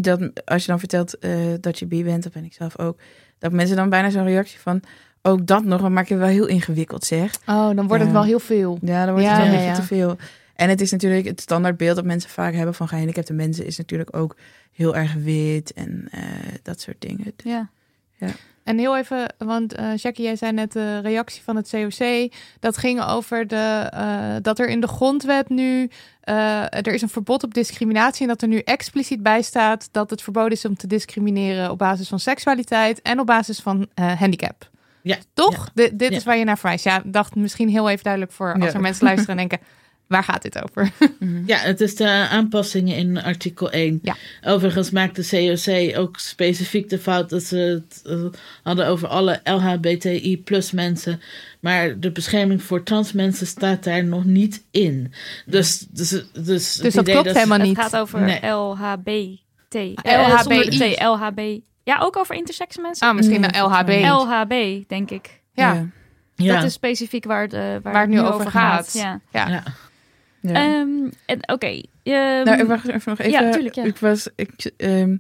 dat, 0.02 0.20
als 0.46 0.62
je 0.62 0.68
dan 0.70 0.80
vertelt 0.80 1.18
eh, 1.18 1.32
dat 1.60 1.80
je 1.80 1.86
bi 1.86 2.04
bent, 2.04 2.24
dat 2.24 2.34
ben 2.34 2.44
ik 2.44 2.54
zelf 2.54 2.80
ook. 2.80 3.00
Dat 3.40 3.52
mensen 3.52 3.76
dan 3.76 3.90
bijna 3.90 4.10
zo'n 4.10 4.24
reactie 4.26 4.60
van, 4.60 4.82
ook 5.22 5.46
dat 5.48 5.64
nog, 5.64 5.82
dan 5.82 5.94
maak 5.94 6.08
je 6.08 6.14
het 6.14 6.24
wel 6.24 6.32
heel 6.32 6.48
ingewikkeld 6.48 7.04
zeg. 7.06 7.34
Oh, 7.46 7.76
dan 7.76 7.88
wordt 7.88 8.04
het 8.04 8.12
Ja. 8.12 8.12
wel 8.18 8.24
heel 8.24 8.40
veel. 8.40 8.78
Ja, 8.82 9.06
dan 9.06 9.14
wordt 9.14 9.28
Ja, 9.28 9.34
het 9.36 9.42
wel 9.44 9.46
ja, 9.48 9.52
een 9.52 9.58
beetje 9.66 9.82
ja. 9.82 9.88
te 9.88 9.96
veel. 9.96 10.18
En 10.56 10.70
het 10.70 10.82
is 10.82 10.92
natuurlijk 10.92 11.26
het 11.26 11.42
standaardbeeld 11.42 11.96
dat 11.96 12.06
mensen 12.06 12.30
vaak 12.30 12.54
hebben 12.54 12.74
van 12.76 12.88
gehandicapte 12.88 13.34
mensen 13.34 13.66
is 13.66 13.78
natuurlijk 13.78 14.16
ook 14.16 14.36
heel 14.72 14.96
erg 14.96 15.14
wit 15.14 15.74
en 15.74 16.08
eh, 16.12 16.22
dat 16.64 16.82
soort 16.82 17.02
dingen. 17.02 17.34
Ja. 17.44 17.70
En 18.64 18.78
heel 18.78 18.98
even, 18.98 19.34
want 19.38 19.74
eh 19.74 19.96
Jackie, 19.96 20.24
jij 20.24 20.36
zei 20.36 20.52
net 20.52 20.72
de 20.72 21.00
reactie 21.00 21.44
van 21.44 21.56
het 21.56 21.70
COC. 21.70 22.32
Dat 22.60 22.78
ging 22.78 23.02
over 23.04 23.48
de, 23.48 24.40
dat 24.42 24.60
er 24.60 24.68
in 24.68 24.80
de 24.80 24.88
grondwet 24.88 25.50
nu. 25.50 25.90
Eh, 26.30 26.64
er 26.88 26.94
is 26.94 27.02
een 27.02 27.10
verbod 27.10 27.44
op 27.44 27.54
discriminatie. 27.54 28.22
En 28.22 28.28
dat 28.28 28.42
er 28.42 28.48
nu 28.48 28.58
expliciet 28.60 29.24
bij 29.24 29.42
staat 29.42 29.90
dat 29.92 30.10
het 30.10 30.22
verboden 30.22 30.52
is 30.52 30.66
om 30.66 30.76
te 30.78 30.88
discrimineren 30.88 31.72
op 31.72 31.78
basis 31.78 32.08
van 32.08 32.20
seksualiteit 32.20 33.02
en 33.02 33.20
op 33.20 33.26
basis 33.26 33.60
van 33.60 33.88
eh, 33.94 34.12
handicap. 34.20 34.70
Ja, 35.02 35.18
Toch? 35.34 35.70
Di- 35.74 35.90
dit 35.94 36.10
Ja. 36.12 36.18
is 36.18 36.24
waar 36.24 36.38
je 36.38 36.44
naar 36.44 36.58
verwijst. 36.58 36.84
Ja, 36.84 37.02
dacht 37.06 37.36
misschien 37.36 37.70
heel 37.70 37.90
even 37.90 38.04
duidelijk 38.04 38.34
voor 38.34 38.54
als 38.54 38.64
Ja. 38.64 38.74
er 38.74 38.82
mensen 38.82 39.06
luisteren 39.06 39.38
en 39.38 39.48
denken. 39.48 39.68
Waar 40.08 40.24
gaat 40.24 40.42
dit 40.42 40.64
over? 40.64 40.92
Mhm. 41.20 41.44
Ja, 41.46 41.58
het 41.58 41.82
is 41.82 41.96
de 41.96 42.08
aanpassingen 42.08 42.96
in 42.96 43.22
artikel 43.24 43.72
1. 43.72 44.00
Ja. 44.02 44.16
Overigens 44.46 44.90
maakt 44.92 45.16
de 45.16 45.28
COC 45.30 45.98
ook 46.00 46.18
specifiek 46.20 46.90
de 46.90 47.00
fout 47.00 47.30
dat 47.30 47.44
ze 47.44 47.56
het 47.58 48.02
eh, 48.06 48.24
hadden 48.64 48.88
over 48.88 49.08
alle 49.08 49.40
LHBTI 49.44 50.42
plus 50.44 50.72
mensen. 50.72 51.22
Maar 51.60 51.99
de 51.99 52.12
bescherming 52.12 52.64
voor 52.64 52.84
trans 52.84 53.12
mensen 53.14 53.47
staat 53.47 53.84
daar 53.84 54.03
nog 54.03 54.26
niet 54.26 54.66
in. 54.72 55.14
Dus, 55.45 55.80
dus, 55.89 56.10
dus, 56.10 56.74
het 56.74 56.84
Dus 56.84 56.93
dat 56.93 57.10
klopt 57.10 57.32
helemaal 57.34 57.57
Het 57.60 57.68
niet. 57.68 57.78
gaat 57.78 57.97
over 57.97 58.22
Nee. 58.22 58.45
LHB. 58.49 59.10
T. 59.68 59.76
LHBI. 59.76 60.41
zonder 60.43 60.70
de 60.70 60.95
T, 60.95 61.01
LHB. 61.01 61.60
Ja, 61.84 61.99
ook 62.01 62.18
over 62.18 62.36
intersex 62.36 62.78
mensen? 62.78 63.07
Ah, 63.07 63.16
misschien 63.16 63.38
Mm, 63.38 63.43
een 63.43 63.62
LHB. 63.64 63.89
LHB, 63.89 64.84
denk 64.89 65.12
ik. 65.12 65.41
ja. 65.53 65.86
Ja. 66.36 66.55
Dat 66.55 66.64
is 66.64 66.74
specifiek 66.74 67.26
waar 67.26 67.41
het, 67.41 67.53
eh, 67.53 67.60
waar 67.60 67.82
Waar 67.82 68.01
het 68.01 68.10
nu 68.10 68.20
over 68.22 68.49
gaat. 68.51 68.93
Ja. 68.93 69.20
Ja. 69.32 69.47
ja. 69.47 69.64
Ja. 70.41 70.53
Ehm, 70.53 70.89
en 71.26 71.39
Oké. 71.53 71.82
ehm, 72.03 72.43
nou, 72.43 72.60
ik 72.60 72.68
wacht 72.68 72.88
even 72.88 73.01
nog 73.05 73.20
even. 73.20 73.32
ja, 73.45 73.51
tuurlijk, 73.51 73.76
ja. 73.76 73.84
Ik 73.84 73.97
was, 73.97 74.28
ik, 74.36 74.72
ehm, 74.78 75.18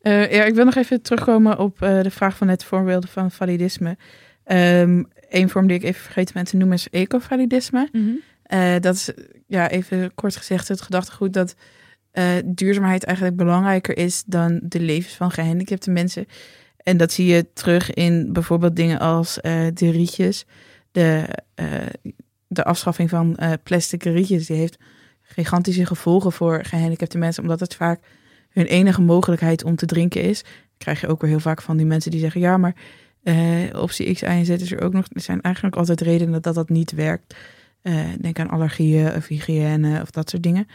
eh, 0.00 0.32
ja, 0.32 0.44
ik 0.44 0.54
wil 0.54 0.64
nog 0.64 0.74
even 0.74 1.02
terugkomen 1.02 1.58
op 1.58 1.82
eh, 1.82 2.00
de 2.02 2.10
vraag 2.10 2.36
van 2.36 2.46
net 2.46 2.64
voorbeelden 2.64 3.08
van 3.08 3.30
validisme. 3.30 3.96
Ehm 4.44 5.02
Eén 5.28 5.48
vorm 5.48 5.66
die 5.66 5.76
ik 5.76 5.82
even 5.82 6.02
vergeten 6.02 6.34
ben 6.34 6.44
te 6.44 6.56
noemen 6.56 6.76
is 6.76 6.90
ecovalidisme. 6.90 7.88
mhm. 7.92 8.10
Eh, 8.42 8.74
dat 8.80 8.94
is, 8.94 9.10
ja, 9.46 9.70
even 9.70 10.14
kort 10.14 10.36
gezegd, 10.36 10.68
het 10.68 10.80
gedachtegoed 10.80 11.32
dat 11.32 11.54
eh, 12.10 12.34
duurzaamheid 12.44 13.04
eigenlijk 13.04 13.36
belangrijker 13.36 13.96
is 13.96 14.22
dan 14.26 14.60
de 14.62 14.80
levens 14.80 15.14
van 15.14 15.30
gehandicapte 15.30 15.90
mensen. 15.90 16.26
En 16.76 16.96
dat 16.96 17.12
zie 17.12 17.26
je 17.26 17.52
terug 17.52 17.94
in 17.94 18.32
bijvoorbeeld 18.32 18.76
dingen 18.76 18.98
als 18.98 19.40
eh, 19.40 19.66
de 19.74 19.90
rietjes, 19.90 20.46
de, 20.90 21.24
de 22.46 22.64
afschaffing 22.64 23.10
van 23.10 23.38
plastic 23.62 24.02
rietjes. 24.02 24.46
Die 24.46 24.56
heeft 24.56 24.76
gigantische 25.22 25.86
gevolgen 25.86 26.32
voor 26.32 26.64
gehandicapte 26.64 27.18
mensen, 27.18 27.42
omdat 27.42 27.60
het 27.60 27.74
vaak 27.74 28.00
hun 28.50 28.66
enige 28.66 29.00
mogelijkheid 29.00 29.64
om 29.64 29.76
te 29.76 29.86
drinken 29.86 30.22
is. 30.22 30.44
Krijg 30.78 31.00
je 31.00 31.06
ook 31.06 31.20
weer 31.20 31.30
heel 31.30 31.40
vaak 31.40 31.62
van 31.62 31.76
die 31.76 31.86
mensen 31.86 32.10
die 32.10 32.20
zeggen, 32.20 32.40
ja, 32.40 32.56
maar 32.56 32.74
eh, 33.22 33.80
optie 33.80 34.14
X, 34.14 34.20
Y 34.20 34.24
en 34.24 34.44
Z 34.44 34.48
is 34.48 34.72
er 34.72 34.80
ook 34.82 34.92
nog. 34.92 35.06
Er 35.12 35.20
zijn 35.20 35.40
eigenlijk 35.40 35.76
altijd 35.76 36.00
redenen 36.00 36.42
dat 36.42 36.54
dat 36.54 36.68
niet 36.68 36.92
werkt. 36.92 37.34
Eh, 37.82 38.06
denk 38.20 38.38
aan 38.38 38.50
allergieën 38.50 39.14
of 39.14 39.26
hygiëne 39.26 40.00
of 40.00 40.10
dat 40.10 40.30
soort 40.30 40.42
dingen. 40.42 40.66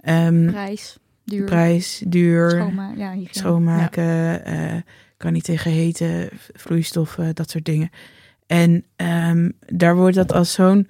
Ehm, 0.00 0.46
Prijs, 0.46 0.98
duur, 1.24 1.44
prijs, 1.44 2.02
duur, 2.06 2.50
schoonmaken. 2.50 2.98
Ja, 2.98 3.14
schoonmaken, 3.30 4.44
eh, 4.44 4.76
kan 5.16 5.32
niet 5.32 5.44
tegen 5.44 5.70
hete 5.70 6.30
vloeistoffen, 6.52 7.34
dat 7.34 7.50
soort 7.50 7.64
dingen. 7.64 7.90
En 8.46 8.84
ehm, 8.96 9.50
daar 9.66 9.96
wordt 9.96 10.16
dat 10.16 10.32
als 10.32 10.52
zo'n, 10.52 10.88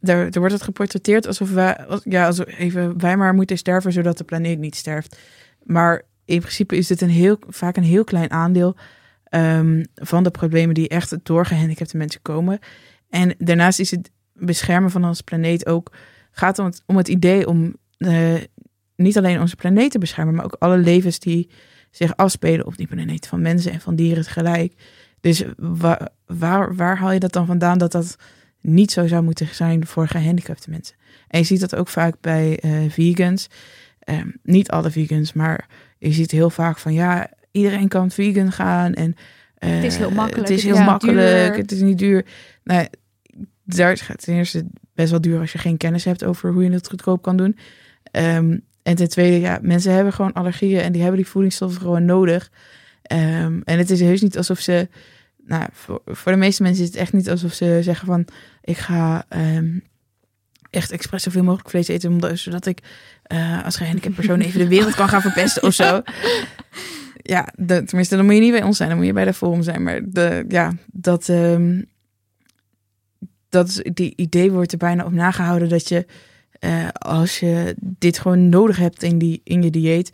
daar, 0.00 0.30
daar 0.30 0.40
wordt 0.40 0.54
het 0.54 0.62
geportretteerd 0.62 1.26
alsof 1.26 1.50
wij, 1.50 1.86
als, 1.86 2.00
ja, 2.04 2.26
alsof 2.26 2.46
even 2.46 3.00
wij 3.00 3.16
maar 3.16 3.34
moeten 3.34 3.58
sterven 3.58 3.92
zodat 3.92 4.18
de 4.18 4.24
planeet 4.24 4.58
niet 4.58 4.76
sterft. 4.76 5.18
Maar 5.62 6.02
in 6.24 6.40
principe 6.40 6.76
is 6.76 6.86
dit 6.86 7.00
een 7.00 7.10
heel, 7.10 7.38
vaak 7.48 7.76
een 7.76 7.82
heel 7.82 8.04
klein 8.04 8.30
aandeel 8.30 8.76
ehm, 9.34 9.84
van 9.94 10.22
de 10.22 10.30
problemen 10.30 10.74
die 10.74 10.88
echt 10.88 11.16
door 11.22 11.46
gehandicapte 11.46 11.96
mensen 11.96 12.22
komen. 12.22 12.58
En 13.08 13.34
daarnaast 13.38 13.78
is 13.78 13.90
het 13.90 14.10
beschermen 14.32 14.90
van 14.90 15.04
onze 15.04 15.22
planeet 15.22 15.66
ook, 15.66 15.92
gaat 16.30 16.58
om 16.58 16.64
het, 16.64 16.82
om 16.86 16.96
het 16.96 17.08
idee 17.08 17.48
om 17.48 17.76
eh, 17.96 18.34
niet 18.96 19.18
alleen 19.18 19.40
onze 19.40 19.56
planeet 19.56 19.90
te 19.90 19.98
beschermen, 19.98 20.34
maar 20.34 20.44
ook 20.44 20.56
alle 20.58 20.76
levens 20.76 21.18
die 21.18 21.50
zich 21.90 22.16
afspelen 22.16 22.66
op 22.66 22.76
die 22.76 22.86
planeet 22.86 23.26
van 23.26 23.40
mensen 23.42 23.72
en 23.72 23.80
van 23.80 23.96
dieren 23.96 24.24
tegelijk. 24.24 24.74
Dus 25.20 25.44
wa- 25.56 26.08
waar, 26.26 26.74
waar 26.74 26.98
haal 26.98 27.12
je 27.12 27.20
dat 27.20 27.32
dan 27.32 27.46
vandaan 27.46 27.78
dat 27.78 27.92
dat 27.92 28.16
niet 28.60 28.90
zo 28.92 29.06
zou 29.06 29.22
moeten 29.22 29.48
zijn 29.54 29.86
voor 29.86 30.08
gehandicapte 30.08 30.70
mensen? 30.70 30.96
En 31.28 31.38
je 31.38 31.46
ziet 31.46 31.60
dat 31.60 31.74
ook 31.74 31.88
vaak 31.88 32.14
bij 32.20 32.58
eh, 32.58 32.72
vegans. 32.88 33.48
Ehm, 33.98 34.28
niet 34.42 34.70
alle 34.70 34.90
vegans, 34.90 35.32
maar 35.32 35.66
je 35.98 36.12
ziet 36.12 36.30
heel 36.30 36.50
vaak 36.50 36.78
van 36.78 36.92
ja, 36.92 37.30
iedereen 37.54 37.88
kan 37.88 38.10
vegan 38.10 38.52
gaan 38.52 38.94
en 38.94 39.14
eh, 39.54 39.70
Het 39.70 39.84
is 39.84 39.96
heel 39.96 40.10
makkelijk, 40.10 40.48
Het 40.48 40.58
is 40.58 40.64
heel 40.64 40.82
makkelijk, 40.82 41.46
duur. 41.48 41.56
het 41.56 41.72
is 41.72 41.80
niet 41.80 41.98
duur. 41.98 42.24
Nou, 42.64 42.86
daar 43.64 44.04
het 44.06 44.22
ten 44.22 44.34
eerste 44.34 44.66
best 44.94 45.10
wel 45.10 45.20
duur 45.20 45.40
als 45.40 45.52
je 45.52 45.58
geen 45.58 45.76
kennis 45.76 46.04
hebt 46.04 46.24
over 46.24 46.52
hoe 46.52 46.64
je 46.64 46.70
het 46.70 46.88
goedkoop 46.88 47.22
kan 47.22 47.36
doen. 47.36 47.58
Ehm, 48.02 48.58
en 48.82 48.94
ten 48.94 49.08
tweede, 49.08 49.40
ja, 49.40 49.58
mensen 49.62 49.92
hebben 49.92 50.12
gewoon 50.12 50.32
allergieën 50.32 50.80
en 50.80 50.92
die 50.92 51.02
hebben 51.02 51.20
die 51.20 51.30
voedingsstoffen 51.30 51.80
gewoon 51.80 52.04
nodig. 52.04 52.50
Ehm, 53.02 53.60
en 53.64 53.78
het 53.78 53.90
is 53.90 54.00
heus 54.00 54.20
niet 54.20 54.36
alsof 54.36 54.58
ze, 54.58 54.88
nou, 55.46 55.64
voor, 55.72 56.02
voor 56.04 56.32
de 56.32 56.38
meeste 56.38 56.62
mensen 56.62 56.82
is 56.82 56.88
het 56.88 56.98
echt 56.98 57.12
niet 57.12 57.30
alsof 57.30 57.52
ze 57.52 57.78
zeggen 57.82 58.06
van, 58.06 58.26
ik 58.62 58.76
ga 58.76 59.24
ehm, 59.28 59.78
echt 60.70 60.90
expres 60.90 61.22
zoveel 61.22 61.44
mogelijk 61.44 61.70
vlees 61.70 61.88
eten, 61.88 62.10
omdat, 62.10 62.38
zodat 62.38 62.66
ik 62.66 62.78
eh, 63.22 63.64
als 63.64 63.76
gehandicapt 63.76 64.14
persoon 64.14 64.40
even 64.40 64.58
de 64.58 64.68
wereld 64.68 64.94
kan 64.94 65.08
gaan 65.08 65.20
verpesten 65.20 65.62
of 65.62 65.74
zo. 65.74 66.02
Ja, 67.26 67.48
tenminste, 67.66 68.16
dan 68.16 68.24
moet 68.24 68.34
je 68.34 68.40
niet 68.40 68.50
bij 68.50 68.62
ons 68.62 68.76
zijn, 68.76 68.88
dan 68.88 68.98
moet 68.98 69.06
je 69.06 69.12
bij 69.12 69.24
de 69.24 69.32
forum 69.32 69.62
zijn. 69.62 69.82
Maar 69.82 70.00
de, 70.04 70.44
ja, 70.48 70.72
dat, 70.92 71.28
ehm, 71.28 71.82
dat 73.48 73.82
die 73.92 74.12
idee 74.16 74.52
wordt 74.52 74.72
er 74.72 74.78
bijna 74.78 75.04
op 75.04 75.12
nagehouden 75.12 75.68
dat 75.68 75.88
je, 75.88 76.06
eh, 76.58 76.88
als 76.88 77.40
je 77.40 77.74
dit 77.78 78.18
gewoon 78.18 78.48
nodig 78.48 78.76
hebt 78.76 79.02
in, 79.02 79.18
die, 79.18 79.40
in 79.44 79.62
je 79.62 79.70
dieet, 79.70 80.12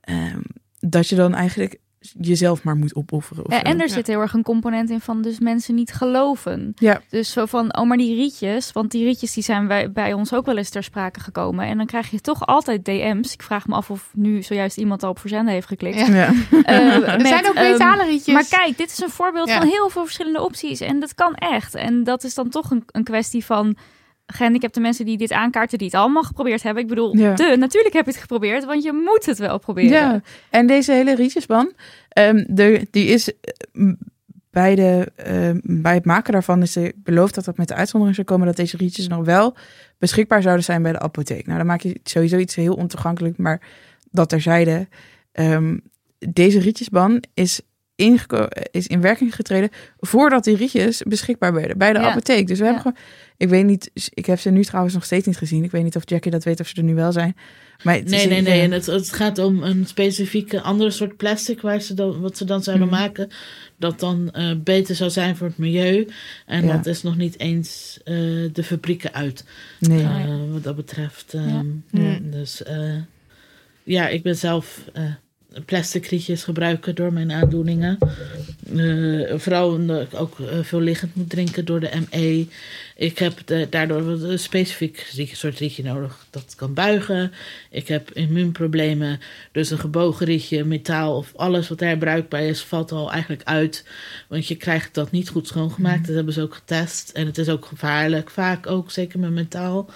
ehm, 0.00 0.40
dat 0.80 1.08
je 1.08 1.16
dan 1.16 1.34
eigenlijk 1.34 1.78
jezelf 2.20 2.62
maar 2.64 2.76
moet 2.76 2.94
opofferen. 2.94 3.44
of 3.44 3.52
Ja, 3.52 3.58
zo. 3.58 3.64
en 3.64 3.80
er 3.80 3.86
Ja. 3.86 3.92
zit 3.92 4.06
heel 4.06 4.20
erg 4.20 4.32
een 4.34 4.42
component 4.42 4.90
in 4.90 5.00
van 5.00 5.22
dus 5.22 5.38
mensen 5.38 5.74
niet 5.74 5.92
geloven. 5.92 6.72
Ja. 6.74 7.00
Dus 7.08 7.32
zo 7.32 7.46
van, 7.46 7.76
oh 7.76 7.86
maar 7.86 7.96
die 7.96 8.14
rietjes, 8.14 8.72
want 8.72 8.90
die 8.90 9.04
rietjes 9.04 9.32
die 9.32 9.42
zijn 9.42 9.66
bij, 9.66 9.92
bij 9.92 10.12
ons 10.12 10.34
ook 10.34 10.46
wel 10.46 10.56
eens 10.56 10.70
ter 10.70 10.82
sprake 10.82 11.20
gekomen. 11.20 11.66
En 11.66 11.76
dan 11.76 11.86
krijg 11.86 12.10
je 12.10 12.20
toch 12.20 12.46
altijd 12.46 12.84
DM's. 12.84 13.32
Ik 13.32 13.42
vraag 13.42 13.66
me 13.66 13.74
af 13.74 13.90
of 13.90 14.10
nu 14.14 14.42
zojuist 14.42 14.76
iemand 14.76 15.02
al 15.02 15.10
op 15.10 15.18
verzenden 15.18 15.52
heeft 15.54 15.66
geklikt. 15.66 16.06
Ja. 16.06 16.06
Ja. 16.14 16.32
Eh, 16.62 17.08
Er 17.20 17.26
zijn 17.26 17.46
ook 17.48 17.54
ehm, 17.54 17.70
metalen 17.70 18.06
rietjes. 18.06 18.34
Maar 18.34 18.46
kijk, 18.60 18.76
dit 18.78 18.90
is 18.90 19.00
een 19.00 19.10
voorbeeld 19.10 19.48
Ja. 19.48 19.58
van 19.58 19.68
heel 19.68 19.88
veel 19.88 20.02
verschillende 20.04 20.42
opties. 20.42 20.80
En 20.80 21.00
dat 21.00 21.14
kan 21.14 21.34
echt. 21.34 21.74
En 21.74 22.04
dat 22.04 22.24
is 22.24 22.34
dan 22.34 22.48
toch 22.48 22.70
een, 22.70 22.84
een 22.86 23.04
kwestie 23.04 23.44
van 23.44 23.76
gehandicapte 24.26 24.80
mensen 24.80 25.04
die 25.04 25.16
dit 25.16 25.32
aankaarten, 25.32 25.78
die 25.78 25.86
het 25.86 25.96
allemaal 25.96 26.22
geprobeerd 26.22 26.62
hebben. 26.62 26.82
Ik 26.82 26.88
bedoel, 26.88 27.16
Ja. 27.16 27.34
de, 27.34 27.56
natuurlijk 27.58 27.94
heb 27.94 28.04
je 28.04 28.10
het 28.10 28.20
geprobeerd, 28.20 28.64
want 28.64 28.82
je 28.82 28.92
moet 28.92 29.26
het 29.26 29.38
wel 29.38 29.58
proberen. 29.58 29.90
Ja, 29.90 30.20
en 30.50 30.66
deze 30.66 30.92
hele 30.92 31.14
rietjesban, 31.14 31.72
ehm, 32.08 32.44
de, 32.48 32.86
die 32.90 33.06
is 33.06 33.32
eh, 33.32 33.88
bij, 34.50 34.74
de, 34.74 35.12
ehm, 35.16 35.58
bij 35.62 35.94
het 35.94 36.04
maken 36.04 36.32
daarvan 36.32 36.62
is 36.62 36.76
er 36.76 36.92
beloofd 36.96 37.34
dat 37.34 37.44
dat 37.44 37.56
met 37.56 37.68
de 37.68 37.74
uitzondering 37.74 38.16
zou 38.16 38.26
komen 38.28 38.46
dat 38.46 38.56
deze 38.56 38.76
rietjes 38.76 39.08
nog 39.08 39.24
wel 39.24 39.56
beschikbaar 39.98 40.42
zouden 40.42 40.64
zijn 40.64 40.82
bij 40.82 40.92
de 40.92 40.98
apotheek. 41.00 41.46
Nou, 41.46 41.58
dan 41.58 41.66
maak 41.66 41.80
je 41.80 42.00
sowieso 42.04 42.36
iets 42.36 42.54
heel 42.54 42.74
ontoegankelijk, 42.74 43.36
maar 43.38 43.60
dat 44.10 44.28
terzijde. 44.28 44.88
Ehm 45.32 45.76
deze 46.28 46.58
rietjesban 46.60 47.22
is, 47.34 47.60
is 48.70 48.86
in 48.86 49.00
werking 49.00 49.34
getreden 49.34 49.70
voordat 49.98 50.44
die 50.44 50.56
rietjes 50.56 51.02
beschikbaar 51.02 51.52
werden 51.54 51.78
bij 51.78 51.92
de 51.92 51.98
Ja. 51.98 52.10
apotheek. 52.10 52.46
Dus 52.46 52.58
we 52.58 52.64
hebben 52.64 52.82
gewoon, 52.82 52.98
ik 53.42 53.48
weet 53.48 53.64
niet, 53.66 53.90
ik 54.14 54.26
heb 54.26 54.38
ze 54.40 54.50
nu 54.50 54.64
trouwens 54.64 54.94
nog 54.94 55.04
steeds 55.04 55.26
niet 55.26 55.36
gezien. 55.36 55.64
Ik 55.64 55.70
weet 55.70 55.82
niet 55.82 55.96
of 55.96 56.02
Jackie 56.08 56.30
dat 56.30 56.44
weet 56.44 56.60
of 56.60 56.66
ze 56.68 56.74
er 56.74 56.82
nu 56.82 56.94
wel 56.94 57.12
zijn. 57.12 57.36
Maar 57.82 57.94
het 57.94 58.04
is 58.04 58.10
Nee, 58.10 58.26
nee, 58.26 58.40
nee. 58.42 58.56
ja. 58.56 58.62
En 58.62 58.70
het, 58.72 58.86
het 58.86 59.12
gaat 59.12 59.38
om 59.38 59.62
een 59.62 59.86
specifieke 59.86 60.60
andere 60.60 60.90
soort 60.90 61.16
plastic 61.16 61.60
waar 61.60 61.80
ze 61.80 61.94
dan, 61.94 62.20
wat 62.20 62.36
ze 62.36 62.44
dan 62.44 62.62
zouden 62.62 62.86
Mhm. 62.86 62.96
maken. 62.96 63.28
Dat 63.76 64.00
dan 64.00 64.30
eh, 64.30 64.50
beter 64.64 64.94
zou 64.94 65.10
zijn 65.10 65.36
voor 65.36 65.46
het 65.46 65.58
milieu. 65.58 66.08
En 66.46 66.66
Ja. 66.66 66.76
dat 66.76 66.86
is 66.86 67.02
nog 67.02 67.16
niet 67.16 67.38
eens 67.38 68.00
eh, 68.04 68.14
de 68.52 68.62
fabrieken 68.64 69.12
uit. 69.14 69.44
Nee. 69.78 70.02
eh. 70.02 70.34
Wat 70.52 70.62
dat 70.62 70.76
betreft. 70.76 71.32
Ja. 71.32 71.38
ehm, 71.40 71.66
Ja. 72.02 72.18
Dus 72.22 72.62
eh, 72.62 72.94
ja, 73.82 74.08
ik 74.08 74.22
ben 74.22 74.36
zelf 74.36 74.84
eh, 74.92 75.02
plastic 75.64 76.06
rietjes 76.06 76.44
gebruiken 76.44 76.94
door 76.94 77.12
mijn 77.12 77.32
aandoeningen. 77.32 77.98
Vooral 79.40 79.72
omdat 79.72 80.00
ik 80.02 80.20
ook 80.20 80.40
eh, 80.40 80.58
veel 80.62 80.80
liggend 80.80 81.14
moet 81.14 81.30
drinken 81.30 81.64
door 81.64 81.80
de 81.80 81.90
ME. 82.10 82.46
Ik 82.96 83.18
heb 83.18 83.38
de- 83.44 83.66
daardoor 83.70 84.00
een 84.08 84.38
specifiek 84.38 85.06
soort 85.32 85.58
rietje 85.58 85.82
nodig 85.82 86.26
dat 86.30 86.54
kan 86.56 86.74
buigen. 86.74 87.32
Ik 87.70 87.88
heb 87.88 88.10
immuunproblemen, 88.10 89.20
dus 89.52 89.70
een 89.70 89.78
gebogen 89.78 90.26
rietje, 90.26 90.64
metaal 90.64 91.16
of 91.16 91.32
alles 91.36 91.68
wat 91.68 91.78
daar 91.78 91.96
bruikbaar 91.98 92.42
is, 92.42 92.60
valt 92.60 92.92
al 92.92 93.10
eigenlijk 93.12 93.42
uit. 93.44 93.84
Want 94.28 94.46
je 94.46 94.56
krijgt 94.56 94.94
dat 94.94 95.10
niet 95.10 95.28
goed 95.28 95.46
schoongemaakt. 95.46 96.06
Dat 96.06 96.14
hebben 96.14 96.34
ze 96.34 96.42
ook 96.42 96.54
getest. 96.54 97.10
En 97.10 97.26
het 97.26 97.38
is 97.38 97.48
ook 97.48 97.64
gevaarlijk, 97.66 98.30
vaak 98.30 98.66
ook, 98.66 98.90
zeker 98.90 99.18
met 99.18 99.30
metaal. 99.30 99.90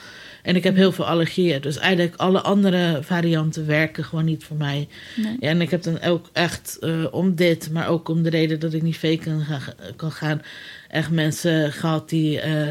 En 0.46 0.56
ik 0.56 0.64
heb 0.64 0.74
heel 0.76 0.92
veel 0.92 1.06
allergieën. 1.06 1.60
Dus 1.60 1.76
eigenlijk 1.78 2.16
alle 2.16 2.40
andere 2.40 2.98
varianten 3.02 3.66
werken 3.66 4.04
gewoon 4.04 4.24
niet 4.24 4.44
voor 4.44 4.56
mij. 4.56 4.88
Nee. 5.16 5.36
Ja, 5.40 5.48
en 5.48 5.60
ik 5.60 5.70
heb 5.70 5.82
dan 5.82 6.02
ook 6.02 6.28
echt 6.32 6.76
eh, 6.80 7.04
om 7.10 7.34
dit, 7.34 7.70
maar 7.70 7.88
ook 7.88 8.08
om 8.08 8.22
de 8.22 8.30
reden 8.30 8.60
dat 8.60 8.72
ik 8.72 8.82
niet 8.82 8.96
fake 8.96 9.16
kan, 9.18 9.40
gaan- 9.40 9.74
kan 9.96 10.12
gaan, 10.12 10.42
echt 10.88 11.10
mensen 11.10 11.72
gehad 11.72 12.08
die 12.08 12.40
eh, 12.40 12.68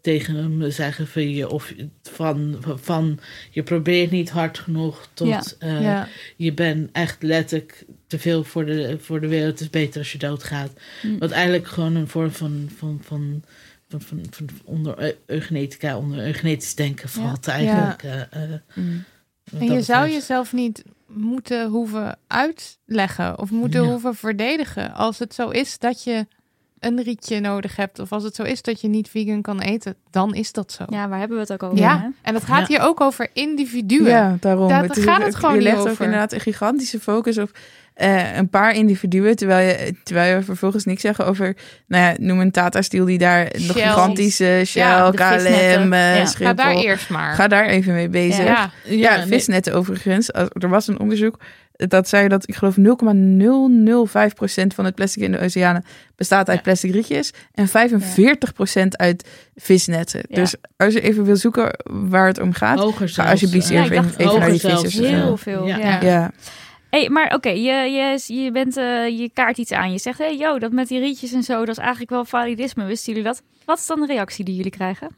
tegen 0.00 0.56
me 0.56 0.70
zeggen 0.70 1.06
van 1.06 1.30
je, 1.30 1.48
of 1.50 1.72
van, 2.02 2.56
van 2.80 3.18
je 3.50 3.62
probeert 3.62 4.10
niet 4.10 4.30
hard 4.30 4.58
genoeg 4.58 5.08
tot 5.14 5.28
Ja. 5.28 5.42
eh, 5.58 5.82
ja. 5.82 6.08
je 6.36 6.52
bent 6.52 6.88
echt 6.92 7.22
letterlijk 7.22 7.84
te 8.06 8.18
veel 8.18 8.44
voor 8.44 8.66
de, 8.66 8.96
voor 9.00 9.20
de 9.20 9.28
wereld. 9.28 9.50
Het 9.50 9.60
is 9.60 9.70
beter 9.70 9.98
als 10.00 10.12
je 10.12 10.18
doodgaat. 10.18 10.70
Mm. 11.02 11.18
Wat 11.18 11.30
eigenlijk 11.30 11.66
gewoon 11.66 11.94
een 11.96 12.08
vorm 12.08 12.30
van, 12.30 12.68
van, 12.76 13.00
van, 13.04 13.42
van, 14.00 14.20
van, 14.30 14.48
onder 14.64 14.98
eu- 14.98 15.16
eugenetica, 15.26 15.96
onder 15.98 16.18
eugenetisch 16.26 16.74
denken 16.74 17.08
valt 17.08 17.48
eigenlijk. 17.48 18.02
eh, 18.02 18.20
eh, 18.20 18.60
Mm. 18.74 19.04
En 19.58 19.72
je 19.72 19.82
zou 19.82 20.08
jezelf 20.10 20.52
niet 20.52 20.84
moeten 21.06 21.68
hoeven 21.68 22.18
uitleggen 22.26 23.38
of 23.38 23.50
moeten 23.50 23.82
Ja. 23.82 23.88
hoeven 23.88 24.14
verdedigen 24.14 24.92
als 24.94 25.18
het 25.18 25.34
zo 25.34 25.48
is 25.48 25.78
dat 25.78 26.04
je 26.04 26.26
een 26.82 27.02
rietje 27.02 27.40
nodig 27.40 27.76
hebt. 27.76 27.98
Of 27.98 28.12
als 28.12 28.22
het 28.22 28.34
zo 28.34 28.42
is 28.42 28.62
dat 28.62 28.80
je 28.80 28.88
niet 28.88 29.08
vegan 29.08 29.42
kan 29.42 29.60
eten, 29.60 29.94
dan 30.10 30.34
is 30.34 30.52
dat 30.52 30.72
zo. 30.72 30.84
Ja, 30.88 31.08
waar 31.08 31.18
hebben 31.18 31.36
we 31.36 31.42
het 31.42 31.52
ook 31.52 31.62
over? 31.62 31.78
Ja, 31.78 31.98
hè? 32.00 32.06
en 32.22 32.34
het 32.34 32.44
gaat 32.44 32.68
Ja. 32.68 32.76
hier 32.76 32.86
ook 32.86 33.00
over 33.00 33.28
individuen. 33.32 34.06
Ja, 34.10 34.36
daarom. 34.40 34.68
Daar 34.68 34.82
Het 34.82 34.98
gaat 34.98 35.22
het 35.22 35.34
gewoon 35.34 35.54
Je 35.54 35.60
legt 35.60 35.78
ook 35.78 35.88
over. 35.88 36.04
inderdaad 36.04 36.32
een 36.32 36.40
gigantische 36.40 37.00
focus 37.00 37.38
op 37.38 37.50
eh, 37.94 38.36
een 38.36 38.48
paar 38.48 38.74
individuen, 38.74 39.36
terwijl 39.36 39.68
je, 39.68 39.94
terwijl 40.02 40.36
je 40.36 40.42
vervolgens 40.42 40.84
niks 40.84 41.00
zeggen 41.00 41.26
over, 41.26 41.56
nou 41.86 42.04
ja, 42.04 42.14
noem 42.18 42.40
een 42.40 42.50
Tata 42.50 42.82
Steel 42.82 43.04
die 43.04 43.18
daar 43.18 43.42
nog 43.52 43.76
Shell. 43.76 43.86
gigantische 43.88 44.62
Shell, 44.66 44.82
Ja, 44.82 45.10
de 45.10 45.16
KLM, 45.16 45.26
visnetten. 45.28 45.92
eh, 45.92 46.16
Ja. 46.16 46.26
Ga 46.26 46.52
daar 46.52 46.74
eerst 46.74 47.08
maar. 47.10 47.34
Ga 47.34 47.48
daar 47.48 47.66
even 47.66 47.92
mee 47.94 48.08
bezig. 48.08 48.44
ja. 48.44 48.70
Ja, 48.84 49.26
visnetten 49.26 49.74
overigens. 49.74 50.28
Er 50.32 50.68
was 50.68 50.88
een 50.88 51.00
onderzoek 51.00 51.38
dat 51.76 52.08
zei 52.08 52.28
dat 52.28 52.48
ik 52.48 52.54
geloof 52.54 52.76
0,005% 52.76 54.74
van 54.74 54.84
het 54.84 54.94
plastic 54.94 55.22
in 55.22 55.32
de 55.32 55.38
oceanen 55.40 55.84
bestaat 56.16 56.48
uit 56.48 56.56
Ja. 56.56 56.62
plastic 56.62 56.92
rietjes 56.92 57.32
en 57.54 57.68
45% 57.68 58.96
uit 58.96 59.28
visnetten. 59.54 60.22
Ja. 60.28 60.34
Dus 60.34 60.54
als 60.76 60.94
je 60.94 61.00
even 61.00 61.24
wil 61.24 61.36
zoeken 61.36 61.76
waar 61.90 62.26
het 62.26 62.40
om 62.40 62.52
gaat, 62.52 62.78
Hoger 62.78 63.08
ga 63.08 63.30
alsjeblieft 63.30 63.68
Ja, 63.68 63.84
even, 63.84 64.10
even 64.16 64.38
naar 64.38 64.50
die 64.50 64.60
vissers. 64.60 64.98
Heel 64.98 65.36
veel. 65.36 65.66
Ja. 65.66 65.76
Ja. 65.78 66.00
Ja. 66.02 66.30
Hey, 66.90 67.08
maar 67.08 67.34
oké, 67.34 67.48
je, 67.48 67.72
je, 67.72 68.34
je, 68.42 68.50
bent, 68.50 68.76
eh, 68.76 69.18
je 69.18 69.30
kaart 69.32 69.58
iets 69.58 69.72
aan. 69.72 69.92
Je 69.92 69.98
zegt, 69.98 70.18
hé, 70.18 70.24
hey, 70.24 70.36
yo, 70.36 70.58
dat 70.58 70.72
met 70.72 70.88
die 70.88 71.00
rietjes 71.00 71.32
en 71.32 71.42
zo, 71.42 71.58
dat 71.58 71.68
is 71.68 71.78
eigenlijk 71.78 72.10
wel 72.10 72.24
validisme. 72.24 72.84
Wisten 72.84 73.12
jullie 73.12 73.28
dat? 73.28 73.42
Wat 73.64 73.78
is 73.78 73.86
dan 73.86 74.00
de 74.00 74.06
reactie 74.06 74.44
die 74.44 74.54
jullie 74.56 74.70
krijgen? 74.70 75.08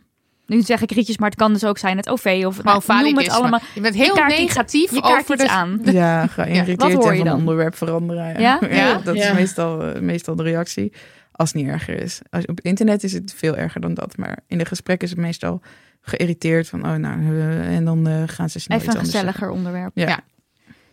Nu 0.46 0.62
zeg 0.62 0.82
ik 0.82 0.90
rietjes, 0.90 1.18
maar 1.18 1.28
het 1.28 1.38
kan 1.38 1.52
dus 1.52 1.64
ook 1.64 1.78
zijn 1.78 1.96
het 1.96 2.08
OV 2.08 2.42
of 2.46 2.62
nou, 2.62 2.82
noem 2.86 3.18
het 3.18 3.28
allemaal. 3.28 3.60
Je 3.74 3.80
bent 3.80 3.94
Je 3.94 4.02
heel 4.02 4.14
negatief 4.26 4.90
Je 4.90 5.00
kaart 5.00 5.20
over 5.20 5.36
de... 5.36 5.48
aan. 5.48 5.80
Ja, 5.92 6.26
geïrriteerd 6.26 6.80
Wat 6.80 6.92
hoor 6.92 7.12
en 7.12 7.18
van 7.18 7.32
onderwerp 7.32 7.76
veranderen. 7.76 8.40
Ja? 8.40 8.60
Ja? 8.70 8.94
dat 9.04 9.16
Ja. 9.16 9.28
is 9.30 9.34
meestal, 9.34 9.82
eh, 9.82 10.00
meestal 10.00 10.36
de 10.36 10.42
reactie. 10.42 10.92
Als 11.32 11.52
het 11.52 11.62
niet 11.62 11.70
erger 11.70 12.02
is. 12.02 12.20
Als, 12.30 12.46
op 12.46 12.60
internet 12.60 13.02
is 13.04 13.12
het 13.12 13.34
veel 13.36 13.56
erger 13.56 13.80
dan 13.80 13.94
dat. 13.94 14.16
Maar 14.16 14.38
in 14.46 14.58
de 14.58 14.64
gesprek 14.64 15.02
is 15.02 15.10
het 15.10 15.18
meestal 15.18 15.60
geïrriteerd 16.00 16.68
van, 16.68 16.84
oh 16.86 16.94
nou, 16.94 17.40
eh, 17.40 17.76
en 17.76 17.84
dan 17.84 18.06
eh, 18.06 18.22
gaan 18.26 18.50
ze 18.50 18.58
snel 18.60 18.78
Even 18.78 18.90
iets 18.90 18.98
een 18.98 19.04
gezelliger 19.04 19.50
onderwerp. 19.50 19.90
Ja. 19.94 20.06
Ja. 20.06 20.22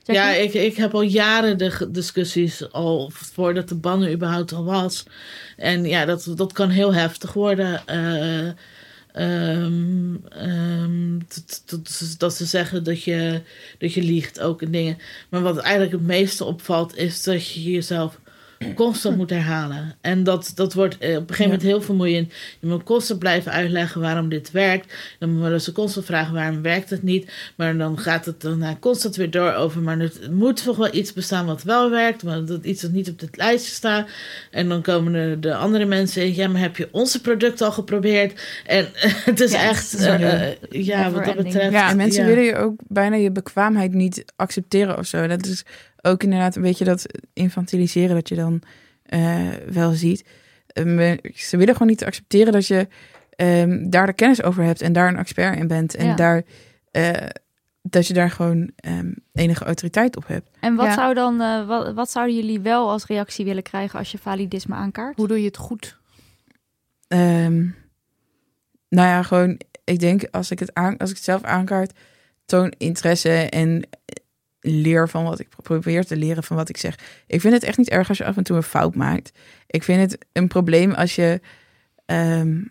Ja, 0.03 0.31
ik, 0.31 0.53
ik 0.53 0.75
heb 0.75 0.93
al 0.93 1.01
jaren 1.01 1.57
de 1.57 1.87
discussies 1.91 2.71
al 2.71 3.11
voordat 3.13 3.69
de 3.69 3.75
bannen 3.75 4.11
überhaupt 4.11 4.53
al 4.53 4.65
was. 4.65 5.05
En 5.57 5.83
ja, 5.83 6.05
dat, 6.05 6.31
dat 6.35 6.53
kan 6.53 6.69
heel 6.69 6.93
heftig 6.93 7.33
worden. 7.33 7.87
Eh, 7.87 8.51
ehm, 9.13 10.15
ehm, 10.29 11.19
dat- 12.17 12.33
ze 12.33 12.45
zeggen 12.45 12.83
dat 12.83 13.03
je, 13.03 13.41
dat 13.77 13.93
je 13.93 14.03
liegt 14.03 14.39
ook 14.39 14.61
en 14.61 14.71
dingen. 14.71 14.97
Maar 15.29 15.41
wat 15.41 15.57
eigenlijk 15.57 15.91
het 15.91 16.01
meeste 16.01 16.45
opvalt, 16.45 16.95
is 16.97 17.23
dat 17.23 17.47
je 17.51 17.71
jezelf 17.71 18.19
constant 18.75 19.17
moet 19.17 19.29
herhalen. 19.29 19.95
En 20.01 20.23
dat, 20.23 20.51
dat 20.55 20.73
wordt 20.73 20.97
eh, 20.97 21.09
op 21.09 21.15
een 21.15 21.27
gegeven 21.27 21.43
moment 21.43 21.61
heel 21.61 21.81
vermoeiend. 21.81 22.33
Je 22.59 22.67
moet 22.67 22.83
constant 22.83 23.19
blijven 23.19 23.51
uitleggen 23.51 24.01
waarom 24.01 24.29
dit 24.29 24.51
werkt. 24.51 24.93
Dan 25.19 25.29
moeten 25.37 25.61
ze 25.61 25.71
constant 25.71 26.05
vragen 26.05 26.33
waarom 26.33 26.61
werkt 26.61 26.89
het 26.89 27.03
niet. 27.03 27.31
Maar 27.55 27.77
dan 27.77 27.97
gaat 27.99 28.25
het 28.25 28.41
daarna 28.41 28.77
constant 28.79 29.15
weer 29.15 29.31
door 29.31 29.53
over. 29.53 29.81
Maar 29.81 29.99
het 29.99 30.31
moet 30.31 30.63
toch 30.63 30.77
wel 30.77 30.93
iets 30.93 31.13
bestaan 31.13 31.45
wat 31.45 31.63
wel 31.63 31.89
werkt. 31.89 32.23
Maar 32.23 32.45
dat 32.45 32.65
iets 32.65 32.81
dat 32.81 32.91
niet 32.91 33.09
op 33.09 33.19
dit 33.19 33.37
lijstje 33.37 33.71
staat. 33.73 34.09
En 34.51 34.69
dan 34.69 34.81
komen 34.81 35.13
er 35.13 35.41
de 35.41 35.55
andere 35.55 35.85
mensen 35.85 36.23
in. 36.23 36.35
Ja, 36.35 36.47
maar 36.47 36.61
heb 36.61 36.77
je 36.77 36.89
onze 36.91 37.21
product 37.21 37.61
al 37.61 37.71
geprobeerd? 37.71 38.41
En 38.65 38.87
het 39.29 39.39
is 39.39 39.51
Ja, 39.51 39.63
echt. 39.69 39.91
het 39.91 39.99
is 39.99 40.05
een 40.05 40.21
eh, 40.21 40.47
eh, 40.47 40.55
ja, 40.69 41.11
wat 41.11 41.25
dat 41.25 41.35
betreft. 41.35 41.71
Ja, 41.71 41.89
En 41.89 41.97
mensen 41.97 42.21
ja. 42.21 42.27
willen 42.29 42.43
je 42.43 42.55
ook 42.55 42.73
bijna 42.87 43.15
je 43.15 43.31
bekwaamheid 43.31 43.93
niet 43.93 44.23
accepteren 44.35 44.97
of 44.97 45.05
zo. 45.05 45.27
Dat 45.27 45.45
is 45.45 45.63
ook 46.01 46.23
inderdaad 46.23 46.55
een 46.55 46.61
beetje 46.61 46.85
dat 46.85 47.05
infantiliseren 47.33 48.15
dat 48.15 48.29
je 48.29 48.35
dan 48.35 48.61
eh, 49.03 49.47
wel 49.71 49.91
ziet. 49.91 50.25
Eh, 50.67 50.83
me- 50.83 51.19
ze 51.35 51.57
willen 51.57 51.73
gewoon 51.73 51.87
niet 51.87 52.05
accepteren 52.05 52.53
dat 52.53 52.67
je 52.67 52.87
ehm, 53.35 53.89
daar 53.89 54.05
de 54.05 54.13
kennis 54.13 54.43
over 54.43 54.63
hebt 54.63 54.81
en 54.81 54.93
daar 54.93 55.07
een 55.07 55.17
expert 55.17 55.57
in 55.57 55.67
bent. 55.67 55.95
En 55.95 56.05
Ja. 56.05 56.15
daar, 56.15 56.43
eh, 56.91 57.11
dat 57.81 58.07
je 58.07 58.13
daar 58.13 58.31
gewoon 58.31 58.71
ehm, 58.75 59.11
enige 59.33 59.63
autoriteit 59.65 60.17
op 60.17 60.27
hebt. 60.27 60.49
En 60.59 60.75
wat, 60.75 60.85
Ja. 60.85 60.93
zou 60.93 61.13
dan, 61.13 61.41
eh, 61.41 61.67
wat, 61.67 61.93
wat 61.93 62.11
zouden 62.11 62.35
jullie 62.35 62.59
wel 62.59 62.89
als 62.89 63.05
reactie 63.05 63.45
willen 63.45 63.63
krijgen 63.63 63.99
als 63.99 64.11
je 64.11 64.17
validisme 64.17 64.75
aankaart? 64.75 65.17
Hoe 65.17 65.27
doe 65.27 65.39
je 65.39 65.45
het 65.45 65.57
goed? 65.57 65.99
Ehm, 67.07 67.59
nou 68.89 69.07
ja, 69.07 69.23
gewoon, 69.23 69.59
ik 69.83 69.99
denk 69.99 70.23
als 70.31 70.51
ik 70.51 70.59
het, 70.59 70.73
aan, 70.73 70.97
als 70.97 71.09
ik 71.09 71.15
het 71.15 71.25
zelf 71.25 71.43
aankaart, 71.43 71.93
toon 72.45 72.73
interesse 72.77 73.29
en 73.49 73.87
leer 74.61 75.09
van 75.09 75.23
wat 75.23 75.39
ik 75.39 75.47
probeer 75.63 76.05
te 76.05 76.15
leren 76.15 76.43
van 76.43 76.55
wat 76.57 76.69
ik 76.69 76.77
zeg. 76.77 76.95
Ik 77.27 77.41
vind 77.41 77.53
het 77.53 77.63
echt 77.63 77.77
niet 77.77 77.89
erg 77.89 78.09
als 78.09 78.17
je 78.17 78.25
af 78.25 78.37
en 78.37 78.43
toe 78.43 78.55
een 78.55 78.63
fout 78.63 78.95
maakt. 78.95 79.31
Ik 79.67 79.83
vind 79.83 80.11
het 80.11 80.25
een 80.31 80.47
probleem 80.47 80.91
als 80.91 81.15
je. 81.15 81.41
ehm, 82.05 82.61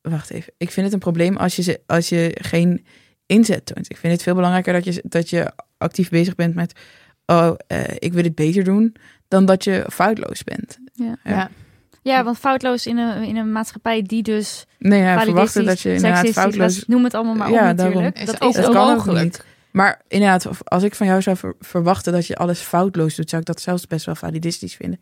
wacht 0.00 0.30
even. 0.30 0.52
Ik 0.56 0.70
vind 0.70 0.84
het 0.84 0.94
een 0.94 1.00
probleem 1.00 1.36
als 1.36 1.56
je, 1.56 1.62
ze- 1.62 1.80
als 1.86 2.08
je 2.08 2.38
geen 2.40 2.86
inzet 3.26 3.66
toont. 3.66 3.90
Ik 3.90 3.96
vind 3.96 4.12
het 4.12 4.22
veel 4.22 4.34
belangrijker 4.34 4.72
dat 4.72 4.84
je, 4.84 5.02
dat 5.06 5.30
je 5.30 5.52
actief 5.78 6.08
bezig 6.08 6.34
bent 6.34 6.54
met. 6.54 6.80
Oh, 7.26 7.54
eh, 7.66 7.84
ik 7.98 8.12
wil 8.12 8.22
het 8.24 8.34
beter 8.34 8.64
doen. 8.64 8.96
Dan 9.28 9.44
dat 9.44 9.64
je 9.64 9.86
foutloos 9.92 10.44
bent. 10.44 10.78
Ja. 10.92 11.16
Ja. 11.24 11.30
Ja, 11.30 11.50
want 12.04 12.38
foutloos 12.38 12.86
in 12.86 12.98
een, 12.98 13.22
in 13.22 13.36
een 13.36 13.52
maatschappij 13.52 14.02
die 14.02 14.22
dus 14.22 14.66
Nee, 14.78 15.00
ja, 15.02 15.20
verwachten 15.20 15.64
dat 15.64 15.80
je 15.80 15.94
inderdaad 15.94 16.26
foutloos... 16.28 16.84
noem 16.86 17.04
het 17.04 17.14
allemaal 17.14 17.34
maar 17.34 17.48
op 17.48 17.54
Ja, 17.54 17.72
natuurlijk. 17.72 18.18
Is 18.18 18.26
Dat 18.26 18.40
ook 18.40 18.56
is 18.56 18.66
onmogelijk. 18.68 19.24
niet. 19.24 19.44
Maar 19.70 20.00
inderdaad, 20.08 20.48
als 20.64 20.82
ik 20.82 20.94
van 20.94 21.06
jou 21.06 21.22
zou 21.22 21.36
ver- 21.36 21.54
verwachten 21.60 22.12
dat 22.12 22.26
je 22.26 22.36
alles 22.36 22.60
foutloos 22.60 23.14
doet, 23.14 23.28
zou 23.28 23.40
ik 23.40 23.46
dat 23.46 23.60
zelfs 23.60 23.86
best 23.86 24.06
wel 24.06 24.14
validistisch 24.14 24.74
vinden. 24.74 25.00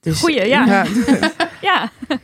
Dus, 0.00 0.18
Goeie, 0.20 0.46
ja. 0.46 0.64
ja. 0.66 0.84
Ja, 1.60 1.90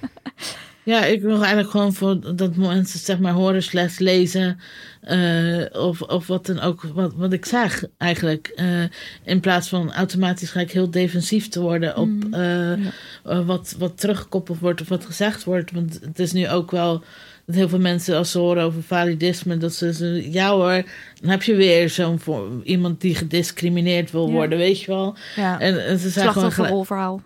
Ja, 0.86 1.04
ik 1.04 1.22
wil 1.22 1.36
eigenlijk 1.38 1.70
gewoon 1.70 1.92
voor 1.94 2.36
dat 2.36 2.56
mensen 2.56 2.98
zeg 2.98 3.18
maar 3.18 3.32
horen 3.32 3.62
slechts 3.62 3.98
lezen. 3.98 4.58
eh, 5.00 5.64
of, 5.72 6.02
of 6.02 6.26
wat 6.26 6.46
dan 6.46 6.60
ook, 6.60 6.82
wat, 6.94 7.12
wat 7.16 7.32
ik 7.32 7.44
zeg 7.44 7.84
eigenlijk. 7.98 8.52
Eh, 8.56 8.82
in 9.24 9.40
plaats 9.40 9.68
van 9.68 9.92
automatisch 9.92 10.50
gelijk 10.50 10.70
heel 10.72 10.90
defensief 10.90 11.48
te 11.48 11.60
worden 11.60 11.96
op 11.96 12.06
Mm. 12.08 12.34
eh, 12.34 13.46
wat, 13.46 13.74
wat 13.78 14.00
teruggekoppeld 14.00 14.58
wordt 14.58 14.80
of 14.80 14.88
wat 14.88 15.04
gezegd 15.04 15.44
wordt. 15.44 15.70
Want 15.70 15.98
het 16.04 16.18
is 16.18 16.32
nu 16.32 16.48
ook 16.48 16.70
wel 16.70 17.02
dat 17.46 17.54
heel 17.54 17.68
veel 17.68 17.78
mensen 17.78 18.16
als 18.16 18.30
ze 18.30 18.38
horen 18.38 18.62
over 18.62 18.82
validisme, 18.82 19.56
dat 19.56 19.74
ze, 19.74 19.92
ze 19.92 20.28
ja 20.32 20.50
hoor, 20.50 20.82
dan 21.20 21.30
heb 21.30 21.42
je 21.42 21.54
weer 21.54 21.90
zo'n 21.90 22.20
iemand 22.64 23.00
die 23.00 23.14
gediscrimineerd 23.14 24.10
wil 24.10 24.26
Ja. 24.26 24.32
worden, 24.32 24.58
weet 24.58 24.80
je 24.80 24.86
wel. 24.86 25.16
Ja. 25.36 25.60
En, 25.60 25.86
en 25.86 25.98
ze 25.98 26.08
zijn 26.10 26.28
gewoon 26.28 26.50
slachtofferrolverhaal. 26.50 27.20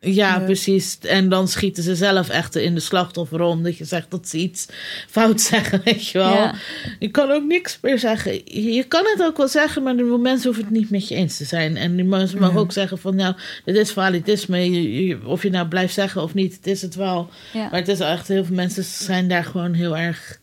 Ja, 0.00 0.38
precies. 0.38 0.98
En 0.98 1.28
dan 1.28 1.48
schieten 1.48 1.82
ze 1.82 1.94
zelf 1.96 2.28
echt 2.28 2.56
in 2.56 2.74
de 2.74 2.80
slachtofferrol. 2.80 3.50
Omdat 3.50 3.76
je 3.76 3.84
zegt 3.84 4.10
dat 4.10 4.28
ze 4.28 4.36
iets 4.38 4.66
fout 5.08 5.40
zeggen, 5.50 5.80
weet 5.84 6.08
je 6.08 6.18
wel. 6.18 6.32
Ja. 6.32 6.54
Je 6.98 7.08
kan 7.08 7.30
ook 7.30 7.44
niks 7.44 7.78
meer 7.82 7.98
zeggen. 7.98 8.32
Je 8.74 8.84
kan 8.88 9.04
het 9.04 9.22
ook 9.26 9.36
wel 9.36 9.48
zeggen, 9.48 9.82
maar 9.82 9.96
de 9.96 10.18
mensen 10.22 10.44
hoeven 10.46 10.64
het 10.64 10.72
niet 10.72 10.90
met 10.90 11.08
je 11.08 11.14
eens 11.14 11.36
te 11.36 11.44
zijn. 11.44 11.76
En 11.76 11.96
die 11.96 12.04
mensen 12.04 12.38
mogen 12.38 12.54
Ja. 12.54 12.60
ook 12.60 12.72
zeggen 12.72 12.98
van, 12.98 13.14
nou, 13.16 13.34
dit 13.64 13.76
is 13.76 13.90
validisme. 13.90 14.70
Je- 14.70 15.06
je- 15.06 15.26
Of 15.26 15.42
je 15.42 15.50
nou 15.50 15.68
blijft 15.68 15.94
zeggen 15.94 16.22
of 16.22 16.34
niet, 16.34 16.54
het 16.56 16.66
is 16.66 16.82
het 16.82 16.94
wel. 16.94 17.30
Ja. 17.52 17.62
Maar 17.70 17.80
het 17.80 17.88
is 17.88 18.00
echt, 18.00 18.28
heel 18.28 18.44
veel 18.44 18.54
mensen 18.56 18.84
zijn 18.84 19.28
daar 19.28 19.44
gewoon 19.44 19.72
heel 19.72 19.96
erg... 19.96 20.40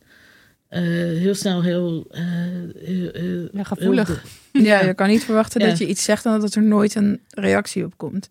eh, 0.69 0.81
heel 0.81 1.35
snel 1.35 1.61
heel... 1.63 2.05
eh, 2.11 2.21
heel- 2.84 3.09
heel- 3.13 3.47
Ja, 3.53 3.63
gevoelig. 3.63 4.23
heel- 4.51 4.63
ja, 4.71 4.81
je 4.81 4.93
kan 4.93 5.07
niet 5.07 5.23
verwachten 5.23 5.61
Ja. 5.61 5.67
dat 5.67 5.77
je 5.77 5.88
iets 5.88 6.03
zegt 6.03 6.25
en 6.25 6.39
dat 6.39 6.55
er 6.55 6.63
nooit 6.63 6.95
een 6.95 7.19
reactie 7.30 7.85
op 7.85 7.97
komt. 7.97 8.30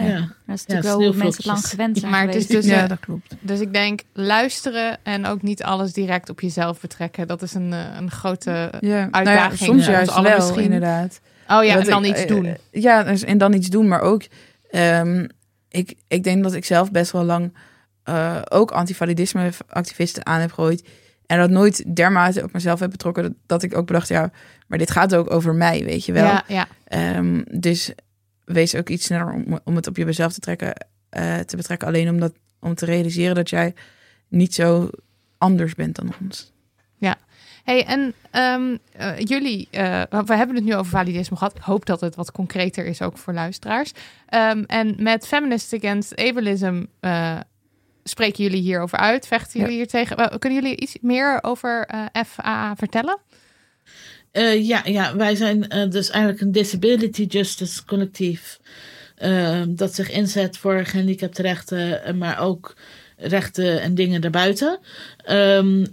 Ja, 0.00 0.06
dat 0.06 0.20
is 0.20 0.28
Ja, 0.46 0.54
natuurlijk 0.74 0.82
wel 0.82 0.96
hoe 0.96 1.06
mensen 1.16 1.26
het 1.36 1.44
lang 1.44 1.66
gewend 1.66 1.98
zijn 1.98 2.10
Maar 2.10 2.26
het 2.26 2.34
is 2.34 2.46
dus, 2.46 2.64
ja, 2.66 2.86
dat 2.86 3.00
klopt. 3.00 3.34
Dus 3.40 3.60
ik 3.60 3.72
denk 3.72 4.00
luisteren 4.12 4.98
en 5.02 5.26
ook 5.26 5.42
niet 5.42 5.62
alles 5.62 5.92
direct 5.92 6.28
op 6.28 6.40
jezelf 6.40 6.80
betrekken. 6.80 7.26
Dat 7.26 7.42
is 7.42 7.54
een, 7.54 7.72
eh, 7.72 7.78
een 7.96 8.10
grote... 8.10 8.50
Ja. 8.50 8.68
Nou 8.80 8.94
ja, 9.00 9.08
uitdaging 9.10 9.58
soms 9.58 9.84
voor 9.84 9.92
juist 9.92 10.14
wel, 10.20 10.22
misschien. 10.36 10.62
inderdaad. 10.62 11.20
Oh 11.48 11.64
ja, 11.64 11.74
Dat 11.74 11.82
en 11.84 11.90
dan 11.90 12.04
ik- 12.04 12.10
iets 12.10 12.20
eh, 12.20 12.28
doen. 12.28 12.56
Ja, 12.70 13.02
dus- 13.02 13.24
en 13.24 13.38
dan 13.38 13.52
iets 13.52 13.68
doen, 13.68 13.88
maar 13.88 14.00
ook... 14.00 14.22
ehm, 14.70 15.26
ik, 15.68 15.94
ik 16.08 16.24
denk 16.24 16.42
dat 16.42 16.54
ik 16.54 16.64
zelf 16.64 16.90
best 16.90 17.12
wel 17.12 17.24
lang 17.24 17.54
eh, 18.02 18.36
ook 18.48 18.70
antivalidisme-activisten 18.70 20.26
aan 20.26 20.40
heb 20.40 20.52
gegooid. 20.52 20.88
En 21.26 21.38
dat 21.38 21.50
nooit 21.50 21.96
dermate 21.96 22.42
op 22.42 22.52
mezelf 22.52 22.80
heb 22.80 22.90
betrokken... 22.90 23.22
dat, 23.22 23.32
dat 23.46 23.62
ik 23.62 23.76
ook 23.76 23.86
bedacht, 23.86 24.08
ja, 24.08 24.30
maar 24.66 24.78
dit 24.78 24.90
gaat 24.90 25.14
ook 25.14 25.30
over 25.30 25.54
mij, 25.54 25.84
weet 25.84 26.04
je 26.04 26.12
wel. 26.12 26.24
Ja, 26.24 26.44
ja. 26.46 26.66
Ehm, 26.84 27.42
dus 27.50 27.92
wees 28.44 28.74
ook 28.74 28.88
iets 28.88 29.04
sneller 29.04 29.32
om, 29.32 29.60
om 29.64 29.76
het 29.76 29.86
op 29.86 29.96
jezelf 29.96 30.32
te, 30.32 30.40
trekken, 30.40 30.86
eh, 31.08 31.38
te 31.38 31.56
betrekken. 31.56 31.88
Alleen 31.88 32.08
omdat, 32.08 32.32
om 32.60 32.74
te 32.74 32.84
realiseren 32.84 33.34
dat 33.34 33.50
jij 33.50 33.74
niet 34.28 34.54
zo 34.54 34.90
anders 35.38 35.74
bent 35.74 35.96
dan 35.96 36.12
ons. 36.22 36.52
Hey, 37.64 37.84
en 37.84 38.14
ehm, 38.30 38.76
eh, 38.92 39.18
jullie, 39.18 39.68
eh, 39.70 40.02
we 40.08 40.36
hebben 40.36 40.56
het 40.56 40.64
nu 40.64 40.74
over 40.74 40.90
validisme 40.90 41.36
gehad. 41.36 41.56
Ik 41.56 41.62
hoop 41.62 41.86
dat 41.86 42.00
het 42.00 42.14
wat 42.14 42.32
concreter 42.32 42.86
is 42.86 43.02
ook 43.02 43.18
voor 43.18 43.32
luisteraars. 43.32 43.92
Ehm, 44.28 44.62
en 44.66 44.94
met 44.98 45.26
Feminists 45.26 45.74
Against 45.74 46.16
Ableism 46.16 46.84
spreken 48.04 48.44
jullie 48.44 48.60
hierover 48.62 48.98
uit. 48.98 49.26
Vechten 49.26 49.60
Ja. 49.60 49.60
jullie 49.60 49.76
hier 49.76 49.88
tegen? 49.88 50.38
Kunnen 50.38 50.62
jullie 50.62 50.80
iets 50.80 50.98
meer 51.00 51.38
over 51.42 51.88
FAA 52.26 52.76
vertellen? 52.76 53.18
Eh, 54.32 54.66
ja, 54.66 54.82
ja, 54.84 55.16
wij 55.16 55.34
zijn 55.34 55.68
eh, 55.68 55.90
dus 55.90 56.10
eigenlijk 56.10 56.42
een 56.42 56.52
disability 56.52 57.22
justice 57.22 57.84
collectief. 57.84 58.60
ehm, 59.16 59.74
dat 59.74 59.94
zich 59.94 60.10
inzet 60.10 60.56
voor 60.58 60.84
gehandicaptenrechten, 60.84 62.18
maar 62.18 62.40
ook 62.40 62.76
rechten 63.16 63.80
en 63.80 63.94
dingen 63.94 64.20
daarbuiten. 64.20 64.78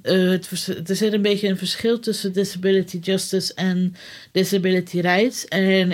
Het, 0.02 0.50
er 0.88 0.96
zit 0.96 1.14
een 1.14 1.22
beetje 1.22 1.48
een 1.48 1.58
verschil 1.58 2.00
tussen 2.00 2.34
disability 2.34 2.98
justice 3.02 3.54
en 3.54 3.96
disability 4.32 5.00
rights. 5.00 5.48
En 5.48 5.92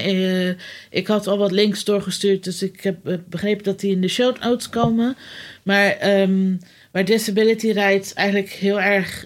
ik 0.90 1.08
had 1.08 1.28
al 1.28 1.38
wat 1.38 1.52
links 1.52 1.84
doorgestuurd, 1.84 2.44
dus 2.44 2.62
ik 2.62 2.82
heb 2.82 3.20
begrepen 3.30 3.64
dat 3.64 3.80
die 3.80 3.92
in 3.92 4.02
de 4.02 4.08
show 4.08 4.38
notes 4.42 4.70
komen. 4.70 5.16
Maar 5.64 6.20
um, 6.22 6.60
disability 7.06 7.72
rights 7.72 8.14
eigenlijk 8.14 8.50
heel 8.50 8.82
erg 8.82 9.26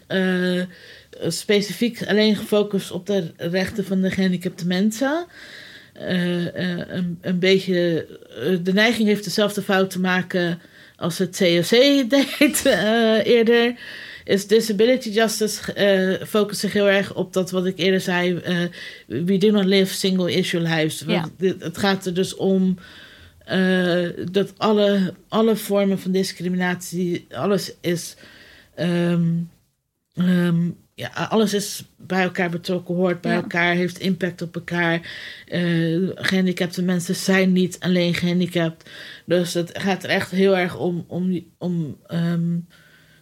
specifiek 1.28 2.08
alleen 2.08 2.36
gefocust 2.36 2.92
op 2.92 3.06
de 3.06 3.32
rechten 3.38 3.86
van 3.86 4.02
de 4.02 4.12
gehandicapte 4.12 4.68
mensen. 4.68 5.26
Uh, 6.02 6.56
een, 6.56 7.18
een 7.22 7.40
beetje 7.40 8.08
de 8.64 8.74
neiging 8.74 9.08
heeft 9.08 9.24
dezelfde 9.24 9.62
fout 9.62 9.90
te 9.90 10.00
maken 10.00 10.62
als 10.96 11.18
het 11.18 11.38
COC 11.38 11.70
deed 12.10 12.66
eerder, 13.26 13.76
is 14.24 14.48
disability 14.48 15.10
justice 15.10 16.22
focust 16.28 16.60
zich 16.60 16.74
heel 16.74 16.90
erg 16.90 17.16
op 17.16 17.34
dat 17.34 17.52
wat 17.52 17.66
ik 17.66 17.78
eerder 17.78 18.02
zei. 18.02 18.42
We 19.08 19.38
do 19.38 19.52
not 19.52 19.66
live 19.66 19.94
single 19.94 20.32
issue 20.32 20.62
lives. 20.62 21.04
Ja. 21.08 21.30
Het 21.38 21.78
gaat 21.78 22.06
er 22.06 22.14
dus 22.14 22.36
om 22.36 22.78
dat 24.32 24.54
alle, 24.58 25.14
alle 25.28 25.56
vormen 25.56 26.00
van 26.00 26.12
discriminatie, 26.12 27.26
alles 27.32 27.74
is. 27.82 28.16
Um, 28.80 29.50
um, 30.16 30.78
ja, 31.00 31.28
alles 31.30 31.54
is 31.54 31.84
bij 31.98 32.24
elkaar 32.24 32.50
betrokken, 32.50 32.96
hoort 32.96 33.22
bij 33.22 33.36
elkaar, 33.36 33.76
heeft 33.76 34.00
impact 34.00 34.42
op 34.42 34.56
elkaar. 34.56 35.12
Uh, 35.48 36.10
gehandicapte 36.16 36.84
mensen 36.84 37.16
zijn 37.16 37.52
niet 37.52 37.80
alleen 37.80 38.14
gehandicapt. 38.14 38.90
Dus 39.26 39.54
het 39.54 39.80
gaat 39.80 40.04
er 40.04 40.10
echt 40.10 40.32
heel 40.32 40.58
erg 40.58 40.78
om, 40.78 41.06
om, 41.08 41.46
om 41.58 41.98
um, 42.08 42.68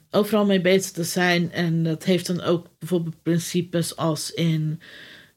overal 0.10 0.46
mee 0.46 0.62
bezig 0.62 0.92
te 0.92 1.04
zijn. 1.04 1.52
En 1.52 1.84
dat 1.84 2.04
heeft 2.04 2.28
dan 2.28 2.42
ook 2.42 2.68
bijvoorbeeld 2.80 3.24
principes 3.24 3.96
als 3.96 4.32
in 4.32 4.82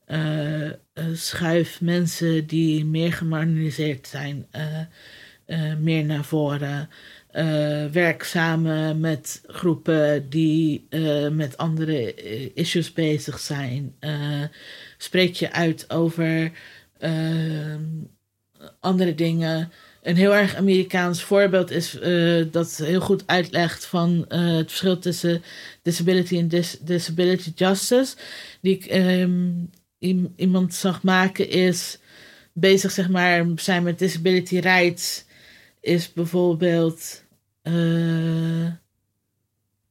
uh, 0.07 0.65
uh, 0.65 0.73
schuif 1.13 1.81
mensen 1.81 2.47
die 2.47 2.85
meer 2.85 3.13
gemarginaliseerd 3.13 4.07
zijn, 4.07 4.47
meer 5.81 6.05
naar 6.05 6.25
voren 6.25 6.89
uh, 7.33 7.85
werk 7.85 8.23
samen 8.23 9.01
met 9.01 9.41
groepen 9.47 10.31
die 10.31 10.87
uh, 10.91 11.29
met 11.29 11.57
andere 11.57 12.15
eh, 12.15 12.49
issues 12.55 12.93
bezig 12.93 13.39
zijn. 13.39 13.95
Uh, 14.01 14.43
spreek 14.99 15.35
je 15.35 15.53
uit 15.53 15.91
over 15.91 16.53
ehm, 16.99 17.83
andere 18.81 19.15
dingen. 19.15 19.73
Een 20.03 20.17
heel 20.17 20.35
erg 20.35 20.55
Amerikaans 20.55 21.23
voorbeeld 21.23 21.71
is 21.71 21.99
dat 22.51 22.77
heel 22.77 23.01
goed 23.01 23.23
uitlegt 23.27 23.85
van 23.85 24.25
het 24.29 24.69
verschil 24.69 24.99
tussen 24.99 25.43
disability 25.83 26.39
en 26.39 26.49
dis 26.49 26.79
disability 26.81 27.53
justice. 27.55 28.17
Die 28.61 28.75
ik 28.75 28.95
um, 28.95 29.71
iemand 30.37 30.75
zag 30.75 31.03
maken 31.03 31.49
is 31.51 31.99
bezig, 32.53 32.91
zeg 32.91 33.09
maar, 33.09 33.47
zijn 33.57 33.83
met 33.83 33.99
disability 33.99 34.59
rights 34.59 35.25
is 35.81 36.13
bijvoorbeeld 36.13 37.25
uh, 37.63 38.65
uh, 38.65 38.73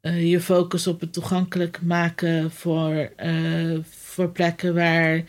je 0.02 0.40
focus 0.40 0.88
op 0.88 1.00
het 1.00 1.14
toegankelijk 1.14 1.82
maken 1.82 2.52
voor, 2.52 3.12
uh, 3.24 3.78
voor 3.90 4.32
plekken 4.32 4.74
waar 4.74 5.24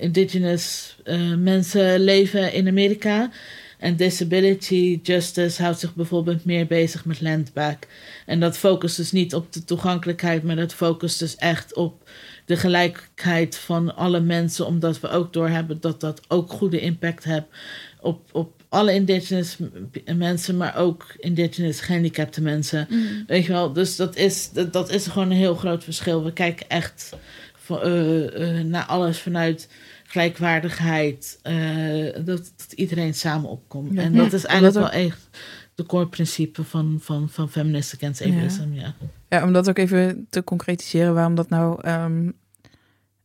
indigenous 0.00 0.96
mensen 1.38 2.00
leven 2.00 2.52
in 2.52 2.68
Amerika. 2.68 3.30
En 3.78 3.96
disability 3.96 5.00
justice 5.02 5.62
houdt 5.62 5.78
zich 5.78 5.94
bijvoorbeeld 5.94 6.44
meer 6.44 6.66
bezig 6.66 7.04
met 7.04 7.20
landback. 7.20 7.86
En 8.26 8.40
dat 8.40 8.58
focust 8.58 8.96
dus 8.96 9.12
niet 9.12 9.34
op 9.34 9.52
de 9.52 9.64
toegankelijkheid, 9.64 10.42
maar 10.42 10.56
dat 10.56 10.74
focust 10.74 11.18
dus 11.18 11.36
echt 11.36 11.74
op 11.74 12.08
de 12.44 12.56
gelijkheid 12.56 13.56
van 13.56 13.96
alle 13.96 14.20
mensen, 14.20 14.66
omdat 14.66 15.00
we 15.00 15.08
ook 15.08 15.32
doorhebben 15.32 15.80
dat 15.80 16.00
dat 16.00 16.20
ook 16.28 16.50
goede 16.52 16.80
impact 16.80 17.24
heeft 17.24 17.46
op, 18.00 18.28
op 18.32 18.63
alle 18.74 18.94
indigenous 18.94 19.56
mensen, 20.16 20.56
maar 20.56 20.76
ook 20.76 21.14
indigenous 21.18 21.80
gehandicapte 21.80 22.42
mensen. 22.42 22.86
Mm. 22.90 23.24
Weet 23.26 23.44
je 23.44 23.52
wel, 23.52 23.72
dus 23.72 23.96
dat 23.96 24.16
is, 24.16 24.50
dat, 24.50 24.72
dat, 24.72 24.90
is 24.90 25.06
gewoon 25.06 25.30
een 25.30 25.36
heel 25.36 25.54
groot 25.54 25.84
verschil. 25.84 26.24
We 26.24 26.32
kijken 26.32 26.68
echt 26.68 27.16
uh, 27.70 28.58
uh, 28.58 28.64
naar 28.64 28.84
alles 28.84 29.18
vanuit 29.18 29.68
gelijkwaardigheid, 30.04 31.38
uh, 31.42 32.12
dat, 32.14 32.52
dat, 32.56 32.72
iedereen 32.74 33.14
samen 33.14 33.50
opkomt. 33.50 33.98
En 33.98 34.14
dat 34.14 34.32
is 34.32 34.44
eigenlijk 34.44 34.78
wel 34.78 35.02
echt 35.02 35.28
de 35.74 35.86
core 35.86 36.08
principe 36.08 36.64
van, 36.64 36.98
van, 37.00 37.28
van 37.28 37.50
Feminist 37.50 37.94
Against 37.94 38.22
Ableism. 38.22 38.72
Ja. 38.72 38.94
ja. 39.28 39.44
om 39.44 39.52
dat 39.52 39.68
ook 39.68 39.78
even 39.78 40.26
te 40.30 40.44
concretiseren, 40.44 41.14
waarom 41.14 41.34
dat 41.34 41.48
nou 41.48 41.88
um, 41.88 42.32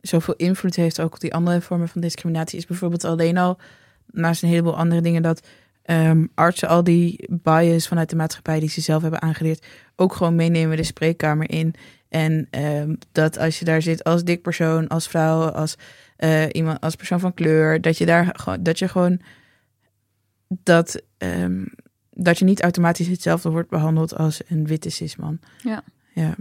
zoveel 0.02 0.34
invloed 0.36 0.76
heeft 0.76 1.02
ook 1.02 1.14
op 1.14 1.20
die 1.20 1.34
andere 1.34 1.62
vormen 1.62 1.88
van 1.88 2.02
discriminatie, 2.02 2.58
is 2.58 2.66
bijvoorbeeld 2.66 3.04
alleen 3.04 3.38
al 3.38 3.58
naast 4.12 4.44
een 4.44 4.50
heleboel 4.50 4.78
andere 4.78 5.02
dingen 5.02 5.22
dat 5.22 5.48
um, 5.86 6.32
artsen 6.36 6.68
al 6.68 6.84
die 6.84 7.28
bias 7.30 7.88
vanuit 7.88 8.10
de 8.10 8.16
maatschappij 8.16 8.60
die 8.60 8.70
ze 8.70 8.82
zelf 8.82 9.02
hebben 9.02 9.22
aangeleerd 9.22 9.66
ook 9.96 10.14
gewoon 10.14 10.36
meenemen 10.36 10.78
de 10.78 10.84
spreekkamer 10.84 11.50
in. 11.50 11.76
En 12.10 12.48
um, 12.52 12.98
dat 13.12 13.38
als 13.38 13.60
je 13.60 13.66
daar 13.66 13.82
zit 13.82 14.04
als 14.04 14.24
dik 14.24 14.42
persoon, 14.42 14.88
als 14.88 15.08
vrouw, 15.08 15.42
als 15.42 15.76
uh, 16.18 16.46
iemand, 16.52 16.82
als 16.82 16.96
persoon 16.96 17.20
van 17.20 17.34
kleur, 17.34 17.82
dat 17.82 17.98
je 17.98 18.06
daar 18.06 18.30
gewoon, 18.34 18.64
dat 18.64 18.80
je 18.80 18.88
gewoon 18.88 19.22
dat, 20.48 21.02
um, 21.18 21.74
dat 22.10 22.40
je 22.40 22.46
niet 22.46 22.62
automatisch 22.62 23.08
hetzelfde 23.08 23.50
wordt 23.50 23.70
behandeld 23.70 24.16
als 24.16 24.42
een 24.48 24.68
witte 24.68 24.90
cisman. 24.90 25.40
Ja. 25.58 25.84
Ja. 26.14 26.36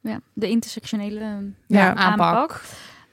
Ja, 0.00 0.20
de 0.32 0.48
intersectionele 0.48 1.52
ja, 1.66 1.94
aanpak. 1.94 2.20
aanpak. 2.20 2.62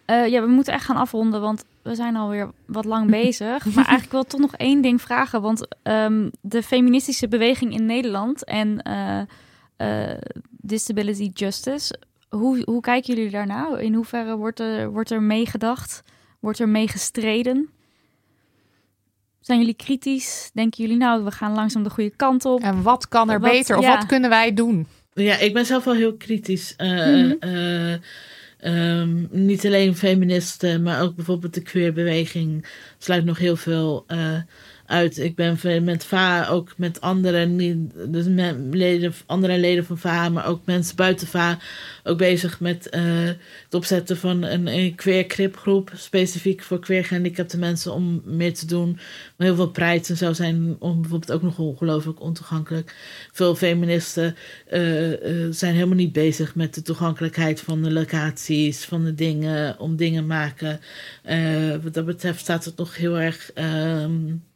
Uh, 0.08 0.28
ja, 0.28 0.42
we 0.42 0.48
moeten 0.48 0.74
echt 0.74 0.86
gaan 0.86 0.96
afronden, 0.96 1.42
want 1.42 1.66
we 1.84 1.96
zijn 1.96 2.16
alweer 2.16 2.50
wat 2.66 2.86
lang 2.86 3.10
bezig. 3.10 3.66
maar 3.66 3.86
eigenlijk 3.96 4.12
wil 4.12 4.22
ik 4.22 4.28
toch 4.28 4.40
nog 4.40 4.56
één 4.56 4.82
ding 4.82 5.02
vragen. 5.02 5.42
Want 5.42 5.68
um, 5.84 6.32
de 6.42 6.64
feministische 6.64 7.28
beweging 7.28 7.74
in 7.74 7.86
Nederland 7.86 8.44
en 8.44 8.86
uh, 8.88 9.22
uh, 9.78 10.18
disability 10.52 11.30
justice, 11.34 12.00
hoe, 12.30 12.62
hoe 12.66 12.82
kijken 12.82 13.16
jullie 13.16 13.32
daarna? 13.32 13.78
In 13.78 13.94
hoeverre 13.94 14.36
wordt 14.36 14.60
er, 14.60 14.92
wordt 14.92 15.12
er 15.12 15.22
meegedacht? 15.22 16.04
Wordt 16.40 16.60
er 16.60 16.70
mee 16.70 16.88
gestreden? 16.88 17.70
Zijn 19.40 19.60
jullie 19.60 19.74
kritisch? 19.74 20.50
Denken 20.54 20.84
jullie 20.84 20.98
nou, 20.98 21.24
we 21.24 21.32
gaan 21.32 21.54
langzaam 21.54 21.84
de 21.84 21.90
goede 21.90 22.16
kant 22.16 22.46
op? 22.46 22.62
En 22.62 22.82
wat 22.82 23.08
kan 23.08 23.30
er 23.30 23.40
wat, 23.40 23.52
beter? 23.52 23.78
Of 23.78 23.84
ja. 23.84 23.96
wat 23.96 24.06
kunnen 24.06 24.30
wij 24.30 24.54
doen? 24.54 24.88
Ja, 25.14 25.38
ik 25.38 25.54
ben 25.54 25.66
zelf 25.66 25.84
wel 25.84 25.94
heel 25.94 26.16
kritisch. 26.16 26.74
Uh, 26.78 26.90
mm 26.90 27.38
-hmm. 27.40 28.02
Um, 28.64 29.28
niet 29.32 29.66
alleen 29.66 29.96
feministen, 29.96 30.84
maar 30.84 31.02
ook 31.02 31.16
bijvoorbeeld 31.16 31.54
de 31.54 31.62
queerbeweging 31.62 32.68
sluit 32.98 33.26
nog 33.26 33.38
heel 33.38 33.56
veel 33.56 34.06
uh, 34.08 34.38
uit. 34.92 35.18
Ik 35.18 35.36
ben 35.36 35.84
met 35.84 36.06
VA 36.06 36.48
ook 36.48 36.74
met 36.78 37.02
andere, 37.02 37.56
dus 38.08 38.26
leden, 38.72 39.14
andere 39.26 39.58
leden 39.58 39.86
van 39.86 39.98
VA, 39.98 40.30
maar 40.30 40.48
ook 40.48 40.62
mensen 40.66 40.96
buiten 40.96 41.28
VA, 41.28 41.58
ook 42.04 42.18
bezig 42.18 42.60
met 42.60 42.88
uh, 42.96 43.02
het 43.64 43.74
opzetten 43.74 44.18
van 44.18 44.44
een, 44.44 44.68
een 44.68 44.96
queer 44.96 45.26
cripgroep, 45.26 45.92
specifiek 45.96 46.62
voor 46.62 46.80
queer 46.80 47.06
gehandicapte 47.06 47.58
mensen, 47.58 47.94
om 47.94 48.22
meer 48.26 48.54
te 48.54 48.66
doen. 48.66 48.92
Maar 49.38 49.48
heel 49.48 49.56
veel 49.56 49.70
prijs 49.70 50.10
en 50.10 50.18
zo 50.18 50.34
zijn 50.34 50.76
om, 50.80 51.02
bijvoorbeeld 51.02 51.32
ook 51.32 51.42
nog 51.42 51.60
ongelooflijk 51.60 52.22
ontoegankelijk. 52.22 52.96
Veel 53.32 53.56
feministen 53.56 54.36
uh, 54.72 55.10
uh, 55.12 55.48
zijn 55.50 55.74
helemaal 55.74 55.96
niet 55.96 56.14
bezig 56.14 56.56
met 56.56 56.74
de 56.74 56.82
toegankelijkheid 56.82 57.62
van 57.62 57.84
de 57.84 57.92
locaties, 57.92 58.86
van 58.86 59.04
de 59.04 59.16
dingen, 59.16 59.80
om 59.80 59.96
dingen 59.96 60.28
maken. 60.28 60.80
wat 61.84 61.94
dat 61.94 62.06
betreft 62.06 62.40
staat 62.40 62.66
het 62.66 62.78
nog 62.78 62.96
heel 62.96 63.20
erg. 63.20 63.52
Um, 63.56 64.50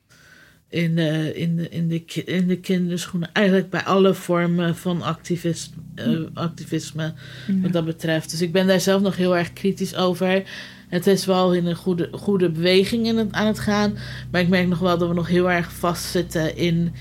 in 0.70 0.96
de, 0.96 1.32
in 1.36 1.56
de, 1.56 1.70
in 1.70 1.88
de, 1.88 2.24
in 2.24 2.48
de 2.48 2.60
kinderschoenen. 2.60 3.30
Eigenlijk 3.34 3.70
bij 3.70 3.84
alle 3.84 4.14
vormen 4.14 4.76
van 4.76 5.02
activist, 5.02 5.74
uh, 5.96 6.20
activisme 6.34 7.14
wat 7.62 7.72
dat 7.72 7.86
betreft. 7.86 8.32
Dus 8.32 8.42
ik 8.42 8.52
ben 8.52 8.68
daar 8.68 8.80
zelf 8.80 9.02
nog 9.02 9.16
heel 9.16 9.38
erg 9.38 9.54
kritisch 9.54 9.96
over. 9.96 10.44
Het 10.88 11.08
is 11.08 11.26
wel 11.26 11.54
in 11.54 11.66
een 11.66 11.76
goede, 11.76 12.10
goede 12.12 12.50
beweging 12.50 13.06
in 13.06 13.18
het, 13.18 13.32
aan 13.32 13.48
het 13.48 13.60
gaan. 13.60 13.98
Maar 14.32 14.42
ik 14.42 14.48
merk 14.48 14.68
nog 14.68 14.80
wel 14.80 14.98
dat 14.98 15.08
we 15.08 15.14
nog 15.14 15.28
heel 15.28 15.52
erg 15.52 15.72
vastzitten 15.72 16.58
in 16.58 16.94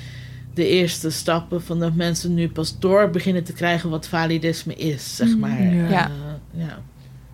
de 0.54 0.66
eerste 0.66 1.10
stappen. 1.10 1.62
Van 1.62 1.78
dat 1.78 1.94
mensen 1.94 2.34
nu 2.34 2.48
pas 2.48 2.78
door 2.78 3.10
beginnen 3.10 3.44
te 3.44 3.52
krijgen 3.52 3.90
wat 3.90 4.08
validisme 4.08 4.74
is, 4.74 5.16
zeg 5.16 5.36
maar. 5.36 5.62
Ja. 5.62 6.08
Uh, 6.08 6.62
ja. 6.62 6.82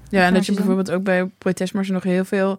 ja, 0.08 0.26
en 0.26 0.34
dat 0.34 0.46
je 0.46 0.52
bijvoorbeeld 0.52 0.90
ook 0.90 1.02
bij 1.02 1.30
protestmarsen 1.38 1.94
nog 1.94 2.02
heel 2.02 2.24
veel 2.24 2.58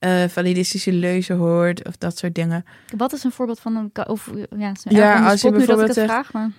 uh, 0.00 0.24
validistische 0.28 0.92
leuzen 0.92 1.36
hoort 1.36 1.86
of 1.86 1.96
dat 1.96 2.18
soort 2.18 2.34
dingen. 2.34 2.64
Wat 2.96 3.12
is 3.12 3.24
een 3.24 3.32
voorbeeld 3.32 3.60
van 3.60 3.76
een... 3.76 4.06
Of, 4.06 4.30
ja, 4.56 4.72
ja 4.88 5.28
als 5.30 5.40
je 5.40 5.50
bijvoorbeeld 5.50 5.94
zegt... 5.94 6.10
Vraag, 6.10 6.32
maar... 6.32 6.50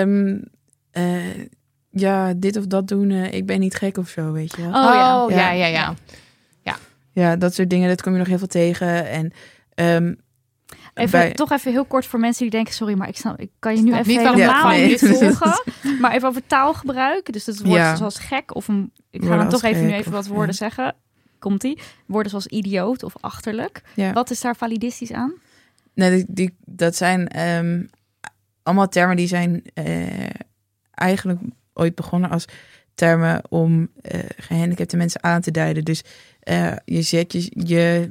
um, 0.00 0.44
uh, 0.92 1.46
ja, 1.90 2.34
dit 2.34 2.56
of 2.56 2.66
dat 2.66 2.88
doen, 2.88 3.10
uh, 3.10 3.32
ik 3.32 3.46
ben 3.46 3.60
niet 3.60 3.74
gek 3.74 3.96
of 3.96 4.08
zo, 4.08 4.32
weet 4.32 4.56
je 4.56 4.62
wel. 4.62 4.70
Oh, 4.70 4.94
ja. 4.94 5.24
Oh, 5.24 5.30
ja. 5.30 5.36
ja, 5.36 5.50
ja, 5.50 5.66
ja. 5.66 5.94
Ja, 6.62 6.76
ja 7.12 7.36
dat 7.36 7.54
soort 7.54 7.70
dingen, 7.70 7.88
dat 7.88 8.02
kom 8.02 8.12
je 8.12 8.18
nog 8.18 8.28
heel 8.28 8.38
veel 8.38 8.46
tegen. 8.46 9.08
En 9.08 9.32
um, 9.74 10.24
Even, 10.94 11.10
bij- 11.10 11.32
Toch 11.32 11.50
even 11.50 11.72
heel 11.72 11.84
kort 11.84 12.06
voor 12.06 12.20
mensen 12.20 12.42
die 12.42 12.50
denken, 12.50 12.74
sorry, 12.74 12.94
maar 12.94 13.08
ik, 13.08 13.16
snap, 13.16 13.40
ik 13.40 13.50
kan 13.58 13.76
je 13.76 13.82
nu 13.82 13.92
even 13.92 14.08
niet 14.08 14.18
helemaal 14.18 14.70
het 14.70 14.86
niet 14.86 15.18
volgen. 15.18 15.62
maar 16.00 16.12
even 16.12 16.28
over 16.28 16.46
taalgebruik. 16.46 17.32
Dus 17.32 17.46
het 17.46 17.62
woord 17.62 17.80
Ja. 17.80 17.96
zoals 17.96 18.18
gek 18.18 18.54
of 18.54 18.68
een... 18.68 18.92
Ik 19.10 19.24
ga 19.24 19.36
dan 19.36 19.48
toch 19.48 19.62
even 19.62 19.86
nu 19.86 19.92
even 19.92 20.12
wat 20.12 20.26
woorden 20.26 20.46
ja. 20.46 20.52
zeggen. 20.52 20.94
Komt-ie. 21.38 21.78
Woorden 22.06 22.30
zoals 22.30 22.46
idioot 22.46 23.02
of 23.02 23.14
achterlijk. 23.20 23.82
Ja. 23.94 24.12
Wat 24.12 24.30
is 24.30 24.40
daar 24.40 24.56
validistisch 24.56 25.12
aan? 25.12 25.32
Nee, 25.94 26.10
die, 26.10 26.24
die- 26.28 26.56
dat 26.64 26.96
zijn 26.96 27.28
ehm, 27.28 27.82
allemaal 28.62 28.88
termen 28.88 29.16
die 29.16 29.26
zijn 29.26 29.62
eh, 29.74 30.28
eigenlijk 30.90 31.40
ooit 31.72 31.94
begonnen 31.94 32.30
als 32.30 32.44
termen 32.94 33.42
om 33.48 33.88
eh, 34.02 34.20
gehandicapte 34.36 34.96
mensen 34.96 35.22
aan 35.22 35.40
te 35.40 35.50
duiden. 35.50 35.84
Dus 35.84 36.02
eh, 36.40 36.72
je 36.84 37.02
zet 37.02 37.32
je, 37.32 37.50
je 37.66 38.10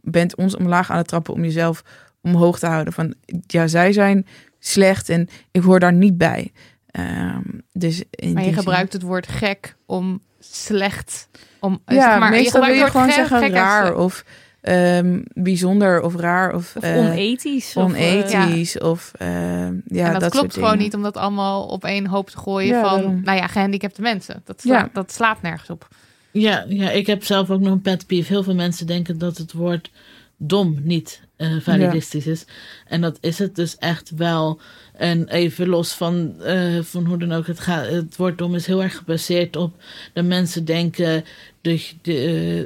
bent 0.00 0.36
ons 0.36 0.56
omlaag 0.56 0.90
aan 0.90 0.96
het 0.96 1.08
trappen 1.08 1.34
om 1.34 1.44
jezelf 1.44 1.82
omhoog 2.20 2.58
te 2.58 2.66
houden. 2.66 2.92
Van 2.92 3.14
ja, 3.46 3.66
zij 3.66 3.92
zijn 3.92 4.26
slecht 4.58 5.08
en 5.08 5.28
ik 5.50 5.62
hoor 5.62 5.80
daar 5.80 5.92
niet 5.92 6.18
bij. 6.18 6.52
Ehm, 6.86 7.42
dus 7.72 8.02
in 8.10 8.32
Maar 8.32 8.42
je 8.42 8.48
die 8.48 8.54
zin- 8.54 8.54
gebruikt 8.54 8.92
het 8.92 9.02
woord 9.02 9.28
gek 9.28 9.76
om 9.86 10.20
slecht. 10.40 11.28
Om, 11.60 11.80
Ja, 11.86 11.94
zeg 12.10 12.18
maar, 12.18 12.30
meestal 12.30 12.60
wil 12.60 12.70
gebruikt 12.70 12.76
je 12.76 12.82
het 12.82 12.90
gewoon 12.90 13.28
zeggen 13.28 13.50
raar 13.52 13.94
of 13.96 14.24
ehm, 14.60 15.20
bijzonder 15.32 16.02
of 16.02 16.16
raar 16.16 16.54
of, 16.54 16.72
Of 16.76 16.82
eh, 16.82 16.96
onethisch? 16.96 17.76
of, 17.76 17.92
eh, 17.94 18.82
of 18.82 19.12
ehm, 19.18 19.74
ja, 19.86 20.06
en 20.06 20.12
dat, 20.12 20.20
dat 20.20 20.30
klopt 20.30 20.34
soort 20.34 20.52
gewoon 20.52 20.70
dingen. 20.70 20.84
niet 20.84 20.94
om 20.94 21.02
dat 21.02 21.16
allemaal 21.16 21.66
op 21.66 21.84
één 21.84 22.06
hoop 22.06 22.30
te 22.30 22.38
gooien 22.38 22.74
Ja, 22.76 22.82
van, 22.88 22.98
daarom. 22.98 23.20
nou 23.24 23.38
ja, 23.38 23.46
gehandicapte 23.46 24.02
mensen. 24.02 24.42
Dat, 24.44 24.60
sla- 24.60 24.74
Ja. 24.78 24.88
dat 24.92 25.12
slaat 25.12 25.42
nergens 25.42 25.70
op. 25.70 25.88
Ja, 26.30 26.64
ja, 26.68 26.90
ik 26.90 27.06
heb 27.06 27.24
zelf 27.24 27.50
ook 27.50 27.60
nog 27.60 27.72
een 27.72 27.80
pet 27.80 28.06
peeve. 28.06 28.32
Heel 28.32 28.42
veel 28.42 28.54
mensen 28.54 28.86
denken 28.86 29.18
dat 29.18 29.36
het 29.36 29.52
woord 29.52 29.90
dom 30.36 30.76
niet 30.82 31.22
eh, 31.40 31.52
validistisch 31.60 32.26
is. 32.26 32.44
En 32.86 33.00
dat 33.00 33.18
is 33.20 33.38
het 33.38 33.54
dus 33.56 33.76
echt 33.78 34.10
wel. 34.16 34.60
En 34.96 35.28
even 35.28 35.68
los 35.68 35.92
van, 35.92 36.34
eh, 36.42 36.78
van 36.82 37.04
hoe 37.06 37.18
dan 37.18 37.32
ook 37.32 37.46
het 37.46 37.60
gaat. 37.60 37.86
Het 37.88 38.16
woord 38.16 38.38
dom 38.38 38.54
is 38.54 38.66
heel 38.66 38.82
erg 38.82 38.96
gebaseerd 38.96 39.56
op 39.56 39.74
dat 40.12 40.24
mensen 40.24 40.64
denken 40.64 41.24
dat 41.62 41.80
de, 42.02 42.14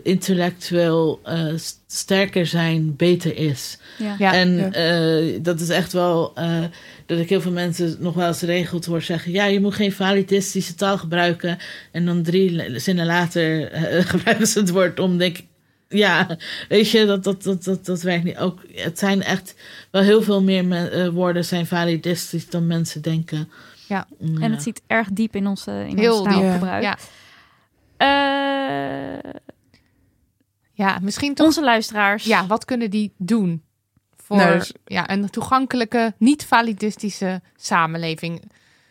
eh, 0.02 0.10
intellectueel 0.12 1.20
eh, 1.24 1.46
st- 1.56 1.80
sterker 1.86 2.46
zijn 2.46 2.96
beter 2.96 3.36
is. 3.36 3.78
Ja. 3.98 4.14
Ja. 4.18 4.32
en 4.34 4.56
Ja. 4.56 4.70
eh, 4.72 5.38
dat 5.42 5.60
is 5.60 5.68
echt 5.68 5.92
wel 5.92 6.32
eh, 6.34 6.64
dat 7.06 7.18
ik 7.18 7.28
heel 7.28 7.40
veel 7.40 7.52
mensen 7.52 7.96
nog 7.98 8.14
wel 8.14 8.26
eens 8.26 8.40
regeld 8.42 8.84
hoor 8.84 9.02
zeggen: 9.02 9.32
ja, 9.32 9.44
je 9.44 9.60
moet 9.60 9.74
geen 9.74 9.92
validistische 9.92 10.74
taal 10.74 10.98
gebruiken. 10.98 11.58
En 11.92 12.04
dan 12.06 12.22
drie 12.22 12.80
zinnen 12.80 13.06
later 13.06 13.70
gebruiken 14.12 14.46
ze 14.46 14.58
het 14.60 14.70
woord 14.70 15.00
om. 15.00 15.18
Denk 15.18 15.38
ik, 15.38 15.44
ja, 15.88 16.36
weet 16.68 16.90
je, 16.90 17.04
dat, 17.06 17.24
dat, 17.24 17.42
dat, 17.42 17.64
dat, 17.64 17.84
dat 17.84 18.02
werkt 18.02 18.24
niet. 18.24 18.38
Ook, 18.38 18.60
het 18.72 18.98
zijn 18.98 19.22
echt 19.22 19.54
wel 19.90 20.02
heel 20.02 20.22
veel 20.22 20.42
meer 20.42 20.64
me- 20.64 20.88
eh, 20.88 21.08
woorden 21.08 21.44
zijn 21.44 21.66
validistisch 21.66 22.50
dan 22.50 22.66
mensen 22.66 23.02
denken. 23.02 23.50
Ja. 23.88 24.06
Mm, 24.18 24.42
En 24.42 24.50
het 24.50 24.62
zit 24.62 24.82
erg 24.86 25.08
diep 25.12 25.36
in 25.36 25.46
ons, 25.46 25.66
eh, 25.66 25.86
in 25.86 25.98
Heel 25.98 26.18
ons 26.20 26.28
taalgebruik. 26.28 26.82
Ja. 26.82 26.96
Eh, 27.96 29.30
Ja, 30.72 30.98
misschien 31.02 31.34
toch. 31.34 31.46
onze 31.46 31.62
luisteraars. 31.64 32.24
Ja, 32.24 32.46
wat 32.46 32.64
kunnen 32.64 32.90
die 32.90 33.12
doen 33.18 33.62
voor 34.16 34.36
Nou, 34.36 34.58
dus- 34.58 34.72
ja, 34.84 35.10
een 35.10 35.30
toegankelijke, 35.30 36.14
niet 36.18 36.44
validistische 36.44 37.40
samenleving? 37.56 38.50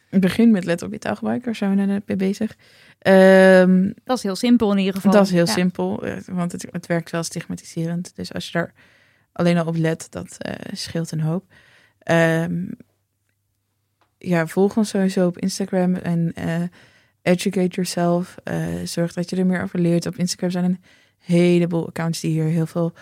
Begin 0.10 0.52
met 0.52 0.65
let 0.65 0.82
op 0.82 0.91
je 0.91 0.99
taalgebruik, 0.99 1.44
daar 1.44 1.56
zijn 1.56 1.76
we 1.76 1.82
net 1.86 2.03
mee 2.07 2.18
bezig. 2.18 2.56
Ehm, 3.04 3.92
Dat 4.04 4.18
is 4.18 4.24
heel 4.24 4.36
simpel 4.36 4.72
in 4.72 4.78
ieder 4.78 4.94
geval. 4.94 5.12
dat 5.12 5.26
is 5.26 5.32
heel 5.32 5.46
Ja. 5.46 5.54
simpel, 5.54 6.04
eh, 6.06 6.18
want 6.32 6.52
het, 6.52 6.66
het 6.72 6.86
werkt 6.88 7.10
wel 7.10 7.24
stigmatiserend. 7.24 8.16
Dus 8.16 8.34
als 8.34 8.46
je 8.46 8.52
daar 8.52 8.74
alleen 9.32 9.58
al 9.58 9.66
op 9.66 9.76
let, 9.76 10.08
dat 10.10 10.36
eh, 10.38 10.54
scheelt 10.74 11.12
een 11.12 11.22
hoop. 11.22 11.46
Ehm, 12.00 12.66
ja, 14.18 14.48
volg 14.48 14.78
ons 14.78 14.90
sowieso 14.90 15.28
op 15.28 15.38
Instagram 15.40 15.96
en 15.96 16.32
eh, 16.36 16.62
educate 17.22 17.68
yourself. 17.76 18.36
Eh, 18.44 18.66
zorg 18.84 19.14
dat 19.14 19.30
je 19.30 19.36
er 19.36 19.46
meer 19.46 19.62
over 19.64 19.80
leert. 19.80 20.06
Op 20.06 20.16
Instagram 20.16 20.50
zijn 20.52 20.64
een 20.66 20.82
heleboel 21.20 21.88
accounts 21.88 22.20
die 22.20 22.32
hier 22.32 22.44
heel 22.46 22.66
veel 22.66 22.94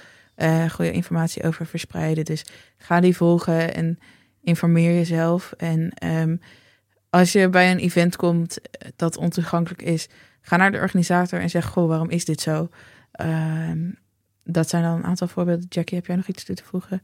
goede 0.72 0.92
informatie 0.92 1.44
over 1.44 1.66
verspreiden. 1.66 2.26
Dus 2.26 2.46
ga 2.78 3.00
die 3.00 3.16
volgen 3.16 3.74
en 3.74 4.00
informeer 4.44 4.94
jezelf. 4.94 5.54
En 5.58 5.92
ehm, 5.94 6.36
als 7.12 7.32
je 7.32 7.50
bij 7.50 7.72
een 7.72 7.80
event 7.80 8.16
komt 8.16 8.62
eh, 8.62 8.90
dat 8.96 9.18
ontoegankelijk 9.18 9.82
is, 9.82 10.08
ga 10.42 10.58
naar 10.58 10.72
de 10.72 10.78
organisator 10.78 11.40
en 11.40 11.50
zeg: 11.50 11.66
Goh, 11.66 11.88
waarom 11.88 12.10
is 12.10 12.26
dit 12.26 12.42
zo? 12.42 12.70
Ehm, 13.12 13.90
dat 14.44 14.70
zijn 14.70 14.84
dan 14.84 14.96
een 14.96 15.04
aantal 15.04 15.28
voorbeelden. 15.28 15.66
Jackie, 15.70 15.98
heb 15.98 16.08
jij 16.08 16.16
nog 16.16 16.28
iets 16.28 16.44
toe 16.44 16.56
te 16.56 16.64
voegen? 16.64 17.02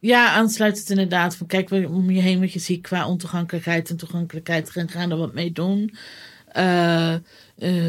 Ja, 0.00 0.32
aansluitend 0.32 0.90
inderdaad. 0.90 1.36
Van 1.36 1.46
kijk 1.46 1.70
om 1.70 2.10
je 2.10 2.20
heen 2.20 2.40
wat 2.40 2.52
je 2.52 2.58
ziet 2.58 2.82
qua 2.82 3.06
ontoegankelijkheid 3.06 3.90
en 3.90 3.96
toegankelijkheid. 3.96 4.70
Gaan, 4.70 4.88
gaan 4.88 5.10
er 5.10 5.16
wat 5.16 5.34
mee 5.34 5.52
doen. 5.52 5.94
Eh, 6.46 7.14
eh, 7.14 7.20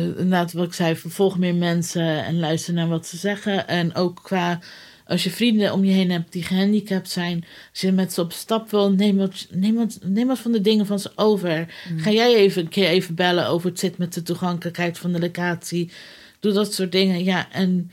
inderdaad, 0.05 0.53
wat 0.53 0.65
ik 0.65 0.73
zei, 0.73 0.95
volg 0.95 1.37
meer 1.37 1.55
mensen 1.55 2.23
en 2.23 2.39
luister 2.39 2.73
naar 2.73 2.87
wat 2.87 3.07
ze 3.07 3.17
zeggen. 3.17 3.67
En 3.67 3.95
ook 3.95 4.19
qua, 4.23 4.59
als 5.07 5.23
je 5.23 5.29
vrienden 5.29 5.73
om 5.73 5.83
je 5.83 5.91
heen 5.91 6.11
hebt 6.11 6.31
die 6.31 6.43
gehandicapt 6.43 7.09
zijn. 7.09 7.45
Als 7.71 7.81
je 7.81 7.91
met 7.91 8.13
ze 8.13 8.21
op 8.21 8.31
stap 8.31 8.69
wil, 8.71 8.91
neem 8.91 9.17
wat, 9.17 9.47
neem 9.51 9.75
wat, 9.75 9.99
neem 10.03 10.27
wat 10.27 10.39
van 10.39 10.51
de 10.51 10.61
dingen 10.61 10.85
van 10.85 10.99
ze 10.99 11.11
over. 11.15 11.73
Ga 11.97 12.11
jij 12.11 12.35
even 12.35 12.61
een 12.61 12.69
keer 12.69 12.87
even 12.87 13.15
bellen 13.15 13.47
over 13.47 13.69
het 13.69 13.79
zit 13.79 13.97
met 13.97 14.13
de 14.13 14.23
toegankelijkheid 14.23 14.97
van 14.97 15.11
de 15.13 15.19
locatie. 15.19 15.91
Doe 16.39 16.51
dat 16.51 16.73
soort 16.73 16.91
dingen. 16.91 17.23
Ja, 17.23 17.51
en 17.51 17.91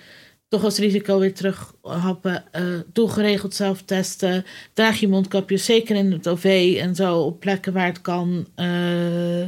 toch 0.48 0.64
als 0.64 0.78
risico 0.78 1.18
weer 1.18 1.34
terughappen. 1.34 2.44
eh 2.52 2.64
doe 2.92 3.08
geregeld 3.08 3.54
zelf 3.54 3.82
testen. 3.82 4.44
Draag 4.72 5.00
je 5.00 5.08
mondkapje, 5.08 5.56
zeker 5.56 5.96
in 5.96 6.12
het 6.12 6.28
OV 6.28 6.76
en 6.80 6.94
zo 6.94 7.18
op 7.18 7.40
plekken 7.40 7.72
waar 7.72 7.86
het 7.86 8.00
kan. 8.00 8.46
eh, 8.54 9.44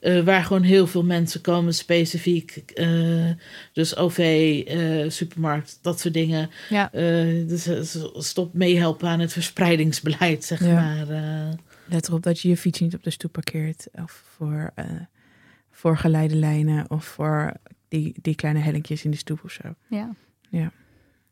eh, 0.00 0.20
waar 0.24 0.42
gewoon 0.44 0.62
heel 0.62 0.86
veel 0.86 1.04
mensen 1.04 1.40
komen, 1.40 1.74
specifiek. 1.74 2.56
eh, 2.74 3.30
dus 3.72 3.96
OV, 3.96 4.18
eh, 4.66 5.10
supermarkt, 5.10 5.78
dat 5.82 6.00
soort 6.00 6.14
dingen. 6.14 6.50
Ja. 6.68 6.92
Eh, 6.92 7.48
dus 7.48 7.68
stop 8.14 8.54
meehelpen 8.54 9.08
aan 9.08 9.20
het 9.20 9.32
verspreidingsbeleid, 9.32 10.44
zeg 10.44 10.64
Ja. 10.64 10.74
maar. 10.74 11.08
eh. 11.08 11.52
Let 11.90 12.08
erop 12.08 12.22
dat 12.22 12.40
je 12.40 12.48
je 12.48 12.56
fiets 12.56 12.80
niet 12.80 12.94
op 12.94 13.02
de 13.02 13.10
stoep 13.10 13.32
parkeert. 13.32 13.86
Of 13.92 14.22
voor, 14.36 14.70
eh 14.74 14.84
voor 15.70 15.96
geleidelijnen. 15.98 16.90
Of 16.90 17.04
voor 17.04 17.52
die, 17.88 18.14
die 18.22 18.34
kleine 18.34 18.60
hellinkjes 18.60 19.04
in 19.04 19.10
de 19.10 19.16
stoep 19.16 19.44
of 19.44 19.50
zo. 19.50 19.74
Ja. 19.88 20.14
Ja. 20.50 20.72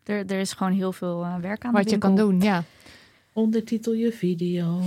Er, 0.05 0.26
er 0.26 0.40
is 0.40 0.52
gewoon 0.52 0.72
heel 0.72 0.93
veel 0.93 1.26
werk 1.40 1.64
aan 1.64 1.72
de 1.72 1.78
Wat 1.78 1.90
je 1.90 1.98
kan 1.98 2.16
doen, 2.16 2.40
ja. 2.40 2.64
ondertitel 3.32 3.93
je 3.93 4.12
video. 4.12 4.82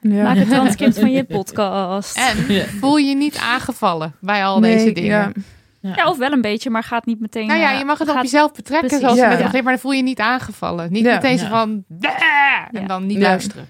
Ja. 0.00 0.22
Maak 0.22 0.36
een 0.36 0.46
transcript 0.48 0.98
van 1.04 1.10
je 1.12 1.24
podcast. 1.24 2.16
En 2.16 2.66
voel 2.68 2.96
je 2.96 3.14
niet 3.14 3.36
aangevallen 3.38 4.14
bij 4.20 4.44
al 4.44 4.58
Nee, 4.60 4.76
deze 4.76 4.92
dingen. 4.92 5.10
ja. 5.10 5.32
Ja, 5.96 6.08
of 6.08 6.16
wel 6.18 6.32
een 6.32 6.40
beetje, 6.40 6.70
maar 6.70 6.82
gaat 6.82 7.06
niet 7.06 7.20
meteen... 7.20 7.46
Nou 7.46 7.60
ja, 7.60 7.72
eh, 7.72 7.78
je 7.78 7.84
mag 7.84 7.98
het 7.98 8.08
op 8.08 8.22
jezelf 8.22 8.52
betrekken, 8.52 8.88
Precies. 8.88 9.16
zoals 9.16 9.34
gezegd, 9.34 9.52
maar 9.52 9.62
dan 9.72 9.78
voel 9.78 9.90
je 9.90 9.96
je 9.96 10.02
niet 10.02 10.18
aangevallen. 10.20 10.92
Niet 10.92 11.04
Ja. 11.04 11.14
meteen 11.14 11.38
zo 11.38 11.44
Ja. 11.44 11.50
van, 11.50 11.84
en 12.72 12.86
dan 12.86 13.06
niet 13.06 13.16
Ja. 13.16 13.22
luisteren. 13.22 13.68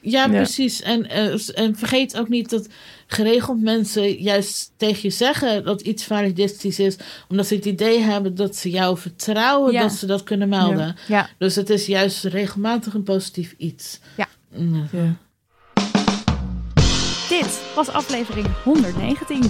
Ja, 0.00 0.22
Ja. 0.24 0.28
precies. 0.28 0.82
En, 0.82 1.08
eh, 1.08 1.58
en 1.58 1.76
vergeet 1.76 2.18
ook 2.18 2.28
niet 2.28 2.50
dat 2.50 2.68
geregeld 3.06 3.60
mensen 3.62 4.12
juist 4.12 4.72
tegen 4.76 4.98
je 5.02 5.10
zeggen 5.10 5.64
dat 5.64 5.80
iets 5.80 6.04
validistisch 6.04 6.78
is, 6.78 6.96
omdat 7.28 7.46
ze 7.46 7.54
het 7.54 7.64
idee 7.64 8.00
hebben 8.00 8.34
dat 8.34 8.56
ze 8.56 8.70
jou 8.70 8.98
vertrouwen 8.98 9.72
Ja. 9.72 9.80
dat 9.82 9.92
ze 9.92 10.06
dat 10.06 10.22
kunnen 10.22 10.48
melden. 10.48 10.96
Ja. 11.08 11.28
Dus 11.38 11.54
het 11.54 11.70
is 11.70 11.86
juist 11.86 12.24
regelmatig 12.24 12.94
een 12.94 13.02
positief 13.02 13.54
iets. 13.58 14.00
Ja. 14.16 14.26
Dit 17.42 17.60
was 17.74 17.88
aflevering 17.88 18.46
119. 18.64 19.42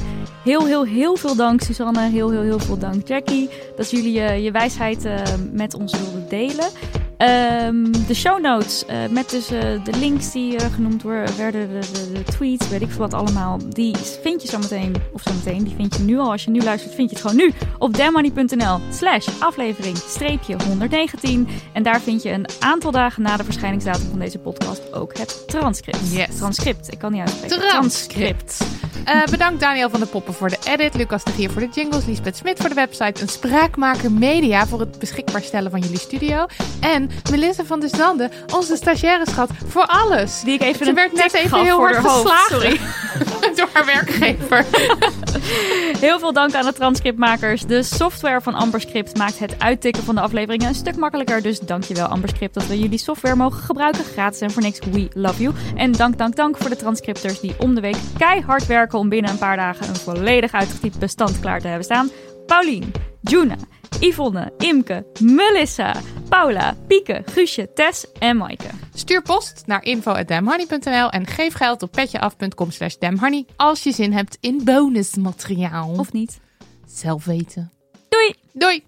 Heel, 0.45 0.67
heel, 0.67 0.85
heel 0.85 1.17
veel 1.17 1.37
dank 1.37 1.61
Susanne. 1.63 2.01
Heel, 2.01 2.31
heel, 2.31 2.43
heel 2.43 2.59
veel 2.59 2.79
dank 2.79 3.09
Jackie. 3.09 3.51
Dat 3.77 3.91
jullie 3.91 4.21
eh, 4.21 4.45
je 4.45 4.51
wijsheid 4.51 5.05
eh, 5.05 5.23
met 5.53 5.75
ons 5.75 5.93
wilden 5.99 6.29
delen. 6.29 6.71
Ehm, 7.19 7.93
de 8.07 8.15
show 8.15 8.41
notes 8.41 8.87
eh, 8.87 8.97
met 9.11 9.31
dus 9.31 9.51
eh, 9.51 9.61
de 9.85 9.93
links 9.99 10.33
die 10.33 10.57
eh, 10.57 10.75
genoemd 10.75 11.03
worden, 11.03 11.37
werden, 11.37 11.69
de, 11.69 11.89
de, 11.93 12.13
de 12.13 12.23
tweets, 12.23 12.69
weet 12.69 12.81
ik 12.81 12.91
veel 12.91 12.99
wat 12.99 13.15
allemaal. 13.15 13.59
Die 13.69 13.97
vind 14.23 14.43
je 14.43 14.49
zo 14.49 14.59
meteen, 14.59 14.95
of 15.13 15.23
zo 15.23 15.33
meteen, 15.33 15.65
die 15.65 15.75
vind 15.75 15.97
je 15.97 16.03
nu 16.03 16.19
al. 16.19 16.31
Als 16.31 16.45
je 16.45 16.51
nu 16.51 16.63
luistert, 16.63 16.95
vind 16.95 17.11
je 17.11 17.17
het 17.17 17.27
gewoon 17.27 17.47
nu 17.47 17.53
op 17.79 17.97
demoney.nl 17.97 18.79
slash 18.91 19.29
aflevering 19.39 19.97
streepje 19.97 20.57
119. 20.67 21.49
En 21.73 21.83
daar 21.83 22.01
vind 22.01 22.23
je 22.23 22.31
een 22.31 22.47
aantal 22.61 22.91
dagen 22.91 23.23
na 23.23 23.37
de 23.37 23.45
verschijningsdatum 23.45 24.09
van 24.11 24.19
deze 24.19 24.39
podcast 24.39 24.93
ook 24.93 25.19
het 25.19 25.49
transcript. 25.49 26.13
Yes. 26.13 26.37
Transcript, 26.37 26.93
ik 26.93 26.99
kan 26.99 27.13
niet 27.13 27.21
uitspreken. 27.21 27.69
Transcript. 27.69 28.65
Bedankt 29.31 29.61
Daniel 29.61 29.91
van 29.91 30.01
der 30.01 30.09
Poppen 30.09 30.35
voor 30.35 30.49
de 30.49 30.59
edit, 30.69 30.95
Lucas 30.95 31.25
de 31.25 31.31
Gier 31.31 31.51
voor 31.51 31.61
de 31.61 31.69
jingles, 31.75 32.07
Lisbeth 32.07 32.37
Smit 32.37 32.59
voor 32.61 32.69
de 32.69 32.75
website, 32.75 33.23
een 33.23 33.29
spraakmaker 33.29 34.13
media 34.13 34.67
voor 34.67 34.81
het 34.81 34.99
beschikbaar 34.99 35.43
stellen 35.43 35.71
van 35.71 35.81
jullie 35.81 35.99
studio 35.99 36.47
en 36.81 37.08
Melissa 37.31 37.65
van 37.65 37.81
der 37.81 37.89
Zanden, 37.89 38.31
onze 38.55 38.77
stagiaire 38.77 39.25
schat, 39.31 39.51
voor 39.67 39.87
alles. 39.87 40.41
Die 40.45 40.55
ik 40.55 40.63
even 40.63 40.85
Ze 40.85 40.89
een 40.89 40.95
werd 40.95 41.13
net 41.13 41.35
even 41.35 41.61
heel 41.61 41.79
hard 41.79 41.97
geslagen. 41.97 42.61
Sorry. 42.61 42.81
door 43.57 43.69
haar 43.73 43.87
werkgever. 43.87 44.65
Heel 46.01 46.19
veel 46.19 46.33
dank 46.33 46.55
aan 46.55 46.65
de 46.65 46.73
transcriptmakers. 46.73 47.67
De 47.67 47.83
software 47.83 48.41
van 48.41 48.55
Amberscript 48.55 49.17
maakt 49.17 49.39
het 49.39 49.55
uittikken 49.59 50.03
van 50.03 50.15
de 50.15 50.21
afleveringen 50.21 50.69
een 50.69 50.75
stuk 50.75 50.97
makkelijker. 50.97 51.43
Dus 51.43 51.61
dankjewel 51.61 52.07
Amberscript 52.07 52.55
dat 52.55 52.67
we 52.67 52.79
jullie 52.79 52.99
software 52.99 53.35
mogen 53.37 53.63
gebruiken. 53.63 54.05
Gratis 54.05 54.41
en 54.41 54.51
voor 54.51 54.63
niks. 54.63 54.79
We 54.79 55.09
love 55.15 55.43
you. 55.43 55.55
En 55.77 55.93
dank, 55.93 56.19
dank, 56.19 56.37
dank 56.37 56.57
voor 56.57 56.71
de 56.71 56.77
transcripters 56.77 57.41
die 57.41 57.55
om 57.59 57.75
de 57.75 57.81
week 57.81 57.97
keihard 58.19 58.67
werken 58.67 58.99
om 58.99 59.09
binnen 59.09 59.31
een 59.31 59.39
paar 59.39 59.57
dagen 59.57 59.89
een 59.89 59.97
volledig 59.97 60.53
uitgetypt 60.53 60.99
bestand 60.99 61.41
klaar 61.41 61.61
te 61.61 61.67
hebben 61.67 61.85
staan. 61.85 62.11
Paulien, 62.49 62.93
Juna, 63.21 63.57
Yvonne, 64.01 64.53
Imke, 64.59 65.05
Melissa, 65.21 65.95
Paula, 66.29 66.77
Pieke, 66.87 67.23
Guusje, 67.27 67.73
Tess 67.75 68.07
en 68.19 68.37
Maaike. 68.37 68.69
Stuur 68.95 69.23
post 69.23 69.63
naar 69.67 69.85
info.damhoney.nl 69.85 71.11
en 71.11 71.27
geef 71.27 71.55
geld 71.55 71.83
op 71.83 71.93
petjeaf.com 71.93 72.71
slash 72.71 72.95
damhoney 72.95 73.47
als 73.57 73.83
je 73.83 73.93
zin 73.93 74.13
hebt 74.13 74.37
in 74.41 74.61
bonusmateriaal. 74.65 75.95
Of 75.99 76.13
niet. 76.13 76.41
zelf 76.87 77.25
weten. 77.25 77.73
Doei! 78.09 78.35
Doei! 78.53 78.88